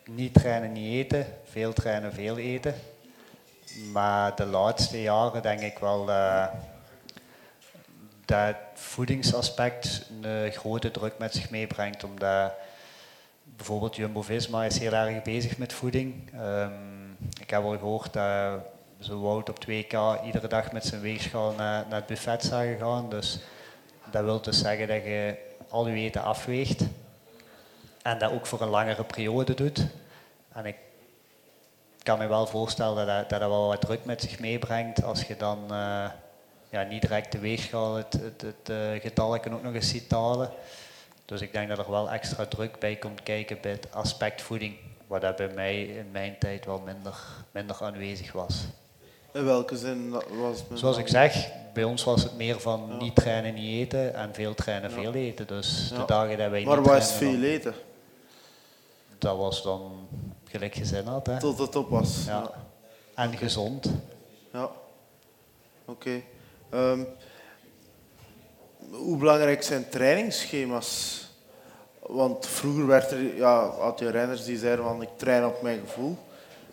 niet 0.04 0.34
trainen, 0.34 0.72
niet 0.72 1.04
eten, 1.04 1.26
veel 1.44 1.72
trainen, 1.72 2.12
veel 2.12 2.38
eten. 2.38 2.74
Maar 3.92 4.36
de 4.36 4.46
laatste 4.46 5.02
jaren 5.02 5.42
denk 5.42 5.60
ik 5.60 5.78
wel, 5.78 6.10
eh, 6.10 6.46
dat 8.24 8.54
voedingsaspect 8.74 10.10
een 10.22 10.52
grote 10.52 10.90
druk 10.90 11.18
met 11.18 11.34
zich 11.34 11.50
meebrengt, 11.50 12.04
omdat 12.04 12.52
bijvoorbeeld 13.58 13.96
Jumbo-Visma 13.96 14.64
is 14.64 14.78
heel 14.78 14.92
erg 14.92 15.22
bezig 15.22 15.58
met 15.58 15.72
voeding. 15.72 16.32
Um, 16.34 17.16
ik 17.40 17.50
heb 17.50 17.62
al 17.62 17.78
gehoord 17.78 18.12
dat 18.12 18.60
ze 19.00 19.18
Wout 19.18 19.48
op 19.48 19.64
2K 19.64 20.24
iedere 20.24 20.48
dag 20.48 20.72
met 20.72 20.86
zijn 20.86 21.00
weegschaal 21.00 21.52
naar, 21.52 21.84
naar 21.88 21.98
het 21.98 22.06
buffet 22.06 22.44
zagen 22.44 22.78
gaan. 22.78 23.10
Dus 23.10 23.38
dat 24.10 24.24
wil 24.24 24.40
dus 24.40 24.58
zeggen 24.58 24.88
dat 24.88 25.04
je 25.04 25.36
al 25.68 25.88
je 25.88 25.94
eten 25.94 26.22
afweegt 26.22 26.84
en 28.02 28.18
dat 28.18 28.32
ook 28.32 28.46
voor 28.46 28.60
een 28.60 28.68
langere 28.68 29.04
periode 29.04 29.54
doet. 29.54 29.86
En 30.52 30.66
ik 30.66 30.76
kan 32.02 32.18
me 32.18 32.26
wel 32.26 32.46
voorstellen 32.46 33.06
dat 33.06 33.06
dat, 33.06 33.40
dat, 33.40 33.48
wel 33.48 33.66
wat 33.66 33.80
druk 33.80 34.04
met 34.04 34.20
zich 34.20 34.38
meebrengt 34.38 35.02
als 35.02 35.22
je 35.22 35.36
dan 35.36 35.58
uh, 35.70 36.10
ja, 36.70 36.82
niet 36.88 37.02
direct 37.02 37.32
de 37.32 37.38
weegschaal, 37.38 37.94
het, 37.94 38.12
het, 38.12 38.42
het 38.42 39.00
getal 39.02 39.40
kan 39.40 39.54
ook 39.54 39.62
nog 39.62 39.74
eens 39.74 39.88
ziet 39.88 40.10
dalen. 40.10 40.50
Dus 41.28 41.40
ik 41.40 41.52
denk 41.52 41.68
dat 41.68 41.78
er 41.78 41.90
wel 41.90 42.10
extra 42.10 42.46
druk 42.46 42.78
bij 42.78 42.96
komt 42.96 43.22
kijken 43.22 43.58
bij 43.60 43.70
het 43.70 43.88
aspect 43.92 44.42
voeding, 44.42 44.76
wat 45.06 45.20
dat 45.20 45.36
bij 45.36 45.52
mij 45.54 45.82
in 45.82 46.10
mijn 46.10 46.36
tijd 46.38 46.64
wel 46.64 46.82
minder, 46.84 47.14
minder 47.50 47.76
aanwezig 47.80 48.32
was. 48.32 48.64
In 49.32 49.44
welke 49.44 49.76
zin 49.76 50.10
was 50.10 50.64
het? 50.68 50.78
Zoals 50.78 50.96
ik 50.96 51.08
zeg, 51.08 51.50
bij 51.74 51.84
ons 51.84 52.04
was 52.04 52.22
het 52.22 52.36
meer 52.36 52.60
van 52.60 52.98
niet 52.98 53.14
trainen, 53.14 53.54
niet 53.54 53.86
eten 53.86 54.14
en 54.14 54.34
veel 54.34 54.54
trainen, 54.54 54.90
veel 54.90 55.14
eten. 55.14 55.46
Dus 55.46 55.88
de 55.88 56.04
dagen 56.06 56.38
dat 56.38 56.38
wij 56.38 56.48
maar 56.48 56.58
niet 56.58 56.66
Maar 56.66 56.82
wat 56.82 57.02
is 57.02 57.12
veel 57.12 57.42
eten? 57.42 57.74
Dat 59.18 59.36
was 59.36 59.62
dan 59.62 60.08
gelijk 60.44 60.74
gezin 60.74 61.06
had. 61.06 61.26
Hè. 61.26 61.38
Tot 61.38 61.58
het 61.58 61.76
op 61.76 61.88
was. 61.88 62.24
Ja. 62.26 62.50
En 63.14 63.36
gezond. 63.36 63.90
Ja. 64.52 64.70
Oké. 65.84 66.20
Ehm, 66.70 67.00
hoe 68.90 69.16
belangrijk 69.16 69.62
zijn 69.62 69.88
trainingsschema's? 69.88 71.22
Want 72.00 72.46
vroeger 72.46 72.86
werd 72.86 73.10
er, 73.10 73.36
ja, 73.36 73.68
had 73.68 73.98
je 73.98 74.10
renners 74.10 74.44
die 74.44 74.58
zeiden 74.58 74.84
van 74.84 75.02
ik 75.02 75.08
train 75.16 75.44
op 75.46 75.62
mijn 75.62 75.80
gevoel. 75.80 76.16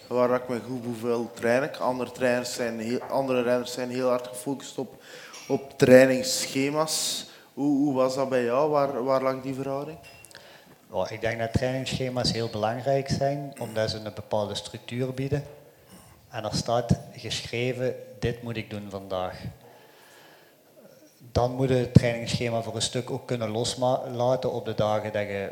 Waar 0.08 0.36
ik 0.36 0.48
me 0.50 0.60
goed 0.68 0.86
hoeveel 0.86 1.32
train 1.34 1.64
ik. 1.64 1.76
Andere, 1.76 2.12
trainers 2.12 2.54
zijn 2.54 2.80
heel, 2.80 3.02
andere 3.02 3.42
renners 3.42 3.72
zijn 3.72 3.90
heel 3.90 4.10
hard 4.10 4.28
gefocust 4.28 4.78
op, 4.78 5.04
op 5.48 5.78
trainingsschema's. 5.78 7.26
Hoe, 7.54 7.78
hoe 7.78 7.94
was 7.94 8.16
dat 8.16 8.30
bij 8.30 8.44
jou? 8.44 8.70
Waar, 8.70 9.04
waar 9.04 9.22
lag 9.22 9.42
die 9.42 9.54
verhouding? 9.54 9.98
Ik 11.10 11.22
denk 11.22 11.40
dat 11.40 11.54
trainingsschema's 11.54 12.32
heel 12.32 12.50
belangrijk 12.50 13.10
zijn, 13.10 13.54
omdat 13.60 13.90
ze 13.90 13.98
een 13.98 14.14
bepaalde 14.16 14.56
structuur 14.56 15.14
bieden. 15.14 15.44
En 16.30 16.44
er 16.44 16.56
staat 16.56 17.00
geschreven, 17.16 17.96
dit 18.20 18.44
moet 18.44 18.58
ik 18.58 18.70
doen 18.70 18.90
vandaag. 18.90 19.42
Dan 21.36 21.52
moet 21.52 21.70
je 21.70 21.76
het 21.76 21.94
trainingsschema 21.94 22.62
voor 22.62 22.76
een 22.76 22.82
stuk 22.82 23.10
ook 23.10 23.28
kunnen 23.28 23.50
loslaten 23.50 24.52
op 24.52 24.66
de 24.66 24.74
dagen 24.74 25.14
dat 25.14 25.22
je 25.22 25.52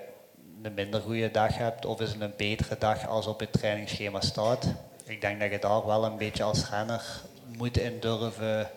een 0.62 0.74
minder 0.74 1.02
goede 1.02 1.32
dag 1.32 1.58
hebt 1.58 1.86
of 1.86 2.02
is 2.02 2.12
het 2.12 2.22
een 2.22 2.34
betere 2.38 2.78
dag 2.78 3.08
als 3.08 3.28
op 3.28 3.40
het 3.40 3.52
trainingsschema 3.52 4.22
staat. 4.22 4.66
Ik 5.04 5.22
denk 5.22 5.40
dat 5.40 5.52
je 5.52 5.60
daar 5.60 5.86
wel 5.86 6.06
een 6.06 6.18
beetje 6.18 6.44
als 6.44 6.70
renner 6.70 7.22
moet 7.58 7.78
in 7.78 8.00
durven 8.00 8.70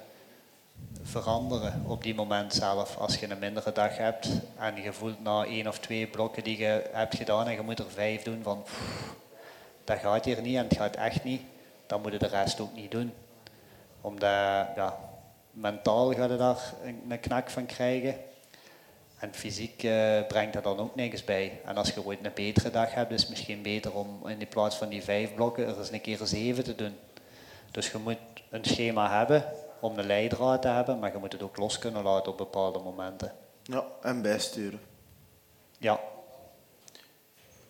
veranderen 1.03 1.85
op 1.87 2.03
die 2.03 2.15
moment 2.15 2.55
zelf. 2.55 2.97
Als 2.97 3.17
je 3.17 3.31
een 3.31 3.39
mindere 3.39 3.73
dag 3.73 3.97
hebt 3.97 4.29
en 4.59 4.83
je 4.83 4.93
voelt 4.93 5.23
na 5.23 5.45
één 5.45 5.69
of 5.69 5.79
twee 5.79 6.07
blokken 6.07 6.45
die 6.45 6.59
je 6.59 6.91
hebt 6.93 7.17
gedaan 7.17 7.47
en 7.47 7.53
je 7.53 7.63
moet 7.63 7.79
er 7.79 7.91
vijf 7.91 8.23
doen 8.23 8.43
van 8.43 8.65
dat 9.85 9.99
gaat 9.99 10.25
hier 10.25 10.43
niet 10.43 10.57
en 10.57 10.65
het 10.65 10.77
gaat 10.77 10.97
echt 10.97 11.25
niet, 11.25 11.43
dan 11.87 12.03
moet 12.03 12.13
je 12.13 12.19
de 12.19 12.27
rest 12.27 12.61
ook 12.61 12.75
niet 12.75 12.91
doen. 12.91 13.13
Omdat 14.01 14.31
ja, 14.77 14.99
mentaal 15.57 16.13
ga 16.13 16.25
je 16.25 16.37
daar 16.37 16.75
een 17.09 17.21
knak 17.21 17.51
van 17.51 17.67
krijgen. 17.67 18.17
En 19.19 19.35
fysiek 19.35 19.83
uh, 19.83 20.27
brengt 20.27 20.53
dat 20.53 20.65
dan 20.65 20.79
ook 20.79 20.95
niks 20.95 21.25
bij. 21.25 21.61
En 21.65 21.77
als 21.77 21.91
je 21.91 22.05
ooit 22.05 22.25
een 22.25 22.31
betere 22.35 22.71
dag 22.71 22.95
hebt, 22.95 23.13
is 23.13 23.21
het 23.21 23.31
misschien 23.31 23.63
beter 23.63 23.93
om 23.95 24.29
in 24.29 24.49
plaats 24.49 24.77
van 24.77 24.89
die 24.89 25.03
vijf 25.03 25.35
blokken 25.35 25.67
er 25.67 25.79
eens 25.79 25.91
een 25.91 26.01
keer 26.01 26.19
zeven 26.23 26.65
te 26.65 26.75
doen. 26.75 26.97
Dus 27.71 27.91
je 27.91 27.99
moet 27.99 28.19
een 28.51 28.65
schema 28.65 29.19
hebben 29.19 29.45
om 29.81 29.99
een 29.99 30.07
leidraad 30.07 30.63
te 30.63 30.69
hebben, 30.69 30.99
maar 30.99 31.13
je 31.13 31.19
moet 31.19 31.33
het 31.33 31.43
ook 31.43 31.57
los 31.57 31.79
kunnen 31.79 32.03
laten 32.03 32.33
op 32.33 32.39
bepaalde 32.39 32.79
momenten. 32.79 33.33
Ja, 33.63 33.85
en 34.03 34.23
bijsturen. 34.23 34.81
Ja. 35.79 36.01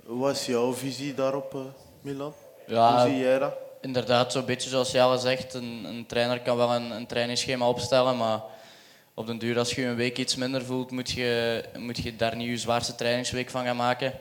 Wat 0.03 0.34
is 0.34 0.47
jouw 0.47 0.72
visie 0.72 1.14
daarop, 1.14 1.55
uh, 1.55 1.61
Milan? 2.01 2.32
Ja, 2.66 2.93
Hoe 2.93 3.11
zie 3.11 3.18
jij 3.18 3.39
dat? 3.39 3.65
Inderdaad, 3.87 4.32
zo'n 4.32 4.45
beetje 4.45 4.70
zoals 4.70 4.91
Jelle 4.91 5.18
zegt, 5.18 5.55
een, 5.55 5.84
een 5.84 6.07
trainer 6.07 6.41
kan 6.41 6.57
wel 6.57 6.74
een, 6.74 6.91
een 6.91 7.07
trainingsschema 7.07 7.68
opstellen, 7.68 8.16
maar 8.16 8.41
op 9.14 9.26
den 9.26 9.39
duur 9.39 9.59
als 9.59 9.74
je 9.74 9.84
een 9.84 9.97
week 9.97 10.18
iets 10.18 10.37
minder 10.37 10.64
voelt, 10.64 10.91
moet 10.91 11.11
je, 11.11 11.62
moet 11.78 11.97
je 11.97 12.16
daar 12.16 12.37
niet 12.37 12.49
je 12.49 12.57
zwaarste 12.57 12.95
trainingsweek 12.95 13.51
van 13.51 13.64
gaan 13.64 13.76
maken. 13.76 14.12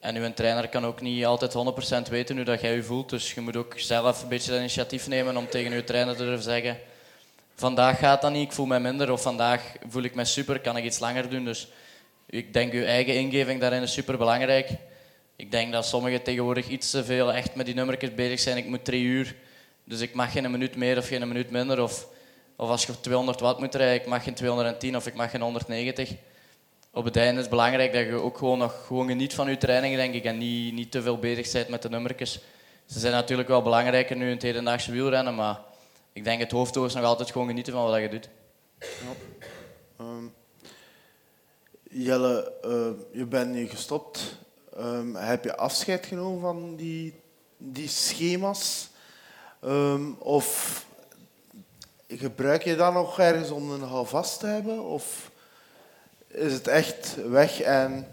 En 0.00 0.16
uw 0.16 0.32
trainer 0.32 0.68
kan 0.68 0.86
ook 0.86 1.00
niet 1.00 1.26
altijd 1.26 1.54
100% 2.06 2.10
weten 2.10 2.36
hoe 2.36 2.44
dat 2.44 2.60
jij 2.60 2.74
je 2.74 2.82
voelt. 2.82 3.10
Dus 3.10 3.34
je 3.34 3.40
moet 3.40 3.56
ook 3.56 3.74
zelf 3.76 4.22
een 4.22 4.28
beetje 4.28 4.50
het 4.50 4.60
initiatief 4.60 5.08
nemen 5.08 5.36
om 5.36 5.48
tegen 5.48 5.72
je 5.72 5.84
trainer 5.84 6.16
te 6.16 6.24
durven 6.24 6.44
zeggen 6.44 6.78
vandaag 7.58 7.98
gaat 7.98 8.22
dat 8.22 8.32
niet, 8.32 8.46
ik 8.46 8.52
voel 8.52 8.66
mij 8.66 8.80
minder. 8.80 9.12
Of 9.12 9.22
vandaag 9.22 9.62
voel 9.88 10.02
ik 10.02 10.14
mij 10.14 10.24
super, 10.24 10.60
kan 10.60 10.76
ik 10.76 10.84
iets 10.84 10.98
langer 10.98 11.30
doen. 11.30 11.44
Dus 11.44 11.68
ik 12.26 12.52
denk 12.52 12.72
uw 12.72 12.84
eigen 12.84 13.14
ingeving 13.14 13.60
daarin 13.60 13.82
is 13.82 13.92
super 13.92 14.18
belangrijk. 14.18 14.70
Ik 15.38 15.50
denk 15.50 15.72
dat 15.72 15.86
sommigen 15.86 16.22
tegenwoordig 16.22 16.68
iets 16.68 16.90
te 16.90 17.04
veel 17.04 17.32
echt 17.32 17.54
met 17.54 17.66
die 17.66 17.74
nummertjes 17.74 18.14
bezig 18.14 18.40
zijn. 18.40 18.56
Ik 18.56 18.66
moet 18.66 18.84
drie 18.84 19.04
uur, 19.04 19.34
dus 19.84 20.00
ik 20.00 20.14
mag 20.14 20.32
geen 20.32 20.50
minuut 20.50 20.76
meer 20.76 20.98
of 20.98 21.06
geen 21.06 21.28
minuut 21.28 21.50
minder. 21.50 21.82
Of, 21.82 22.08
of 22.56 22.68
als 22.68 22.86
je 22.86 23.00
200 23.00 23.40
watt 23.40 23.60
moet 23.60 23.74
rijden, 23.74 24.00
ik 24.00 24.06
mag 24.06 24.24
geen 24.24 24.34
210 24.34 24.96
of 24.96 25.06
ik 25.06 25.14
mag 25.14 25.30
geen 25.30 25.40
190. 25.40 26.14
Op 26.92 27.04
het 27.04 27.16
einde 27.16 27.34
is 27.34 27.40
het 27.40 27.50
belangrijk 27.50 27.92
dat 27.92 28.06
je 28.06 28.12
ook 28.12 28.38
gewoon 28.38 28.58
nog 28.58 28.86
gewoon 28.86 29.08
geniet 29.08 29.34
van 29.34 29.50
je 29.50 29.56
trainingen, 29.56 29.98
denk 29.98 30.14
ik. 30.14 30.24
En 30.24 30.38
niet, 30.38 30.74
niet 30.74 30.90
te 30.90 31.02
veel 31.02 31.18
bezig 31.18 31.52
bent 31.52 31.68
met 31.68 31.82
de 31.82 31.88
nummertjes. 31.88 32.40
Ze 32.86 32.98
zijn 32.98 33.12
natuurlijk 33.12 33.48
wel 33.48 33.62
belangrijker 33.62 34.16
nu 34.16 34.24
in 34.24 34.34
het 34.34 34.42
hedendaagse 34.42 34.92
wielrennen, 34.92 35.34
maar 35.34 35.60
ik 36.12 36.24
denk 36.24 36.40
het 36.40 36.50
hoofddoel 36.50 36.84
is 36.84 36.94
nog 36.94 37.04
altijd 37.04 37.30
gewoon 37.30 37.46
genieten 37.46 37.72
van 37.72 37.84
wat 37.84 38.00
je 38.00 38.08
doet. 38.08 38.28
Ja. 38.78 38.86
Um, 40.04 40.34
Jelle, 41.90 42.52
uh, 42.64 43.18
je 43.18 43.26
bent 43.26 43.50
nu 43.50 43.68
gestopt. 43.68 44.38
Um, 44.78 45.14
heb 45.14 45.44
je 45.44 45.56
afscheid 45.56 46.06
genomen 46.06 46.40
van 46.40 46.76
die, 46.76 47.14
die 47.56 47.88
schema's? 47.88 48.90
Um, 49.64 50.16
of 50.18 50.86
gebruik 52.08 52.62
je 52.62 52.76
dat 52.76 52.92
nog 52.92 53.18
ergens 53.18 53.50
om 53.50 53.70
een 53.70 53.82
houvast 53.82 54.40
te 54.40 54.46
hebben? 54.46 54.84
Of 54.84 55.30
is 56.26 56.52
het 56.52 56.66
echt 56.66 57.16
weg 57.28 57.60
en 57.60 58.06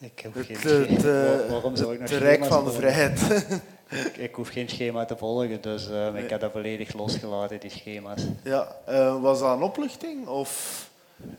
ik 0.00 0.20
heb 0.20 0.34
het, 0.34 0.46
geen 0.46 0.56
het, 0.56 1.04
uh, 1.04 1.50
waarom 1.50 1.76
zou 1.76 1.94
ik 1.94 2.00
nog 2.00 2.10
het 2.10 2.18
rijk 2.18 2.44
van 2.44 2.64
de 2.64 2.72
vrijheid? 2.72 3.20
ik, 4.06 4.16
ik, 4.16 4.34
hoef 4.34 4.48
geen 4.48 4.68
schema 4.68 5.04
te 5.04 5.16
volgen, 5.16 5.60
dus 5.60 5.90
uh, 5.90 6.14
ik 6.14 6.30
heb 6.30 6.40
dat 6.40 6.52
volledig 6.52 6.92
losgelaten, 6.92 7.60
die 7.60 7.70
schema's. 7.70 8.22
Ja, 8.42 8.76
uh, 8.88 9.22
was 9.22 9.38
dat 9.38 9.56
een 9.56 9.62
opluchting 9.62 10.26
of 10.26 10.84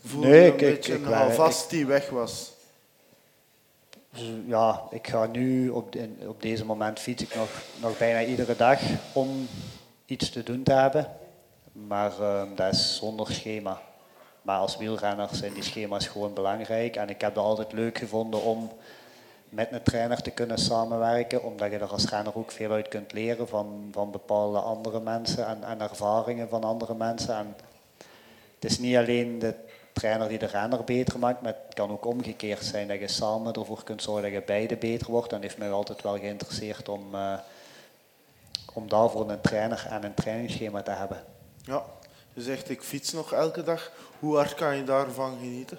voelde 0.06 0.28
nee, 0.28 0.44
je 0.44 0.52
een 0.52 0.58
beetje 0.58 0.94
ik, 0.94 1.06
een 1.06 1.34
vast 1.34 1.70
die 1.70 1.86
weg 1.86 2.10
was? 2.10 2.56
Ja, 4.46 4.84
ik 4.90 5.08
ga 5.08 5.26
nu 5.26 5.70
op, 5.70 5.96
op 6.28 6.42
deze 6.42 6.66
moment 6.66 7.00
fiets 7.00 7.24
ik 7.24 7.36
nog, 7.36 7.50
nog 7.82 7.98
bijna 7.98 8.24
iedere 8.24 8.56
dag 8.56 8.82
om 9.14 9.48
iets 10.06 10.30
te 10.30 10.44
doen 10.44 10.64
te 10.64 10.74
hebben. 10.74 11.08
Maar 11.72 12.12
uh, 12.20 12.44
dat 12.56 12.74
is 12.74 12.96
zonder 12.96 13.32
schema. 13.34 13.82
Maar 14.42 14.60
als 14.60 14.78
wielrenner 14.78 15.30
zijn 15.32 15.54
die 15.54 15.64
schema's 15.64 16.08
gewoon 16.08 16.34
belangrijk. 16.34 16.96
En 16.96 17.10
ik 17.10 17.22
heb 17.22 17.36
het 17.36 17.44
altijd 17.44 17.72
leuk 17.72 17.98
gevonden 17.98 18.42
om 18.42 18.72
met 19.50 19.72
een 19.72 19.84
trainer 19.84 20.22
te 20.22 20.32
kunnen 20.32 20.58
samenwerken, 20.58 21.44
omdat 21.44 21.72
je 21.72 21.78
er 21.78 21.92
als 21.92 22.10
renner 22.10 22.38
ook 22.38 22.52
veel 22.52 22.72
uit 22.72 22.88
kunt 22.88 23.14
leren 23.14 23.48
van, 23.48 23.90
van 23.92 24.12
bepaalde 24.12 24.60
andere 24.60 25.00
mensen 25.00 25.48
en, 25.48 25.64
en 25.64 25.82
ervaringen 25.82 26.50
van 26.50 26.64
andere 26.64 26.96
mensen. 26.96 27.36
En 27.36 27.56
het 28.60 28.72
is 28.72 28.80
niet 28.80 28.96
alleen 28.96 29.40
de 29.40 29.54
trainer 29.98 30.28
die 30.28 30.38
de 30.38 30.46
renner 30.46 30.84
beter 30.84 31.20
maakt, 31.20 31.42
maar 31.42 31.54
het 31.66 31.74
kan 31.74 31.92
ook 31.92 32.06
omgekeerd 32.06 32.64
zijn 32.64 32.88
dat 32.88 33.00
je 33.00 33.08
samen 33.08 33.54
ervoor 33.54 33.84
kunt 33.84 34.02
zorgen 34.02 34.24
dat 34.24 34.32
je 34.32 34.42
beide 34.46 34.78
beter 34.78 35.12
wordt. 35.12 35.34
En 35.34 35.42
heeft 35.42 35.58
mij 35.58 35.72
altijd 35.72 36.02
wel 36.02 36.18
geïnteresseerd 36.18 36.90
om, 36.90 37.16
uh, 37.16 37.34
om 38.74 38.90
daarvoor 38.90 39.30
een 39.30 39.42
trainer 39.42 39.88
en 39.90 40.04
een 40.04 40.14
trainingsschema 40.14 40.82
te 40.82 40.92
hebben. 40.92 41.24
Ja, 41.64 41.84
je 42.34 42.42
zegt 42.42 42.70
ik 42.70 42.82
fiets 42.82 43.12
nog 43.12 43.34
elke 43.34 43.64
dag. 43.64 43.92
Hoe 44.20 44.36
hard 44.36 44.54
kan 44.54 44.76
je 44.76 44.84
daarvan 44.84 45.38
genieten? 45.40 45.78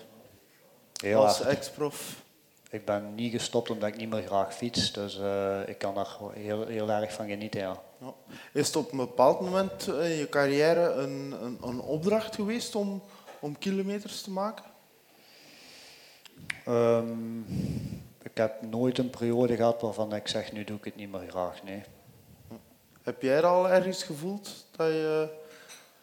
Heel 1.01 1.25
Als 1.27 1.41
ex-prof? 1.41 2.27
ik 2.71 2.85
ben 2.85 3.15
niet 3.15 3.33
gestopt 3.33 3.71
omdat 3.71 3.89
ik 3.89 3.97
niet 3.97 4.11
meer 4.11 4.23
graag 4.23 4.55
fiets. 4.55 4.93
Dus 4.93 5.19
uh, 5.19 5.69
ik 5.69 5.79
kan 5.79 5.95
daar 5.95 6.17
heel, 6.33 6.67
heel 6.67 6.91
erg 6.91 7.13
van 7.13 7.29
genieten. 7.29 7.61
Ja. 7.61 7.77
ja. 7.99 8.15
Is 8.53 8.67
het 8.67 8.77
op 8.77 8.93
een 8.93 8.99
bepaald 8.99 9.41
moment 9.41 9.87
in 9.87 10.17
je 10.17 10.29
carrière 10.29 10.93
een, 10.93 11.35
een, 11.43 11.59
een 11.63 11.81
opdracht 11.81 12.35
geweest 12.35 12.75
om, 12.75 13.03
om 13.41 13.59
kilometers 13.59 14.23
te 14.23 14.31
maken? 14.31 14.65
Um, 16.69 17.47
ik 18.23 18.37
heb 18.37 18.63
nooit 18.63 18.99
een 18.99 19.11
periode 19.11 19.57
gehad 19.57 19.81
waarvan 19.81 20.15
ik 20.15 20.29
zeg, 20.29 20.53
nu 20.53 20.65
doe 20.65 20.77
ik 20.77 20.85
het 20.85 20.97
niet 20.97 21.11
meer 21.11 21.31
graag. 21.31 21.63
Nee. 21.63 21.83
Heb 23.03 23.23
jij 23.23 23.43
al 23.43 23.69
ergens 23.69 24.03
gevoeld 24.03 24.67
dat 24.77 24.87
je, 24.87 25.29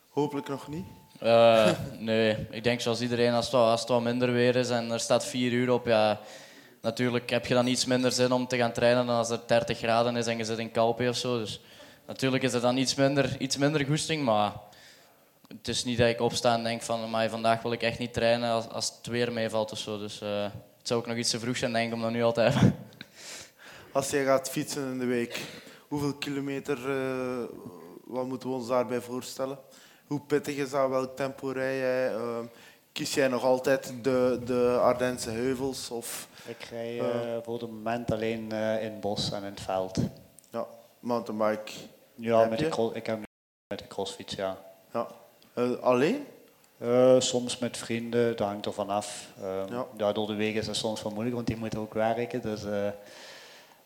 hopelijk 0.09 0.47
nog 0.47 0.67
niet, 0.67 0.85
Uh, 1.23 1.69
nee, 1.99 2.47
ik 2.49 2.63
denk 2.63 2.81
zoals 2.81 3.01
iedereen, 3.01 3.33
als 3.33 3.45
het, 3.45 3.53
wat, 3.53 3.69
als 3.69 3.79
het 3.79 3.89
wat 3.89 4.01
minder 4.01 4.31
weer 4.31 4.55
is 4.55 4.69
en 4.69 4.91
er 4.91 4.99
staat 4.99 5.25
4 5.25 5.51
uur 5.51 5.71
op, 5.71 5.85
ja, 5.85 6.19
natuurlijk 6.81 7.29
heb 7.29 7.45
je 7.45 7.53
dan 7.53 7.67
iets 7.67 7.85
minder 7.85 8.11
zin 8.11 8.31
om 8.31 8.47
te 8.47 8.57
gaan 8.57 8.71
trainen 8.71 9.05
dan 9.05 9.15
als 9.15 9.29
er 9.29 9.39
30 9.47 9.77
graden 9.77 10.15
is 10.15 10.27
en 10.27 10.37
je 10.37 10.43
zit 10.43 10.57
in 10.57 10.71
Calpe 10.71 11.09
of 11.09 11.15
zo. 11.15 11.37
Dus 11.37 11.61
natuurlijk 12.07 12.43
is 12.43 12.53
er 12.53 12.61
dan 12.61 12.77
iets 12.77 12.95
minder, 12.95 13.35
iets 13.39 13.57
minder 13.57 13.85
goesting, 13.85 14.23
maar 14.23 14.51
het 15.47 15.67
is 15.67 15.83
niet 15.83 15.97
dat 15.97 16.07
ik 16.07 16.21
opsta 16.21 16.53
en 16.53 16.63
denk 16.63 16.81
van 16.81 17.09
maar 17.09 17.29
vandaag 17.29 17.61
wil 17.61 17.71
ik 17.71 17.81
echt 17.81 17.99
niet 17.99 18.13
trainen 18.13 18.51
als, 18.51 18.69
als 18.69 18.93
het 18.97 19.07
weer 19.07 19.31
meevalt 19.31 19.71
of 19.71 19.77
zo. 19.77 19.97
Dus 19.97 20.21
uh, 20.21 20.43
het 20.77 20.87
zou 20.87 20.99
ook 20.99 21.07
nog 21.07 21.17
iets 21.17 21.29
te 21.29 21.39
vroeg 21.39 21.57
zijn 21.57 21.73
denk 21.73 21.87
ik 21.87 21.93
om 21.93 22.01
dat 22.01 22.11
nu 22.11 22.23
al 22.23 22.33
te 22.33 22.41
hebben. 22.41 22.75
Als 23.91 24.09
jij 24.09 24.23
gaat 24.23 24.49
fietsen 24.49 24.91
in 24.91 24.99
de 24.99 25.05
week, 25.05 25.41
hoeveel 25.87 26.13
kilometer, 26.13 26.77
uh, 26.89 27.43
wat 28.03 28.25
moeten 28.25 28.49
we 28.49 28.55
ons 28.55 28.67
daarbij 28.67 29.01
voorstellen? 29.01 29.59
Hoe 30.05 30.21
pittig 30.21 30.55
is 30.55 30.69
dat? 30.69 30.89
Welk 30.89 31.15
tempo 31.15 31.49
rij 31.49 31.77
jij? 31.77 32.13
Uh, 32.13 32.39
kies 32.91 33.13
jij 33.13 33.27
nog 33.27 33.43
altijd 33.43 33.93
de, 34.01 34.41
de 34.45 34.77
Ardense 34.81 35.29
heuvels? 35.29 35.89
Of, 35.89 36.27
ik 36.45 36.63
rij 36.63 36.95
uh, 36.95 37.37
voor 37.43 37.53
het 37.53 37.71
moment 37.71 38.11
alleen 38.11 38.49
uh, 38.53 38.83
in 38.83 38.91
het 38.91 38.99
bos 38.99 39.31
en 39.31 39.43
in 39.43 39.49
het 39.49 39.61
veld. 39.61 39.97
Ja, 40.51 40.65
mountainbike. 40.99 41.71
Ja, 42.15 42.45
met 42.45 42.59
de, 42.59 42.91
ik 42.93 43.05
heb 43.05 43.19
met 43.67 43.79
de 43.79 43.87
crossfiets, 43.87 44.35
ja. 44.35 44.57
Ja. 45.55 45.63
alleen? 45.63 46.25
soms 47.19 47.57
met 47.57 47.77
vrienden, 47.77 48.35
dat 48.35 48.47
hangt 48.47 48.65
er 48.65 48.73
vanaf. 48.73 49.27
ja. 49.69 49.85
ja. 49.97 50.11
door 50.11 50.27
de 50.27 50.35
week 50.35 50.55
is 50.55 50.67
het 50.67 50.75
soms 50.75 51.03
wel 51.03 51.11
moeilijk, 51.11 51.35
want 51.35 51.47
die 51.47 51.57
moeten 51.57 51.79
ook 51.79 51.93
werken. 51.93 52.41
Dus 52.41 52.61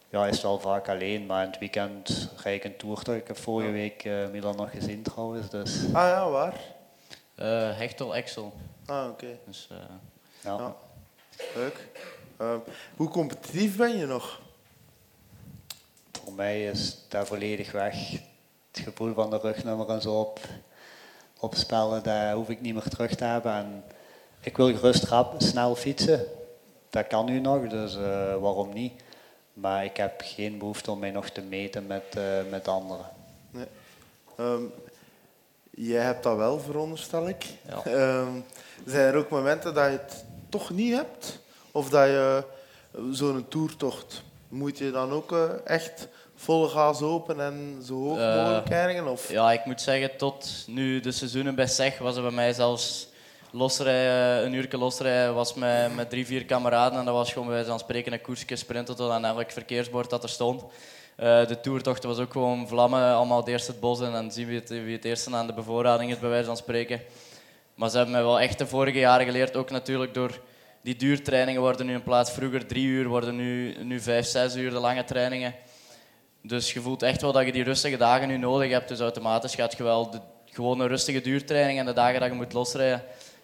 ja, 0.10 0.28
is 0.28 0.42
wel 0.42 0.60
vaak 0.60 0.90
alleen, 0.90 1.26
maar 1.26 1.44
in 1.44 1.50
het 1.50 1.60
weekend 1.60 2.32
ga 2.36 2.50
ik 2.50 2.64
een 2.64 2.78
toertocht. 2.78 3.18
Ik 3.18 3.28
heb 3.28 3.38
vorige 3.38 3.72
week 3.72 4.06
uh, 4.06 4.30
Milan 4.30 4.56
nog 4.56 4.72
gezien 4.72 5.02
trouwens. 5.02 5.50
Dus. 5.50 5.84
Ah 5.86 6.08
ja, 6.08 6.30
waar? 6.30 6.54
Uh, 7.36 7.78
Hechtel 7.78 8.16
Excel. 8.16 8.54
Ah, 8.86 9.04
oké. 9.04 9.12
Okay. 9.12 9.40
Dus, 9.46 9.70
uh, 9.72 9.78
ja. 10.44 10.58
ja. 10.58 10.76
Leuk. 11.56 11.88
hoe 12.96 13.10
competitief 13.10 13.78
ben 13.78 13.98
je 13.98 14.06
nog? 14.06 14.42
Voor 16.24 16.34
mij 16.34 16.66
is 16.66 16.98
dat 17.08 17.28
volledig 17.28 17.72
weg. 17.72 18.12
Het 18.72 18.84
gevoel 18.84 19.14
van 19.14 19.30
de 19.30 19.38
rugnummer 19.38 19.90
en 19.90 20.02
zo 20.02 20.20
op, 20.20 20.40
opspellen, 21.40 22.04
dat 22.04 22.34
hoef 22.34 22.50
ik 22.50 22.62
niet 22.62 22.74
meer 22.74 22.90
terug 22.90 23.16
te 23.16 23.24
hebben. 23.24 23.54
En 23.54 23.84
ik 24.42 24.58
wil 24.58 24.68
gerust 24.68 25.04
rap, 25.04 25.34
snel 25.38 25.76
fietsen. 25.76 26.26
Dat 26.90 27.08
kan 27.08 27.26
nu 27.26 27.40
nog, 27.40 27.68
dus 27.68 27.96
waarom 28.40 28.74
niet? 28.74 29.02
Maar 29.54 29.86
ik 29.86 29.98
heb 29.98 30.22
geen 30.24 30.58
behoefte 30.58 30.92
om 30.92 31.00
mij 31.00 31.12
nog 31.12 31.30
te 31.30 31.42
meten 31.42 31.88
met, 31.88 32.04
uh, 32.18 32.24
met 32.50 32.68
anderen. 32.68 33.06
Nee. 33.52 33.66
Um, 34.40 34.72
jij 35.70 36.04
hebt 36.04 36.24
dat 36.24 36.38
wel, 36.38 36.60
veronderstel 36.60 37.28
ik. 37.28 37.46
Ja. 37.68 37.92
Um, 38.22 38.46
zijn 38.86 39.08
er 39.08 39.16
ook 39.16 39.30
momenten 39.30 39.74
dat 39.74 39.86
je 39.86 39.92
het 39.92 40.26
toch 40.50 40.70
niet 40.70 40.96
hebt? 40.96 41.40
Of 41.72 41.90
dat 41.90 42.08
je 42.08 42.44
zo'n 43.12 43.46
toertocht, 43.48 44.24
moet 44.48 44.78
je 44.78 44.92
dan 44.92 45.12
ook 45.12 45.32
uh, 45.32 45.50
echt 45.64 46.08
volle 46.40 46.68
gas 46.68 47.02
open 47.02 47.40
en 47.40 47.82
zo 47.86 47.94
hoog 47.94 48.18
uh, 48.18 48.36
mogelijk 48.36 48.70
eindigen? 48.70 49.08
Of? 49.08 49.32
Ja, 49.32 49.52
ik 49.52 49.66
moet 49.66 49.82
zeggen, 49.82 50.18
tot 50.18 50.64
nu 50.68 51.00
de 51.00 51.12
seizoenen 51.12 51.56
bij 51.56 51.68
SEG 51.68 51.98
was 51.98 52.16
er 52.16 52.22
bij 52.22 52.32
mij 52.32 52.54
zelfs 52.54 53.08
losrijden, 53.52 54.46
een 54.46 54.54
uur 54.54 54.68
losrijden 54.72 55.34
was 55.34 55.54
met, 55.54 55.96
met 55.96 56.10
drie, 56.10 56.26
vier 56.26 56.46
kameraden. 56.46 57.00
En 57.00 57.06
dat 57.06 57.14
was 57.14 57.32
gewoon 57.32 57.48
bij 57.48 57.56
wijze 57.56 57.70
van 57.70 57.80
spreken 57.80 58.14
een 58.14 58.22
koersje 58.22 58.56
sprinten 58.56 58.96
tot 58.96 59.12
aan 59.12 59.26
elk 59.26 59.52
verkeersbord 59.52 60.10
dat 60.10 60.24
er 60.24 60.30
stond. 60.30 60.62
Uh, 60.62 61.48
de 61.48 61.60
toertocht 61.62 62.04
was 62.04 62.18
ook 62.18 62.32
gewoon 62.32 62.68
vlammen, 62.68 63.14
allemaal 63.14 63.40
het 63.40 63.48
eerst 63.48 63.68
het 63.68 63.80
bos 63.80 64.00
in 64.00 64.14
en 64.14 64.32
zien 64.32 64.48
wie 64.48 64.60
het, 64.60 64.70
wie 64.70 64.96
het 64.96 65.06
eerste 65.06 65.36
aan 65.36 65.48
de 65.48 65.54
bevoorrading 65.54 66.12
is, 66.12 66.20
bij 66.20 66.30
wijze 66.30 66.46
van 66.46 66.58
spreken. 66.58 67.02
Maar 67.76 67.90
ze 67.90 67.96
hebben 67.96 68.16
mij 68.16 68.24
wel 68.24 68.40
echt 68.40 68.58
de 68.58 68.68
vorige 68.68 69.00
jaren 69.00 69.26
geleerd, 69.26 69.56
ook 69.56 69.70
natuurlijk 69.70 70.14
door 70.14 70.40
die 70.82 70.96
duurtrainingen 70.96 71.62
worden 71.62 71.86
nu 71.86 71.94
in 71.94 72.04
plaats 72.04 72.32
vroeger 72.32 72.66
drie 72.66 72.86
uur, 72.86 73.08
worden 73.08 73.36
nu, 73.36 73.76
nu 73.84 74.00
vijf, 74.00 74.26
zes 74.26 74.56
uur 74.56 74.70
de 74.70 74.80
lange 74.80 75.04
trainingen. 75.04 75.56
Dus 76.42 76.74
je 76.74 76.82
voelt 76.82 77.02
echt 77.02 77.22
wel 77.22 77.32
dat 77.32 77.46
je 77.46 77.52
die 77.52 77.64
rustige 77.64 77.98
dagen 77.98 78.28
nu 78.28 78.38
nodig 78.38 78.72
hebt. 78.72 78.88
Dus 78.88 79.00
automatisch 79.00 79.56
gaat 79.56 79.78
je 79.78 79.84
wel 79.84 80.10
de, 80.10 80.20
gewoon 80.46 80.80
een 80.80 80.88
rustige 80.88 81.22
duurtraining 81.22 81.80
en 81.80 81.86
de 81.86 81.94
dagen 81.94 82.20
dat 82.20 82.30
je 82.30 82.36
moet 82.36 82.54
losrijden, 82.54 83.04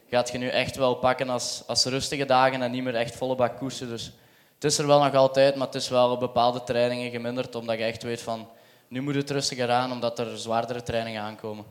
gaat 0.09 0.31
je 0.31 0.37
nu 0.37 0.47
echt 0.47 0.75
wel 0.75 0.95
pakken 0.95 1.29
als, 1.29 1.63
als 1.67 1.85
rustige 1.85 2.25
dagen 2.25 2.61
en 2.61 2.71
niet 2.71 2.83
meer 2.83 2.95
echt 2.95 3.15
volle 3.15 3.35
bak 3.35 3.57
koersen. 3.57 3.89
Dus 3.89 4.11
het 4.55 4.63
is 4.63 4.77
er 4.77 4.87
wel 4.87 5.03
nog 5.03 5.13
altijd, 5.13 5.55
maar 5.55 5.67
het 5.67 5.75
is 5.75 5.89
wel 5.89 6.11
op 6.11 6.19
bepaalde 6.19 6.63
trainingen 6.63 7.11
geminderd, 7.11 7.55
omdat 7.55 7.77
je 7.77 7.83
echt 7.83 8.03
weet 8.03 8.21
van 8.21 8.47
nu 8.87 9.01
moet 9.01 9.15
het 9.15 9.29
rustiger 9.29 9.71
aan, 9.71 9.91
omdat 9.91 10.19
er 10.19 10.37
zwaardere 10.37 10.83
trainingen 10.83 11.21
aankomen. 11.21 11.65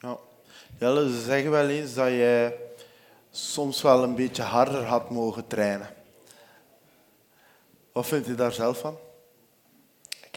Ja. 0.00 0.16
Jelle, 0.78 1.10
ze 1.10 1.20
zeggen 1.20 1.50
wel 1.50 1.68
eens 1.68 1.94
dat 1.94 2.08
je 2.08 2.56
soms 3.30 3.82
wel 3.82 4.02
een 4.02 4.14
beetje 4.14 4.42
harder 4.42 4.84
had 4.84 5.10
mogen 5.10 5.46
trainen. 5.46 5.88
Wat 7.92 8.06
vindt 8.06 8.28
u 8.28 8.34
daar 8.34 8.52
zelf 8.52 8.78
van? 8.78 8.98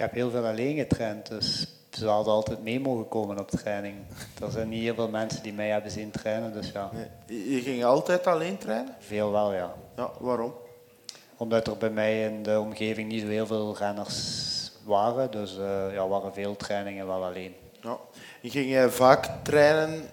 Ik 0.02 0.08
heb 0.08 0.16
heel 0.16 0.30
veel 0.30 0.45
alleen 0.45 0.76
getraind, 0.76 1.28
dus 1.28 1.68
ze 1.91 2.08
hadden 2.08 2.34
altijd 2.34 2.64
mee 2.64 2.80
mogen 2.80 3.08
komen 3.08 3.39
op 3.39 3.52
training. 3.52 3.95
Er 4.43 4.52
zijn 4.52 4.70
niet 4.70 4.82
heel 4.82 4.93
veel 4.93 5.10
mensen 5.10 5.43
die 5.43 5.54
mij 5.54 5.70
hebben 5.70 5.91
zien 5.91 6.12
trainen, 6.12 6.54
dus 6.54 6.72
ja. 6.72 6.89
Nee. 7.26 7.54
Je 7.56 7.62
ging 7.62 7.84
altijd 7.84 8.28
alleen 8.28 8.58
trainen? 8.58 8.95
Veel 8.99 9.32
wel, 9.32 9.54
ja. 9.54 9.74
Ja, 9.95 10.12
waarom? 10.20 10.54
Omdat 11.38 11.68
er 11.68 11.78
bij 11.78 11.89
mij 11.89 12.24
in 12.24 12.43
de 12.43 12.60
omgeving 12.60 13.12
niet 13.12 13.22
zo 13.22 13.28
heel 13.28 13.45
veel 13.45 13.78
renners 13.78 14.72
waren, 14.84 15.32
dus 15.32 15.58
uh, 15.58 15.93
ja, 15.93 16.08
waren 16.08 16.34
veel 16.34 16.56
trainingen 16.56 17.08
wel 17.08 17.24
alleen. 17.24 17.56
Ja. 17.82 17.97
Ging 18.41 18.70
jij 18.70 18.89
vaak 18.89 19.30
trainen 19.43 20.10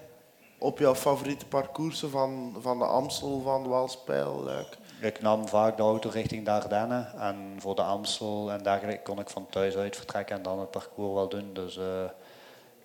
op 0.57 0.79
jouw 0.79 0.95
favoriete 0.95 1.45
parcoursen 1.45 2.09
van, 2.09 2.55
van 2.59 2.79
de 2.79 2.85
Amstel, 2.85 3.41
van 3.41 3.63
de 3.63 3.69
Waalspijl, 3.69 4.43
Luik? 4.43 4.77
Ik 5.01 5.21
nam 5.21 5.47
vaak 5.47 5.77
de 5.77 5.83
auto 5.83 6.09
richting 6.09 6.45
de 6.45 6.51
Ardennen 6.51 7.13
en 7.19 7.55
voor 7.57 7.75
de 7.75 7.81
Amstel 7.81 8.51
en 8.51 8.63
dergelijke 8.63 9.03
kon 9.03 9.19
ik 9.19 9.29
van 9.29 9.47
thuis 9.49 9.75
uit 9.75 9.95
vertrekken 9.95 10.35
en 10.35 10.41
dan 10.41 10.59
het 10.59 10.71
parcours 10.71 11.13
wel 11.13 11.29
doen. 11.29 11.53
Dus 11.53 11.77
uh, 11.77 11.85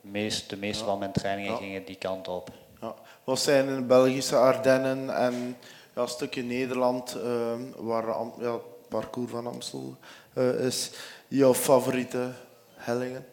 meest, 0.01 0.51
de 0.51 0.57
meeste 0.57 0.85
van 0.85 0.99
mijn 0.99 1.13
trainingen 1.13 1.57
gingen 1.57 1.85
die 1.85 1.97
kant 1.97 2.29
op. 2.29 2.51
Ja. 2.81 2.95
Wat 3.25 3.39
zijn 3.39 3.69
in 3.69 3.77
de 3.77 3.83
Belgische 3.83 4.37
Ardennen 4.37 5.17
en 5.17 5.57
ja, 5.95 6.03
een 6.03 6.09
stukje 6.09 6.43
Nederland, 6.43 7.17
uh, 7.17 7.53
waar 7.77 8.07
ja, 8.39 8.53
het 8.53 8.89
parcours 8.89 9.31
van 9.31 9.47
Amstel 9.47 9.97
uh, 10.35 10.67
is, 10.67 10.91
jouw 11.29 11.55
favoriete 11.55 12.33
hellingen? 12.75 13.27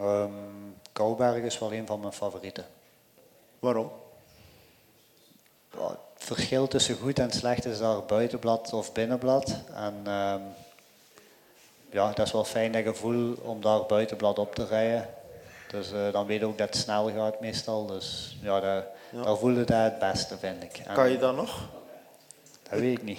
Um, 0.00 0.76
Kouberg 0.92 1.42
is 1.42 1.58
wel 1.58 1.72
een 1.72 1.86
van 1.86 2.00
mijn 2.00 2.12
favorieten. 2.12 2.66
Waarom? 3.58 3.90
Het 6.18 6.26
verschil 6.26 6.68
tussen 6.68 6.96
goed 6.96 7.18
en 7.18 7.30
slecht 7.30 7.64
is 7.64 7.78
daar 7.78 8.04
buitenblad 8.04 8.72
of 8.72 8.92
binnenblad. 8.92 9.54
En 9.74 10.12
um, 10.12 10.42
ja, 11.90 12.12
dat 12.12 12.26
is 12.26 12.32
wel 12.32 12.44
fijn 12.44 12.72
dat 12.72 12.82
gevoel 12.82 13.34
om 13.42 13.60
daar 13.60 13.86
buitenblad 13.86 14.38
op 14.38 14.54
te 14.54 14.66
rijden. 14.66 15.08
Dus 15.70 15.92
uh, 15.92 16.12
dan 16.12 16.26
weet 16.26 16.40
je 16.40 16.46
ook 16.46 16.58
dat 16.58 16.68
het 16.68 16.76
snel 16.76 17.10
gaat 17.10 17.40
meestal. 17.40 17.86
Dus 17.86 18.36
ja, 18.42 18.60
dat, 18.60 18.84
ja. 19.10 19.22
daar 19.22 19.36
voelde 19.36 19.64
dat 19.64 19.82
het 19.82 19.98
beste, 19.98 20.38
vind 20.38 20.62
ik. 20.62 20.80
En, 20.86 20.94
kan 20.94 21.10
je 21.10 21.18
dat 21.18 21.36
nog? 21.36 21.68
Dat 22.70 22.80
weet 22.80 22.98
ik 22.98 23.02
niet. 23.02 23.18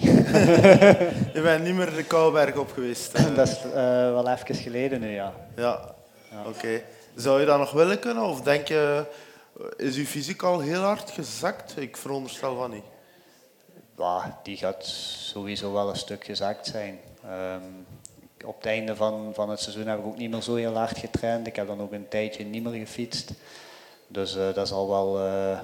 je 1.34 1.40
bent 1.42 1.64
niet 1.64 1.74
meer 1.74 1.94
de 1.94 2.04
Kouberg 2.04 2.56
op 2.56 2.72
geweest? 2.72 3.12
Dat 3.36 3.48
is 3.48 3.64
uh, 3.64 3.72
wel 4.12 4.28
even 4.28 4.54
geleden 4.54 5.00
nu, 5.00 5.08
ja. 5.10 5.32
Ja, 5.56 5.94
ja. 6.30 6.44
oké. 6.46 6.82
Zou 7.14 7.40
je 7.40 7.46
dat 7.46 7.58
nog 7.58 7.70
willen 7.70 7.98
kunnen? 7.98 8.22
Of 8.22 8.40
denk 8.40 8.68
je, 8.68 9.04
is 9.76 9.96
uw 9.96 10.04
fysiek 10.04 10.42
al 10.42 10.60
heel 10.60 10.80
hard 10.80 11.10
gezakt? 11.10 11.74
Ik 11.76 11.96
veronderstel 11.96 12.56
van 12.56 12.70
niet. 12.70 12.84
Ja, 14.00 14.40
die 14.42 14.56
gaat 14.56 14.84
sowieso 14.86 15.72
wel 15.72 15.88
een 15.88 15.96
stuk 15.96 16.24
gezakt 16.24 16.66
zijn. 16.66 16.98
Um, 17.24 17.86
op 18.44 18.56
het 18.56 18.66
einde 18.66 18.96
van, 18.96 19.30
van 19.34 19.50
het 19.50 19.60
seizoen 19.60 19.86
heb 19.86 19.98
ik 19.98 20.04
ook 20.04 20.16
niet 20.16 20.30
meer 20.30 20.40
zo 20.40 20.54
heel 20.54 20.76
hard 20.76 20.98
getraind. 20.98 21.46
Ik 21.46 21.56
heb 21.56 21.66
dan 21.66 21.80
ook 21.80 21.92
een 21.92 22.08
tijdje 22.08 22.44
niet 22.44 22.62
meer 22.62 22.86
gefietst. 22.86 23.32
Dus 24.06 24.36
uh, 24.36 24.54
dat 24.54 24.68
zal 24.68 24.88
wel, 24.88 25.26
uh, 25.26 25.60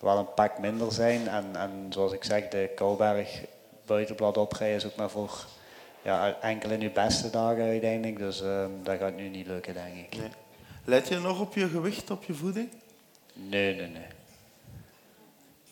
wel 0.00 0.18
een 0.18 0.34
pak 0.34 0.58
minder 0.58 0.92
zijn. 0.92 1.28
En, 1.28 1.56
en 1.56 1.86
zoals 1.88 2.12
ik 2.12 2.24
zeg, 2.24 2.48
de 2.48 2.70
Kouberg 2.74 3.44
buitenblad 3.86 4.36
oprijden 4.36 4.76
is 4.76 4.86
ook 4.86 4.96
maar 4.96 5.10
voor 5.10 5.46
ja, 6.02 6.40
enkele 6.40 6.76
nu 6.76 6.90
beste 6.90 7.30
dagen 7.30 7.62
uiteindelijk. 7.62 8.18
Dus 8.18 8.42
uh, 8.42 8.64
dat 8.82 8.98
gaat 8.98 9.16
nu 9.16 9.28
niet 9.28 9.46
lukken, 9.46 9.74
denk 9.74 9.96
ik. 9.96 10.18
Nee. 10.18 10.30
Let 10.84 11.08
je 11.08 11.18
nog 11.18 11.40
op 11.40 11.54
je 11.54 11.68
gewicht, 11.68 12.10
op 12.10 12.24
je 12.24 12.34
voeding? 12.34 12.68
Nee, 13.32 13.74
nee, 13.74 13.88
nee. 13.88 14.06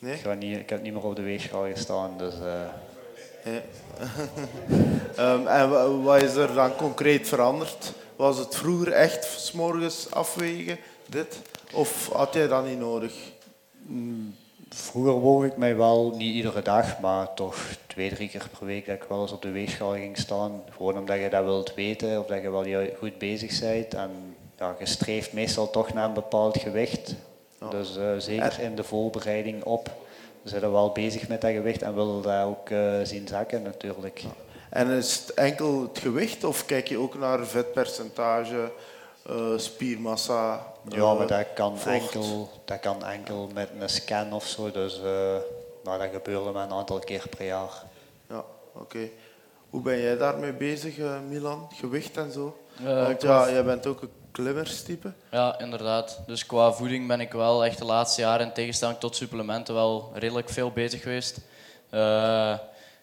Nee? 0.02 0.14
Ik, 0.14 0.20
ga 0.20 0.34
niet, 0.34 0.58
ik 0.58 0.70
heb 0.70 0.82
niet 0.82 0.92
meer 0.92 1.04
op 1.04 1.16
de 1.16 1.22
weegschaal 1.22 1.64
gestaan, 1.64 2.18
dus... 2.18 2.34
Ja. 2.42 2.74
um, 5.34 5.46
en 5.46 6.02
wat 6.02 6.22
is 6.22 6.34
er 6.34 6.54
dan 6.54 6.76
concreet 6.76 7.28
veranderd? 7.28 7.92
Was 8.16 8.38
het 8.38 8.56
vroeger 8.56 8.92
echt 8.92 9.24
s'morgens 9.24 10.10
afwegen, 10.10 10.78
dit? 11.06 11.38
Of 11.72 12.08
had 12.12 12.34
jij 12.34 12.48
dat 12.48 12.66
niet 12.66 12.78
nodig? 12.78 13.14
Mm, 13.82 14.34
vroeger 14.68 15.12
woog 15.12 15.44
ik 15.44 15.56
mij 15.56 15.76
wel, 15.76 16.14
niet 16.16 16.34
iedere 16.34 16.62
dag, 16.62 17.00
maar 17.00 17.34
toch 17.34 17.56
twee, 17.86 18.14
drie 18.14 18.28
keer 18.28 18.48
per 18.58 18.66
week 18.66 18.86
dat 18.86 18.94
ik 18.94 19.04
wel 19.08 19.22
eens 19.22 19.32
op 19.32 19.42
de 19.42 19.50
weegschaal 19.50 19.92
ging 19.92 20.18
staan. 20.18 20.62
Gewoon 20.76 20.98
omdat 20.98 21.20
je 21.20 21.28
dat 21.28 21.44
wilt 21.44 21.74
weten 21.74 22.18
of 22.18 22.26
dat 22.26 22.42
je 22.42 22.50
wel 22.50 22.86
goed 22.98 23.18
bezig 23.18 23.60
bent. 23.60 23.94
En 23.94 24.36
ja, 24.58 24.76
je 24.78 24.86
streeft 24.86 25.32
meestal 25.32 25.70
toch 25.70 25.92
naar 25.92 26.04
een 26.04 26.14
bepaald 26.14 26.58
gewicht. 26.58 27.14
Dus 27.70 27.96
eh, 27.96 28.12
zeker 28.18 28.60
in 28.60 28.74
de 28.74 28.84
voorbereiding 28.84 29.64
op 29.64 29.90
we 30.42 30.48
zijn 30.48 30.72
wel 30.72 30.92
bezig 30.92 31.28
met 31.28 31.40
dat 31.40 31.50
gewicht 31.50 31.82
en 31.82 31.94
willen 31.94 32.22
dat 32.22 32.44
ook 32.44 32.70
uh, 32.70 32.94
zien 33.02 33.28
zakken 33.28 33.62
natuurlijk. 33.62 34.22
En 34.70 34.90
is 34.90 35.18
het 35.18 35.34
enkel 35.34 35.82
het 35.82 35.98
gewicht 35.98 36.44
of 36.44 36.66
kijk 36.66 36.88
je 36.88 36.98
ook 36.98 37.18
naar 37.18 37.46
vetpercentage, 37.46 38.72
uh, 39.30 39.58
spiermassa? 39.58 40.66
ja, 40.88 41.14
maar 41.14 41.26
dat 41.26 41.46
kan, 41.54 41.78
enkel, 41.86 42.50
dat 42.64 42.80
kan 42.80 43.04
enkel 43.04 43.48
met 43.54 43.68
een 43.78 43.88
scan 43.88 44.32
of 44.32 44.46
zo. 44.46 44.70
Dus 44.70 45.00
nou, 45.82 45.98
dat 45.98 46.08
gebeurt 46.12 46.52
maar 46.52 46.64
een 46.64 46.72
aantal 46.72 46.98
keer 46.98 47.24
per 47.36 47.46
jaar. 47.46 47.82
Ja, 48.28 48.44
oké. 48.72 49.08
Hoe 49.70 49.82
ben 49.82 50.00
jij 50.00 50.16
daarmee 50.16 50.52
bezig, 50.52 50.96
Milan? 51.28 51.68
Gewicht 51.74 52.16
en 52.16 52.32
zo? 52.32 52.56
Want 52.84 53.22
ja, 53.22 53.50
jij 53.50 53.64
bent 53.64 53.86
ook 53.86 54.02
een 54.02 54.21
klimmerstype? 54.32 55.12
Ja, 55.30 55.58
inderdaad. 55.58 56.20
Dus 56.26 56.46
qua 56.46 56.72
voeding 56.72 57.06
ben 57.06 57.20
ik 57.20 57.32
wel 57.32 57.64
echt 57.64 57.78
de 57.78 57.84
laatste 57.84 58.20
jaren 58.20 58.46
in 58.46 58.52
tegenstelling 58.52 58.98
tot 58.98 59.16
supplementen 59.16 59.74
wel 59.74 60.10
redelijk 60.14 60.48
veel 60.48 60.70
bezig 60.70 61.02
geweest. 61.02 61.40
Uh, 61.90 62.58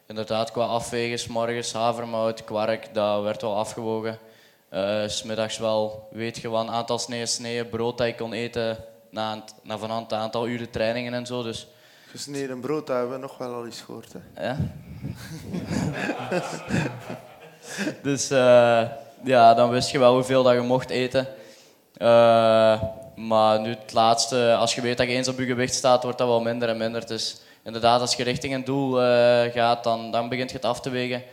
inderdaad, 0.07 0.51
qua 0.51 0.65
afwegen, 0.65 1.31
morgens 1.31 1.73
havermout, 1.73 2.43
kwark, 2.43 2.93
dat 2.93 3.23
werd 3.23 3.41
wel 3.41 3.55
afgewogen. 3.55 4.17
Uh, 4.73 5.07
smiddags 5.07 5.57
wel, 5.57 6.07
weet 6.11 6.37
je 6.37 6.49
wat, 6.49 6.63
een 6.63 6.73
aantal 6.73 6.99
sneeën, 6.99 7.27
sneeën 7.27 7.69
brood 7.69 7.97
dat 7.97 8.07
ik 8.07 8.17
kon 8.17 8.33
eten 8.33 8.77
na, 9.09 9.43
na 9.63 9.77
van 9.77 9.91
een 9.91 10.09
aantal 10.09 10.47
uren 10.47 10.69
trainingen 10.69 11.13
en 11.13 11.25
zo. 11.25 11.43
Dus 11.43 11.67
Gesneden 12.11 12.59
brood, 12.59 12.87
dat 12.87 12.97
hebben 12.97 13.15
we 13.15 13.21
nog 13.21 13.37
wel 13.37 13.53
al 13.53 13.65
eens 13.65 13.81
gehoord. 13.81 14.13
Hè? 14.13 14.47
Ja. 14.47 14.57
dus 18.09 18.31
uh, 18.31 18.83
ja, 19.23 19.53
dan 19.53 19.69
wist 19.69 19.89
je 19.89 19.99
wel 19.99 20.13
hoeveel 20.13 20.43
dat 20.43 20.53
je 20.53 20.61
mocht 20.61 20.89
eten. 20.89 21.27
Uh, 21.97 22.81
maar 23.15 23.59
nu 23.59 23.69
het 23.69 23.93
laatste, 23.93 24.55
als 24.55 24.75
je 24.75 24.81
weet 24.81 24.97
dat 24.97 25.07
je 25.07 25.13
eens 25.13 25.27
op 25.27 25.39
je 25.39 25.45
gewicht 25.45 25.73
staat, 25.73 26.03
wordt 26.03 26.17
dat 26.17 26.27
wel 26.27 26.41
minder 26.41 26.69
en 26.69 26.77
minder. 26.77 27.07
Dus 27.07 27.41
inderdaad, 27.63 28.01
als 28.01 28.15
je 28.15 28.23
richting 28.23 28.53
een 28.53 28.63
doel 28.63 29.01
uh, 29.01 29.41
gaat, 29.51 29.83
dan, 29.83 30.11
dan 30.11 30.29
begint 30.29 30.49
je 30.49 30.55
het 30.55 30.65
af 30.65 30.81
te 30.81 30.89
wegen. 30.89 31.23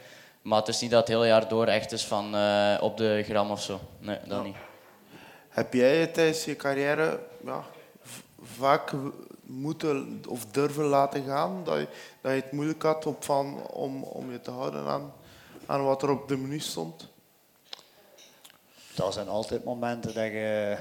Maar 0.43 0.59
het 0.59 0.69
is 0.69 0.81
niet 0.81 0.91
dat 0.91 1.01
het 1.01 1.09
hele 1.09 1.27
jaar 1.27 1.49
door 1.49 1.67
echt 1.67 1.93
is 1.93 2.05
van 2.05 2.35
uh, 2.35 2.77
op 2.81 2.97
de 2.97 3.23
gram 3.27 3.51
of 3.51 3.63
zo. 3.63 3.81
Nee, 3.99 4.19
dat 4.27 4.45
niet. 4.45 4.57
Heb 5.49 5.73
jij 5.73 6.07
tijdens 6.07 6.45
je 6.45 6.57
carrière 6.57 7.21
ja, 7.45 7.63
vaak 8.43 8.93
moeten 9.43 10.23
of 10.29 10.47
durven 10.47 10.85
laten 10.85 11.25
gaan? 11.25 11.61
Dat 11.65 11.79
je, 11.79 11.89
dat 12.21 12.33
je 12.33 12.41
het 12.41 12.53
moeilijk 12.53 12.83
had 12.83 13.07
op 13.07 13.25
van, 13.25 13.67
om, 13.67 14.03
om 14.03 14.33
je 14.33 14.41
te 14.41 14.51
houden 14.51 14.87
aan, 14.87 15.13
aan 15.67 15.85
wat 15.85 16.03
er 16.03 16.11
op 16.11 16.29
de 16.29 16.37
menu 16.37 16.59
stond? 16.59 17.09
Er 18.99 19.13
zijn 19.13 19.29
altijd 19.29 19.65
momenten 19.65 20.15
dat 20.15 20.25
je 20.25 20.77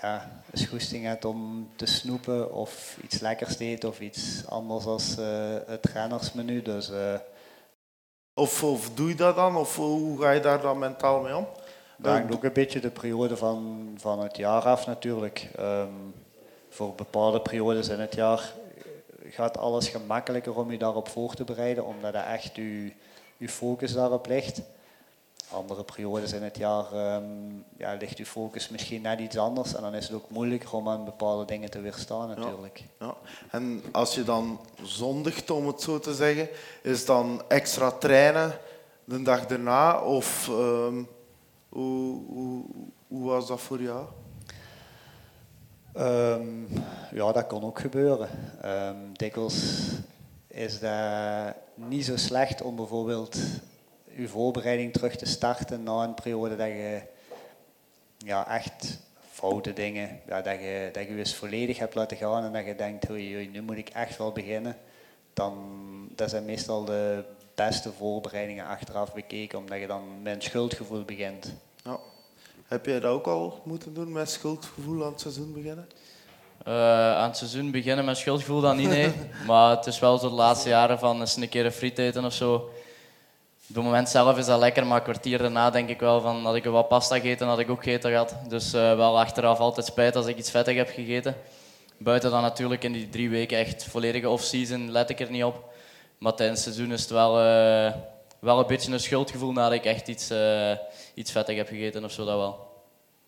ja, 0.00 0.42
een 0.50 0.66
goesting 0.66 1.04
hebt 1.04 1.24
om 1.24 1.68
te 1.76 1.86
snoepen 1.86 2.52
of 2.52 2.96
iets 3.02 3.20
lekkers 3.20 3.56
te 3.56 3.64
eten 3.64 3.88
of 3.88 4.00
iets 4.00 4.42
anders 4.48 4.84
als 4.84 5.18
uh, 5.18 5.26
het 5.66 5.86
rennersmenu. 5.86 6.62
Dus, 6.62 6.90
uh, 6.90 7.14
of, 8.34 8.62
of 8.62 8.90
doe 8.94 9.08
je 9.08 9.14
dat 9.14 9.36
dan? 9.36 9.56
Of 9.56 9.76
hoe 9.76 10.20
ga 10.20 10.30
je 10.30 10.40
daar 10.40 10.60
dan 10.60 10.78
mentaal 10.78 11.20
mee 11.20 11.36
om? 11.36 11.46
Dat 11.96 12.12
hangt 12.12 12.34
ook 12.34 12.44
een 12.44 12.52
beetje 12.52 12.80
de 12.80 12.90
periode 12.90 13.36
van, 13.36 13.88
van 13.96 14.20
het 14.20 14.36
jaar 14.36 14.62
af 14.62 14.86
natuurlijk. 14.86 15.48
Um, 15.60 16.14
voor 16.68 16.94
bepaalde 16.94 17.40
periodes 17.40 17.88
in 17.88 18.00
het 18.00 18.14
jaar 18.14 18.52
gaat 19.28 19.58
alles 19.58 19.88
gemakkelijker 19.88 20.56
om 20.56 20.70
je 20.70 20.78
daarop 20.78 21.08
voor 21.08 21.34
te 21.34 21.44
bereiden, 21.44 21.86
omdat 21.86 22.14
er 22.14 22.24
echt 22.24 22.56
je, 22.56 22.92
je 23.36 23.48
focus 23.48 23.92
daarop 23.92 24.26
ligt 24.26 24.62
andere 25.52 25.84
periodes 25.84 26.32
in 26.32 26.42
het 26.42 26.56
jaar 26.56 27.16
um, 27.16 27.64
ja, 27.76 27.94
ligt 27.94 28.18
uw 28.18 28.24
focus 28.24 28.68
misschien 28.68 29.02
net 29.02 29.20
iets 29.20 29.36
anders. 29.36 29.74
En 29.74 29.82
dan 29.82 29.94
is 29.94 30.04
het 30.08 30.16
ook 30.16 30.30
moeilijker 30.30 30.74
om 30.74 30.88
aan 30.88 31.04
bepaalde 31.04 31.44
dingen 31.44 31.70
te 31.70 31.80
weerstaan 31.80 32.28
natuurlijk. 32.28 32.84
Ja, 32.98 33.06
ja. 33.06 33.14
En 33.50 33.82
als 33.92 34.14
je 34.14 34.24
dan 34.24 34.60
zondigt, 34.82 35.50
om 35.50 35.66
het 35.66 35.80
zo 35.80 35.98
te 35.98 36.14
zeggen, 36.14 36.48
is 36.82 37.04
dan 37.04 37.42
extra 37.48 37.90
trainen 37.90 38.58
de 39.04 39.22
dag 39.22 39.46
daarna? 39.46 40.00
Of 40.00 40.48
um, 40.48 41.08
hoe, 41.68 42.20
hoe, 42.26 42.64
hoe 43.08 43.24
was 43.28 43.46
dat 43.46 43.60
voor 43.60 43.82
jou? 43.82 44.06
Um, 45.96 46.68
ja, 47.12 47.32
dat 47.32 47.46
kon 47.46 47.64
ook 47.64 47.80
gebeuren. 47.80 48.28
Um, 48.64 49.12
dikwijls 49.12 49.88
is 50.46 50.80
dat 50.80 51.54
niet 51.74 52.04
zo 52.04 52.16
slecht 52.16 52.62
om 52.62 52.76
bijvoorbeeld 52.76 53.38
je 54.16 54.28
voorbereiding 54.28 54.92
terug 54.92 55.16
te 55.16 55.26
starten 55.26 55.82
na 55.82 56.02
een 56.02 56.14
periode 56.14 56.56
dat 56.56 56.66
je 56.66 57.00
ja, 58.18 58.48
echt 58.48 58.98
foute 59.30 59.72
dingen, 59.72 60.20
ja, 60.26 60.42
dat, 60.42 60.58
je, 60.58 60.88
dat 60.92 61.06
je 61.06 61.16
eens 61.16 61.34
volledig 61.34 61.78
hebt 61.78 61.94
laten 61.94 62.16
gaan 62.16 62.44
en 62.44 62.52
dat 62.52 62.64
je 62.64 62.74
denkt, 62.74 63.10
oei, 63.10 63.48
nu 63.52 63.62
moet 63.62 63.76
ik 63.76 63.88
echt 63.88 64.18
wel 64.18 64.32
beginnen, 64.32 64.76
dan 65.32 65.54
dat 66.14 66.30
zijn 66.30 66.44
meestal 66.44 66.84
de 66.84 67.24
beste 67.54 67.92
voorbereidingen 67.92 68.66
achteraf 68.66 69.12
bekeken, 69.12 69.58
omdat 69.58 69.80
je 69.80 69.86
dan 69.86 70.22
met 70.22 70.34
een 70.34 70.42
schuldgevoel 70.42 71.04
begint. 71.04 71.54
Ja. 71.84 71.98
Heb 72.66 72.86
jij 72.86 73.00
dat 73.00 73.10
ook 73.10 73.26
al 73.26 73.60
moeten 73.64 73.94
doen, 73.94 74.12
met 74.12 74.30
schuldgevoel 74.30 75.04
aan 75.04 75.12
het 75.12 75.20
seizoen 75.20 75.52
beginnen? 75.52 75.88
Uh, 76.68 77.16
aan 77.16 77.28
het 77.28 77.36
seizoen 77.36 77.70
beginnen 77.70 78.04
met 78.04 78.16
schuldgevoel 78.16 78.60
dan 78.60 78.76
niet, 78.76 78.88
nee. 78.88 79.12
maar 79.46 79.76
het 79.76 79.86
is 79.86 79.98
wel 79.98 80.18
zo 80.18 80.28
de 80.28 80.34
laatste 80.34 80.68
jaren 80.68 80.98
van 80.98 81.20
eens 81.20 81.36
een 81.36 81.48
keer 81.48 81.64
een 81.64 81.72
friet 81.72 81.98
eten 81.98 82.24
of 82.24 82.32
zo 82.32 82.70
op 83.72 83.78
het 83.78 83.86
moment 83.86 84.08
zelf 84.08 84.38
is 84.38 84.46
dat 84.46 84.58
lekker, 84.58 84.86
maar 84.86 84.96
een 84.96 85.02
kwartier 85.02 85.38
daarna 85.38 85.70
denk 85.70 85.88
ik 85.88 86.00
wel 86.00 86.20
van 86.20 86.44
had 86.44 86.54
ik 86.54 86.64
wat 86.64 86.88
pasta 86.88 87.14
gegeten, 87.14 87.46
had 87.46 87.58
ik 87.58 87.70
ook 87.70 87.82
gegeten 87.82 88.10
gehad. 88.10 88.34
Dus 88.48 88.74
uh, 88.74 88.96
wel 88.96 89.18
achteraf 89.18 89.58
altijd 89.58 89.86
spijt 89.86 90.16
als 90.16 90.26
ik 90.26 90.36
iets 90.36 90.50
vettig 90.50 90.76
heb 90.76 90.88
gegeten. 90.88 91.36
Buiten 91.98 92.30
dan 92.30 92.42
natuurlijk 92.42 92.84
in 92.84 92.92
die 92.92 93.08
drie 93.08 93.30
weken 93.30 93.58
echt 93.58 93.84
volledige 93.84 94.28
off-season 94.28 94.90
let 94.90 95.10
ik 95.10 95.20
er 95.20 95.30
niet 95.30 95.44
op. 95.44 95.72
Maar 96.18 96.34
tijdens 96.34 96.64
het 96.64 96.74
seizoen 96.74 96.94
is 96.94 97.00
het 97.00 97.10
wel, 97.10 97.38
uh, 97.38 97.92
wel 98.38 98.58
een 98.58 98.66
beetje 98.66 98.92
een 98.92 99.00
schuldgevoel 99.00 99.52
nadat 99.52 99.72
ik 99.72 99.84
echt 99.84 100.08
iets, 100.08 100.30
uh, 100.30 100.72
iets 101.14 101.32
vettig 101.32 101.56
heb 101.56 101.68
gegeten 101.68 102.04
of 102.04 102.12
zo, 102.12 102.24
dat 102.24 102.36
wel. 102.36 102.82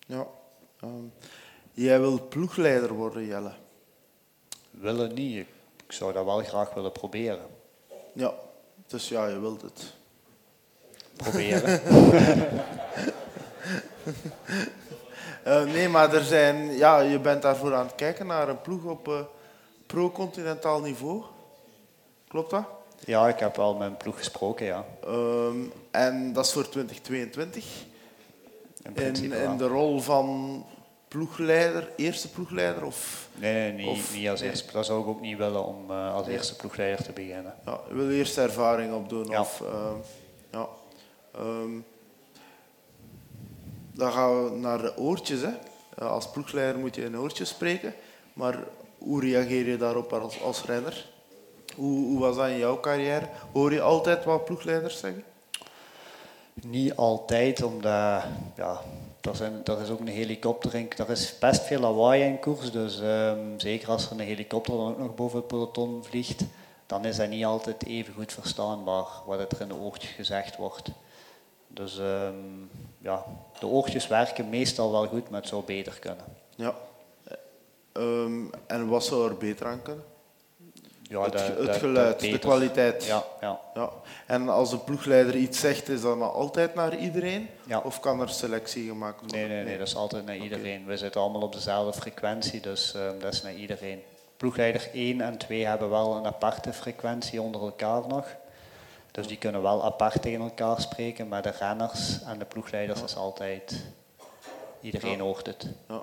Ja. 0.07 0.27
Um, 0.83 1.13
jij 1.73 1.99
wil 1.99 2.27
ploegleider 2.27 2.93
worden, 2.93 3.25
Jelle? 3.25 3.51
Willen 4.71 5.13
niet. 5.13 5.47
Ik 5.85 5.91
zou 5.91 6.13
dat 6.13 6.25
wel 6.25 6.43
graag 6.43 6.73
willen 6.73 6.91
proberen. 6.91 7.47
Ja, 8.13 8.33
dus 8.87 9.07
ja, 9.07 9.27
je 9.27 9.39
wilt 9.39 9.61
het 9.61 9.93
proberen. 11.15 11.81
uh, 15.47 15.63
nee, 15.73 15.89
maar 15.89 16.13
er 16.13 16.23
zijn, 16.23 16.77
ja, 16.77 16.99
je 16.99 17.19
bent 17.19 17.41
daarvoor 17.41 17.75
aan 17.75 17.85
het 17.85 17.95
kijken 17.95 18.27
naar 18.27 18.49
een 18.49 18.61
ploeg 18.61 18.83
op 18.83 19.07
uh, 19.07 19.19
pro-continentaal 19.85 20.81
niveau. 20.81 21.23
Klopt 22.27 22.49
dat? 22.49 22.63
Ja, 22.99 23.27
ik 23.27 23.39
heb 23.39 23.55
wel 23.55 23.75
met 23.75 23.87
een 23.87 23.97
ploeg 23.97 24.17
gesproken, 24.17 24.65
ja. 24.65 24.85
Um, 25.07 25.71
en 25.91 26.33
dat 26.33 26.45
is 26.45 26.51
voor 26.51 26.69
2022. 26.69 27.65
In, 28.83 28.95
in, 28.95 29.33
in 29.33 29.57
de 29.57 29.67
rol 29.67 29.99
van 29.99 30.65
ploegleider, 31.07 31.89
eerste 31.95 32.29
ploegleider? 32.29 32.85
Of, 32.85 33.27
nee, 33.35 33.53
nee 33.53 33.71
niet, 33.71 33.87
of, 33.87 34.15
niet 34.15 34.29
als 34.29 34.41
eerste. 34.41 34.71
Dat 34.71 34.85
zou 34.85 35.01
ik 35.01 35.07
ook 35.07 35.21
niet 35.21 35.37
willen 35.37 35.65
om 35.65 35.91
uh, 35.91 36.13
als 36.13 36.27
eerste 36.27 36.55
ploegleider 36.55 37.03
te 37.03 37.11
beginnen. 37.11 37.53
Ja, 37.65 37.79
je 37.87 37.93
wil 37.93 38.09
eerst 38.09 38.37
ervaring 38.37 38.93
opdoen? 38.93 39.25
Ja. 39.29 39.39
Of, 39.39 39.59
ja. 39.59 39.91
Um, 41.39 41.85
dan 43.91 44.11
gaan 44.11 44.43
we 44.43 44.57
naar 44.57 44.81
de 44.81 44.97
oortjes. 44.97 45.41
Hè. 45.41 45.51
Als 46.05 46.29
ploegleider 46.29 46.79
moet 46.79 46.95
je 46.95 47.03
in 47.03 47.17
oortjes 47.17 47.49
spreken. 47.49 47.93
Maar 48.33 48.57
hoe 48.97 49.21
reageer 49.21 49.67
je 49.67 49.77
daarop 49.77 50.13
als, 50.13 50.41
als 50.41 50.63
renner? 50.63 51.05
Hoe, 51.75 52.05
hoe, 52.05 52.19
was 52.19 52.35
dat 52.35 52.47
in 52.47 52.57
jouw 52.57 52.79
carrière? 52.79 53.29
Hoor 53.53 53.73
je 53.73 53.81
altijd 53.81 54.23
wat 54.23 54.45
ploegleiders 54.45 54.99
zeggen? 54.99 55.23
Niet 56.53 56.95
altijd, 56.95 57.63
omdat 57.63 58.23
ja, 58.55 58.81
er, 59.21 59.35
zijn, 59.35 59.63
is 59.81 59.89
ook 59.89 59.99
een 59.99 60.07
helikopter 60.07 60.75
in. 60.75 60.91
Er 60.97 61.09
is 61.09 61.39
best 61.39 61.63
veel 61.63 61.79
lawaai 61.79 62.23
in 62.23 62.39
koers. 62.39 62.71
Dus 62.71 62.99
um, 62.99 63.59
zeker 63.59 63.89
als 63.89 64.05
er 64.05 64.11
een 64.11 64.19
helikopter 64.19 64.73
dan 64.73 64.87
ook 64.87 64.97
nog 64.97 65.15
boven 65.15 65.37
het 65.37 65.47
peloton 65.47 66.03
vliegt, 66.03 66.43
dan 66.85 67.05
is 67.05 67.15
dat 67.15 67.29
niet 67.29 67.45
altijd 67.45 67.85
even 67.85 68.13
goed 68.13 68.33
verstaanbaar 68.33 69.05
wat 69.25 69.51
er 69.51 69.61
in 69.61 69.67
de 69.67 69.75
oortjes 69.75 70.11
gezegd 70.11 70.57
wordt. 70.57 70.91
Dus 71.75 71.97
um, 71.97 72.69
ja, 72.97 73.23
de 73.59 73.65
oortjes 73.65 74.07
werken 74.07 74.49
meestal 74.49 74.91
wel 74.91 75.07
goed, 75.07 75.29
maar 75.29 75.39
het 75.39 75.49
zou 75.49 75.63
beter 75.65 75.99
kunnen. 75.99 76.25
Ja. 76.55 76.75
Um, 77.93 78.49
en 78.67 78.87
wat 78.87 79.05
zou 79.05 79.29
er 79.29 79.37
beter 79.37 79.65
aan 79.65 79.81
kunnen? 79.81 80.03
Ja, 81.01 81.23
het, 81.23 81.31
de, 81.31 81.63
het 81.67 81.75
geluid, 81.75 82.19
de, 82.19 82.29
de 82.29 82.39
kwaliteit. 82.39 83.05
Ja, 83.05 83.23
ja. 83.41 83.59
ja. 83.73 83.89
En 84.25 84.49
als 84.49 84.71
een 84.71 84.83
ploegleider 84.83 85.35
iets 85.35 85.59
zegt, 85.59 85.89
is 85.89 86.01
dat 86.01 86.19
dan 86.19 86.33
altijd 86.33 86.75
naar 86.75 86.97
iedereen? 86.97 87.49
Ja. 87.65 87.79
Of 87.79 87.99
kan 87.99 88.21
er 88.21 88.29
selectie 88.29 88.87
gemaakt 88.87 89.19
worden? 89.19 89.37
Nee, 89.37 89.47
nee, 89.47 89.63
nee, 89.63 89.77
dat 89.77 89.87
is 89.87 89.95
altijd 89.95 90.25
naar 90.25 90.37
iedereen. 90.37 90.81
Okay. 90.81 90.85
We 90.85 90.97
zitten 90.97 91.21
allemaal 91.21 91.41
op 91.41 91.53
dezelfde 91.53 92.01
frequentie, 92.01 92.61
dus 92.61 92.93
um, 92.93 93.19
dat 93.19 93.33
is 93.33 93.41
naar 93.41 93.55
iedereen. 93.55 94.01
Ploegleider 94.37 94.89
1 94.93 95.21
en 95.21 95.37
2 95.37 95.65
hebben 95.65 95.89
wel 95.89 96.15
een 96.15 96.25
aparte 96.25 96.73
frequentie 96.73 97.41
onder 97.41 97.61
elkaar 97.61 98.07
nog. 98.07 98.35
Dus 99.15 99.27
die 99.27 99.37
kunnen 99.37 99.61
wel 99.61 99.83
apart 99.83 100.21
tegen 100.21 100.41
elkaar 100.41 100.81
spreken, 100.81 101.27
maar 101.27 101.41
de 101.41 101.53
renners 101.59 102.21
en 102.25 102.39
de 102.39 102.45
ploegleiders 102.45 103.01
is 103.01 103.15
altijd... 103.15 103.83
Iedereen 104.81 105.19
hoort 105.19 105.45
het. 105.45 105.67
Ja. 105.87 106.01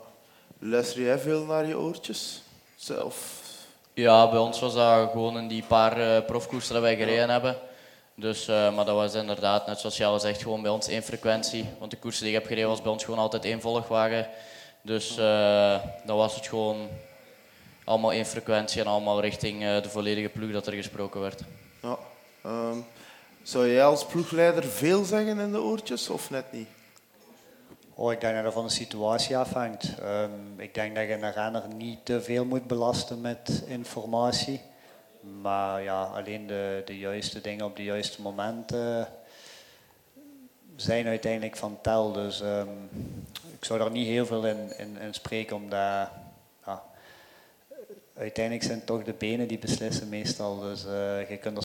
Luister 0.59 1.03
jij 1.03 1.19
veel 1.19 1.45
naar 1.45 1.67
je 1.67 1.79
oortjes? 1.79 2.43
Zelf. 2.77 3.41
Ja, 3.95 4.31
bij 4.31 4.39
ons 4.39 4.61
was 4.61 4.75
dat 4.75 5.11
gewoon 5.11 5.39
in 5.39 5.49
die 5.49 5.63
paar 5.63 5.99
uh, 5.99 6.25
profkoersen 6.27 6.73
dat 6.73 6.83
wij 6.83 6.97
gereden 6.97 7.31
hebben. 7.31 7.57
Dus, 8.15 8.49
uh, 8.49 8.75
maar 8.75 8.85
dat 8.85 8.95
was 8.95 9.15
inderdaad, 9.15 9.67
net 9.67 9.79
zoals 9.81 9.97
Jelle 9.97 10.19
zegt, 10.19 10.43
gewoon 10.43 10.63
bij 10.63 10.71
ons 10.71 10.89
één 10.89 11.03
frequentie. 11.03 11.69
Want 11.79 11.91
de 11.91 11.97
koersen 11.97 12.25
die 12.25 12.33
ik 12.35 12.39
heb 12.39 12.49
gereden 12.49 12.69
was 12.69 12.83
bij 12.83 12.93
ons 12.93 13.05
gewoon 13.05 13.21
altijd 13.21 13.45
één 13.45 13.61
volgwagen. 13.61 14.29
Dus 14.83 15.19
uh, 15.19 15.79
dan 16.05 16.17
was 16.17 16.35
het 16.35 16.47
gewoon 16.47 16.89
allemaal 17.85 18.13
één 18.13 18.27
frequentie 18.27 18.81
en 18.81 18.87
allemaal 18.87 19.21
richting 19.21 19.61
de 19.61 19.89
volledige 19.89 20.29
ploeg 20.29 20.53
dat 20.53 20.67
er 20.67 20.73
gesproken 20.73 21.21
werd. 21.21 21.41
Ja. 21.83 21.99
Um, 22.47 22.87
zou 23.43 23.69
jij 23.69 23.85
als 23.85 24.07
ploegleider 24.07 24.65
veel 24.65 25.05
zeggen 25.05 25.39
in 25.39 25.53
de 25.53 25.61
oortjes 25.61 26.09
of 26.09 26.31
net 26.31 26.53
niet? 26.53 26.69
Oh, 27.95 28.13
ik 28.13 28.21
denk 28.21 28.35
dat 28.35 28.45
het 28.45 28.53
van 28.53 28.67
de 28.67 28.73
situatie 28.73 29.37
afhangt. 29.37 29.95
Um, 30.03 30.61
ik 30.61 30.75
denk 30.75 30.95
dat 30.95 31.07
je 31.07 31.13
een 31.13 31.33
renner 31.33 31.63
niet 31.77 32.05
te 32.05 32.21
veel 32.21 32.45
moet 32.45 32.67
belasten 32.67 33.21
met 33.21 33.63
informatie. 33.67 34.61
Maar 35.41 35.83
ja, 35.83 36.03
alleen 36.03 36.47
de, 36.47 36.83
de 36.85 36.99
juiste 36.99 37.41
dingen 37.41 37.65
op 37.65 37.77
de 37.77 37.85
juiste 37.85 38.23
momenten 38.23 39.09
zijn 40.77 41.07
uiteindelijk 41.07 41.57
van 41.57 41.79
tel. 41.83 42.13
Dus 42.13 42.41
um, 42.41 42.91
ik 43.59 43.65
zou 43.65 43.79
daar 43.79 43.91
niet 43.91 44.07
heel 44.07 44.27
veel 44.27 44.47
in, 44.47 44.79
in, 44.79 44.99
in 45.01 45.15
spreken, 45.15 45.57
omdat 45.57 46.09
ja, 46.67 46.83
uiteindelijk 48.15 48.65
zijn 48.65 48.79
het 48.79 48.87
toch 48.87 49.03
de 49.03 49.13
benen 49.13 49.49
die 49.49 49.59
beslissen 49.59 50.09
meestal. 50.09 50.61
Dus 50.61 50.85
uh, 50.85 51.31
je 51.31 51.37
kunt 51.37 51.57
er 51.57 51.63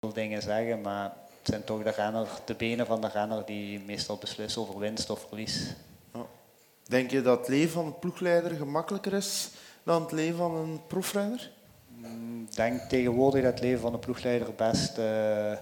veel 0.00 0.12
dingen 0.12 0.42
zeggen, 0.42 0.80
maar 0.80 1.04
het 1.04 1.14
zijn 1.42 1.64
toch 1.64 1.82
de, 1.82 1.90
renner, 1.90 2.28
de 2.44 2.54
benen 2.54 2.86
van 2.86 3.00
de 3.00 3.08
renner 3.08 3.44
die 3.44 3.80
meestal 3.80 4.16
beslissen 4.16 4.62
over 4.62 4.78
winst 4.78 5.10
of 5.10 5.26
verlies. 5.28 5.74
Ja. 6.14 6.26
Denk 6.84 7.10
je 7.10 7.22
dat 7.22 7.38
het 7.38 7.48
leven 7.48 7.70
van 7.70 7.86
een 7.86 7.98
ploegleider 7.98 8.50
gemakkelijker 8.50 9.12
is 9.12 9.50
dan 9.82 10.02
het 10.02 10.12
leven 10.12 10.36
van 10.36 10.54
een 10.54 10.80
profrenner? 10.86 11.50
Mm, 11.86 12.46
ik 12.50 12.56
denk 12.56 12.80
tegenwoordig 12.80 13.42
dat 13.42 13.52
het 13.52 13.60
leven 13.62 13.80
van 13.80 13.92
een 13.92 13.98
ploegleider 14.00 14.54
best, 14.54 14.98
uh, 14.98 15.52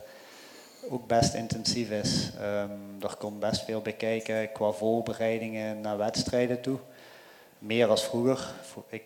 ook 0.91 1.07
best 1.07 1.35
intensief 1.35 1.91
is. 1.91 2.31
Um, 2.41 2.97
er 3.01 3.17
komt 3.19 3.41
best 3.41 3.65
veel 3.65 3.81
bij 3.81 3.93
kijken 3.93 4.53
qua 4.53 4.71
voorbereidingen 4.71 5.81
naar 5.81 5.97
wedstrijden 5.97 6.61
toe. 6.61 6.79
Meer 7.59 7.87
als 7.87 8.05
vroeger. 8.05 8.55
Ik 8.89 9.03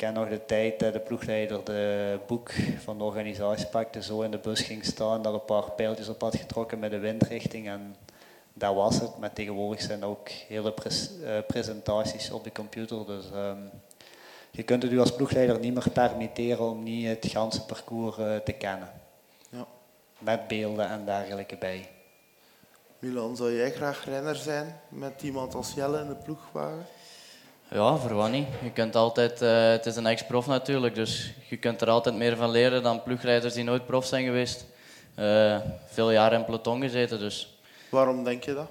ken 0.00 0.14
nog 0.14 0.28
de 0.28 0.46
tijd 0.46 0.78
dat 0.78 0.92
de 0.92 1.00
ploegleider 1.00 1.64
de 1.64 2.18
boek 2.26 2.52
van 2.84 2.98
de 2.98 3.04
organisatie 3.04 3.66
pakte, 3.66 4.02
zo 4.02 4.20
in 4.20 4.30
de 4.30 4.38
bus 4.38 4.60
ging 4.60 4.84
staan, 4.84 5.22
daar 5.22 5.32
een 5.32 5.44
paar 5.44 5.70
pijltjes 5.70 6.08
op 6.08 6.20
had 6.20 6.36
getrokken 6.36 6.78
met 6.78 6.90
de 6.90 6.98
windrichting 6.98 7.68
en 7.68 7.96
dat 8.52 8.74
was 8.74 9.00
het. 9.00 9.18
Maar 9.18 9.32
tegenwoordig 9.32 9.80
zijn 9.80 10.04
ook 10.04 10.28
hele 10.28 10.74
eh, 10.74 11.38
presentaties 11.46 12.30
op 12.30 12.44
de 12.44 12.52
computer. 12.52 13.06
Dus 13.06 13.24
um, 13.34 13.70
je 14.50 14.62
kunt 14.62 14.82
het 14.82 14.92
u 14.92 14.98
als 14.98 15.14
ploegleider 15.14 15.58
niet 15.58 15.74
meer 15.74 15.90
permitteren 15.90 16.70
om 16.70 16.82
niet 16.82 17.06
het 17.06 17.26
ganse 17.26 17.64
parcours 17.64 18.18
uh, 18.18 18.36
te 18.36 18.52
kennen. 18.52 18.90
Ja. 19.50 19.66
Met 20.18 20.48
beelden 20.48 20.88
en 20.88 21.04
dergelijke 21.04 21.56
bij. 21.56 21.88
Milan, 22.98 23.36
zou 23.36 23.52
jij 23.52 23.72
graag 23.72 24.04
renner 24.04 24.36
zijn 24.36 24.80
met 24.88 25.22
iemand 25.22 25.54
als 25.54 25.72
Jelle 25.72 26.00
in 26.00 26.08
de 26.08 26.14
ploegwagen? 26.14 26.86
Ja, 27.72 27.96
voor 27.96 28.14
wat 28.14 28.30
niet. 28.30 28.46
Je 28.62 28.70
kunt 28.70 28.96
altijd, 28.96 29.42
uh, 29.42 29.70
het 29.70 29.86
is 29.86 29.96
een 29.96 30.06
ex-prof 30.06 30.46
natuurlijk, 30.46 30.94
dus 30.94 31.32
je 31.48 31.56
kunt 31.56 31.80
er 31.80 31.90
altijd 31.90 32.14
meer 32.14 32.36
van 32.36 32.50
leren 32.50 32.82
dan 32.82 33.02
ploegrijders 33.02 33.54
die 33.54 33.64
nooit 33.64 33.86
prof 33.86 34.06
zijn 34.06 34.24
geweest. 34.24 34.66
Uh, 35.18 35.56
veel 35.86 36.10
jaren 36.10 36.38
in 36.38 36.44
peloton 36.44 36.80
gezeten, 36.80 37.18
dus. 37.18 37.58
Waarom 37.88 38.24
denk 38.24 38.44
je 38.44 38.54
dat? 38.54 38.66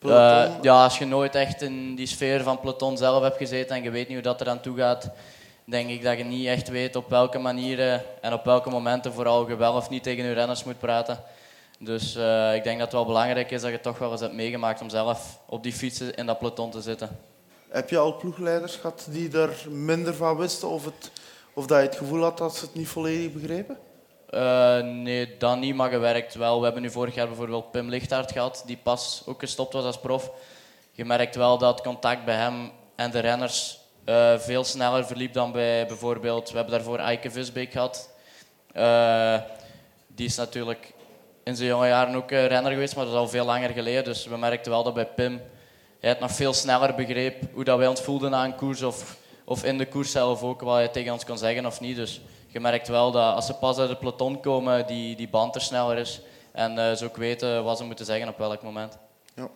Uh, 0.00 0.46
ja, 0.62 0.82
als 0.82 0.98
je 0.98 1.04
nooit 1.04 1.34
echt 1.34 1.62
in 1.62 1.94
die 1.94 2.06
sfeer 2.06 2.42
van 2.42 2.60
peloton 2.60 2.96
zelf 2.96 3.22
hebt 3.22 3.36
gezeten 3.36 3.76
en 3.76 3.82
je 3.82 3.90
weet 3.90 4.08
niet 4.08 4.16
hoe 4.16 4.26
dat 4.26 4.40
er 4.40 4.48
aan 4.48 4.60
toe 4.60 4.76
gaat, 4.76 5.10
denk 5.64 5.88
ik 5.88 6.02
dat 6.02 6.18
je 6.18 6.24
niet 6.24 6.46
echt 6.46 6.68
weet 6.68 6.96
op 6.96 7.08
welke 7.08 7.38
manieren 7.38 8.02
en 8.20 8.32
op 8.32 8.44
welke 8.44 8.70
momenten 8.70 9.12
vooral 9.12 9.48
je 9.48 9.56
wel 9.56 9.74
of 9.74 9.90
niet 9.90 10.02
tegen 10.02 10.24
je 10.24 10.32
renners 10.32 10.64
moet 10.64 10.78
praten. 10.78 11.18
Dus 11.78 12.16
ik 12.54 12.64
denk 12.64 12.78
dat 12.78 12.86
het 12.86 12.92
wel 12.92 13.06
belangrijk 13.06 13.50
is 13.50 13.62
dat 13.62 13.70
je 13.70 13.80
toch 13.80 13.98
wel 13.98 14.10
eens 14.10 14.20
hebt 14.20 14.34
meegemaakt 14.34 14.80
om 14.80 14.88
zelf 14.88 15.38
op 15.46 15.62
die 15.62 15.72
fietsen 15.72 16.14
in 16.14 16.26
dat 16.26 16.38
peloton 16.38 16.70
te 16.70 16.80
zitten. 16.80 17.34
Heb 17.76 17.90
je 17.90 17.98
al 17.98 18.16
ploegleiders 18.16 18.76
gehad 18.76 19.06
die 19.10 19.38
er 19.38 19.66
minder 19.68 20.14
van 20.14 20.36
wisten 20.36 20.68
of, 20.68 20.84
het, 20.84 21.10
of 21.52 21.66
dat 21.66 21.78
je 21.78 21.84
het 21.84 21.96
gevoel 21.96 22.22
had 22.22 22.38
dat 22.38 22.56
ze 22.56 22.64
het 22.64 22.74
niet 22.74 22.88
volledig 22.88 23.32
begrepen? 23.32 23.78
Uh, 24.30 24.78
nee, 24.80 25.36
dat 25.38 25.58
niet, 25.58 25.74
maar 25.74 25.90
gewerkt 25.90 26.34
wel. 26.34 26.58
We 26.58 26.64
hebben 26.64 26.82
nu 26.82 26.90
vorig 26.90 27.14
jaar 27.14 27.26
bijvoorbeeld 27.26 27.70
Pim 27.70 27.88
Lichtaert 27.88 28.32
gehad, 28.32 28.62
die 28.66 28.76
pas 28.76 29.22
ook 29.26 29.40
gestopt 29.40 29.72
was 29.72 29.84
als 29.84 30.00
prof. 30.00 30.30
Je 30.92 31.04
merkt 31.04 31.34
wel 31.36 31.58
dat 31.58 31.80
contact 31.80 32.24
bij 32.24 32.34
hem 32.34 32.70
en 32.94 33.10
de 33.10 33.18
renners 33.18 33.78
uh, 34.04 34.38
veel 34.38 34.64
sneller 34.64 35.06
verliep 35.06 35.32
dan 35.32 35.52
bij 35.52 35.86
bijvoorbeeld... 35.86 36.50
We 36.50 36.56
hebben 36.56 36.74
daarvoor 36.74 36.98
Eike 36.98 37.30
Visbeek 37.30 37.72
gehad. 37.72 38.10
Uh, 38.76 39.36
die 40.06 40.26
is 40.26 40.36
natuurlijk 40.36 40.92
in 41.44 41.56
zijn 41.56 41.68
jonge 41.68 41.88
jaren 41.88 42.14
ook 42.14 42.30
renner 42.30 42.72
geweest, 42.72 42.96
maar 42.96 43.04
dat 43.04 43.14
is 43.14 43.20
al 43.20 43.28
veel 43.28 43.44
langer 43.44 43.70
geleden. 43.70 44.04
Dus 44.04 44.26
we 44.26 44.36
merkten 44.36 44.72
wel 44.72 44.82
dat 44.82 44.94
bij 44.94 45.06
Pim 45.06 45.40
hij 46.06 46.14
het 46.14 46.24
nog 46.24 46.36
veel 46.36 46.52
sneller 46.52 46.94
begreep 46.94 47.42
hoe 47.52 47.64
dat 47.64 47.78
wij 47.78 47.86
ons 47.86 48.00
voelden 48.00 48.30
na 48.30 48.44
een 48.44 48.54
koers 48.54 48.82
of, 48.82 49.16
of 49.44 49.64
in 49.64 49.78
de 49.78 49.86
koers 49.86 50.10
zelf 50.10 50.42
ook, 50.42 50.60
wat 50.60 50.74
hij 50.74 50.88
tegen 50.88 51.12
ons 51.12 51.24
kon 51.24 51.38
zeggen 51.38 51.66
of 51.66 51.80
niet. 51.80 51.96
Dus 51.96 52.20
je 52.46 52.60
merkt 52.60 52.88
wel 52.88 53.10
dat 53.10 53.34
als 53.34 53.46
ze 53.46 53.54
pas 53.54 53.78
uit 53.78 53.88
het 53.88 53.98
peloton 53.98 54.40
komen, 54.40 54.86
die, 54.86 55.16
die 55.16 55.28
band 55.28 55.54
er 55.54 55.60
sneller 55.60 55.96
is. 55.96 56.20
En 56.52 56.78
uh, 56.78 56.92
ze 56.92 57.04
ook 57.04 57.16
weten 57.16 57.64
wat 57.64 57.78
ze 57.78 57.84
moeten 57.84 58.04
zeggen 58.04 58.28
op 58.28 58.38
welk 58.38 58.62
moment. 58.62 58.98
Ja. 59.34 59.48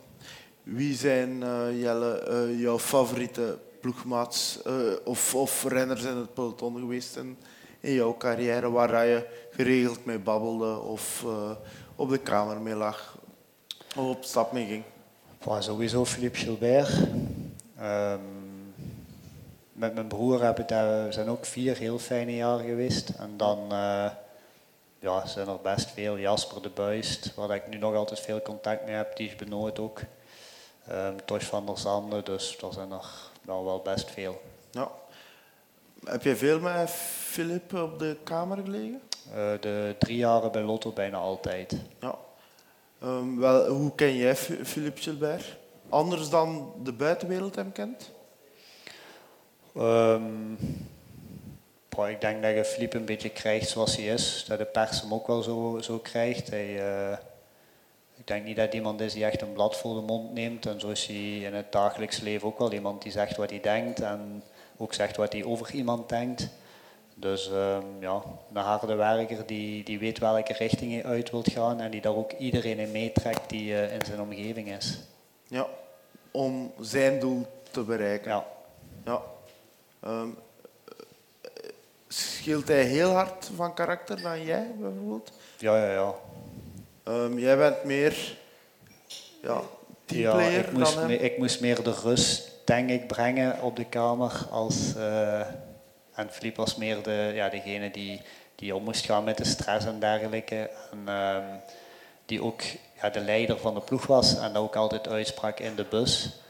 Wie 0.62 0.94
zijn, 0.94 1.42
uh, 1.42 1.80
Jelle, 1.80 2.26
uh, 2.28 2.60
jouw 2.60 2.78
favoriete 2.78 3.58
ploegmaats 3.80 4.58
of, 5.04 5.34
of 5.34 5.64
renners 5.64 6.02
in 6.02 6.16
het 6.16 6.34
peloton 6.34 6.78
geweest 6.78 7.16
in, 7.16 7.38
in 7.80 7.92
jouw 7.92 8.16
carrière 8.16 8.70
waar 8.70 9.06
je 9.06 9.26
geregeld 9.50 10.04
mee 10.04 10.18
babbelde 10.18 10.78
of 10.78 11.24
op 11.96 12.08
de 12.08 12.18
kamer 12.18 12.60
mee 12.60 12.74
lag 12.74 13.18
of 13.96 14.04
op 14.04 14.24
stap 14.24 14.52
mee 14.52 14.66
ging? 14.66 14.84
Well, 15.44 15.62
sowieso 15.62 16.04
Philippe 16.04 16.38
Gilbert. 16.38 16.88
Um, 17.82 18.74
met 19.72 19.94
mijn 19.94 20.06
broer 20.06 20.42
heb 20.42 20.58
ik 20.58 20.68
daar, 20.68 21.12
zijn 21.12 21.28
ook 21.28 21.44
vier 21.44 21.76
heel 21.76 21.98
fijne 21.98 22.34
jaren 22.34 22.66
geweest. 22.66 23.08
En 23.08 23.36
dan 23.36 23.58
uh, 23.72 24.10
ja, 24.98 25.26
zijn 25.26 25.48
er 25.48 25.60
best 25.62 25.90
veel. 25.90 26.18
Jasper 26.18 26.62
de 26.62 26.68
Buist, 26.68 27.34
waar 27.34 27.54
ik 27.54 27.68
nu 27.68 27.76
nog 27.76 27.94
altijd 27.94 28.20
veel 28.20 28.42
contact 28.42 28.84
mee 28.84 28.94
heb, 28.94 29.16
die 29.16 29.28
is 29.28 29.36
benoemd 29.36 29.78
ook. 29.78 30.00
Um, 30.90 31.24
Tosh 31.24 31.44
van 31.44 31.66
der 31.66 31.78
Zande, 31.78 32.22
dus 32.22 32.58
er 32.62 32.72
zijn 32.72 32.92
er 32.92 33.06
wel, 33.42 33.64
wel 33.64 33.80
best 33.80 34.10
veel. 34.10 34.40
Ja. 34.70 34.90
Heb 36.04 36.22
je 36.22 36.36
veel 36.36 36.60
met 36.60 36.90
Philippe 36.90 37.82
op 37.82 37.98
de 37.98 38.16
kamer 38.24 38.56
gelegen? 38.56 39.00
Uh, 39.28 39.34
de 39.60 39.94
drie 39.98 40.16
jaren 40.16 40.52
bij 40.52 40.62
Lotto 40.62 40.92
bijna 40.92 41.16
altijd. 41.16 41.76
Ja. 42.00 42.14
Um, 43.02 43.38
wel, 43.38 43.68
hoe 43.68 43.94
ken 43.94 44.16
jij 44.16 44.36
Philippe 44.36 45.00
Gilbert? 45.00 45.56
Anders 45.88 46.28
dan 46.28 46.72
de 46.82 46.92
buitenwereld 46.92 47.54
hem 47.54 47.72
kent? 47.72 48.10
Um, 49.76 50.58
ik 52.08 52.20
denk 52.20 52.42
dat 52.42 52.54
je 52.54 52.64
Philippe 52.64 52.96
een 52.96 53.04
beetje 53.04 53.30
krijgt 53.30 53.68
zoals 53.68 53.96
hij 53.96 54.06
is. 54.06 54.44
Dat 54.48 54.58
de 54.58 54.64
pers 54.64 55.00
hem 55.00 55.14
ook 55.14 55.26
wel 55.26 55.42
zo, 55.42 55.78
zo 55.80 55.98
krijgt. 55.98 56.50
Hij, 56.50 56.68
uh, 56.68 57.16
ik 58.16 58.26
denk 58.26 58.44
niet 58.44 58.56
dat 58.56 58.74
iemand 58.74 59.00
is 59.00 59.12
die 59.12 59.24
echt 59.24 59.42
een 59.42 59.52
blad 59.52 59.76
voor 59.76 59.94
de 59.94 60.00
mond 60.00 60.32
neemt. 60.32 60.66
En 60.66 60.80
zo 60.80 60.88
is 60.88 61.06
hij 61.06 61.38
in 61.38 61.54
het 61.54 61.72
dagelijks 61.72 62.20
leven 62.20 62.48
ook 62.48 62.58
wel 62.58 62.72
iemand 62.72 63.02
die 63.02 63.12
zegt 63.12 63.36
wat 63.36 63.50
hij 63.50 63.60
denkt. 63.60 64.00
En 64.00 64.42
ook 64.76 64.94
zegt 64.94 65.16
wat 65.16 65.32
hij 65.32 65.44
over 65.44 65.74
iemand 65.74 66.08
denkt. 66.08 66.48
Dus 67.20 67.50
um, 67.50 67.84
ja, 68.00 68.22
een 68.54 68.62
harde 68.62 68.94
werker 68.94 69.46
die, 69.46 69.84
die 69.84 69.98
weet 69.98 70.18
welke 70.18 70.52
richting 70.52 70.92
hij 70.92 71.04
uit 71.04 71.30
wilt 71.30 71.52
gaan 71.52 71.80
en 71.80 71.90
die 71.90 72.00
daar 72.00 72.16
ook 72.16 72.32
iedereen 72.32 72.78
in 72.78 72.90
meetrekt 72.90 73.50
die 73.50 73.70
uh, 73.70 73.92
in 73.92 74.04
zijn 74.06 74.20
omgeving 74.20 74.76
is. 74.76 74.98
Ja, 75.46 75.66
om 76.30 76.72
zijn 76.80 77.20
doel 77.20 77.46
te 77.70 77.82
bereiken. 77.82 78.30
Ja. 78.30 78.46
ja. 79.04 79.22
Um, 80.06 80.38
scheelt 82.08 82.68
hij 82.68 82.84
heel 82.84 83.10
hard 83.10 83.50
van 83.54 83.74
karakter 83.74 84.22
dan 84.22 84.44
jij 84.44 84.70
bijvoorbeeld? 84.78 85.32
Ja, 85.58 85.76
ja, 85.76 85.92
ja. 85.92 86.14
Um, 87.12 87.38
jij 87.38 87.56
bent 87.56 87.84
meer 87.84 88.36
ja, 89.42 89.60
teamplayer 90.04 90.52
ja, 90.52 90.58
ik 90.58 90.72
moest, 90.72 90.94
dan 90.94 91.10
hem? 91.10 91.20
ik 91.20 91.38
moest 91.38 91.60
meer 91.60 91.82
de 91.82 91.94
rust, 92.02 92.50
denk 92.64 92.90
ik, 92.90 93.06
brengen 93.06 93.62
op 93.62 93.76
de 93.76 93.84
kamer 93.84 94.46
als... 94.50 94.94
Uh, 94.96 95.40
en 96.14 96.30
Filip 96.30 96.56
was 96.56 96.76
meer 96.76 97.02
de, 97.02 97.30
ja, 97.34 97.48
degene 97.48 97.90
die, 97.90 98.22
die 98.54 98.74
om 98.74 98.82
moest 98.84 99.04
gaan 99.04 99.24
met 99.24 99.36
de 99.36 99.44
stress 99.44 99.86
en 99.86 100.00
dergelijke. 100.00 100.70
En 100.90 101.14
um, 101.14 101.60
die 102.26 102.42
ook 102.42 102.62
ja, 103.00 103.10
de 103.10 103.20
leider 103.20 103.58
van 103.58 103.74
de 103.74 103.80
ploeg 103.80 104.06
was 104.06 104.38
en 104.38 104.56
ook 104.56 104.76
altijd 104.76 105.08
uitsprak 105.08 105.60
in 105.60 105.74
de 105.74 105.84
bus. 105.84 106.40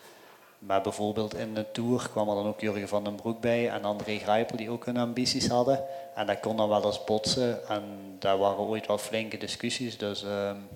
Maar 0.59 0.81
bijvoorbeeld 0.81 1.35
in 1.35 1.55
de 1.55 1.71
Tour 1.71 2.09
kwam 2.11 2.29
er 2.29 2.35
dan 2.35 2.47
ook 2.47 2.61
Jurgen 2.61 2.89
van 2.89 3.05
den 3.05 3.15
Broek 3.15 3.41
bij 3.41 3.71
en 3.71 3.85
André 3.85 4.19
Grijpel 4.19 4.57
die 4.57 4.71
ook 4.71 4.85
hun 4.85 4.97
ambities 4.97 5.49
hadden. 5.49 5.85
En 6.15 6.27
dat 6.27 6.41
kon 6.41 6.57
dan 6.57 6.69
wel 6.69 6.85
eens 6.85 7.05
botsen 7.05 7.69
en 7.69 7.83
daar 8.19 8.39
waren 8.39 8.59
ooit 8.59 8.87
wel 8.87 8.99
flinke 8.99 9.37
discussies. 9.37 9.99
Dus 9.99 10.23
um, 10.23 10.69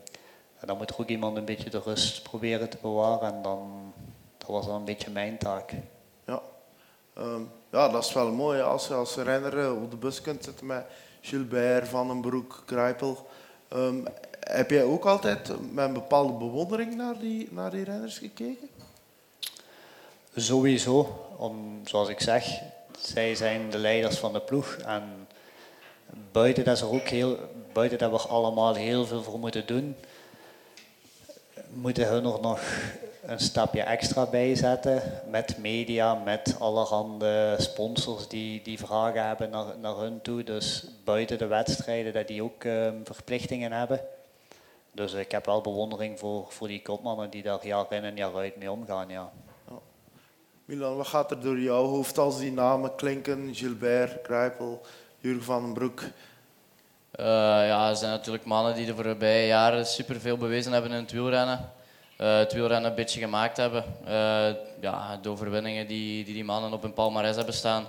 dan 0.60 0.76
moet 0.76 0.90
er 0.90 1.00
ook 1.00 1.08
iemand 1.08 1.36
een 1.36 1.44
beetje 1.44 1.70
de 1.70 1.80
rust 1.84 2.22
proberen 2.22 2.68
te 2.68 2.76
bewaren 2.80 3.34
en 3.34 3.42
dan, 3.42 3.92
dat 4.38 4.48
was 4.48 4.66
dan 4.66 4.74
een 4.74 4.84
beetje 4.84 5.10
mijn 5.10 5.38
taak. 5.38 5.72
Ja. 6.26 6.42
Um, 7.18 7.50
ja, 7.74 7.88
dat 7.88 8.04
is 8.04 8.12
wel 8.12 8.32
mooi 8.32 8.60
als 8.60 8.86
je 8.86 8.94
als 8.94 9.14
renner 9.14 9.74
op 9.74 9.90
de 9.90 9.96
bus 9.96 10.20
kunt 10.20 10.44
zitten 10.44 10.66
met 10.66 10.84
Gilbert, 11.20 11.88
Van 11.88 12.08
den 12.08 12.20
Broek, 12.20 12.62
Kruipel. 12.66 13.26
Ehm, 13.68 13.96
heb 14.40 14.70
jij 14.70 14.82
ook 14.82 15.04
altijd 15.04 15.48
met 15.72 15.84
een 15.84 15.92
bepaalde 15.92 16.32
bewondering 16.32 16.94
naar 16.96 17.18
die, 17.18 17.48
naar 17.50 17.70
die 17.70 17.84
renners 17.84 18.18
gekeken? 18.18 18.68
Sowieso, 20.36 21.26
om, 21.36 21.80
zoals 21.84 22.08
ik 22.08 22.20
zeg, 22.20 22.60
zij 22.98 23.34
zijn 23.34 23.70
de 23.70 23.78
leiders 23.78 24.18
van 24.18 24.32
de 24.32 24.40
ploeg. 24.40 24.76
En 24.76 25.26
buiten 26.32 26.64
dat, 26.64 26.80
er 26.80 26.92
ook 26.92 27.08
heel, 27.08 27.38
buiten 27.72 27.98
dat 27.98 28.10
we 28.10 28.28
allemaal 28.28 28.74
heel 28.74 29.06
veel 29.06 29.22
voor 29.22 29.38
moeten 29.38 29.66
doen, 29.66 29.96
moeten 31.72 32.08
hun 32.08 32.24
er 32.24 32.40
nog 32.40 32.60
een 33.26 33.40
stapje 33.40 33.82
extra 33.82 34.26
bijzetten 34.26 35.02
met 35.30 35.58
media, 35.58 36.14
met 36.14 36.56
allerhande 36.58 37.54
sponsors 37.58 38.28
die, 38.28 38.62
die 38.62 38.78
vragen 38.78 39.26
hebben 39.26 39.50
naar, 39.50 39.78
naar 39.80 39.96
hun 39.96 40.22
toe. 40.22 40.44
Dus 40.44 40.86
buiten 41.04 41.38
de 41.38 41.46
wedstrijden 41.46 42.12
dat 42.12 42.26
die 42.26 42.42
ook 42.42 42.64
um, 42.64 43.00
verplichtingen 43.04 43.72
hebben. 43.72 44.00
Dus 44.92 45.12
ik 45.12 45.30
heb 45.30 45.46
wel 45.46 45.60
bewondering 45.60 46.18
voor, 46.18 46.46
voor 46.48 46.68
die 46.68 46.82
kopmannen 46.82 47.30
die 47.30 47.42
daar 47.42 47.66
jaar 47.66 47.92
in 47.92 48.04
en 48.04 48.16
jaar 48.16 48.36
uit 48.36 48.56
mee 48.56 48.70
omgaan. 48.70 49.08
Ja. 49.08 49.30
Milan, 50.64 50.96
wat 50.96 51.06
gaat 51.06 51.30
er 51.30 51.40
door 51.40 51.58
jouw 51.58 51.84
hoofd 51.84 52.18
als 52.18 52.38
die 52.38 52.52
namen 52.52 52.94
klinken? 52.94 53.54
Gilbert, 53.54 54.22
Kruipel, 54.22 54.80
Jurgen 55.18 55.44
van 55.44 55.62
den 55.62 55.72
Broek. 55.72 56.00
Uh, 56.00 57.26
ja, 57.66 57.88
er 57.88 57.96
zijn 57.96 58.10
natuurlijk 58.10 58.44
mannen 58.44 58.74
die 58.74 58.86
de 58.86 58.94
voorbije 58.94 59.46
jaren 59.46 59.86
superveel 59.86 60.36
bewezen 60.36 60.72
hebben 60.72 60.90
in 60.90 60.96
het 60.96 61.12
wielrennen. 61.12 61.72
Uh, 62.20 62.36
het 62.38 62.52
wielrennen 62.52 62.90
een 62.90 62.96
beetje 62.96 63.20
gemaakt 63.20 63.56
hebben. 63.56 63.84
Uh, 64.04 64.10
ja, 64.80 65.18
de 65.22 65.28
overwinningen 65.28 65.86
die, 65.86 66.24
die 66.24 66.34
die 66.34 66.44
mannen 66.44 66.72
op 66.72 66.82
hun 66.82 66.92
palmarès 66.92 67.36
hebben 67.36 67.54
staan. 67.54 67.86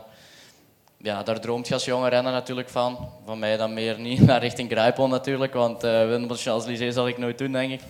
Ja, 0.98 1.24
daar 1.24 1.40
droomt 1.40 1.68
je 1.68 1.74
als 1.74 1.86
jonge 1.86 2.10
renner 2.10 2.32
natuurlijk 2.32 2.70
van. 2.70 3.10
Van 3.26 3.40
mij 3.40 3.58
dan 3.58 3.74
meer 3.74 4.00
niet 4.00 4.26
naar 4.26 4.40
richting 4.40 4.72
Grijpel 4.72 5.08
natuurlijk, 5.08 5.54
want 5.54 5.84
uh, 5.84 6.08
winnen 6.08 6.36
Champs-Élysées 6.36 6.94
zal 6.94 7.08
ik 7.08 7.18
nooit 7.18 7.38
doen, 7.38 7.52
denk 7.52 7.72
ik. 7.72 7.82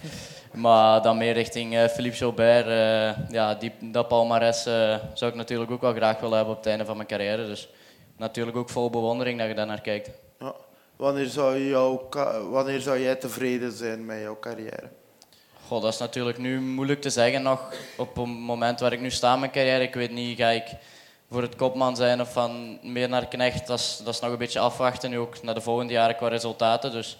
Maar 0.53 1.01
dan 1.01 1.17
meer 1.17 1.33
richting 1.33 1.89
Philippe 1.89 2.17
Joubert. 2.17 2.65
Ja, 3.29 3.55
die, 3.55 3.71
dat 3.79 4.07
palmarès 4.07 4.63
zou 5.13 5.31
ik 5.31 5.35
natuurlijk 5.35 5.71
ook 5.71 5.81
wel 5.81 5.93
graag 5.93 6.19
willen 6.19 6.35
hebben 6.35 6.53
op 6.53 6.59
het 6.59 6.69
einde 6.69 6.85
van 6.85 6.95
mijn 6.95 7.07
carrière. 7.07 7.45
Dus 7.45 7.69
natuurlijk 8.17 8.57
ook 8.57 8.69
vol 8.69 8.89
bewondering 8.89 9.39
dat 9.39 9.47
je 9.47 9.53
daar 9.53 9.65
naar 9.65 9.81
kijkt. 9.81 10.09
Ja. 10.39 10.55
Wanneer, 10.95 11.25
zou 11.25 11.99
wanneer 12.49 12.81
zou 12.81 12.99
jij 12.99 13.15
tevreden 13.15 13.71
zijn 13.71 14.05
met 14.05 14.21
jouw 14.21 14.39
carrière? 14.39 14.89
Goh, 15.67 15.81
dat 15.81 15.93
is 15.93 15.99
natuurlijk 15.99 16.37
nu 16.37 16.61
moeilijk 16.61 17.01
te 17.01 17.09
zeggen 17.09 17.41
nog. 17.41 17.73
Op 17.97 18.15
het 18.15 18.25
moment 18.25 18.79
waar 18.79 18.93
ik 18.93 19.01
nu 19.01 19.11
sta 19.11 19.33
in 19.33 19.39
mijn 19.39 19.51
carrière, 19.51 19.83
ik 19.83 19.93
weet 19.93 20.11
niet, 20.11 20.37
ga 20.37 20.49
ik 20.49 20.65
voor 21.29 21.41
het 21.41 21.55
kopman 21.55 21.95
zijn 21.95 22.21
of 22.21 22.31
van 22.31 22.79
meer 22.81 23.09
naar 23.09 23.27
knecht. 23.27 23.67
Dat 23.67 23.79
is, 23.79 24.01
dat 24.03 24.13
is 24.13 24.19
nog 24.19 24.31
een 24.31 24.37
beetje 24.37 24.59
afwachten, 24.59 25.09
nu 25.09 25.17
ook 25.17 25.43
naar 25.43 25.53
de 25.53 25.61
volgende 25.61 25.93
jaren 25.93 26.15
qua 26.15 26.27
resultaten. 26.27 26.91
Dus 26.91 27.17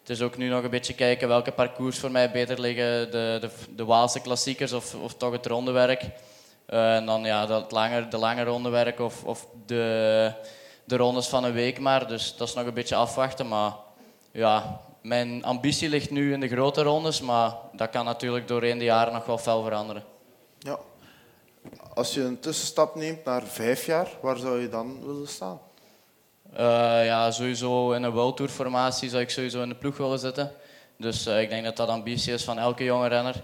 het 0.00 0.10
is 0.10 0.22
ook 0.22 0.36
nu 0.36 0.48
nog 0.48 0.62
een 0.62 0.70
beetje 0.70 0.94
kijken 0.94 1.28
welke 1.28 1.52
parcours 1.52 1.98
voor 1.98 2.10
mij 2.10 2.30
beter 2.30 2.60
liggen. 2.60 3.10
De, 3.10 3.38
de, 3.40 3.50
de 3.76 3.84
Waalse 3.84 4.20
klassiekers 4.20 4.72
of, 4.72 4.94
of 4.94 5.14
toch 5.14 5.32
het 5.32 5.46
rondewerk. 5.46 6.02
Uh, 6.68 6.96
en 6.96 7.06
dan 7.06 7.24
ja, 7.24 7.46
dat 7.46 7.72
langer, 7.72 8.10
de 8.10 8.18
lange 8.18 8.44
rondewerk 8.44 9.00
of, 9.00 9.24
of 9.24 9.46
de, 9.66 10.32
de 10.84 10.96
rondes 10.96 11.26
van 11.26 11.44
een 11.44 11.52
week 11.52 11.78
maar. 11.78 12.08
Dus 12.08 12.36
dat 12.36 12.48
is 12.48 12.54
nog 12.54 12.66
een 12.66 12.74
beetje 12.74 12.96
afwachten. 12.96 13.48
Maar 13.48 13.72
ja, 14.32 14.80
mijn 15.02 15.44
ambitie 15.44 15.88
ligt 15.88 16.10
nu 16.10 16.32
in 16.32 16.40
de 16.40 16.48
grote 16.48 16.82
rondes. 16.82 17.20
Maar 17.20 17.52
dat 17.72 17.90
kan 17.90 18.04
natuurlijk 18.04 18.48
doorheen 18.48 18.78
de 18.78 18.84
jaren 18.84 19.12
nog 19.12 19.26
wel 19.26 19.38
fel 19.38 19.62
veranderen. 19.62 20.04
Ja. 20.58 20.78
Als 21.94 22.14
je 22.14 22.22
een 22.22 22.40
tussenstap 22.40 22.94
neemt 22.94 23.24
naar 23.24 23.42
vijf 23.42 23.86
jaar, 23.86 24.08
waar 24.20 24.36
zou 24.36 24.60
je 24.60 24.68
dan 24.68 25.06
willen 25.06 25.28
staan? 25.28 25.60
Uh, 26.52 26.58
ja, 27.06 27.30
sowieso 27.30 27.92
in 27.92 28.02
een 28.02 28.12
World 28.12 28.36
Tour 28.36 28.50
formatie 28.50 29.08
zou 29.08 29.22
ik 29.22 29.30
sowieso 29.30 29.62
in 29.62 29.68
de 29.68 29.74
ploeg 29.74 29.96
willen 29.96 30.18
zitten. 30.18 30.52
Dus 30.98 31.26
uh, 31.26 31.40
ik 31.40 31.48
denk 31.48 31.64
dat 31.64 31.76
dat 31.76 31.88
ambitie 31.88 32.32
is 32.32 32.44
van 32.44 32.58
elke 32.58 32.84
jonge 32.84 33.08
renner. 33.08 33.34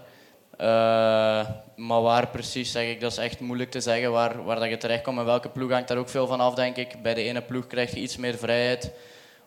Uh, 0.59 1.49
maar 1.75 2.01
waar 2.01 2.27
precies, 2.27 2.71
zeg 2.71 2.89
ik, 2.89 3.01
dat 3.01 3.11
is 3.11 3.17
echt 3.17 3.39
moeilijk 3.39 3.71
te 3.71 3.79
zeggen 3.79 4.11
waar, 4.11 4.43
waar 4.43 4.59
dat 4.59 4.69
je 4.69 4.77
terechtkomt. 4.77 5.17
En 5.17 5.25
welke 5.25 5.49
ploeg 5.49 5.71
hangt 5.71 5.87
daar 5.87 5.97
ook 5.97 6.09
veel 6.09 6.27
van 6.27 6.39
af, 6.39 6.53
denk 6.53 6.75
ik. 6.75 7.01
Bij 7.01 7.13
de 7.13 7.21
ene 7.21 7.41
ploeg 7.41 7.67
krijg 7.67 7.91
je 7.93 7.99
iets 7.99 8.17
meer 8.17 8.37
vrijheid, 8.37 8.91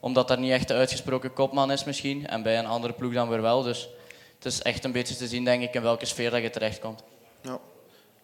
omdat 0.01 0.31
er 0.31 0.39
niet 0.39 0.53
echt 0.53 0.69
de 0.69 0.75
uitgesproken 0.75 1.33
kopman 1.33 1.73
is 1.73 1.85
misschien. 1.85 2.27
En 2.27 2.43
bij 2.43 2.59
een 2.59 2.67
andere 2.67 2.93
ploeg 2.93 3.13
dan 3.13 3.29
weer 3.29 3.43
wel. 3.43 3.63
Dus 3.63 3.89
het 4.35 4.45
is 4.45 4.63
echt 4.63 4.85
een 4.85 4.93
beetje 4.93 5.17
te 5.17 5.27
zien, 5.27 5.45
denk 5.45 5.63
ik, 5.63 5.75
in 5.75 5.83
welke 5.83 6.07
sfeer 6.07 6.31
dat 6.31 6.43
je 6.43 6.51
terechtkomt. 6.51 7.03
Ja. 7.43 7.59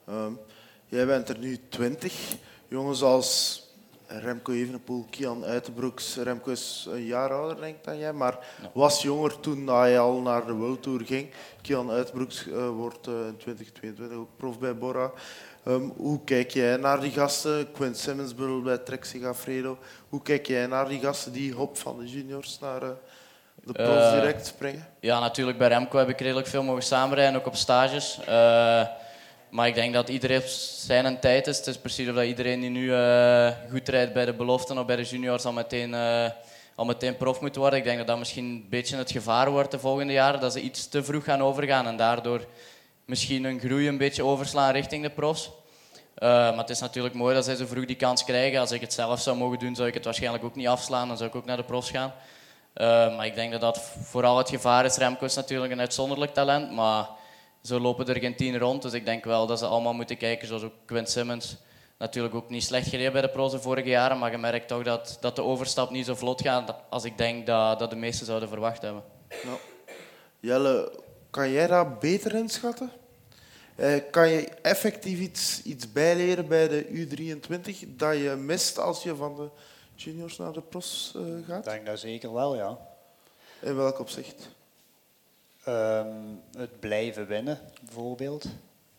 Um, 0.08 0.38
jij 0.86 1.06
bent 1.06 1.28
er 1.28 1.38
nu 1.38 1.60
twintig. 1.68 2.34
Jongens 2.68 3.02
als 3.02 3.62
Remco 4.06 4.52
Evenepoel, 4.52 5.06
Kian 5.10 5.44
Uitenbroeks. 5.44 6.16
Remco 6.16 6.50
is 6.50 6.86
een 6.90 7.04
jaar 7.04 7.32
ouder, 7.32 7.60
denk 7.60 7.76
ik, 7.76 7.84
dan 7.84 7.98
jij, 7.98 8.12
maar 8.12 8.38
was 8.72 9.02
jonger 9.02 9.40
toen 9.40 9.68
hij 9.68 9.98
al 9.98 10.20
naar 10.20 10.46
de 10.46 10.52
World 10.52 10.82
Tour 10.82 11.04
ging. 11.04 11.30
Kian 11.62 11.90
Uitenbroeks 11.90 12.46
uh, 12.46 12.68
wordt 12.68 13.06
uh, 13.06 13.14
in 13.14 13.36
2022 13.36 14.16
ook 14.16 14.28
prof 14.36 14.58
bij 14.58 14.76
Bora. 14.76 15.12
Um, 15.68 15.92
hoe 15.96 16.24
kijk 16.24 16.50
jij 16.50 16.76
naar 16.76 17.00
die 17.00 17.10
gasten? 17.10 17.72
Quinn 17.72 17.94
Simmons 17.94 18.34
bijvoorbeeld 18.34 18.64
bij 18.64 18.78
Trek 18.78 19.04
Segafredo. 19.04 19.78
Hoe 20.08 20.22
kijk 20.22 20.46
jij 20.46 20.66
naar 20.66 20.88
die 20.88 21.00
gasten 21.00 21.32
die 21.32 21.52
hop 21.52 21.78
van 21.78 21.98
de 21.98 22.06
juniors 22.06 22.58
naar 22.60 22.82
uh, 22.82 22.88
de 23.64 23.72
profs 23.72 24.10
direct 24.10 24.46
springen? 24.46 24.88
Ja, 25.00 25.20
natuurlijk. 25.20 25.58
Bij 25.58 25.68
Remco 25.68 25.98
heb 25.98 26.08
ik 26.08 26.20
redelijk 26.20 26.46
veel 26.46 26.62
mogen 26.62 26.82
samenrijden, 26.82 27.40
ook 27.40 27.46
op 27.46 27.56
stages. 27.56 28.18
Maar 29.50 29.66
ik 29.66 29.74
denk 29.74 29.94
dat 29.94 30.08
iedereen 30.08 30.42
zijn 30.86 31.04
een 31.04 31.20
tijd 31.20 31.46
is. 31.46 31.56
Het 31.56 31.66
is 31.66 31.78
precies 31.78 32.08
of 32.08 32.14
dat 32.14 32.24
iedereen 32.24 32.60
die 32.60 32.70
nu 32.70 32.84
uh, 32.84 33.48
goed 33.70 33.88
rijdt 33.88 34.12
bij 34.12 34.24
de 34.24 34.34
beloften 34.34 34.78
of 34.78 34.86
bij 34.86 34.96
de 34.96 35.02
juniors 35.02 35.44
al 35.44 35.52
meteen, 35.52 35.90
uh, 35.90 36.26
al 36.74 36.84
meteen 36.84 37.16
prof 37.16 37.40
moet 37.40 37.56
worden. 37.56 37.78
Ik 37.78 37.84
denk 37.84 37.98
dat 37.98 38.06
dat 38.06 38.18
misschien 38.18 38.44
een 38.44 38.66
beetje 38.70 38.96
het 38.96 39.10
gevaar 39.10 39.50
wordt 39.50 39.70
de 39.70 39.78
volgende 39.78 40.12
jaren. 40.12 40.40
Dat 40.40 40.52
ze 40.52 40.60
iets 40.60 40.88
te 40.88 41.04
vroeg 41.04 41.24
gaan 41.24 41.42
overgaan 41.42 41.86
en 41.86 41.96
daardoor 41.96 42.46
misschien 43.06 43.44
hun 43.44 43.60
groei 43.60 43.88
een 43.88 43.98
beetje 43.98 44.24
overslaan 44.24 44.72
richting 44.72 45.02
de 45.02 45.10
profs. 45.10 45.50
Uh, 46.18 46.28
maar 46.28 46.58
het 46.58 46.70
is 46.70 46.80
natuurlijk 46.80 47.14
mooi 47.14 47.34
dat 47.34 47.44
zij 47.44 47.54
zo 47.54 47.66
vroeg 47.66 47.84
die 47.84 47.96
kans 47.96 48.24
krijgen. 48.24 48.60
Als 48.60 48.72
ik 48.72 48.80
het 48.80 48.92
zelf 48.92 49.20
zou 49.20 49.36
mogen 49.36 49.58
doen, 49.58 49.74
zou 49.74 49.88
ik 49.88 49.94
het 49.94 50.04
waarschijnlijk 50.04 50.44
ook 50.44 50.54
niet 50.54 50.66
afslaan. 50.66 51.08
Dan 51.08 51.16
zou 51.16 51.28
ik 51.28 51.36
ook 51.36 51.44
naar 51.44 51.56
de 51.56 51.64
profs 51.64 51.90
gaan. 51.90 52.12
maar 53.16 53.26
ik 53.26 53.34
denk 53.34 53.52
dat 53.52 53.60
dat 53.60 53.80
vooral 54.02 54.38
het 54.38 54.48
gevaar 54.48 54.84
is. 54.84 54.96
Remco 54.96 55.24
is 55.24 55.34
natuurlijk 55.34 55.72
een 55.72 55.80
uitzonderlijk 55.80 56.34
talent, 56.34 56.72
maar 56.72 57.06
zo 57.62 57.80
lopen 57.80 58.06
er 58.06 58.20
geen 58.20 58.36
tien 58.36 58.58
rond. 58.58 58.82
Dus 58.82 58.92
ik 58.92 59.04
denk 59.04 59.24
wel 59.24 59.46
dat 59.46 59.58
ze 59.58 59.66
allemaal 59.66 59.94
moeten 59.94 60.16
kijken, 60.16 60.48
zoals 60.48 60.62
ook 60.62 60.72
Quint 60.86 61.10
Simmons. 61.10 61.56
Natuurlijk 61.98 62.34
ook 62.34 62.48
niet 62.48 62.64
slecht 62.64 62.88
gereden 62.88 63.12
bij 63.12 63.20
de 63.20 63.28
pro's 63.28 63.52
de 63.52 63.60
vorige 63.60 63.88
jaren, 63.88 64.18
maar 64.18 64.30
je 64.30 64.38
merkt 64.38 64.68
toch 64.68 64.82
dat, 64.82 65.18
dat 65.20 65.36
de 65.36 65.42
overstap 65.42 65.90
niet 65.90 66.06
zo 66.06 66.14
vlot 66.14 66.42
gaat 66.42 66.74
als 66.88 67.04
ik 67.04 67.18
denk 67.18 67.46
dat, 67.46 67.78
dat 67.78 67.90
de 67.90 67.96
meesten 67.96 68.26
zouden 68.26 68.48
verwacht 68.48 68.82
hebben. 68.82 69.02
Jelle, 70.40 70.92
kan 71.30 71.50
jij 71.50 71.66
dat 71.66 72.00
beter 72.00 72.34
inschatten? 72.34 72.90
Eh, 73.76 74.00
kan 74.10 74.28
je 74.28 74.48
effectief 74.48 75.18
iets, 75.18 75.62
iets 75.62 75.92
bijleren 75.92 76.48
bij 76.48 76.68
de 76.68 76.84
U23 76.84 77.96
dat 77.96 78.16
je 78.16 78.34
mist 78.38 78.78
als 78.78 79.02
je 79.02 79.16
van 79.16 79.36
de 79.36 79.48
juniors 79.94 80.36
naar 80.36 80.52
de 80.52 80.60
pros 80.60 81.12
uh, 81.16 81.46
gaat? 81.46 81.66
Ik 81.66 81.72
denk 81.72 81.86
dat 81.86 81.98
zeker 81.98 82.32
wel, 82.32 82.56
ja. 82.56 82.78
In 83.60 83.76
welk 83.76 83.98
opzicht? 83.98 84.48
Um, 85.68 86.42
het 86.56 86.80
blijven 86.80 87.26
winnen, 87.26 87.58
bijvoorbeeld. 87.84 88.46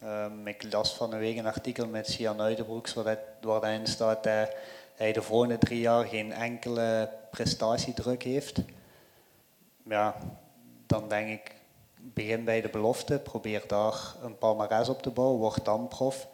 Um, 0.03 0.47
ik 0.47 0.71
las 0.71 0.93
van 0.93 1.13
een 1.13 1.19
week 1.19 1.37
een 1.37 1.45
artikel 1.45 1.87
met 1.87 2.07
Sian 2.07 2.41
Uitenbroeks 2.41 2.93
waarin 3.41 3.87
staat 3.87 4.23
dat 4.23 4.55
hij 4.95 5.13
de 5.13 5.21
volgende 5.21 5.57
drie 5.57 5.79
jaar 5.79 6.05
geen 6.05 6.31
enkele 6.31 7.09
prestatiedruk 7.31 8.23
heeft. 8.23 8.59
Ja, 9.83 10.15
dan 10.85 11.09
denk 11.09 11.29
ik, 11.29 11.55
begin 11.99 12.43
bij 12.43 12.61
de 12.61 12.69
belofte, 12.69 13.19
probeer 13.19 13.63
daar 13.67 14.15
een 14.21 14.37
palmarès 14.37 14.89
op 14.89 15.01
te 15.01 15.09
bouwen, 15.09 15.39
word 15.39 15.65
dan 15.65 15.87
prof. 15.87 16.27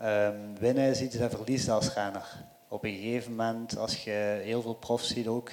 Um, 0.00 0.58
winnen 0.58 0.90
is 0.90 1.00
iets 1.00 1.18
dat 1.18 1.30
verliest 1.30 1.68
als 1.68 1.94
renner. 1.94 2.44
Op 2.68 2.84
een 2.84 2.94
gegeven 2.94 3.30
moment, 3.30 3.78
als 3.78 4.04
je 4.04 4.40
heel 4.42 4.62
veel 4.62 4.74
profs 4.74 5.08
ziet 5.08 5.26
ook, 5.26 5.50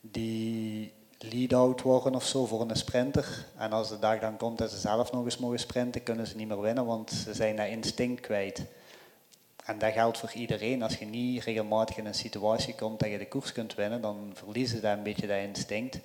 die 0.00 0.92
lead-out 1.18 1.82
worden 1.82 2.14
of 2.14 2.26
zo 2.26 2.46
voor 2.46 2.60
een 2.60 2.76
sprinter. 2.76 3.46
En 3.56 3.72
als 3.72 3.88
de 3.88 3.98
dag 3.98 4.18
dan 4.18 4.36
komt 4.36 4.58
dat 4.58 4.70
ze 4.70 4.78
zelf 4.78 5.12
nog 5.12 5.24
eens 5.24 5.38
mogen 5.38 5.58
sprinten, 5.58 6.02
kunnen 6.02 6.26
ze 6.26 6.36
niet 6.36 6.48
meer 6.48 6.60
winnen, 6.60 6.86
want 6.86 7.10
ze 7.10 7.34
zijn 7.34 7.56
dat 7.56 7.66
instinct 7.66 8.20
kwijt. 8.20 8.64
En 9.64 9.78
dat 9.78 9.92
geldt 9.92 10.18
voor 10.18 10.32
iedereen. 10.32 10.82
Als 10.82 10.96
je 10.96 11.04
niet 11.04 11.42
regelmatig 11.42 11.96
in 11.96 12.06
een 12.06 12.14
situatie 12.14 12.74
komt 12.74 13.00
dat 13.00 13.10
je 13.10 13.18
de 13.18 13.28
koers 13.28 13.52
kunt 13.52 13.74
winnen, 13.74 14.00
dan 14.00 14.30
verliezen 14.34 14.80
ze 14.80 14.86
een 14.86 15.02
beetje 15.02 15.26
dat 15.26 15.38
instinct. 15.38 15.98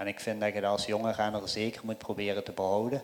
En 0.00 0.06
ik 0.06 0.20
vind 0.20 0.40
dat 0.40 0.54
je 0.54 0.60
dat 0.60 0.70
als 0.70 0.86
jonge 0.86 1.12
renner 1.12 1.48
zeker 1.48 1.80
moet 1.84 1.98
proberen 1.98 2.44
te 2.44 2.52
behouden. 2.52 3.02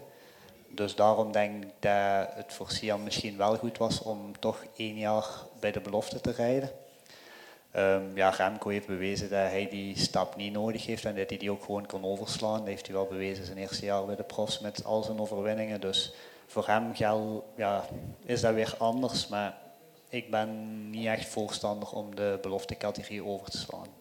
Dus 0.68 0.94
daarom 0.94 1.32
denk 1.32 1.64
ik 1.64 1.70
dat 1.78 2.28
het 2.34 2.52
voor 2.52 2.70
Sian 2.70 3.02
misschien 3.02 3.36
wel 3.36 3.56
goed 3.56 3.78
was 3.78 4.02
om 4.02 4.38
toch 4.38 4.64
één 4.76 4.98
jaar 4.98 5.24
bij 5.60 5.72
de 5.72 5.80
belofte 5.80 6.20
te 6.20 6.30
rijden. 6.30 6.70
Um, 7.76 8.16
ja, 8.16 8.30
Remco 8.30 8.68
heeft 8.68 8.86
bewezen 8.86 9.30
dat 9.30 9.50
hij 9.50 9.68
die 9.68 9.98
stap 9.98 10.36
niet 10.36 10.52
nodig 10.52 10.86
heeft 10.86 11.04
en 11.04 11.16
dat 11.16 11.28
hij 11.28 11.38
die 11.38 11.50
ook 11.50 11.64
gewoon 11.64 11.86
kan 11.86 12.04
overslaan. 12.04 12.58
Dat 12.58 12.66
heeft 12.66 12.86
hij 12.86 12.94
wel 12.94 13.06
bewezen 13.06 13.44
zijn 13.44 13.58
eerste 13.58 13.84
jaar 13.84 14.04
bij 14.06 14.16
de 14.16 14.22
profs 14.22 14.58
met 14.60 14.84
al 14.84 15.02
zijn 15.02 15.20
overwinningen. 15.20 15.80
Dus 15.80 16.14
voor 16.46 16.66
hem 16.66 16.94
gel, 16.94 17.52
ja, 17.56 17.84
is 18.24 18.40
dat 18.40 18.54
weer 18.54 18.74
anders. 18.78 19.28
Maar 19.28 19.56
ik 20.08 20.30
ben 20.30 20.90
niet 20.90 21.06
echt 21.06 21.28
voorstander 21.28 21.88
om 21.88 22.14
de 22.14 22.38
beloftecategorie 22.42 23.24
over 23.24 23.50
te 23.50 23.58
slaan. 23.58 23.95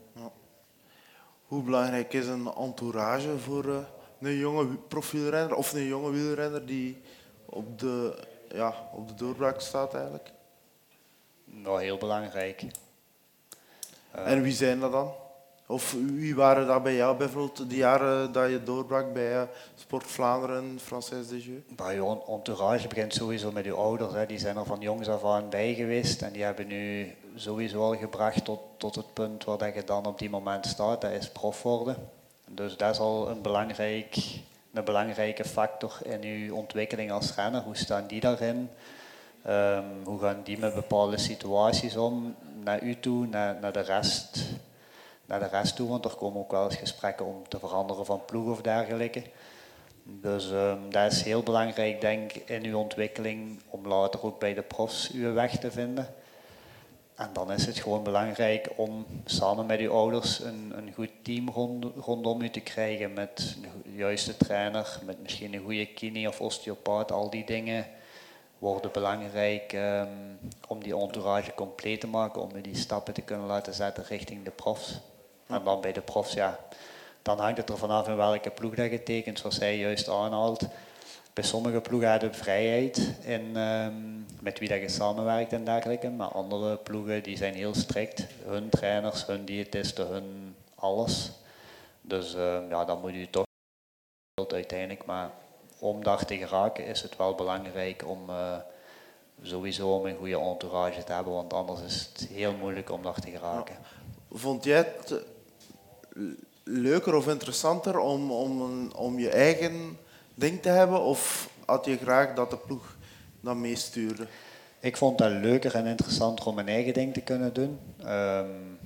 Hoe 1.55 1.63
belangrijk 1.63 2.13
is 2.13 2.27
een 2.27 2.53
entourage 2.57 3.39
voor 3.39 3.65
uh, 3.65 3.77
een 4.19 4.37
jonge 4.37 4.65
profielrenner 4.87 5.55
of 5.55 5.73
een 5.73 5.83
jonge 5.83 6.11
wielrenner 6.11 6.65
die 6.65 7.01
op 7.45 7.79
de, 7.79 8.23
ja, 8.49 8.73
op 8.93 9.07
de 9.07 9.13
doorbraak 9.13 9.61
staat 9.61 9.93
eigenlijk? 9.93 10.31
Nou, 11.45 11.81
heel 11.81 11.97
belangrijk. 11.97 12.65
en 14.11 14.41
wie 14.41 14.53
zijn 14.53 14.79
dat 14.79 14.91
dan? 14.91 15.11
Of 15.67 15.95
wie 16.15 16.35
waren 16.35 16.67
dat 16.67 16.83
bij 16.83 16.95
jou 16.95 17.17
bijvoorbeeld 17.17 17.69
de 17.69 17.75
jaren 17.75 18.31
dat 18.31 18.49
je 18.49 18.63
doorbrak 18.63 19.13
bij 19.13 19.35
uh, 19.35 19.41
Sport 19.75 20.05
Vlaanderen, 20.07 20.79
Française 20.79 21.29
de 21.29 21.41
Jeu? 21.41 21.61
Bij 21.75 21.95
je 21.95 22.21
entourage 22.27 22.87
begint 22.87 23.13
sowieso 23.13 23.51
met 23.51 23.65
je 23.65 23.73
ouders. 23.73 24.13
Hè. 24.13 24.25
Die 24.25 24.39
zijn 24.39 24.57
er 24.57 24.65
van 24.65 24.79
jongs 24.79 25.07
af 25.07 25.25
aan 25.25 25.49
bij 25.49 25.73
geweest 25.73 26.21
en 26.21 26.31
die 26.31 26.43
hebben 26.43 26.67
nu 26.67 27.15
sowieso 27.35 27.81
al 27.81 27.97
gebracht 27.97 28.45
tot, 28.45 28.59
tot 28.77 28.95
het 28.95 29.13
punt 29.13 29.43
waar 29.43 29.57
dat 29.57 29.75
je 29.75 29.83
dan 29.83 30.05
op 30.05 30.19
die 30.19 30.29
moment 30.29 30.65
staat. 30.65 31.01
Dat 31.01 31.11
is 31.11 31.29
prof 31.29 31.61
worden. 31.61 31.95
Dus 32.47 32.77
dat 32.77 32.93
is 32.93 32.99
al 32.99 33.29
een, 33.29 33.41
belangrijk, 33.41 34.15
een 34.73 34.83
belangrijke 34.83 35.45
factor 35.45 35.97
in 36.03 36.21
je 36.21 36.53
ontwikkeling 36.53 37.11
als 37.11 37.35
renner. 37.35 37.61
Hoe 37.61 37.77
staan 37.77 38.07
die 38.07 38.19
daarin? 38.19 38.69
Um, 39.47 39.85
hoe 40.03 40.19
gaan 40.19 40.41
die 40.43 40.59
met 40.59 40.73
bepaalde 40.73 41.17
situaties 41.17 41.97
om 41.97 42.35
naar 42.63 42.83
u 42.83 42.99
toe, 42.99 43.27
naar, 43.27 43.57
naar 43.61 43.73
de 43.73 43.79
rest? 43.79 44.43
naar 45.25 45.39
de 45.39 45.47
rest 45.47 45.75
toe, 45.75 45.89
want 45.89 46.05
er 46.05 46.15
komen 46.15 46.39
ook 46.39 46.51
wel 46.51 46.63
eens 46.63 46.75
gesprekken 46.75 47.25
om 47.25 47.47
te 47.47 47.59
veranderen 47.59 48.05
van 48.05 48.25
ploeg 48.25 48.51
of 48.51 48.61
dergelijke. 48.61 49.23
Dus 50.03 50.49
um, 50.51 50.91
dat 50.91 51.11
is 51.11 51.21
heel 51.21 51.43
belangrijk, 51.43 52.01
denk 52.01 52.33
ik, 52.33 52.49
in 52.49 52.63
uw 52.63 52.77
ontwikkeling 52.77 53.59
om 53.69 53.87
later 53.87 54.23
ook 54.23 54.39
bij 54.39 54.53
de 54.53 54.61
profs 54.61 55.11
uw 55.11 55.33
weg 55.33 55.57
te 55.57 55.71
vinden. 55.71 56.07
En 57.15 57.29
dan 57.33 57.51
is 57.51 57.65
het 57.65 57.79
gewoon 57.79 58.03
belangrijk 58.03 58.69
om 58.75 59.05
samen 59.25 59.65
met 59.65 59.79
uw 59.79 59.91
ouders 59.91 60.39
een, 60.39 60.73
een 60.75 60.93
goed 60.93 61.11
team 61.21 61.49
rond, 61.49 61.85
rondom 61.95 62.41
u 62.41 62.49
te 62.49 62.59
krijgen 62.59 63.13
met 63.13 63.55
een 63.85 63.95
juiste 63.95 64.37
trainer, 64.37 64.99
met 65.05 65.21
misschien 65.21 65.53
een 65.53 65.63
goede 65.63 65.85
kine 65.85 66.27
of 66.27 66.41
osteopaat, 66.41 67.11
al 67.11 67.29
die 67.29 67.45
dingen 67.45 67.87
worden 68.57 68.91
belangrijk 68.91 69.73
um, 69.73 70.39
om 70.67 70.83
die 70.83 70.97
entourage 70.97 71.53
compleet 71.53 71.99
te 71.99 72.07
maken, 72.07 72.41
om 72.41 72.61
die 72.61 72.75
stappen 72.75 73.13
te 73.13 73.21
kunnen 73.21 73.45
laten 73.47 73.73
zetten 73.73 74.03
richting 74.07 74.43
de 74.43 74.51
profs. 74.51 74.99
En 75.47 75.63
dan 75.63 75.81
bij 75.81 75.93
de 75.93 76.01
profs, 76.01 76.33
ja, 76.33 76.59
dan 77.21 77.39
hangt 77.39 77.57
het 77.57 77.69
er 77.69 77.77
vanaf 77.77 78.07
in 78.07 78.15
welke 78.15 78.49
ploeg 78.49 78.75
dat 78.75 78.91
je 78.91 79.03
tekent, 79.03 79.39
zoals 79.39 79.59
hij 79.59 79.77
juist 79.77 80.09
aanhaalt. 80.09 80.61
Bij 81.35 81.43
sommige 81.43 81.81
ploegen 81.81 82.09
hebben 82.09 82.29
je 82.29 82.35
vrijheid 82.35 83.11
in 83.21 83.57
um, 83.57 84.25
met 84.41 84.59
wie 84.59 84.67
dat 84.67 84.79
je 84.79 84.89
samenwerkt 84.89 85.53
en 85.53 85.63
dergelijke. 85.63 86.09
Maar 86.09 86.27
andere 86.27 86.77
ploegen 86.77 87.23
die 87.23 87.37
zijn 87.37 87.53
heel 87.53 87.73
strikt. 87.73 88.25
Hun 88.45 88.69
trainers, 88.69 89.25
hun 89.25 89.45
diëtisten, 89.45 90.07
hun 90.07 90.55
alles. 90.75 91.31
Dus 92.01 92.35
uh, 92.35 92.57
ja, 92.69 92.85
dan 92.85 93.01
moet 93.01 93.13
je 93.13 93.29
toch 93.29 93.45
uiteindelijk. 94.53 95.05
Maar 95.05 95.31
om 95.79 96.03
daar 96.03 96.25
te 96.25 96.37
geraken 96.37 96.85
is 96.85 97.01
het 97.01 97.17
wel 97.17 97.35
belangrijk 97.35 98.07
om 98.07 98.29
uh, 98.29 98.57
sowieso 99.41 100.05
een 100.05 100.17
goede 100.17 100.39
entourage 100.39 101.03
te 101.03 101.13
hebben. 101.13 101.33
Want 101.33 101.53
anders 101.53 101.81
is 101.81 102.09
het 102.13 102.27
heel 102.27 102.53
moeilijk 102.53 102.91
om 102.91 103.01
daar 103.01 103.19
te 103.19 103.31
geraken. 103.31 103.75
Vond 104.31 104.63
jij 104.63 104.77
het 104.77 105.23
leuker 106.63 107.15
of 107.15 107.27
interessanter 107.27 107.97
om, 107.97 108.31
om, 108.31 108.91
om 108.91 109.19
je 109.19 109.29
eigen 109.29 109.97
ding 110.35 110.61
te 110.61 110.69
hebben? 110.69 111.01
Of 111.01 111.49
had 111.65 111.85
je 111.85 111.97
graag 111.97 112.33
dat 112.33 112.49
de 112.49 112.57
ploeg 112.57 112.97
dat 113.41 113.55
meestuurde? 113.55 114.27
Ik 114.79 114.97
vond 114.97 115.19
het 115.19 115.31
leuker 115.31 115.75
en 115.75 115.85
interessanter 115.85 116.45
om 116.45 116.55
mijn 116.55 116.67
eigen 116.67 116.93
ding 116.93 117.13
te 117.13 117.21
kunnen 117.21 117.53
doen. 117.53 117.79
Um, 118.05 118.79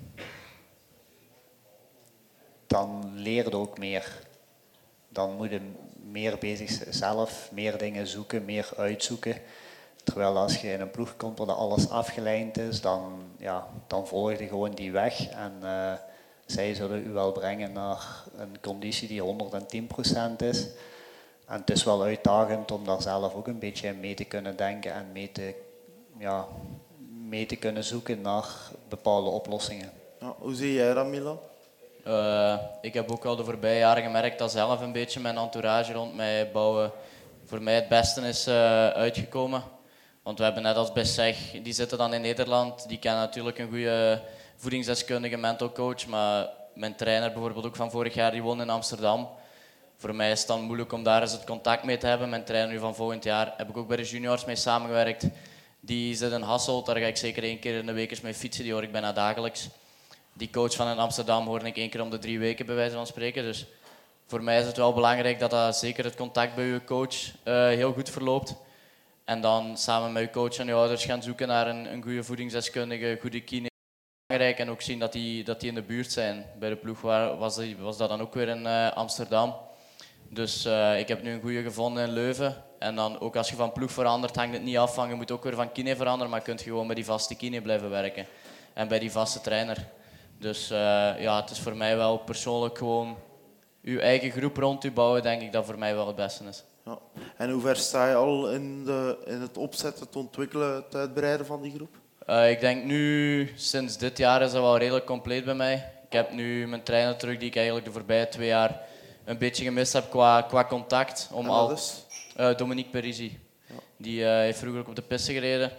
dan 2.68 3.12
leerde 3.14 3.58
ook 3.58 3.78
meer. 3.78 4.20
Dan 5.08 5.36
moet 5.36 5.50
je 5.50 5.62
meer 6.12 6.38
bezig 6.38 6.86
zelf, 6.90 7.50
meer 7.52 7.78
dingen 7.78 8.08
zoeken, 8.08 8.46
meer 8.46 8.70
uitzoeken. 8.78 9.36
Terwijl 10.04 10.38
als 10.38 10.62
je 10.62 10.72
in 10.72 10.82
een 10.82 10.92
ploeg 10.92 11.16
komt 11.18 11.38
waar 11.38 11.52
alles 11.52 11.90
afgeleid 11.90 12.58
is, 12.58 12.82
dan, 12.82 13.24
ja, 13.38 13.68
dan 13.88 14.08
volg 14.08 14.38
je 14.38 14.48
gewoon 14.48 14.72
die 14.72 14.92
weg. 14.92 15.30
En 15.30 15.54
uh, 15.62 15.94
zij 16.46 16.74
zullen 16.74 17.08
u 17.08 17.10
wel 17.10 17.32
brengen 17.32 17.72
naar 17.72 18.24
een 18.38 18.58
conditie 18.62 19.08
die 19.08 19.22
110% 19.22 20.36
is. 20.38 20.68
En 21.50 21.60
het 21.60 21.70
is 21.70 21.84
wel 21.84 22.04
uitdagend 22.04 22.72
om 22.72 22.86
daar 22.86 23.02
zelf 23.02 23.34
ook 23.34 23.48
een 23.48 23.60
beetje 23.60 23.94
mee 23.94 24.14
te 24.14 24.24
kunnen 24.24 24.56
denken 24.56 24.94
en 24.94 25.12
mee 25.12 25.32
te, 25.32 25.56
ja, 26.18 26.48
mee 27.28 27.46
te 27.46 27.56
kunnen 27.56 27.84
zoeken 27.84 28.22
naar 28.22 28.46
bepaalde 28.90 29.30
oplossingen. 29.30 29.92
Ja, 30.20 30.36
hoe 30.38 30.56
zie 30.56 30.74
jij 30.74 30.94
dat, 30.94 31.08
Milan? 31.08 31.40
Uh, 32.08 32.58
ik 32.82 32.94
heb 32.94 33.12
ook 33.12 33.26
al 33.26 33.36
de 33.36 33.44
voorbije 33.44 33.80
jaren 33.80 34.04
gemerkt 34.04 34.40
dat 34.40 34.52
zelf 34.52 34.82
een 34.82 34.92
beetje 34.92 35.20
mijn 35.20 35.38
entourage 35.38 35.94
rond 35.94 36.16
mij 36.16 36.52
bouwen 36.52 36.92
voor 37.46 37.62
mij 37.62 37.76
het 37.76 37.88
beste 37.88 38.22
is 38.22 38.48
uh, 38.48 38.54
uitgekomen. 38.90 39.64
Want 40.24 40.38
we 40.38 40.44
hebben 40.44 40.64
net 40.64 40.76
als 40.76 40.92
Besseg, 40.92 41.38
die 41.64 41.74
zitten 41.74 41.98
dan 41.98 42.14
in 42.14 42.22
Nederland, 42.22 42.88
die 42.88 43.00
kennen 43.00 43.22
natuurlijk 43.22 43.58
een 43.58 43.68
goede 43.68 44.22
voedingsdeskundige 44.56 45.38
mental 45.38 45.72
coach, 45.72 46.08
maar 46.08 46.50
mijn 46.74 46.96
trainer 46.96 47.32
bijvoorbeeld 47.32 47.66
ook 47.66 47.76
van 47.76 47.92
vorig 47.92 48.14
jaar, 48.14 48.32
die 48.32 48.44
woont 48.44 48.62
in 48.62 48.70
Amsterdam. 48.70 49.30
Voor 50.00 50.16
mij 50.16 50.32
is 50.32 50.40
het 50.40 50.48
dan 50.48 50.62
moeilijk 50.62 50.92
om 50.92 51.04
daar 51.04 51.22
eens 51.22 51.32
het 51.32 51.44
contact 51.44 51.84
mee 51.84 51.98
te 51.98 52.08
hebben. 52.08 52.30
Mijn 52.30 52.44
trainer 52.44 52.72
nu 52.72 52.80
van 52.80 52.96
volgend 52.96 53.24
jaar 53.24 53.54
heb 53.58 53.70
ik 53.70 53.78
ook 53.78 53.88
bij 53.88 53.98
de 53.98 54.04
juniors 54.04 54.46
mee 54.46 54.56
samengewerkt. 54.56 55.28
Die 55.80 56.16
zit 56.16 56.32
in 56.32 56.42
Hasselt, 56.42 56.86
daar 56.86 56.98
ga 56.98 57.06
ik 57.06 57.18
zeker 57.18 57.44
één 57.44 57.60
keer 57.60 57.78
in 57.78 57.86
de 57.86 57.92
week 57.92 58.10
eens 58.10 58.22
mee 58.22 58.34
fietsen, 58.34 58.64
die 58.64 58.74
hoor 58.74 58.84
ik 58.84 58.92
bijna 58.92 59.14
dagelijks. 59.14 59.70
Die 60.34 60.50
coach 60.50 60.76
van 60.76 60.88
in 60.88 60.98
Amsterdam 60.98 61.46
hoor 61.46 61.66
ik 61.66 61.78
één 61.78 61.90
keer 61.90 62.02
om 62.02 62.10
de 62.10 62.18
drie 62.18 62.40
weken 62.40 62.66
bij 62.66 62.76
wijze 62.76 62.96
van 62.96 63.08
spreken. 63.08 63.44
Dus 63.44 63.66
voor 64.28 64.44
mij 64.44 64.60
is 64.60 64.66
het 64.66 64.78
wel 64.78 64.94
belangrijk 64.94 65.40
dat, 65.40 65.52
dat 65.52 65.78
zeker 65.78 66.04
het 66.04 66.16
contact 66.16 66.56
bij 66.56 66.66
uw 66.66 66.84
coach 66.84 67.16
uh, 67.46 67.68
heel 67.68 67.94
goed 67.94 68.10
verloopt. 68.10 68.56
En 69.26 69.42
dan 69.42 69.78
samen 69.78 70.12
met 70.12 70.24
je 70.24 70.30
coach 70.30 70.58
en 70.58 70.66
je 70.66 70.74
ouders 70.74 71.06
gaan 71.06 71.24
zoeken 71.24 71.48
naar 71.48 71.68
een, 71.68 71.94
een 71.94 72.04
goede 72.04 72.24
voedingsdeskundige, 72.24 73.18
goede 73.22 73.42
kine. 73.42 73.70
Belangrijk 74.26 74.60
en 74.60 74.70
ook 74.70 74.82
zien 74.82 75.00
dat 75.00 75.12
die, 75.12 75.44
dat 75.44 75.60
die 75.60 75.70
in 75.70 75.76
de 75.76 75.82
buurt 75.82 76.12
zijn. 76.12 76.46
Bij 76.60 76.70
de 76.70 76.76
ploeg 76.76 77.02
was, 77.02 77.56
die, 77.56 77.78
was 77.78 77.98
dat 77.98 78.10
dan 78.10 78.22
ook 78.22 78.34
weer 78.34 78.48
in 78.48 78.64
uh, 78.64 78.92
Amsterdam. 78.92 79.68
Dus 80.30 80.66
uh, 80.66 81.00
ik 81.00 81.08
heb 81.08 81.24
nu 81.24 81.32
een 81.32 81.42
goede 81.42 81.62
gevonden 81.62 82.04
in 82.04 82.14
Leuven. 82.14 82.64
En 82.80 82.96
dan 82.96 83.20
ook 83.20 83.36
als 83.36 83.50
je 83.50 83.56
van 83.56 83.72
ploeg 83.72 83.92
verandert, 83.92 84.36
hangt 84.36 84.54
het 84.54 84.64
niet 84.64 84.78
af 84.78 84.94
van 84.94 85.10
je 85.10 85.16
moet 85.16 85.32
ook 85.32 85.44
weer 85.44 85.56
van 85.56 85.72
kine 85.72 85.96
veranderen, 85.96 86.30
maar 86.30 86.40
je 86.40 86.46
kunt 86.46 86.62
gewoon 86.62 86.86
bij 86.86 86.96
die 86.96 87.06
vaste 87.06 87.36
kine 87.36 87.62
blijven 87.62 87.90
werken. 87.90 88.26
En 88.74 88.88
bij 88.88 89.00
die 89.00 89.12
vaste 89.12 89.42
trainer. 89.42 89.88
Dus 90.38 90.72
uh, 90.72 90.78
ja, 91.22 91.42
het 91.42 91.50
is 91.50 91.60
voor 91.60 91.76
mij 91.76 91.98
wel 91.98 92.18
persoonlijk 92.18 92.78
gewoon 92.78 93.18
uw 93.84 94.00
eigen 94.00 94.32
groep 94.32 94.58
rond 94.58 94.84
u 94.84 94.92
bouwen, 94.92 95.22
denk 95.22 95.42
ik 95.42 95.52
dat 95.52 95.66
voor 95.66 95.78
mij 95.78 95.96
wel 95.96 96.08
het 96.08 96.16
beste 96.16 96.44
is. 96.44 96.64
Ja. 96.86 96.98
En 97.38 97.50
hoe 97.50 97.62
ver 97.62 97.76
sta 97.76 98.10
je 98.10 98.16
al 98.16 98.50
in, 98.50 98.86
de, 98.86 99.18
in 99.26 99.42
het 99.42 99.58
opzetten, 99.58 100.06
het 100.06 100.16
ontwikkelen, 100.16 100.76
het 100.76 100.96
uitbreiden 100.96 101.46
van 101.46 101.62
die 101.62 101.74
groep? 101.76 101.96
Uh, 102.30 102.50
ik 102.50 102.60
denk 102.60 102.84
nu, 102.84 103.52
sinds 103.56 103.98
dit 103.98 104.18
jaar 104.18 104.42
is 104.42 104.52
dat 104.52 104.62
wel 104.62 104.78
redelijk 104.78 105.06
compleet 105.06 105.46
bij 105.46 105.54
mij. 105.54 105.92
Ik 106.06 106.14
heb 106.14 106.32
nu 106.32 106.68
mijn 106.68 106.84
trainer 106.84 107.16
terug, 107.16 107.38
die 107.38 107.48
ik 107.48 107.56
eigenlijk 107.56 107.86
de 107.86 107.92
voorbije 107.92 108.30
twee 108.30 108.48
jaar 108.48 108.82
een 109.26 109.38
beetje 109.38 109.64
gemist 109.64 109.94
heb 109.94 110.10
qua, 110.10 110.42
qua 110.42 110.66
contact. 110.66 111.30
Om 111.32 111.50
al, 111.50 111.78
uh, 112.40 112.56
Dominique 112.56 112.92
Parisi. 112.92 113.40
Ja. 113.66 113.76
Die 113.98 114.20
uh, 114.20 114.28
heeft 114.28 114.60
vroeger 114.60 114.82
ook 114.82 114.88
op 114.88 114.96
de 114.96 115.02
piste 115.02 115.34
gereden. 115.34 115.72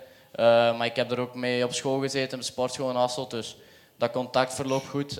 maar 0.76 0.86
ik 0.86 0.96
heb 0.96 1.10
er 1.10 1.20
ook 1.20 1.34
mee 1.34 1.64
op 1.64 1.72
school 1.72 2.00
gezeten, 2.00 2.34
op 2.38 2.44
de 2.44 2.50
sportschool 2.50 2.90
in 2.90 2.96
Hasselt. 2.96 3.30
Dus 3.30 3.56
dat 3.96 4.10
contact 4.10 4.54
verloopt 4.54 4.86
goed. 4.86 5.12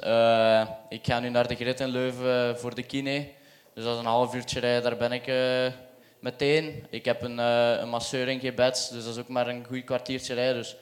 ik 0.89 1.05
ga 1.07 1.21
nu 1.21 1.29
naar 1.29 1.49
de 1.49 1.55
grid 1.55 1.81
in 1.81 1.89
Leuven 1.89 2.59
voor 2.59 2.75
de 2.75 2.83
kine. 2.83 3.29
Dus 3.75 3.85
dat 3.85 3.95
is 3.95 4.01
een 4.01 4.07
half 4.07 4.35
uurtje 4.35 4.61
rijden, 4.61 4.83
daar 4.83 4.97
ben 4.97 5.13
ik 5.13 5.33
meteen. 6.19 6.87
Ik 6.91 7.05
heb 7.05 7.23
een, 7.23 7.39
een 7.39 7.89
masseur 7.89 8.29
in 8.29 8.41
Gebets, 8.41 8.89
dus 8.89 9.05
dat 9.05 9.15
is 9.15 9.21
ook 9.21 9.29
maar 9.29 9.49
een 9.49 9.65
goed 9.69 9.85
kwartiertje 9.85 10.35
rijden. 10.35 10.57
Dus 10.57 10.77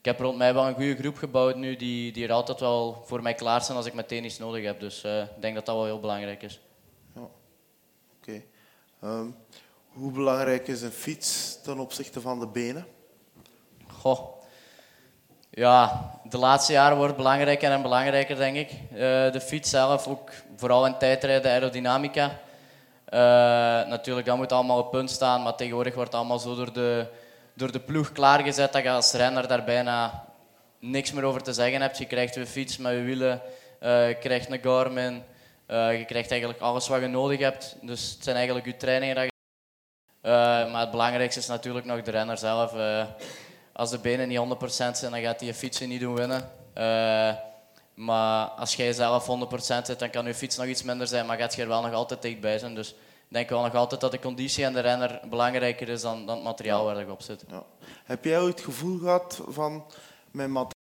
ik 0.00 0.06
heb 0.06 0.20
rond 0.20 0.36
mij 0.36 0.54
wel 0.54 0.66
een 0.66 0.74
goede 0.74 0.96
groep 0.96 1.16
gebouwd 1.16 1.56
nu, 1.56 1.76
die, 1.76 2.12
die 2.12 2.24
er 2.24 2.32
altijd 2.32 2.60
wel 2.60 3.02
voor 3.04 3.22
mij 3.22 3.34
klaar 3.34 3.62
zijn 3.62 3.76
als 3.76 3.86
ik 3.86 3.94
meteen 3.94 4.24
iets 4.24 4.38
nodig 4.38 4.64
heb. 4.64 4.80
Dus 4.80 5.04
uh, 5.04 5.20
ik 5.20 5.40
denk 5.40 5.54
dat 5.54 5.66
dat 5.66 5.74
wel 5.74 5.84
heel 5.84 6.00
belangrijk 6.00 6.42
is. 6.42 6.60
Oké. 8.20 8.42
Um, 9.04 9.36
hoe 9.88 10.12
belangrijk 10.12 10.68
is 10.68 10.82
een 10.82 10.90
fiets 10.90 11.58
ten 11.62 11.78
opzichte 11.78 12.20
van 12.20 12.40
de 12.40 12.46
benen? 12.46 12.86
Goh. 13.86 14.38
Ja, 15.50 16.10
de 16.24 16.38
laatste 16.38 16.72
jaren 16.72 16.96
wordt 16.96 17.16
belangrijker 17.16 17.70
en 17.70 17.82
belangrijker, 17.82 18.36
denk 18.36 18.56
ik. 18.56 18.70
Uh, 18.92 18.98
de 19.32 19.40
fiets 19.40 19.70
zelf, 19.70 20.06
ook 20.06 20.30
vooral 20.56 20.86
in 20.86 20.98
tijdrijden, 20.98 21.50
aerodynamica. 21.50 22.24
Uh, 22.24 23.18
natuurlijk, 23.88 24.26
dat 24.26 24.36
moet 24.36 24.52
allemaal 24.52 24.78
op 24.78 24.90
punt 24.90 25.10
staan, 25.10 25.42
maar 25.42 25.54
tegenwoordig 25.56 25.94
wordt 25.94 26.14
allemaal 26.14 26.38
zo 26.38 26.54
door 26.54 26.72
de, 26.72 27.06
door 27.54 27.72
de 27.72 27.80
ploeg 27.80 28.12
klaargezet 28.12 28.72
dat 28.72 28.82
je 28.82 28.90
als 28.90 29.12
renner 29.12 29.48
daar 29.48 29.64
bijna 29.64 30.24
niks 30.78 31.12
meer 31.12 31.24
over 31.24 31.42
te 31.42 31.52
zeggen 31.52 31.80
hebt. 31.80 31.98
Je 31.98 32.06
krijgt 32.06 32.34
je 32.34 32.46
fiets 32.46 32.76
met 32.76 32.92
je 32.92 33.02
wielen, 33.02 33.40
uh, 33.82 34.08
je 34.08 34.14
krijgt 34.14 34.50
een 34.50 34.60
Garmin, 34.62 35.22
je 35.70 36.04
krijgt 36.06 36.30
eigenlijk 36.30 36.60
alles 36.60 36.88
wat 36.88 37.00
je 37.00 37.06
nodig 37.06 37.40
hebt. 37.40 37.76
Dus 37.82 38.10
het 38.10 38.24
zijn 38.24 38.36
eigenlijk 38.36 38.66
je 38.66 38.76
trainingen 38.76 39.14
dat 39.14 39.24
je... 39.24 39.30
maar 40.70 40.80
het 40.80 40.90
belangrijkste 40.90 41.40
is 41.40 41.46
natuurlijk 41.46 41.86
nog 41.86 42.02
de 42.02 42.10
renner 42.10 42.38
zelf 42.38 42.72
als 43.80 43.90
de 43.90 43.98
benen 43.98 44.28
niet 44.28 44.38
100% 44.38 44.66
zijn, 44.68 45.12
dan 45.12 45.20
gaat 45.20 45.38
hij 45.38 45.48
je 45.48 45.54
fietsen 45.54 45.88
niet 45.88 46.00
doen 46.00 46.14
winnen. 46.14 46.50
Eh, 46.72 47.32
maar 47.94 48.46
als 48.46 48.74
jij 48.74 48.92
zelf 48.92 49.26
100% 49.26 49.56
zit, 49.56 49.98
dan 49.98 50.10
kan 50.10 50.26
je 50.26 50.34
fiets 50.34 50.56
nog 50.56 50.66
iets 50.66 50.82
minder 50.82 51.06
zijn, 51.06 51.26
maar 51.26 51.38
gaat 51.38 51.54
je 51.54 51.62
er 51.62 51.68
wel 51.68 51.82
nog 51.82 51.92
altijd 51.92 52.22
dichtbij 52.22 52.58
zijn. 52.58 52.74
Dus 52.74 52.90
ik 52.90 52.96
denk 53.28 53.48
wel 53.48 53.62
nog 53.62 53.74
altijd 53.74 54.00
dat 54.00 54.10
de 54.10 54.18
conditie 54.18 54.64
en 54.64 54.72
de 54.72 54.80
renner 54.80 55.20
belangrijker 55.28 55.88
is 55.88 56.00
dan, 56.00 56.26
dan 56.26 56.34
het 56.34 56.44
materiaal 56.44 56.84
waar 56.84 56.98
je 56.98 57.10
op 57.10 57.22
zit. 57.22 57.44
Ja. 57.48 57.62
Heb 58.04 58.24
jij 58.24 58.40
ooit 58.40 58.54
het 58.54 58.64
gevoel 58.64 58.98
gehad 58.98 59.40
van 59.48 59.84
mijn 60.30 60.52
materiaal? 60.52 60.79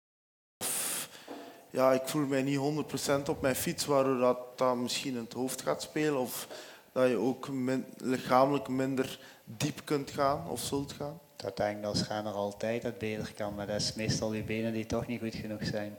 Ja, 1.71 1.93
ik 1.93 2.03
voel 2.05 2.27
mij 2.27 2.43
niet 2.43 2.59
100% 2.59 3.29
op 3.29 3.41
mijn 3.41 3.57
fiets, 3.57 3.85
waardoor 3.87 4.19
dat, 4.19 4.39
dat 4.55 4.77
misschien 4.77 5.15
in 5.15 5.21
het 5.25 5.33
hoofd 5.33 5.63
gaat 5.63 5.83
spelen? 5.83 6.19
Of 6.19 6.49
dat 6.93 7.09
je 7.09 7.17
ook 7.17 7.49
min- 7.49 7.85
lichamelijk 7.97 8.69
minder 8.69 9.19
diep 9.45 9.81
kunt 9.85 10.11
gaan 10.11 10.49
of 10.49 10.61
zult 10.61 10.93
gaan? 10.93 11.21
Dat 11.37 11.57
denk 11.57 11.79
ik 11.79 11.85
als 11.85 12.09
renner 12.09 12.33
altijd 12.33 12.83
het 12.83 12.99
beter 12.99 13.33
kan, 13.37 13.55
maar 13.55 13.67
dat 13.67 13.81
is 13.81 13.95
meestal 13.95 14.31
die 14.31 14.43
benen 14.43 14.73
die 14.73 14.87
toch 14.87 15.07
niet 15.07 15.21
goed 15.21 15.35
genoeg 15.35 15.65
zijn. 15.65 15.97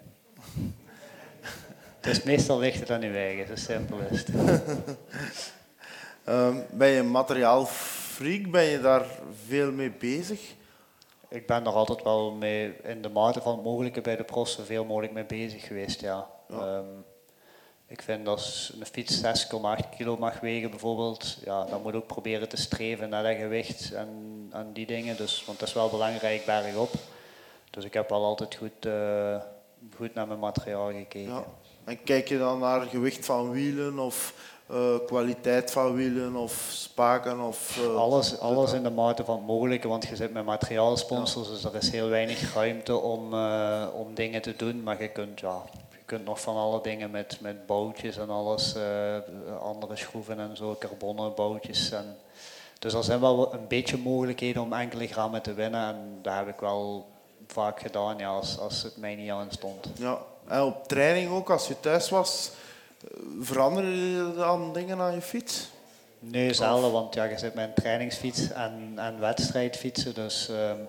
Dus 1.99 2.23
meestal 2.23 2.59
ligt 2.59 2.79
het 2.79 2.91
aan 2.91 3.01
je 3.01 3.09
eigen, 3.09 3.47
zo 3.47 3.55
simpel 3.55 3.99
is 4.11 4.19
het. 4.19 4.29
Ehm, 6.23 6.57
ben 6.71 6.87
je 6.87 6.99
een 6.99 7.11
materiaalfreak? 7.11 8.51
Ben 8.51 8.63
je 8.63 8.81
daar 8.81 9.05
veel 9.45 9.71
mee 9.71 9.91
bezig? 9.91 10.39
Ik 11.29 11.47
ben 11.47 11.65
er 11.65 11.71
altijd 11.71 12.03
wel 12.03 12.31
mee, 12.31 12.75
in 12.83 13.01
de 13.01 13.09
mate 13.09 13.41
van 13.41 13.53
het 13.55 13.63
mogelijke 13.63 14.01
bij 14.01 14.15
de 14.15 14.23
pros, 14.23 14.55
zoveel 14.55 14.85
mogelijk 14.85 15.13
mee 15.13 15.25
bezig 15.25 15.67
geweest, 15.67 16.01
ja. 16.01 16.27
Ja. 16.47 16.57
Ehm, 16.57 16.85
ik 17.87 18.01
vind 18.01 18.27
als 18.27 18.73
een 18.79 18.85
fiets 18.85 19.21
6,8 19.21 19.89
kilo 19.97 20.17
mag 20.17 20.39
wegen 20.39 20.69
bijvoorbeeld, 20.69 21.37
ja, 21.45 21.63
dan 21.63 21.81
moet 21.81 21.95
ook 21.95 22.07
proberen 22.07 22.49
te 22.49 22.57
streven 22.57 23.09
naar 23.09 23.23
dat 23.23 23.35
gewicht 23.35 23.91
en, 23.93 24.09
en 24.51 24.73
die 24.73 24.85
dingen. 24.85 25.17
Dus, 25.17 25.45
want 25.45 25.59
dat 25.59 25.67
is 25.67 25.73
wel 25.73 25.89
belangrijk 25.89 26.45
bergop. 26.45 26.93
Dus 27.69 27.83
ik 27.83 27.93
heb 27.93 28.09
wel 28.09 28.23
altijd 28.23 28.55
goed, 28.55 28.85
eh, 28.85 29.41
goed 29.95 30.13
naar 30.13 30.27
mijn 30.27 30.39
materiaal 30.39 30.87
gekeken. 30.91 31.33
Ja. 31.33 31.45
En 31.83 32.03
kijk 32.03 32.27
je 32.27 32.37
dan 32.37 32.59
naar 32.59 32.81
gewicht 32.81 33.25
van 33.25 33.51
wielen 33.51 33.99
of 33.99 34.33
eh, 34.69 34.95
kwaliteit 35.05 35.71
van 35.71 35.93
wielen 35.93 36.35
of 36.35 36.67
spaken? 36.71 37.39
Of, 37.39 37.77
eh, 37.77 37.95
Alles, 37.95 38.39
alles 38.39 38.73
in 38.73 38.83
de 38.83 38.89
mate 38.89 39.25
van 39.25 39.35
het 39.35 39.45
mogelijke, 39.45 39.87
want 39.87 40.07
je 40.07 40.15
zit 40.15 40.33
met 40.33 40.45
materiaalsponsors, 40.45 41.47
dus 41.47 41.63
er 41.63 41.75
is 41.75 41.89
heel 41.89 42.09
weinig 42.09 42.53
ruimte 42.53 42.97
om, 42.97 43.33
eh, 43.33 43.87
om 43.93 44.13
dingen 44.13 44.41
te 44.41 44.55
doen. 44.55 44.83
Maar 44.83 45.01
je 45.01 45.07
kunt, 45.07 45.39
ja, 45.39 45.61
je 45.91 46.03
kunt 46.05 46.25
nog 46.25 46.41
van 46.41 46.55
alle 46.55 46.81
dingen 46.81 47.11
met, 47.11 47.37
met 47.41 47.65
boutjes 47.65 48.17
en 48.17 48.29
alles, 48.29 48.75
andere 49.61 49.95
schroeven 49.95 50.39
en 50.39 50.57
zo, 50.57 50.75
carbonnen 50.79 51.35
boutjes. 51.35 51.91
En, 51.91 52.17
dus 52.79 52.93
er 52.93 53.03
zijn 53.03 53.19
wel 53.19 53.53
een 53.53 53.67
beetje 53.67 53.97
mogelijkheden 53.97 54.61
om 54.61 54.73
enkele 54.73 55.07
grammen 55.07 55.41
te 55.41 55.53
winnen 55.53 55.87
en 55.87 56.19
dat 56.21 56.33
heb 56.33 56.47
ik 56.47 56.59
wel 56.59 57.05
vaak 57.47 57.79
gedaan 57.79 58.17
ja, 58.17 58.29
als, 58.29 58.59
als 58.59 58.83
het 58.83 58.97
mij 58.97 59.15
niet 59.15 59.31
aan 59.31 59.51
stond. 59.51 59.87
Ja. 59.95 60.17
En 60.47 60.61
op 60.61 60.87
training 60.87 61.31
ook, 61.31 61.49
als 61.49 61.67
je 61.67 61.79
thuis 61.79 62.09
was, 62.09 62.51
veranderde 63.41 64.11
je 64.11 64.33
dan 64.35 64.73
dingen 64.73 64.99
aan 64.99 65.13
je 65.13 65.21
fiets? 65.21 65.69
Nee, 66.19 66.53
zelden, 66.53 66.91
want 66.91 67.13
ja, 67.13 67.23
je 67.23 67.37
zit 67.37 67.53
met 67.53 67.67
een 67.67 67.73
trainingsfiets 67.73 68.51
en, 68.51 68.93
en 68.95 69.19
wedstrijdfietsen, 69.19 70.13
dus 70.13 70.49
ehm 70.49 70.79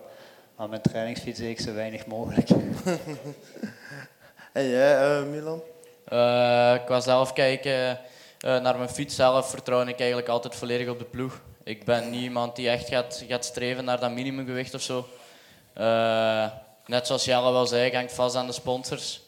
aan 0.58 0.70
mijn 0.70 0.82
trainingsfiets 0.82 1.38
deed 1.38 1.58
ik 1.58 1.60
zo 1.60 1.74
weinig 1.74 2.06
mogelijk. 2.06 2.48
En 4.52 4.68
jij, 4.68 5.18
eh, 5.18 5.24
Milan? 5.24 5.62
Eh, 6.04 6.84
qua 6.84 7.00
zelf 7.00 7.32
kijken 7.32 7.98
eh, 8.40 8.60
naar 8.60 8.76
mijn 8.76 8.88
fiets 8.88 9.14
zelf 9.14 9.50
vertrouw 9.50 9.86
ik 9.86 9.98
eigenlijk 9.98 10.28
altijd 10.28 10.54
volledig 10.54 10.88
op 10.88 10.98
de 10.98 11.04
ploeg. 11.04 11.40
Ik 11.64 11.84
ben 11.84 12.10
niet 12.10 12.22
iemand 12.22 12.56
die 12.56 12.68
echt 12.68 12.88
gaat, 12.88 13.24
gaat 13.28 13.44
streven 13.44 13.84
naar 13.84 14.00
dat 14.00 14.10
minimumgewicht 14.10 14.74
of 14.74 14.82
zo. 14.82 15.08
Eh, 15.72 16.46
net 16.86 17.06
zoals 17.06 17.24
Jelle 17.24 17.52
wel 17.52 17.66
zei, 17.66 17.86
ik 17.86 17.94
hang 17.94 18.10
vast 18.10 18.36
aan 18.36 18.46
de 18.46 18.52
sponsors. 18.52 19.20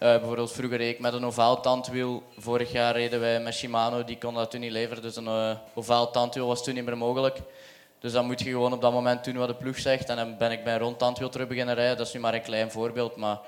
Eh, 0.00 0.08
bijvoorbeeld 0.08 0.52
vroeger 0.52 0.78
reed 0.78 0.94
ik 0.94 1.00
met 1.00 1.12
een 1.12 1.26
ovaal 1.26 1.60
tandwiel. 1.60 2.22
Vorig 2.38 2.72
jaar 2.72 2.94
reden 2.94 3.20
wij 3.20 3.40
met 3.40 3.54
Shimano, 3.54 4.04
die 4.04 4.18
kon 4.18 4.34
dat 4.34 4.50
toen 4.50 4.60
niet 4.60 4.70
leveren. 4.70 5.02
Dus 5.02 5.16
een 5.16 5.26
eh, 5.26 5.56
ovaal 5.74 6.10
tandwiel 6.10 6.46
was 6.46 6.64
toen 6.64 6.74
niet 6.74 6.84
meer 6.84 6.96
mogelijk. 6.96 7.38
Dus 7.98 8.12
dan 8.12 8.26
moet 8.26 8.40
je 8.40 8.50
gewoon 8.50 8.72
op 8.72 8.80
dat 8.80 8.92
moment 8.92 9.24
doen 9.24 9.36
wat 9.36 9.48
de 9.48 9.54
ploeg 9.54 9.78
zegt. 9.78 10.08
En 10.08 10.16
dan 10.16 10.36
ben 10.36 10.50
ik 10.50 10.64
bij 10.64 10.72
een 10.72 10.80
rond 10.80 10.98
tandwiel 10.98 11.28
terug 11.28 11.48
beginnen 11.48 11.74
rijden. 11.74 11.96
Dat 11.96 12.06
is 12.06 12.12
nu 12.12 12.20
maar 12.20 12.34
een 12.34 12.42
klein 12.42 12.70
voorbeeld, 12.70 13.16
maar 13.16 13.38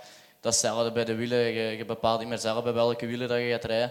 dat 0.40 0.54
is 0.54 0.92
bij 0.92 1.04
de 1.04 1.14
wielen. 1.14 1.38
Je, 1.38 1.76
je 1.76 1.84
bepaalt 1.84 2.20
niet 2.20 2.28
meer 2.28 2.38
zelf 2.38 2.62
bij 2.64 2.72
welke 2.72 3.06
wielen 3.06 3.28
dat 3.28 3.38
je 3.38 3.50
gaat 3.50 3.64
rijden. 3.64 3.90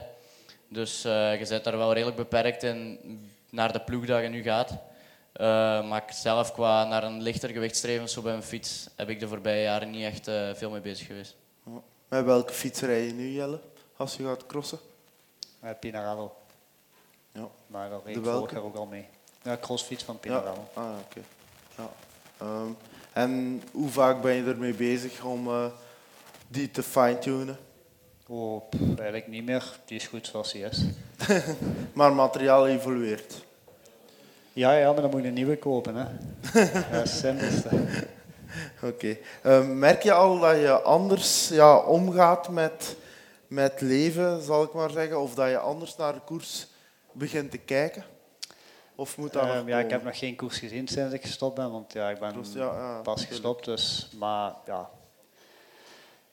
Dus 0.67 1.03
eh, 1.03 1.39
je 1.39 1.45
bent 1.47 1.63
daar 1.63 1.77
wel 1.77 1.93
redelijk 1.93 2.17
beperkt 2.17 2.63
in 2.63 2.99
naar 3.49 3.73
de 3.73 3.81
ploeg 3.81 4.05
dat 4.05 4.21
je 4.21 4.27
nu 4.27 4.43
gaat. 4.43 4.71
Maar 5.87 6.03
zelf 6.09 6.53
qua 6.53 6.83
naar 6.85 7.03
een 7.03 7.21
lichter 7.21 7.49
gewicht 7.49 7.75
streven, 7.75 8.09
zo 8.09 8.21
bij 8.21 8.31
mijn 8.31 8.43
fiets, 8.43 8.87
heb 8.95 9.09
ik 9.09 9.19
de 9.19 9.27
voorbije 9.27 9.63
jaren 9.63 9.89
niet 9.89 10.03
echt 10.03 10.29
veel 10.57 10.69
mee 10.69 10.81
bezig 10.81 11.07
geweest. 11.07 11.35
Met 12.11 12.25
welke 12.25 12.53
fiets 12.53 12.81
rij 12.81 13.05
je 13.05 13.13
nu, 13.13 13.29
Jelle, 13.29 13.59
als 13.97 14.15
je 14.15 14.23
gaat 14.23 14.45
crossen? 14.45 14.79
Uh, 15.63 15.69
Pinarello. 15.79 16.35
Ja. 17.31 17.47
Maar 17.67 17.89
daar 17.89 17.99
reed 18.05 18.15
ik 18.15 18.23
vorig 18.23 18.51
jaar 18.51 18.63
ook 18.63 18.75
al 18.75 18.85
mee. 18.85 19.05
Ja, 19.41 19.57
crossfiets 19.61 20.03
van 20.03 20.13
Ja. 20.13 20.19
Pinarello. 20.19 20.67
Ah, 20.73 20.89
oké. 21.05 21.21
Ja. 21.77 21.89
Ehm, 22.37 22.71
en 23.13 23.63
hoe 23.71 23.89
vaak 23.89 24.21
ben 24.21 24.33
je 24.33 24.43
ermee 24.43 24.73
bezig 24.73 25.23
om 25.23 25.47
eh, 25.47 25.65
die 26.47 26.71
te 26.71 26.83
fine-tunen? 26.83 27.57
Oh, 28.27 28.69
pff, 28.69 28.81
eigenlijk 28.81 29.27
niet 29.27 29.45
meer. 29.45 29.79
Die 29.85 29.97
is 29.97 30.07
goed 30.07 30.27
zoals 30.27 30.51
die 30.51 30.63
is. 30.63 30.83
Maar 31.93 32.13
materiaal 32.13 32.67
evolueert. 32.67 33.45
Ja, 34.53 34.73
ja, 34.73 34.91
maar 34.91 35.01
dan 35.01 35.11
moet 35.11 35.21
je 35.21 35.27
een 35.27 35.33
nieuwe 35.33 35.57
kopen. 35.57 35.95
Hè. 35.95 36.05
dat 36.91 37.05
is 37.05 37.11
het 37.11 37.19
simpelste. 37.19 37.69
Oké. 38.89 39.17
Ehm, 39.43 39.79
merk 39.79 40.03
je 40.03 40.11
al 40.11 40.39
dat 40.39 40.55
je 40.55 40.81
anders 40.81 41.47
ja, 41.47 41.77
omgaat 41.77 42.49
met, 42.49 42.95
met 43.47 43.81
leven, 43.81 44.41
zal 44.41 44.63
ik 44.63 44.73
maar 44.73 44.89
zeggen? 44.89 45.19
Of 45.19 45.33
dat 45.33 45.49
je 45.49 45.57
anders 45.57 45.95
naar 45.95 46.13
de 46.13 46.19
koers 46.19 46.67
begint 47.11 47.51
te 47.51 47.57
kijken? 47.57 48.03
Of 48.95 49.17
moet 49.17 49.33
dat 49.33 49.43
Ehm, 49.43 49.67
ja, 49.67 49.79
ik 49.79 49.89
heb 49.89 50.03
nog 50.03 50.17
geen 50.17 50.35
koers 50.35 50.57
gezien 50.57 50.87
sinds 50.87 51.13
ik 51.13 51.21
gestopt 51.21 51.55
ben, 51.55 51.71
want 51.71 51.93
ja, 51.93 52.09
ik 52.09 52.19
ben 52.19 52.45
ja, 52.53 52.63
ja, 52.63 53.01
pas 53.01 53.25
gestopt. 53.25 53.65
Dus, 53.65 54.09
maar 54.19 54.53
ja, 54.65 54.89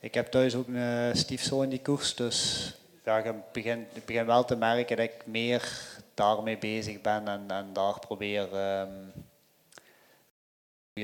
ik 0.00 0.14
heb 0.14 0.26
thuis 0.26 0.54
ook 0.54 0.66
een 0.66 1.10
eh, 1.10 1.14
stiefzoon 1.14 1.68
die 1.68 1.82
koers, 1.82 2.14
dus 2.14 2.72
ja, 3.04 3.18
ik 3.18 3.34
begin, 3.52 3.86
ik 3.92 4.04
begin 4.04 4.26
wel 4.26 4.44
te 4.44 4.56
merken 4.56 4.96
dat 4.96 5.06
ik 5.06 5.26
meer 5.26 5.72
daarmee 6.14 6.58
bezig 6.58 7.00
ben 7.00 7.28
en, 7.28 7.44
en 7.48 7.72
daar 7.72 7.98
probeer 7.98 8.54
ehm 8.54 9.26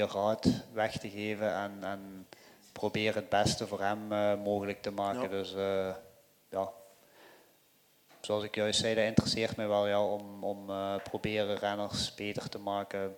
goede 0.01 0.18
raad 0.18 0.47
weg 0.72 0.99
te 0.99 1.11
geven 1.11 1.55
en, 1.55 1.78
en 1.80 2.26
probeer 2.72 3.14
het 3.14 3.28
beste 3.28 3.66
voor 3.66 3.81
hem 3.81 4.12
eh, 4.12 4.35
mogelijk 4.43 4.82
te 4.82 4.90
maken. 4.90 5.23
Ja. 5.23 5.28
Dus 5.28 5.55
eh, 5.55 5.94
ja, 6.48 6.70
zoals 8.20 8.44
ik 8.44 8.55
juist 8.55 8.81
zei, 8.81 8.94
dat 8.94 9.05
interesseert 9.05 9.56
mij 9.56 9.69
wel 9.69 9.86
ja, 9.86 10.05
om, 10.05 10.44
om 10.44 10.70
eh, 10.70 10.94
proberen 11.02 11.56
renners 11.56 12.14
beter 12.14 12.48
te 12.48 12.59
maken. 12.59 13.16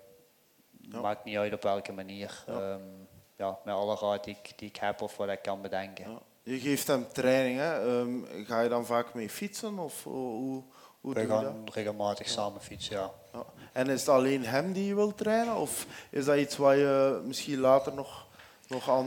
Ja. 0.80 1.00
Maakt 1.00 1.24
niet 1.24 1.36
uit 1.36 1.52
op 1.52 1.62
welke 1.62 1.92
manier. 1.92 2.44
Ja. 2.46 2.60
Ja. 2.60 2.78
ja, 3.36 3.58
met 3.64 3.74
alle 3.74 3.96
raad 3.96 4.24
die 4.24 4.36
ik, 4.42 4.58
die 4.58 4.68
ik 4.68 4.76
heb 4.76 5.00
of 5.00 5.16
wat 5.16 5.28
ik 5.28 5.42
kan 5.42 5.62
bedenken. 5.62 6.10
Ja. 6.10 6.18
Je 6.42 6.60
geeft 6.60 6.86
hem 6.86 7.08
training, 7.12 7.58
hè? 7.58 8.00
Ehm, 8.00 8.44
ga 8.44 8.60
je 8.60 8.68
dan 8.68 8.86
vaak 8.86 9.14
mee 9.14 9.30
fietsen? 9.30 9.78
Of 9.78 10.04
hoe, 10.04 10.62
hoe, 11.06 11.14
We 11.14 11.26
dat? 11.26 11.42
gaan 11.42 11.66
regelmatig 11.72 12.28
samen 12.28 12.60
fietsen, 12.60 12.96
ja. 12.96 13.10
Ja. 13.32 13.44
En 13.72 13.88
is 13.88 14.00
het 14.00 14.08
alleen 14.08 14.44
hem 14.44 14.72
die 14.72 14.86
je 14.86 14.94
wilt 14.94 15.16
trainen? 15.16 15.56
Of 15.56 15.86
is 16.10 16.24
dat 16.24 16.36
iets 16.36 16.56
wat 16.56 16.74
je 16.74 17.20
misschien 17.24 17.58
later 17.58 17.94
nog, 17.94 18.26
nog 18.68 18.90
aan... 18.90 19.06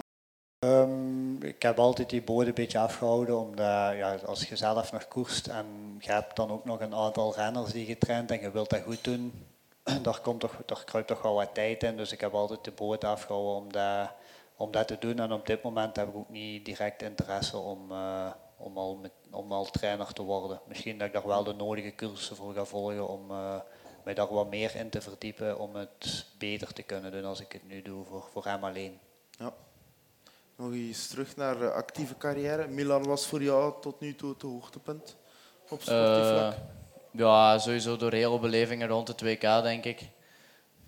Ehm, 0.60 1.44
ik 1.44 1.62
heb 1.62 1.80
altijd 1.80 2.10
die 2.10 2.22
boot 2.22 2.48
een 2.48 2.54
beetje 2.54 2.80
afgehouden, 2.80 3.40
omdat 3.40 3.96
ja, 3.96 4.16
als 4.26 4.50
je 4.50 4.56
zelf 4.56 4.92
nog 4.92 5.08
koerst 5.08 5.48
en 5.48 5.66
je 6.00 6.12
hebt 6.12 6.36
dan 6.36 6.52
ook 6.52 6.66
nog 6.66 6.80
een 6.80 6.96
aantal 6.96 7.34
renners 7.36 7.72
die 7.72 7.88
je 7.88 7.98
traint 7.98 8.32
en 8.32 8.42
je 8.42 8.52
wilt 8.52 8.70
dat 8.70 8.82
goed 8.82 9.04
doen, 9.04 9.46
daar, 10.02 10.20
komt 10.20 10.40
toch, 10.40 10.56
daar 10.66 10.84
kruipt 10.86 11.08
toch 11.08 11.22
wel 11.22 11.34
wat 11.34 11.54
tijd 11.54 11.84
in. 11.84 11.98
Dus 11.98 12.12
ik 12.12 12.22
heb 12.22 12.34
altijd 12.34 12.64
de 12.64 12.72
boot 12.72 13.04
afgehouden 13.04 13.56
om 13.56 13.72
dat, 13.72 14.10
om 14.56 14.72
dat 14.72 14.88
te 14.88 14.98
doen. 15.00 15.20
En 15.20 15.32
op 15.32 15.46
dit 15.46 15.64
moment 15.64 15.96
heb 15.96 16.08
ik 16.08 16.16
ook 16.16 16.30
niet 16.30 16.66
direct 16.66 17.02
interesse 17.02 17.58
om, 17.58 17.92
eh, 17.92 18.32
om, 18.60 18.78
al, 18.78 18.96
met, 18.96 19.12
om 19.32 19.52
al 19.52 19.66
trainer 19.66 20.14
te 20.14 20.22
worden. 20.22 20.62
Misschien 20.68 20.98
dat 20.98 21.08
ik 21.08 21.14
daar 21.14 21.28
wel 21.28 21.44
de 21.44 21.54
nodige 21.54 21.96
cursussen 21.96 22.36
voor 22.36 22.54
ga 22.54 22.66
volgen 22.66 23.08
om 23.08 23.32
eh, 23.32 23.56
mij 24.04 24.14
daar 24.14 24.34
wat 24.34 24.50
meer 24.50 24.76
in 24.76 24.90
te 24.90 25.02
verdiepen 25.02 25.60
om 25.60 25.76
het 25.76 26.26
beter 26.38 26.74
te 26.74 26.84
kunnen 26.84 27.12
doen 27.12 27.26
als 27.26 27.40
ik 27.40 27.52
het 27.52 27.68
nu 27.68 27.82
doe 27.82 28.06
voor, 28.06 28.28
voor 28.32 28.46
hem 28.46 28.64
alleen. 28.64 29.00
Ja. 29.32 29.54
Nog 30.56 30.72
eens 30.72 31.08
terug 31.08 31.36
naar 31.36 31.58
de 31.60 31.72
actieve 31.72 32.18
carrière. 32.18 32.68
Milan 32.68 33.04
was 33.04 33.26
voor 33.26 33.44
jou 33.44 33.74
tot 33.82 34.00
nu 34.00 34.16
toe 34.16 34.30
het 34.34 34.42
hoogtepunt 34.42 35.16
op 35.70 35.82
sportief 35.82 36.30
Eh, 36.30 36.38
vlak. 36.38 36.56
ja, 37.12 37.58
sowieso 37.58 37.98
door 37.98 38.12
heel 38.14 38.40
belevingen 38.40 38.88
rond 38.88 39.08
het 39.08 39.22
WK, 39.22 39.42
denk 39.42 39.86
ik. 39.86 40.10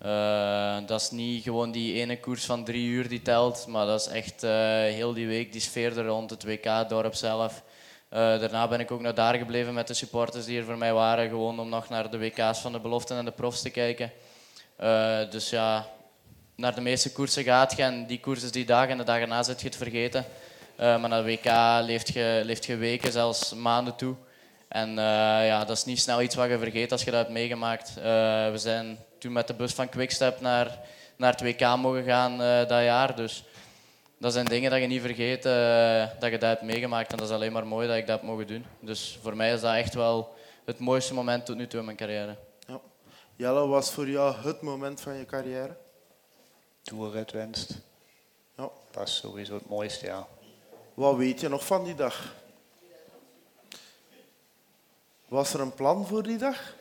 Eh, 0.02 0.76
dat 0.86 1.00
is 1.00 1.10
niet 1.10 1.42
gewoon 1.42 1.70
die 1.70 1.94
ene 1.94 2.20
koers 2.20 2.44
van 2.44 2.64
drie 2.64 2.86
uur 2.86 3.08
die 3.08 3.22
telt, 3.22 3.66
maar 3.68 3.86
dat 3.86 4.00
is 4.00 4.06
echt 4.06 4.42
eh, 4.42 4.50
heel 4.70 5.12
die 5.12 5.26
week 5.26 5.52
die 5.52 5.60
sfeer 5.60 5.98
er 5.98 6.06
rond 6.06 6.30
het 6.30 6.44
WK, 6.44 6.88
dorp 6.88 7.14
zelf. 7.14 7.62
Eh, 8.08 8.18
daarna 8.18 8.68
ben 8.68 8.80
ik 8.80 8.90
ook 8.90 9.00
naar 9.00 9.14
daar 9.14 9.34
gebleven 9.34 9.74
met 9.74 9.86
de 9.86 9.94
supporters 9.94 10.44
die 10.44 10.58
er 10.58 10.64
voor 10.64 10.78
mij 10.78 10.92
waren, 10.92 11.28
gewoon 11.28 11.60
om 11.60 11.68
nog 11.68 11.88
naar 11.88 12.10
de 12.10 12.18
WK's 12.18 12.58
van 12.58 12.72
de 12.72 12.80
beloften 12.80 13.16
en 13.16 13.24
de 13.24 13.30
profs 13.30 13.62
te 13.62 13.70
kijken. 13.70 14.12
Dus 15.30 15.50
ja, 15.50 15.86
naar 16.56 16.74
de 16.74 16.80
meeste 16.80 17.12
koersen 17.12 17.44
gaat 17.44 17.76
je 17.76 17.82
en 17.82 18.06
die 18.06 18.20
koers 18.20 18.42
is 18.42 18.52
die 18.52 18.64
dag 18.64 18.88
en 18.88 18.98
de 18.98 19.04
dag 19.04 19.18
erna 19.18 19.42
zit 19.42 19.60
je 19.60 19.66
het 19.66 19.76
vergeten. 19.76 20.24
Maar 20.76 21.08
naar 21.08 21.24
de 21.24 21.30
WK 21.30 21.52
leeft 21.86 22.12
je, 22.12 22.42
leeft 22.44 22.64
je 22.64 22.76
weken, 22.76 23.12
zelfs 23.12 23.54
maanden 23.54 23.96
toe. 23.96 24.14
En 24.68 24.94
ja, 25.44 25.64
dat 25.64 25.76
is 25.76 25.84
niet 25.84 26.00
snel 26.00 26.22
iets 26.22 26.34
wat 26.34 26.48
je 26.48 26.58
vergeet 26.58 26.92
als 26.92 27.04
je 27.04 27.10
dat 27.10 27.20
hebt 27.20 27.32
meegemaakt. 27.32 27.94
We 27.94 28.52
zijn 28.54 28.98
toen 29.22 29.32
met 29.32 29.46
de 29.46 29.54
bus 29.54 29.72
van 29.72 29.88
Quickstep 29.88 30.40
naar, 30.40 30.78
naar 31.16 31.32
het 31.32 31.40
WK 31.40 31.76
mogen 31.76 32.04
gaan 32.04 32.38
dat 32.38 32.82
jaar. 32.82 33.16
Dus 33.16 33.44
dat 34.18 34.32
zijn 34.32 34.44
dingen 34.44 34.70
dat 34.70 34.80
je 34.80 34.86
niet 34.86 35.00
vergeet 35.00 35.42
dat 36.20 36.30
je 36.30 36.38
dat 36.38 36.40
hebt 36.40 36.62
meegemaakt. 36.62 37.12
En 37.12 37.18
dat 37.18 37.28
is 37.28 37.34
alleen 37.34 37.52
maar 37.52 37.66
mooi 37.66 37.88
dat 37.88 37.96
ik 37.96 38.06
dat 38.06 38.18
heb 38.20 38.28
mogen 38.28 38.46
doen. 38.46 38.64
Dus 38.80 39.18
voor 39.22 39.36
mij 39.36 39.52
is 39.52 39.60
dat 39.60 39.74
echt 39.74 39.94
wel 39.94 40.34
het 40.64 40.78
mooiste 40.78 41.14
moment 41.14 41.46
tot 41.46 41.56
nu 41.56 41.66
toe 41.66 41.78
in 41.78 41.84
mijn 41.84 41.96
carrière. 41.96 42.36
Ja. 42.66 42.80
Jelle, 43.36 43.66
was 43.66 43.90
voor 43.90 44.08
jou 44.08 44.34
het 44.36 44.60
moment 44.60 45.00
van 45.00 45.14
je 45.14 45.24
carrière? 45.24 45.76
Toerritwinst. 46.82 47.78
Ja. 48.56 48.68
Dat 48.90 49.08
is 49.08 49.16
sowieso 49.16 49.54
het 49.54 49.68
mooiste, 49.68 50.06
ja. 50.06 50.26
Wat 50.94 51.16
weet 51.16 51.40
je 51.40 51.48
nog 51.48 51.66
van 51.66 51.84
die 51.84 51.94
dag? 51.94 52.34
Was 55.28 55.54
er 55.54 55.60
een 55.60 55.74
plan 55.74 56.06
voor 56.06 56.22
die 56.22 56.38
dag? 56.38 56.74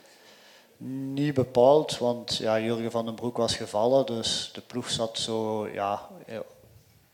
Niet 1.14 1.34
bepaald, 1.34 1.98
want 1.98 2.36
ja, 2.38 2.60
Jurgen 2.60 2.92
van 2.92 3.06
den 3.06 3.16
Broek 3.16 3.38
was 3.38 3.56
gevallen, 3.56 4.06
dus 4.06 4.50
de 4.54 4.62
ploeg 4.62 4.90
zat 4.90 5.18
zo 5.18 5.68
ja, 5.68 6.10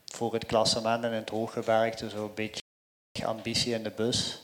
voor 0.04 0.32
het 0.32 0.46
klassement 0.46 1.04
en 1.04 1.10
in 1.10 1.16
het 1.16 1.30
hooggebergte 1.30 2.10
zo 2.10 2.24
een 2.24 2.34
beetje 2.34 2.62
ambitie 3.26 3.74
in 3.74 3.82
de 3.82 3.90
bus. 3.90 4.42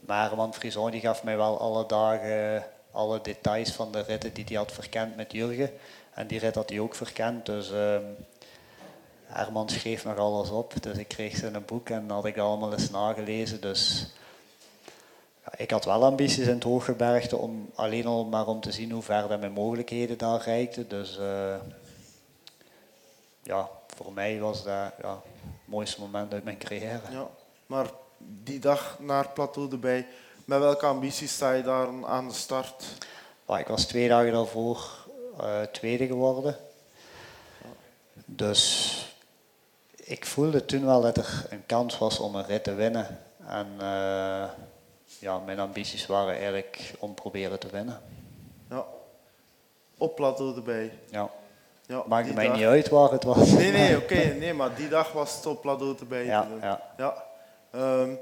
Maar 0.00 0.36
Man 0.36 0.54
Frison 0.54 0.90
die 0.90 1.00
gaf 1.00 1.22
mij 1.22 1.36
wel 1.36 1.60
alle 1.60 1.86
dagen 1.86 2.64
alle 2.90 3.20
details 3.20 3.70
van 3.70 3.92
de 3.92 4.00
ritten 4.00 4.32
die 4.32 4.44
hij 4.48 4.56
had 4.56 4.72
verkend 4.72 5.16
met 5.16 5.32
Jurgen. 5.32 5.70
En 6.14 6.26
die 6.26 6.38
rit 6.38 6.54
had 6.54 6.70
hij 6.70 6.80
ook 6.80 6.94
verkend, 6.94 7.46
dus 7.46 7.70
uh, 7.70 7.96
Herman 9.24 9.68
schreef 9.68 10.04
nog 10.04 10.16
alles 10.16 10.50
op. 10.50 10.82
Dus 10.82 10.96
ik 10.96 11.08
kreeg 11.08 11.36
ze 11.36 11.46
een 11.46 11.64
boek 11.64 11.88
en 11.88 12.10
had 12.10 12.24
ik 12.24 12.38
allemaal 12.38 12.72
eens 12.72 12.90
nagelezen. 12.90 13.60
Dus 13.60 14.06
ik 15.56 15.70
had 15.70 15.84
wel 15.84 16.04
ambities 16.04 16.46
in 16.46 16.54
het 16.54 16.62
Hooggebergte 16.62 17.36
om 17.36 17.70
alleen 17.74 18.06
al 18.06 18.24
maar 18.24 18.46
om 18.46 18.60
te 18.60 18.72
zien 18.72 18.90
hoe 18.90 19.02
ver 19.02 19.38
mijn 19.38 19.52
mogelijkheden 19.52 20.18
daar 20.18 20.42
reikten. 20.42 20.88
Dus 20.88 21.18
uh, 21.18 21.54
ja, 23.42 23.68
voor 23.86 24.12
mij 24.12 24.40
was 24.40 24.64
dat 24.64 24.92
ja, 25.02 25.10
het 25.10 25.64
mooiste 25.64 26.00
moment 26.00 26.32
uit 26.32 26.44
mijn 26.44 26.58
carrière. 26.58 27.00
Ja, 27.10 27.28
maar 27.66 27.86
die 28.18 28.58
dag 28.58 28.98
naar 29.00 29.28
plateau 29.28 29.70
erbij, 29.70 30.06
met 30.44 30.58
welke 30.58 30.86
ambities 30.86 31.32
sta 31.32 31.52
je 31.52 31.62
daar 31.62 31.88
aan 32.04 32.28
de 32.28 32.34
start? 32.34 32.84
ik 33.58 33.66
was 33.66 33.84
twee 33.84 34.08
dagen 34.08 34.32
daarvoor 34.32 35.06
uh, 35.40 35.62
tweede 35.62 36.06
geworden. 36.06 36.56
Dus 38.24 38.92
ik 39.96 40.26
voelde 40.26 40.64
toen 40.64 40.84
wel 40.84 41.00
dat 41.00 41.16
er 41.16 41.46
een 41.50 41.66
kans 41.66 41.98
was 41.98 42.18
om 42.18 42.34
een 42.34 42.46
rit 42.46 42.64
te 42.64 42.74
winnen. 42.74 43.18
En 43.46 43.66
uh, 43.80 44.44
ja, 45.18 45.38
mijn 45.38 45.58
ambities 45.58 46.06
waren 46.06 46.34
eigenlijk 46.34 46.94
om 46.98 47.14
proberen 47.14 47.58
te 47.58 47.68
winnen. 47.70 48.00
Ja. 48.70 48.84
Op 49.98 50.14
plateau 50.14 50.56
erbij. 50.56 50.92
Ja. 51.10 51.30
ja 51.86 52.02
Maakt 52.06 52.34
mij 52.34 52.48
niet 52.48 52.64
uit 52.64 52.88
waar 52.88 53.10
het 53.10 53.24
was. 53.24 53.50
Nee, 53.50 53.72
nee, 53.72 53.96
oké. 54.02 54.34
nee, 54.38 54.54
maar 54.54 54.74
die 54.74 54.88
dag 54.88 55.12
was 55.12 55.36
het 55.36 55.46
op 55.46 55.60
plateau 55.60 55.96
erbij. 55.98 56.24
Ja, 56.24 56.48
ja. 56.60 56.80
ja. 56.96 57.24
Um, 57.74 58.18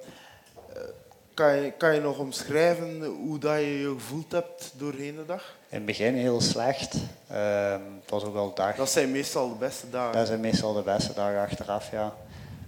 kan 1.37 1.57
je, 1.57 1.71
kan 1.71 1.95
je 1.95 2.01
nog 2.01 2.19
omschrijven 2.19 3.05
hoe 3.05 3.39
dat 3.39 3.59
je 3.59 3.79
je 3.79 3.95
gevoeld 3.99 4.33
hebt 4.33 4.73
doorheen 4.77 5.17
de 5.17 5.27
dag? 5.27 5.55
In 5.69 5.77
het 5.77 5.87
begin 5.87 6.15
heel 6.15 6.41
slecht. 6.41 6.95
Uh, 7.33 7.71
het 8.01 8.11
was 8.11 8.25
ook 8.25 8.33
wel 8.33 8.55
dag. 8.55 8.77
Dat 8.77 8.91
zijn 8.91 9.11
meestal 9.11 9.49
de 9.49 9.55
beste 9.55 9.91
dagen. 9.91 10.13
Dat 10.13 10.27
zijn 10.27 10.41
meestal 10.41 10.73
de 10.73 10.83
beste 10.83 11.13
dagen 11.15 11.41
achteraf, 11.41 11.91
ja. 11.91 12.15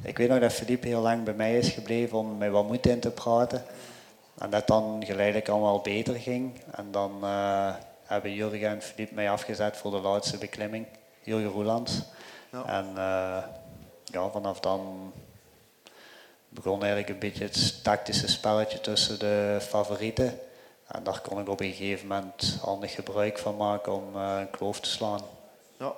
Ik 0.02 0.18
weet 0.18 0.28
nog 0.28 0.38
dat 0.38 0.52
Philippe 0.52 0.86
heel 0.86 1.00
lang 1.00 1.24
bij 1.24 1.34
mij 1.34 1.59
is 1.59 1.68
gebleven 1.68 2.18
om 2.18 2.38
mij 2.38 2.50
wat 2.50 2.66
moed 2.66 2.86
in 2.86 3.00
te 3.00 3.10
praten. 3.10 3.64
En 4.39 4.51
dat 4.51 4.66
dan 4.66 5.05
geleidelijk 5.06 5.48
allemaal 5.48 5.81
beter 5.81 6.15
ging. 6.15 6.60
En 6.70 6.90
dan 6.90 7.20
uh, 7.23 7.74
hebben 8.05 8.32
Jurgen 8.32 8.69
en 8.69 8.82
Philippe 8.82 9.15
mij 9.15 9.31
afgezet 9.31 9.77
voor 9.77 9.90
de 9.90 10.01
laatste 10.01 10.39
beklimming. 10.39 10.86
Jurgen 11.23 11.51
Roelands. 11.51 12.02
Ja. 12.52 12.65
En 12.65 12.86
uh, 12.97 13.44
ja, 14.05 14.31
vanaf 14.31 14.60
dan 14.60 15.12
begon 16.48 16.78
eigenlijk 16.78 17.09
een 17.09 17.19
beetje 17.19 17.44
het 17.44 17.85
tactische 17.85 18.28
spelletje 18.28 18.81
tussen 18.81 19.19
de 19.19 19.59
favorieten. 19.60 20.39
En 20.86 21.02
daar 21.02 21.20
kon 21.20 21.40
ik 21.40 21.48
op 21.48 21.60
een 21.60 21.73
gegeven 21.73 22.06
moment 22.06 22.59
handig 22.62 22.94
gebruik 22.94 23.39
van 23.39 23.56
maken 23.56 23.93
om 23.93 24.16
uh, 24.16 24.36
een 24.40 24.51
kloof 24.51 24.81
te 24.81 24.89
slaan. 24.89 25.20
Ja. 25.77 25.93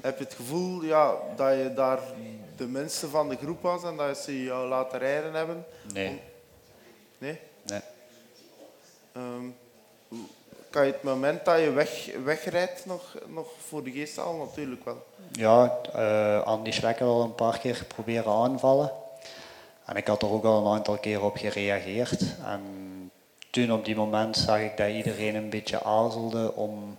Heb 0.00 0.18
je 0.18 0.24
het 0.24 0.34
gevoel 0.34 0.82
ja, 0.82 1.14
dat 1.36 1.52
je 1.52 1.72
daar 1.74 1.98
de 2.56 2.66
minste 2.66 3.08
van 3.08 3.28
de 3.28 3.36
groep 3.36 3.62
was 3.62 3.82
en 3.82 3.96
dat 3.96 4.18
ze 4.18 4.42
jou 4.42 4.68
laten 4.68 4.98
rijden 4.98 5.34
hebben? 5.34 5.64
Nee. 5.92 6.20
Nee? 7.18 7.40
Nee. 7.62 7.80
Um, 9.16 9.56
kan 10.70 10.86
je 10.86 10.92
het 10.92 11.02
moment 11.02 11.44
dat 11.44 11.60
je 11.60 11.70
weg, 11.70 12.10
wegrijdt 12.24 12.86
nog, 12.86 13.16
nog 13.26 13.46
voor 13.68 13.84
de 13.84 13.90
geest 13.90 14.16
halen? 14.16 14.38
Natuurlijk 14.38 14.84
wel. 14.84 15.06
Ja, 15.32 15.78
uh, 15.96 16.42
Andy 16.42 16.70
Schlekker 16.70 17.06
al 17.06 17.22
een 17.22 17.34
paar 17.34 17.58
keer 17.58 17.84
proberen 17.88 18.32
aanvallen. 18.32 18.92
En 19.84 19.96
ik 19.96 20.06
had 20.06 20.22
er 20.22 20.30
ook 20.30 20.44
al 20.44 20.66
een 20.66 20.72
aantal 20.72 20.98
keer 20.98 21.24
op 21.24 21.36
gereageerd. 21.36 22.22
En 22.44 22.62
toen 23.50 23.72
op 23.72 23.84
die 23.84 23.96
moment 23.96 24.36
zag 24.36 24.60
ik 24.60 24.76
dat 24.76 24.88
iedereen 24.88 25.34
een 25.34 25.50
beetje 25.50 25.82
aarzelde 25.82 26.54
om 26.54 26.96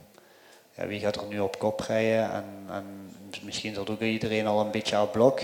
ja, 0.75 0.87
wie 0.87 0.99
gaat 0.99 1.15
er 1.15 1.27
nu 1.27 1.39
op 1.39 1.59
kop 1.59 1.79
rijden. 1.79 2.31
En, 2.31 2.45
en 2.69 3.15
misschien 3.43 3.73
zat 3.73 3.89
ook 3.89 4.01
iedereen 4.01 4.47
al 4.47 4.59
een 4.59 4.71
beetje 4.71 4.95
aan 4.95 5.11
blok. 5.11 5.39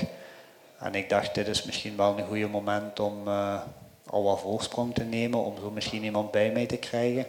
En 0.79 0.95
ik 0.95 1.09
dacht, 1.09 1.35
dit 1.35 1.47
is 1.47 1.63
misschien 1.63 1.97
wel 1.97 2.17
een 2.17 2.27
goede 2.27 2.47
moment 2.47 2.99
om 2.99 3.27
uh, 3.27 3.61
al 4.09 4.23
wat 4.23 4.39
voorsprong 4.39 4.93
te 4.93 5.03
nemen, 5.03 5.39
om 5.39 5.55
zo 5.59 5.71
misschien 5.71 6.03
iemand 6.03 6.31
bij 6.31 6.51
mij 6.51 6.65
te 6.65 6.77
krijgen. 6.77 7.25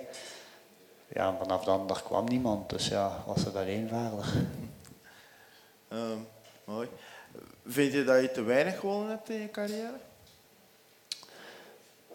Ja, 1.13 1.29
en 1.29 1.37
vanaf 1.39 1.65
dan 1.65 1.87
daar 1.87 2.03
kwam 2.03 2.25
niemand, 2.25 2.71
dus 2.71 2.89
ja, 2.89 3.23
was 3.27 3.45
het 3.45 3.57
alleen 3.57 3.89
verder. 3.89 4.47
Um, 5.93 6.27
mooi. 6.65 6.89
Vind 7.67 7.93
je 7.93 8.05
dat 8.05 8.21
je 8.21 8.31
te 8.31 8.43
weinig 8.43 8.79
gewonnen 8.79 9.09
hebt 9.09 9.31
in 9.31 9.41
je 9.41 9.51
carrière? 9.51 9.95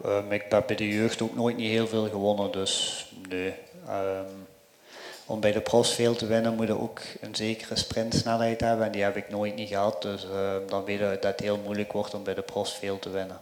Um, 0.06 0.32
ik 0.32 0.46
heb 0.50 0.68
bij 0.68 0.76
de 0.76 0.88
jeugd 0.88 1.22
ook 1.22 1.36
nooit 1.36 1.58
niet 1.58 1.70
heel 1.70 1.88
veel 1.88 2.10
gewonnen, 2.10 2.52
dus 2.52 3.06
nee. 3.30 3.54
Um, 3.90 4.48
om 5.26 5.40
bij 5.40 5.52
de 5.52 5.62
pros 5.62 5.94
veel 5.94 6.16
te 6.16 6.26
winnen 6.26 6.56
moet 6.56 6.68
je 6.68 6.80
ook 6.80 7.02
een 7.22 7.36
zekere 7.36 7.76
sprintsnelheid 7.76 8.62
hebben 8.62 8.86
en 8.86 8.92
die 8.92 9.04
heb 9.04 9.16
ik 9.16 9.30
nooit 9.30 9.56
niet 9.56 9.68
gehad. 9.68 10.02
Dus 10.02 10.28
dan 10.68 10.84
weet 10.84 11.00
je 11.00 11.06
dat 11.06 11.24
het 11.24 11.40
heel 11.40 11.58
moeilijk 11.58 11.92
wordt 11.92 12.14
om 12.14 12.24
bij 12.24 12.34
de 12.34 12.42
pros 12.42 12.74
veel 12.74 13.00
te 13.00 13.10
winnen. 13.10 13.40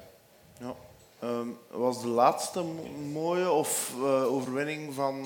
Ja. 0.60 0.76
Um, 1.24 1.58
was 1.70 2.02
de 2.02 2.08
laatste 2.08 2.64
mooie 3.12 3.52
of 3.52 3.94
uh, 3.98 4.34
overwinning 4.34 4.94
van 4.94 5.26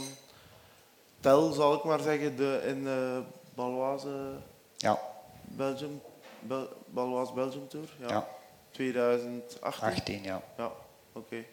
Tel, 1.19 1.51
zal 1.51 1.73
ik 1.73 1.83
maar 1.83 1.99
zeggen, 1.99 2.35
de, 2.35 2.61
in 2.65 2.83
de 2.83 3.23
Baloise 3.53 4.37
ja. 4.77 4.99
Belgium, 5.41 6.01
Bel, 6.39 6.67
Baloise 6.85 7.33
Belgium 7.33 7.67
Tour? 7.67 7.87
Ja. 7.99 8.07
ja. 8.07 8.27
2018? 8.71 9.87
18, 9.87 10.23
ja. 10.23 10.41
Ja. 10.57 10.71
Oké. 11.13 11.45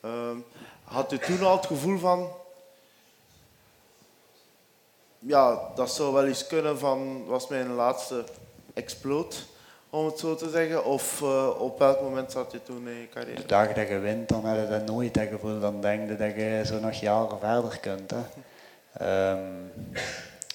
Okay. 0.00 0.30
Um, 0.30 0.44
had 0.84 1.12
u 1.12 1.18
toen 1.18 1.42
al 1.42 1.56
het 1.56 1.66
gevoel 1.66 1.98
van, 1.98 2.28
ja, 5.18 5.70
dat 5.74 5.90
zou 5.90 6.12
wel 6.12 6.26
eens 6.26 6.46
kunnen 6.46 6.78
van, 6.78 7.26
was 7.26 7.48
mijn 7.48 7.74
laatste 7.74 8.24
exploot, 8.74 9.46
om 9.90 10.06
het 10.06 10.18
zo 10.18 10.34
te 10.34 10.50
zeggen? 10.50 10.84
Of 10.84 11.20
uh, 11.20 11.60
op 11.60 11.78
welk 11.78 12.00
moment 12.00 12.32
zat 12.32 12.52
je 12.52 12.62
toen 12.62 12.88
in 12.88 12.94
je 12.94 13.08
carrière? 13.08 13.40
De 13.40 13.46
dag 13.46 13.72
dat 13.72 13.88
je 13.88 13.98
wint, 13.98 14.28
dan 14.28 14.44
heb 14.44 14.60
je 14.60 14.78
dat 14.78 14.86
nooit 14.86 15.14
dat 15.14 15.28
gevoel. 15.28 15.60
Dan 15.60 15.80
denk 15.80 16.18
dat 16.18 16.34
je 16.34 16.62
zo 16.66 16.80
nog 16.80 16.94
jaren 16.94 17.38
verder 17.38 17.78
kunt. 17.80 18.10
Hè. 18.10 19.30
Um, 19.30 19.72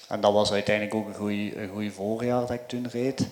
en 0.08 0.20
dat 0.20 0.32
was 0.32 0.52
uiteindelijk 0.52 0.96
ook 0.96 1.06
een 1.06 1.68
goed 1.68 1.92
voorjaar 1.92 2.40
dat 2.40 2.50
ik 2.50 2.68
toen 2.68 2.88
reed. 2.90 3.28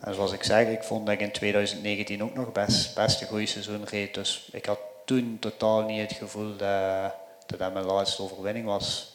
En 0.00 0.14
zoals 0.14 0.32
ik 0.32 0.42
zeg, 0.42 0.68
ik 0.68 0.82
vond 0.82 1.06
dat 1.06 1.14
ik 1.14 1.20
in 1.20 1.32
2019 1.32 2.22
ook 2.22 2.34
nog 2.34 2.52
best, 2.52 2.94
best 2.94 3.20
een 3.20 3.26
goede 3.26 3.46
seizoen 3.46 3.84
reed. 3.84 4.14
Dus 4.14 4.48
ik 4.52 4.66
had 4.66 4.78
toen 5.04 5.36
totaal 5.40 5.82
niet 5.82 6.00
het 6.00 6.12
gevoel 6.12 6.56
dat 6.56 7.12
dat, 7.46 7.72
mijn 7.72 7.84
laatste 7.84 8.22
overwinning 8.22 8.66
was. 8.66 9.12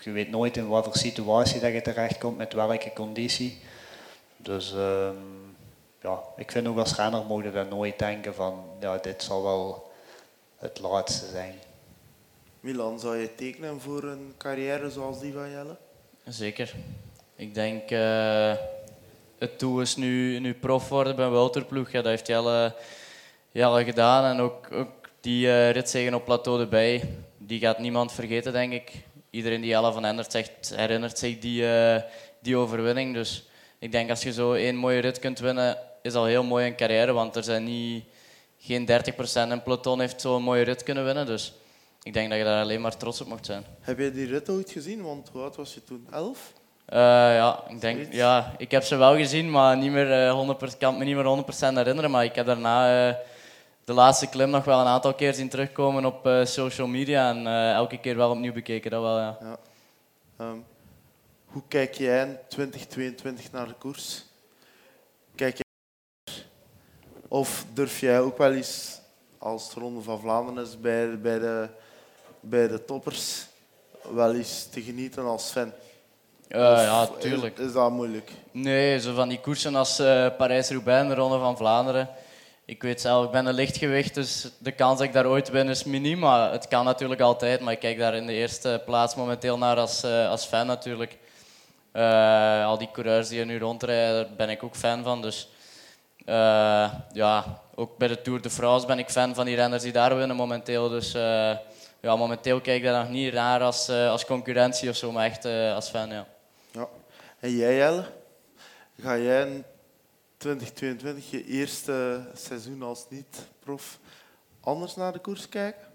Je 0.00 0.10
weet 0.10 0.30
nooit 0.30 0.56
in 0.56 0.66
voor 0.66 0.88
situatie 0.92 1.60
dat 1.60 1.72
je 1.72 1.82
terechtkomt, 1.82 2.36
met 2.36 2.52
welke 2.52 2.92
conditie. 2.94 3.60
Dus 4.38 4.72
um, 4.72 5.56
ja, 6.02 6.20
ik 6.36 6.50
vind 6.50 6.66
ook 6.66 6.78
als 6.78 6.96
renner 6.96 7.24
mogen 7.24 7.52
dat 7.52 7.70
nooit 7.70 7.98
denken 7.98 8.34
van 8.34 8.64
ja, 8.80 8.96
dit 8.96 9.22
zal 9.22 9.42
wel 9.42 9.90
het 10.56 10.80
laatste 10.80 11.26
zijn. 11.26 11.54
Milan, 12.60 13.00
zou 13.00 13.16
je 13.16 13.34
tekenen 13.34 13.80
voor 13.80 14.02
een 14.02 14.34
carrière 14.36 14.90
zoals 14.90 15.20
die 15.20 15.32
van 15.32 15.50
Jelle? 15.50 15.76
Zeker. 16.24 16.74
Ik 17.36 17.54
denk... 17.54 17.90
Uh 17.90 18.52
het 19.38 19.58
doel 19.58 19.80
is 19.80 19.96
nu, 19.96 20.38
nu 20.38 20.54
prof 20.54 20.88
worden 20.88 21.16
bij 21.16 21.24
een 21.24 21.32
Wouterploeg. 21.32 21.90
Ja, 21.90 22.02
dat 22.02 22.10
heeft 22.10 22.26
Jelle, 22.26 22.74
Jelle 23.50 23.84
gedaan. 23.84 24.24
En 24.24 24.40
ook, 24.40 24.72
ook 24.72 25.08
die 25.20 25.46
uh, 25.46 25.70
ritzegen 25.70 26.14
op 26.14 26.24
plateau 26.24 26.60
erbij, 26.60 27.08
die 27.38 27.58
gaat 27.58 27.78
niemand 27.78 28.12
vergeten, 28.12 28.52
denk 28.52 28.72
ik. 28.72 28.92
Iedereen 29.30 29.60
die 29.60 29.70
Jelle 29.70 29.92
van 29.92 30.04
Endert 30.04 30.32
zegt, 30.32 30.72
herinnert 30.74 31.18
zich 31.18 31.38
die, 31.38 31.62
uh, 31.62 31.96
die 32.40 32.56
overwinning. 32.56 33.14
Dus 33.14 33.47
ik 33.78 33.92
denk 33.92 34.10
als 34.10 34.22
je 34.22 34.32
zo 34.32 34.52
één 34.52 34.76
mooie 34.76 35.00
rit 35.00 35.18
kunt 35.18 35.38
winnen, 35.38 35.78
is 36.02 36.14
al 36.14 36.24
heel 36.24 36.44
mooi 36.44 36.66
in 36.66 36.76
carrière. 36.76 37.12
Want 37.12 37.36
er 37.36 37.44
zijn 37.44 37.64
niet, 37.64 38.04
geen 38.58 38.88
30% 39.48 39.50
in 39.50 39.62
peloton 39.62 40.00
heeft 40.00 40.20
zo'n 40.20 40.42
mooie 40.42 40.64
rit 40.64 40.82
kunnen 40.82 41.04
winnen. 41.04 41.26
Dus 41.26 41.52
ik 42.02 42.12
denk 42.12 42.28
dat 42.28 42.38
je 42.38 42.44
daar 42.44 42.62
alleen 42.62 42.80
maar 42.80 42.96
trots 42.96 43.20
op 43.20 43.26
mocht 43.26 43.46
zijn. 43.46 43.64
Heb 43.80 43.98
jij 43.98 44.12
die 44.12 44.26
rit 44.26 44.48
ooit 44.48 44.70
gezien? 44.70 45.02
Want 45.02 45.28
hoe 45.32 45.42
oud 45.42 45.56
was 45.56 45.74
je 45.74 45.84
toen? 45.84 46.06
Elf? 46.10 46.52
Uh, 46.92 46.96
ja, 47.34 47.64
ik 47.68 47.80
denk, 47.80 47.96
Zoiets? 47.96 48.16
ja, 48.16 48.54
ik 48.58 48.70
heb 48.70 48.82
ze 48.82 48.96
wel 48.96 49.16
gezien, 49.16 49.50
maar 49.50 49.76
niet 49.76 49.90
meer, 49.90 50.26
eh, 50.26 50.32
100%, 50.32 50.72
ik 50.72 50.78
kan 50.78 50.98
me 50.98 51.04
niet 51.04 51.14
meer 51.14 51.24
100% 51.24 51.76
herinneren. 51.76 52.10
Maar 52.10 52.24
ik 52.24 52.34
heb 52.34 52.46
daarna 52.46 53.08
eh, 53.08 53.14
de 53.88 53.94
laatste 53.94 54.28
klim 54.28 54.50
nog 54.50 54.64
wel 54.64 54.80
een 54.80 54.86
aantal 54.86 55.14
keer 55.14 55.34
zien 55.34 55.48
terugkomen 55.48 56.04
op 56.04 56.26
eh, 56.26 56.44
social 56.44 56.86
media. 56.86 57.28
En 57.28 57.46
eh, 57.46 57.72
elke 57.72 57.98
keer 57.98 58.16
wel 58.16 58.30
opnieuw 58.30 58.52
bekeken, 58.52 58.90
dat 58.90 59.02
wel, 59.02 59.18
ja. 59.18 59.58
Ehm, 60.36 60.56
hoe 61.58 61.68
kijk 61.68 61.94
jij 61.94 62.20
in 62.20 62.36
2022 62.48 63.52
naar 63.52 63.66
de 63.66 63.74
koers? 63.74 64.24
Kijk 65.34 65.56
jij 65.56 66.34
of 67.28 67.64
durf 67.72 68.00
jij 68.00 68.20
ook 68.20 68.38
wel 68.38 68.52
eens, 68.52 69.00
als 69.38 69.64
het 69.64 69.72
Ronde 69.72 70.02
van 70.02 70.20
Vlaanderen 70.20 70.64
is, 70.64 70.80
bij, 70.80 71.20
bij, 71.20 71.38
de, 71.38 71.68
bij 72.40 72.68
de 72.68 72.84
toppers, 72.84 73.46
wel 74.14 74.34
eens 74.34 74.68
te 74.70 74.82
genieten 74.82 75.24
als 75.24 75.50
fan? 75.50 75.66
Of 75.68 75.72
ja, 76.48 77.02
is- 77.02 77.22
tuurlijk. 77.22 77.58
Is, 77.58 77.72
dat 77.72 77.90
moeilijk? 77.90 78.30
Nee, 78.50 79.00
zo 79.00 79.14
van 79.14 79.28
die 79.28 79.40
koersen 79.40 79.74
als 79.74 79.98
eh, 79.98 80.26
Parijs-Roubaix 80.36 81.02
en 81.02 81.08
de 81.08 81.14
Ronde 81.14 81.38
van 81.38 81.56
Vlaanderen. 81.56 82.08
Ik 82.64 82.82
weet 82.82 83.00
zelf, 83.00 83.24
ik 83.24 83.30
ben 83.30 83.46
een 83.46 83.54
lichtgewicht, 83.54 84.14
dus 84.14 84.50
de 84.58 84.72
kans 84.72 84.98
dat 84.98 85.06
ik 85.06 85.12
daar 85.12 85.26
ooit 85.26 85.48
win 85.50 85.68
is 85.68 85.84
miniem. 85.84 86.18
Maar 86.18 86.52
het 86.52 86.68
kan 86.68 86.84
natuurlijk 86.84 87.20
altijd. 87.20 87.60
Maar 87.60 87.72
ik 87.72 87.78
kijk 87.78 87.98
daar 87.98 88.14
in 88.14 88.26
de 88.26 88.32
eerste 88.32 88.82
plaats 88.84 89.14
momenteel 89.14 89.58
naar 89.58 89.76
als, 89.76 90.02
eh, 90.02 90.28
als 90.30 90.44
fan 90.44 90.66
natuurlijk. 90.66 91.18
Eh, 91.92 92.66
al 92.66 92.78
die 92.78 92.90
coureurs 92.92 93.28
die 93.28 93.40
er 93.40 93.46
nu 93.46 93.58
rondrijden, 93.58 94.14
daar 94.14 94.36
ben 94.36 94.50
ik 94.50 94.62
ook 94.62 94.76
fan 94.76 95.02
van. 95.02 95.22
Dus 95.22 95.48
eh, 96.24 96.92
ja, 97.12 97.62
ook 97.74 97.96
bij 97.98 98.08
de 98.08 98.22
Tour 98.22 98.40
de 98.40 98.50
France 98.50 98.86
ben 98.86 98.98
ik 98.98 99.10
fan 99.10 99.34
van 99.34 99.44
die 99.44 99.56
renners 99.56 99.82
die 99.82 99.92
daar 99.92 100.16
winnen 100.16 100.36
momenteel. 100.36 100.88
Dus 100.88 101.14
eh, 101.14 101.56
ja, 102.00 102.16
momenteel 102.16 102.60
kijk 102.60 102.76
ik 102.76 102.84
daar 102.84 103.02
nog 103.02 103.12
niet 103.12 103.32
naar 103.32 103.60
als, 103.60 103.88
eh, 103.88 104.10
als 104.10 104.24
concurrentie 104.24 104.88
of 104.88 104.96
zo, 104.96 105.12
maar 105.12 105.24
echt 105.24 105.44
eh, 105.44 105.74
als 105.74 105.88
fan, 105.88 106.08
ja. 106.08 106.26
Ja. 106.70 106.88
En 107.40 107.50
jij, 107.50 107.76
Jelle? 107.76 108.04
Ga 109.00 109.18
jij 109.18 109.46
in 109.46 109.64
2022 110.36 111.30
je 111.30 111.44
eerste 111.44 112.26
seizoen 112.34 112.82
als 112.82 113.06
niet-prof 113.08 113.98
anders 114.60 114.96
naar 114.96 115.12
de 115.12 115.18
koers 115.18 115.48
kijken? 115.48 115.86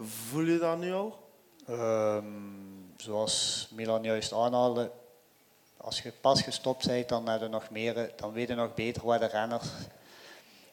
Voel 0.00 0.44
je 0.44 0.58
dat 0.58 0.78
nu 0.78 0.92
al? 0.92 1.30
Ehm, 1.66 2.24
zoals 2.96 3.68
Milan 3.74 4.02
juist 4.02 4.32
aanhaalde, 4.32 4.90
als 5.82 6.00
je 6.02 6.12
pas 6.20 6.42
gestopt 6.42 6.86
bent, 6.86 7.08
dan, 7.08 7.28
heb 7.28 7.50
nog 7.50 7.70
meer, 7.70 8.10
dan 8.16 8.32
weet 8.32 8.48
je 8.48 8.54
nog 8.54 8.74
beter 8.74 9.04
wat 9.04 9.20
de 9.20 9.26
renners 9.26 9.66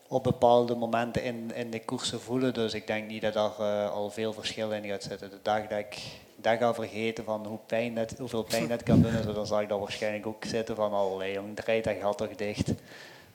op 0.07 0.23
bepaalde 0.23 0.75
momenten 0.75 1.23
in, 1.23 1.51
in 1.53 1.71
de 1.71 1.85
koersen 1.85 2.21
voelen. 2.21 2.53
Dus 2.53 2.73
ik 2.73 2.87
denk 2.87 3.07
niet 3.07 3.21
dat 3.21 3.33
daar 3.33 3.59
eh, 3.59 3.91
al 3.91 4.09
veel 4.09 4.33
verschil 4.33 4.71
in 4.71 4.85
gaat 4.85 5.03
zitten. 5.03 5.29
De 5.29 5.39
dag 5.41 5.67
dat 5.67 5.79
ik 5.79 5.97
dat 6.35 6.57
ga 6.57 6.73
vergeten 6.73 7.23
van 7.23 7.45
hoe 7.45 7.59
pijn 7.65 7.97
het, 7.97 8.15
hoeveel 8.17 8.43
pijn 8.43 8.71
het 8.71 8.83
kan 8.83 9.01
doen, 9.01 9.33
dan 9.33 9.47
zal 9.47 9.61
ik 9.61 9.69
daar 9.69 9.79
waarschijnlijk 9.79 10.27
ook 10.27 10.45
zitten 10.45 10.75
van, 10.75 10.93
allee 10.93 11.33
jong, 11.33 11.55
draait 11.55 11.83
dat 11.83 11.95
gat 12.01 12.17
toch 12.17 12.35
dicht. 12.35 12.71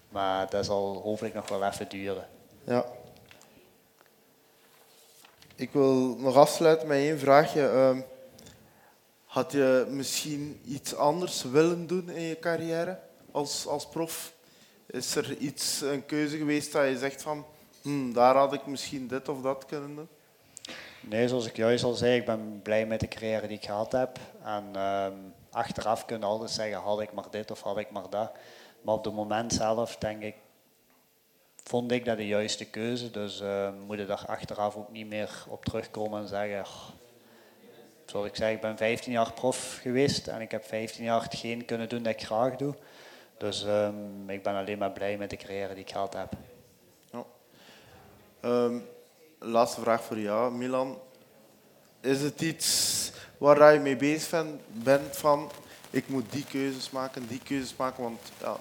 Maar 0.09 0.51
dat 0.51 0.65
zal 0.65 1.01
hopelijk 1.03 1.35
nog 1.35 1.49
wel 1.49 1.65
even 1.65 1.89
duren. 1.89 2.27
Ja. 2.65 2.85
Ik 5.57 5.71
wil 5.73 6.17
nog 6.19 6.37
afsluiten 6.37 6.89
met 6.89 6.99
één 6.99 7.19
vraagje. 7.19 7.69
Ehm, 7.69 8.01
had 9.35 9.53
je 9.53 9.87
misschien 9.89 10.61
iets 10.65 10.97
anders 10.97 11.43
willen 11.43 11.87
doen 11.87 12.11
in 12.11 12.23
je 12.23 12.39
carrière 12.39 12.99
als, 13.31 13.67
als 13.67 13.89
prof? 13.89 14.33
Is 14.87 15.17
er 15.17 15.37
iets, 15.37 15.81
een 15.81 16.07
keuze 16.07 16.37
geweest 16.37 16.73
dat 16.73 16.89
je 16.89 16.99
zegt 16.99 17.23
van, 17.23 17.47
hmm, 17.83 18.13
daar 18.13 18.37
had 18.37 18.53
ik 18.53 18.67
misschien 18.67 19.09
dit 19.09 19.29
of 19.29 19.41
dat 19.41 19.67
kunnen 19.67 19.95
doen? 19.95 20.09
Nee, 21.01 21.29
zoals 21.29 21.47
ik 21.47 21.57
juist 21.57 21.85
al 21.85 21.95
zei, 21.95 22.19
ik 22.19 22.25
ben 22.25 22.61
blij 22.63 22.87
met 22.87 23.01
de 23.01 23.09
carrière 23.09 23.47
die 23.47 23.57
ik 23.57 23.65
gehad 23.65 23.93
heb. 23.93 24.19
En 24.43 24.65
ehm, 24.73 25.13
achteraf 25.51 26.05
kun 26.05 26.19
je 26.19 26.25
altijd 26.25 26.51
zeggen, 26.51 26.79
had 26.79 27.01
ik 27.01 27.13
maar 27.13 27.31
dit 27.31 27.51
of 27.51 27.61
had 27.61 27.79
ik 27.79 27.91
maar 27.91 28.11
dat. 28.11 28.33
Maar 28.81 28.95
op 28.95 29.05
het 29.05 29.15
moment 29.15 29.53
zelf, 29.53 29.97
denk 29.97 30.23
ik, 30.23 30.37
vond 31.65 31.93
ik 31.93 32.05
dat 32.05 32.17
de 32.17 32.27
juiste 32.27 32.65
keuze. 32.65 33.11
Dus 33.11 33.41
ehm, 33.41 33.75
moet 33.87 33.99
je 33.99 34.07
daar 34.07 34.25
achteraf 34.27 34.77
ook 34.77 34.91
niet 34.91 35.09
meer 35.09 35.45
op 35.49 35.65
terugkomen 35.65 36.21
en 36.21 36.29
zeggen... 36.29 36.61
"Oh, 36.61 36.94
Zoals 38.15 38.29
ik 38.29 38.37
zeg, 38.37 38.51
ik 38.51 38.61
ben 38.61 38.77
15 38.77 39.13
jaar 39.13 39.33
prof 39.33 39.79
geweest 39.83 40.27
en 40.27 40.41
ik 40.41 40.51
heb 40.51 40.65
15 40.65 41.05
jaar 41.05 41.23
hetgeen 41.23 41.65
kunnen 41.65 41.89
doen 41.89 42.03
dat 42.03 42.13
ik 42.13 42.23
graag 42.23 42.57
doe. 42.57 42.75
Dus 43.39 43.65
ehm, 43.65 44.31
ik 44.31 44.43
ben 44.43 44.55
alleen 44.55 44.79
maar 44.79 44.91
blij 44.91 45.17
met 45.17 45.31
de 45.31 45.37
carrière 45.37 45.75
die 45.75 45.83
ik 45.83 45.91
gehad 45.91 46.15
heb. 46.15 46.33
Ehm, 48.41 48.79
laatste 49.39 49.81
vraag 49.81 50.03
voor 50.03 50.19
jou, 50.19 50.55
Milan. 50.55 50.99
Is 52.01 52.21
het 52.21 52.41
iets 52.41 53.13
waar 53.39 53.73
je 53.73 53.81
mee 53.81 53.97
bezig 53.97 54.45
bent 54.67 55.17
van 55.17 55.51
ik 55.91 56.09
moet 56.09 56.33
die 56.33 56.45
keuzes 56.45 56.91
maken, 56.91 57.27
die 57.27 57.41
keuzes 57.45 57.77
maken, 57.77 58.03
want 58.03 58.21
ja, 58.41 58.57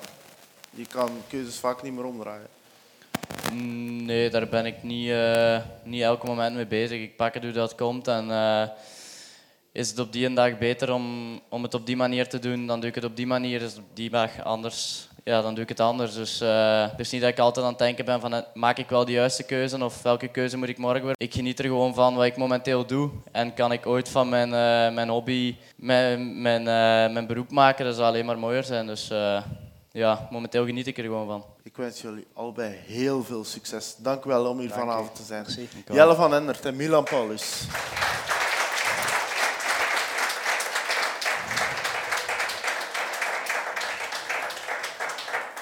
je 0.69 0.85
kan 0.85 1.09
keuzes 1.27 1.59
vaak 1.59 1.81
niet 1.81 1.93
meer 1.93 2.05
omdraaien. 2.05 2.47
Mm, 3.51 4.05
Nee, 4.05 4.29
daar 4.29 4.47
ben 4.47 4.65
ik 4.65 4.83
niet, 4.83 5.09
eh, 5.09 5.61
niet 5.83 6.01
elke 6.01 6.25
moment 6.25 6.55
mee 6.55 6.67
bezig. 6.67 7.01
Ik 7.01 7.15
pak 7.15 7.33
het 7.33 7.43
hoe 7.43 7.51
dat 7.51 7.75
komt 7.75 8.07
en 8.07 8.31
eh, 8.31 8.67
is 9.73 9.89
het 9.89 9.99
op 9.99 10.11
die 10.11 10.25
een 10.25 10.33
dag 10.33 10.57
beter 10.57 10.93
om, 10.93 11.39
om 11.49 11.63
het 11.63 11.73
op 11.73 11.85
die 11.85 11.95
manier 11.95 12.27
te 12.27 12.39
doen, 12.39 12.67
dan 12.67 12.79
doe 12.79 12.89
ik 12.89 12.95
het 12.95 13.03
op 13.03 13.15
die 13.15 13.27
manier. 13.27 13.61
Is 13.61 13.71
het 13.71 13.79
op 13.79 13.95
die 13.95 14.09
dag 14.09 14.43
anders, 14.43 15.07
ja, 15.23 15.41
dan 15.41 15.53
doe 15.53 15.63
ik 15.63 15.69
het 15.69 15.79
anders. 15.79 16.13
Dus 16.13 16.41
eh, 16.41 16.89
het 16.89 16.99
is 16.99 17.11
niet 17.11 17.21
dat 17.21 17.29
ik 17.29 17.39
altijd 17.39 17.65
aan 17.65 17.71
het 17.71 17.81
denken 17.81 18.05
ben 18.05 18.19
van 18.19 18.33
eh, 18.33 18.41
maak 18.53 18.77
ik 18.77 18.89
wel 18.89 19.05
de 19.05 19.11
juiste 19.11 19.43
keuze 19.43 19.83
of 19.83 20.01
welke 20.01 20.27
keuze 20.27 20.57
moet 20.57 20.69
ik 20.69 20.77
morgen 20.77 21.01
worden. 21.01 21.27
Ik 21.27 21.33
geniet 21.33 21.59
er 21.59 21.65
gewoon 21.65 21.93
van 21.93 22.15
wat 22.15 22.25
ik 22.25 22.37
momenteel 22.37 22.85
doe 22.85 23.09
en 23.31 23.53
kan 23.53 23.71
ik 23.71 23.85
ooit 23.85 24.09
van 24.09 24.29
mijn, 24.29 24.53
eh, 24.53 24.93
mijn 24.95 25.09
hobby 25.09 25.55
mijn, 25.83 26.41
mijn, 26.41 26.59
eh, 26.59 27.13
mijn 27.13 27.27
beroep 27.27 27.51
maken, 27.51 27.85
dat 27.85 27.95
zou 27.95 28.07
alleen 28.07 28.25
maar 28.25 28.39
mooier 28.39 28.63
zijn. 28.63 28.87
Dus 28.87 29.09
eh, 29.09 29.43
ja, 29.91 30.27
momenteel 30.31 30.65
geniet 30.65 30.87
ik 30.87 30.97
er 30.97 31.03
gewoon 31.03 31.27
van. 31.27 31.45
Ik 31.63 31.77
wens 31.77 32.01
jullie 32.01 32.27
allebei 32.33 32.75
heel 32.85 33.23
veel 33.23 33.43
succes. 33.43 33.95
Dank 33.97 34.25
u 34.25 34.27
wel 34.27 34.45
om 34.45 34.59
hier 34.59 34.69
Dank 34.69 34.81
vanavond 34.81 35.15
te 35.15 35.23
zijn. 35.23 35.45
Jelle 35.91 36.15
van 36.15 36.33
Endert 36.33 36.65
en 36.65 36.75
Milan 36.75 37.03
Paulus. 37.03 37.65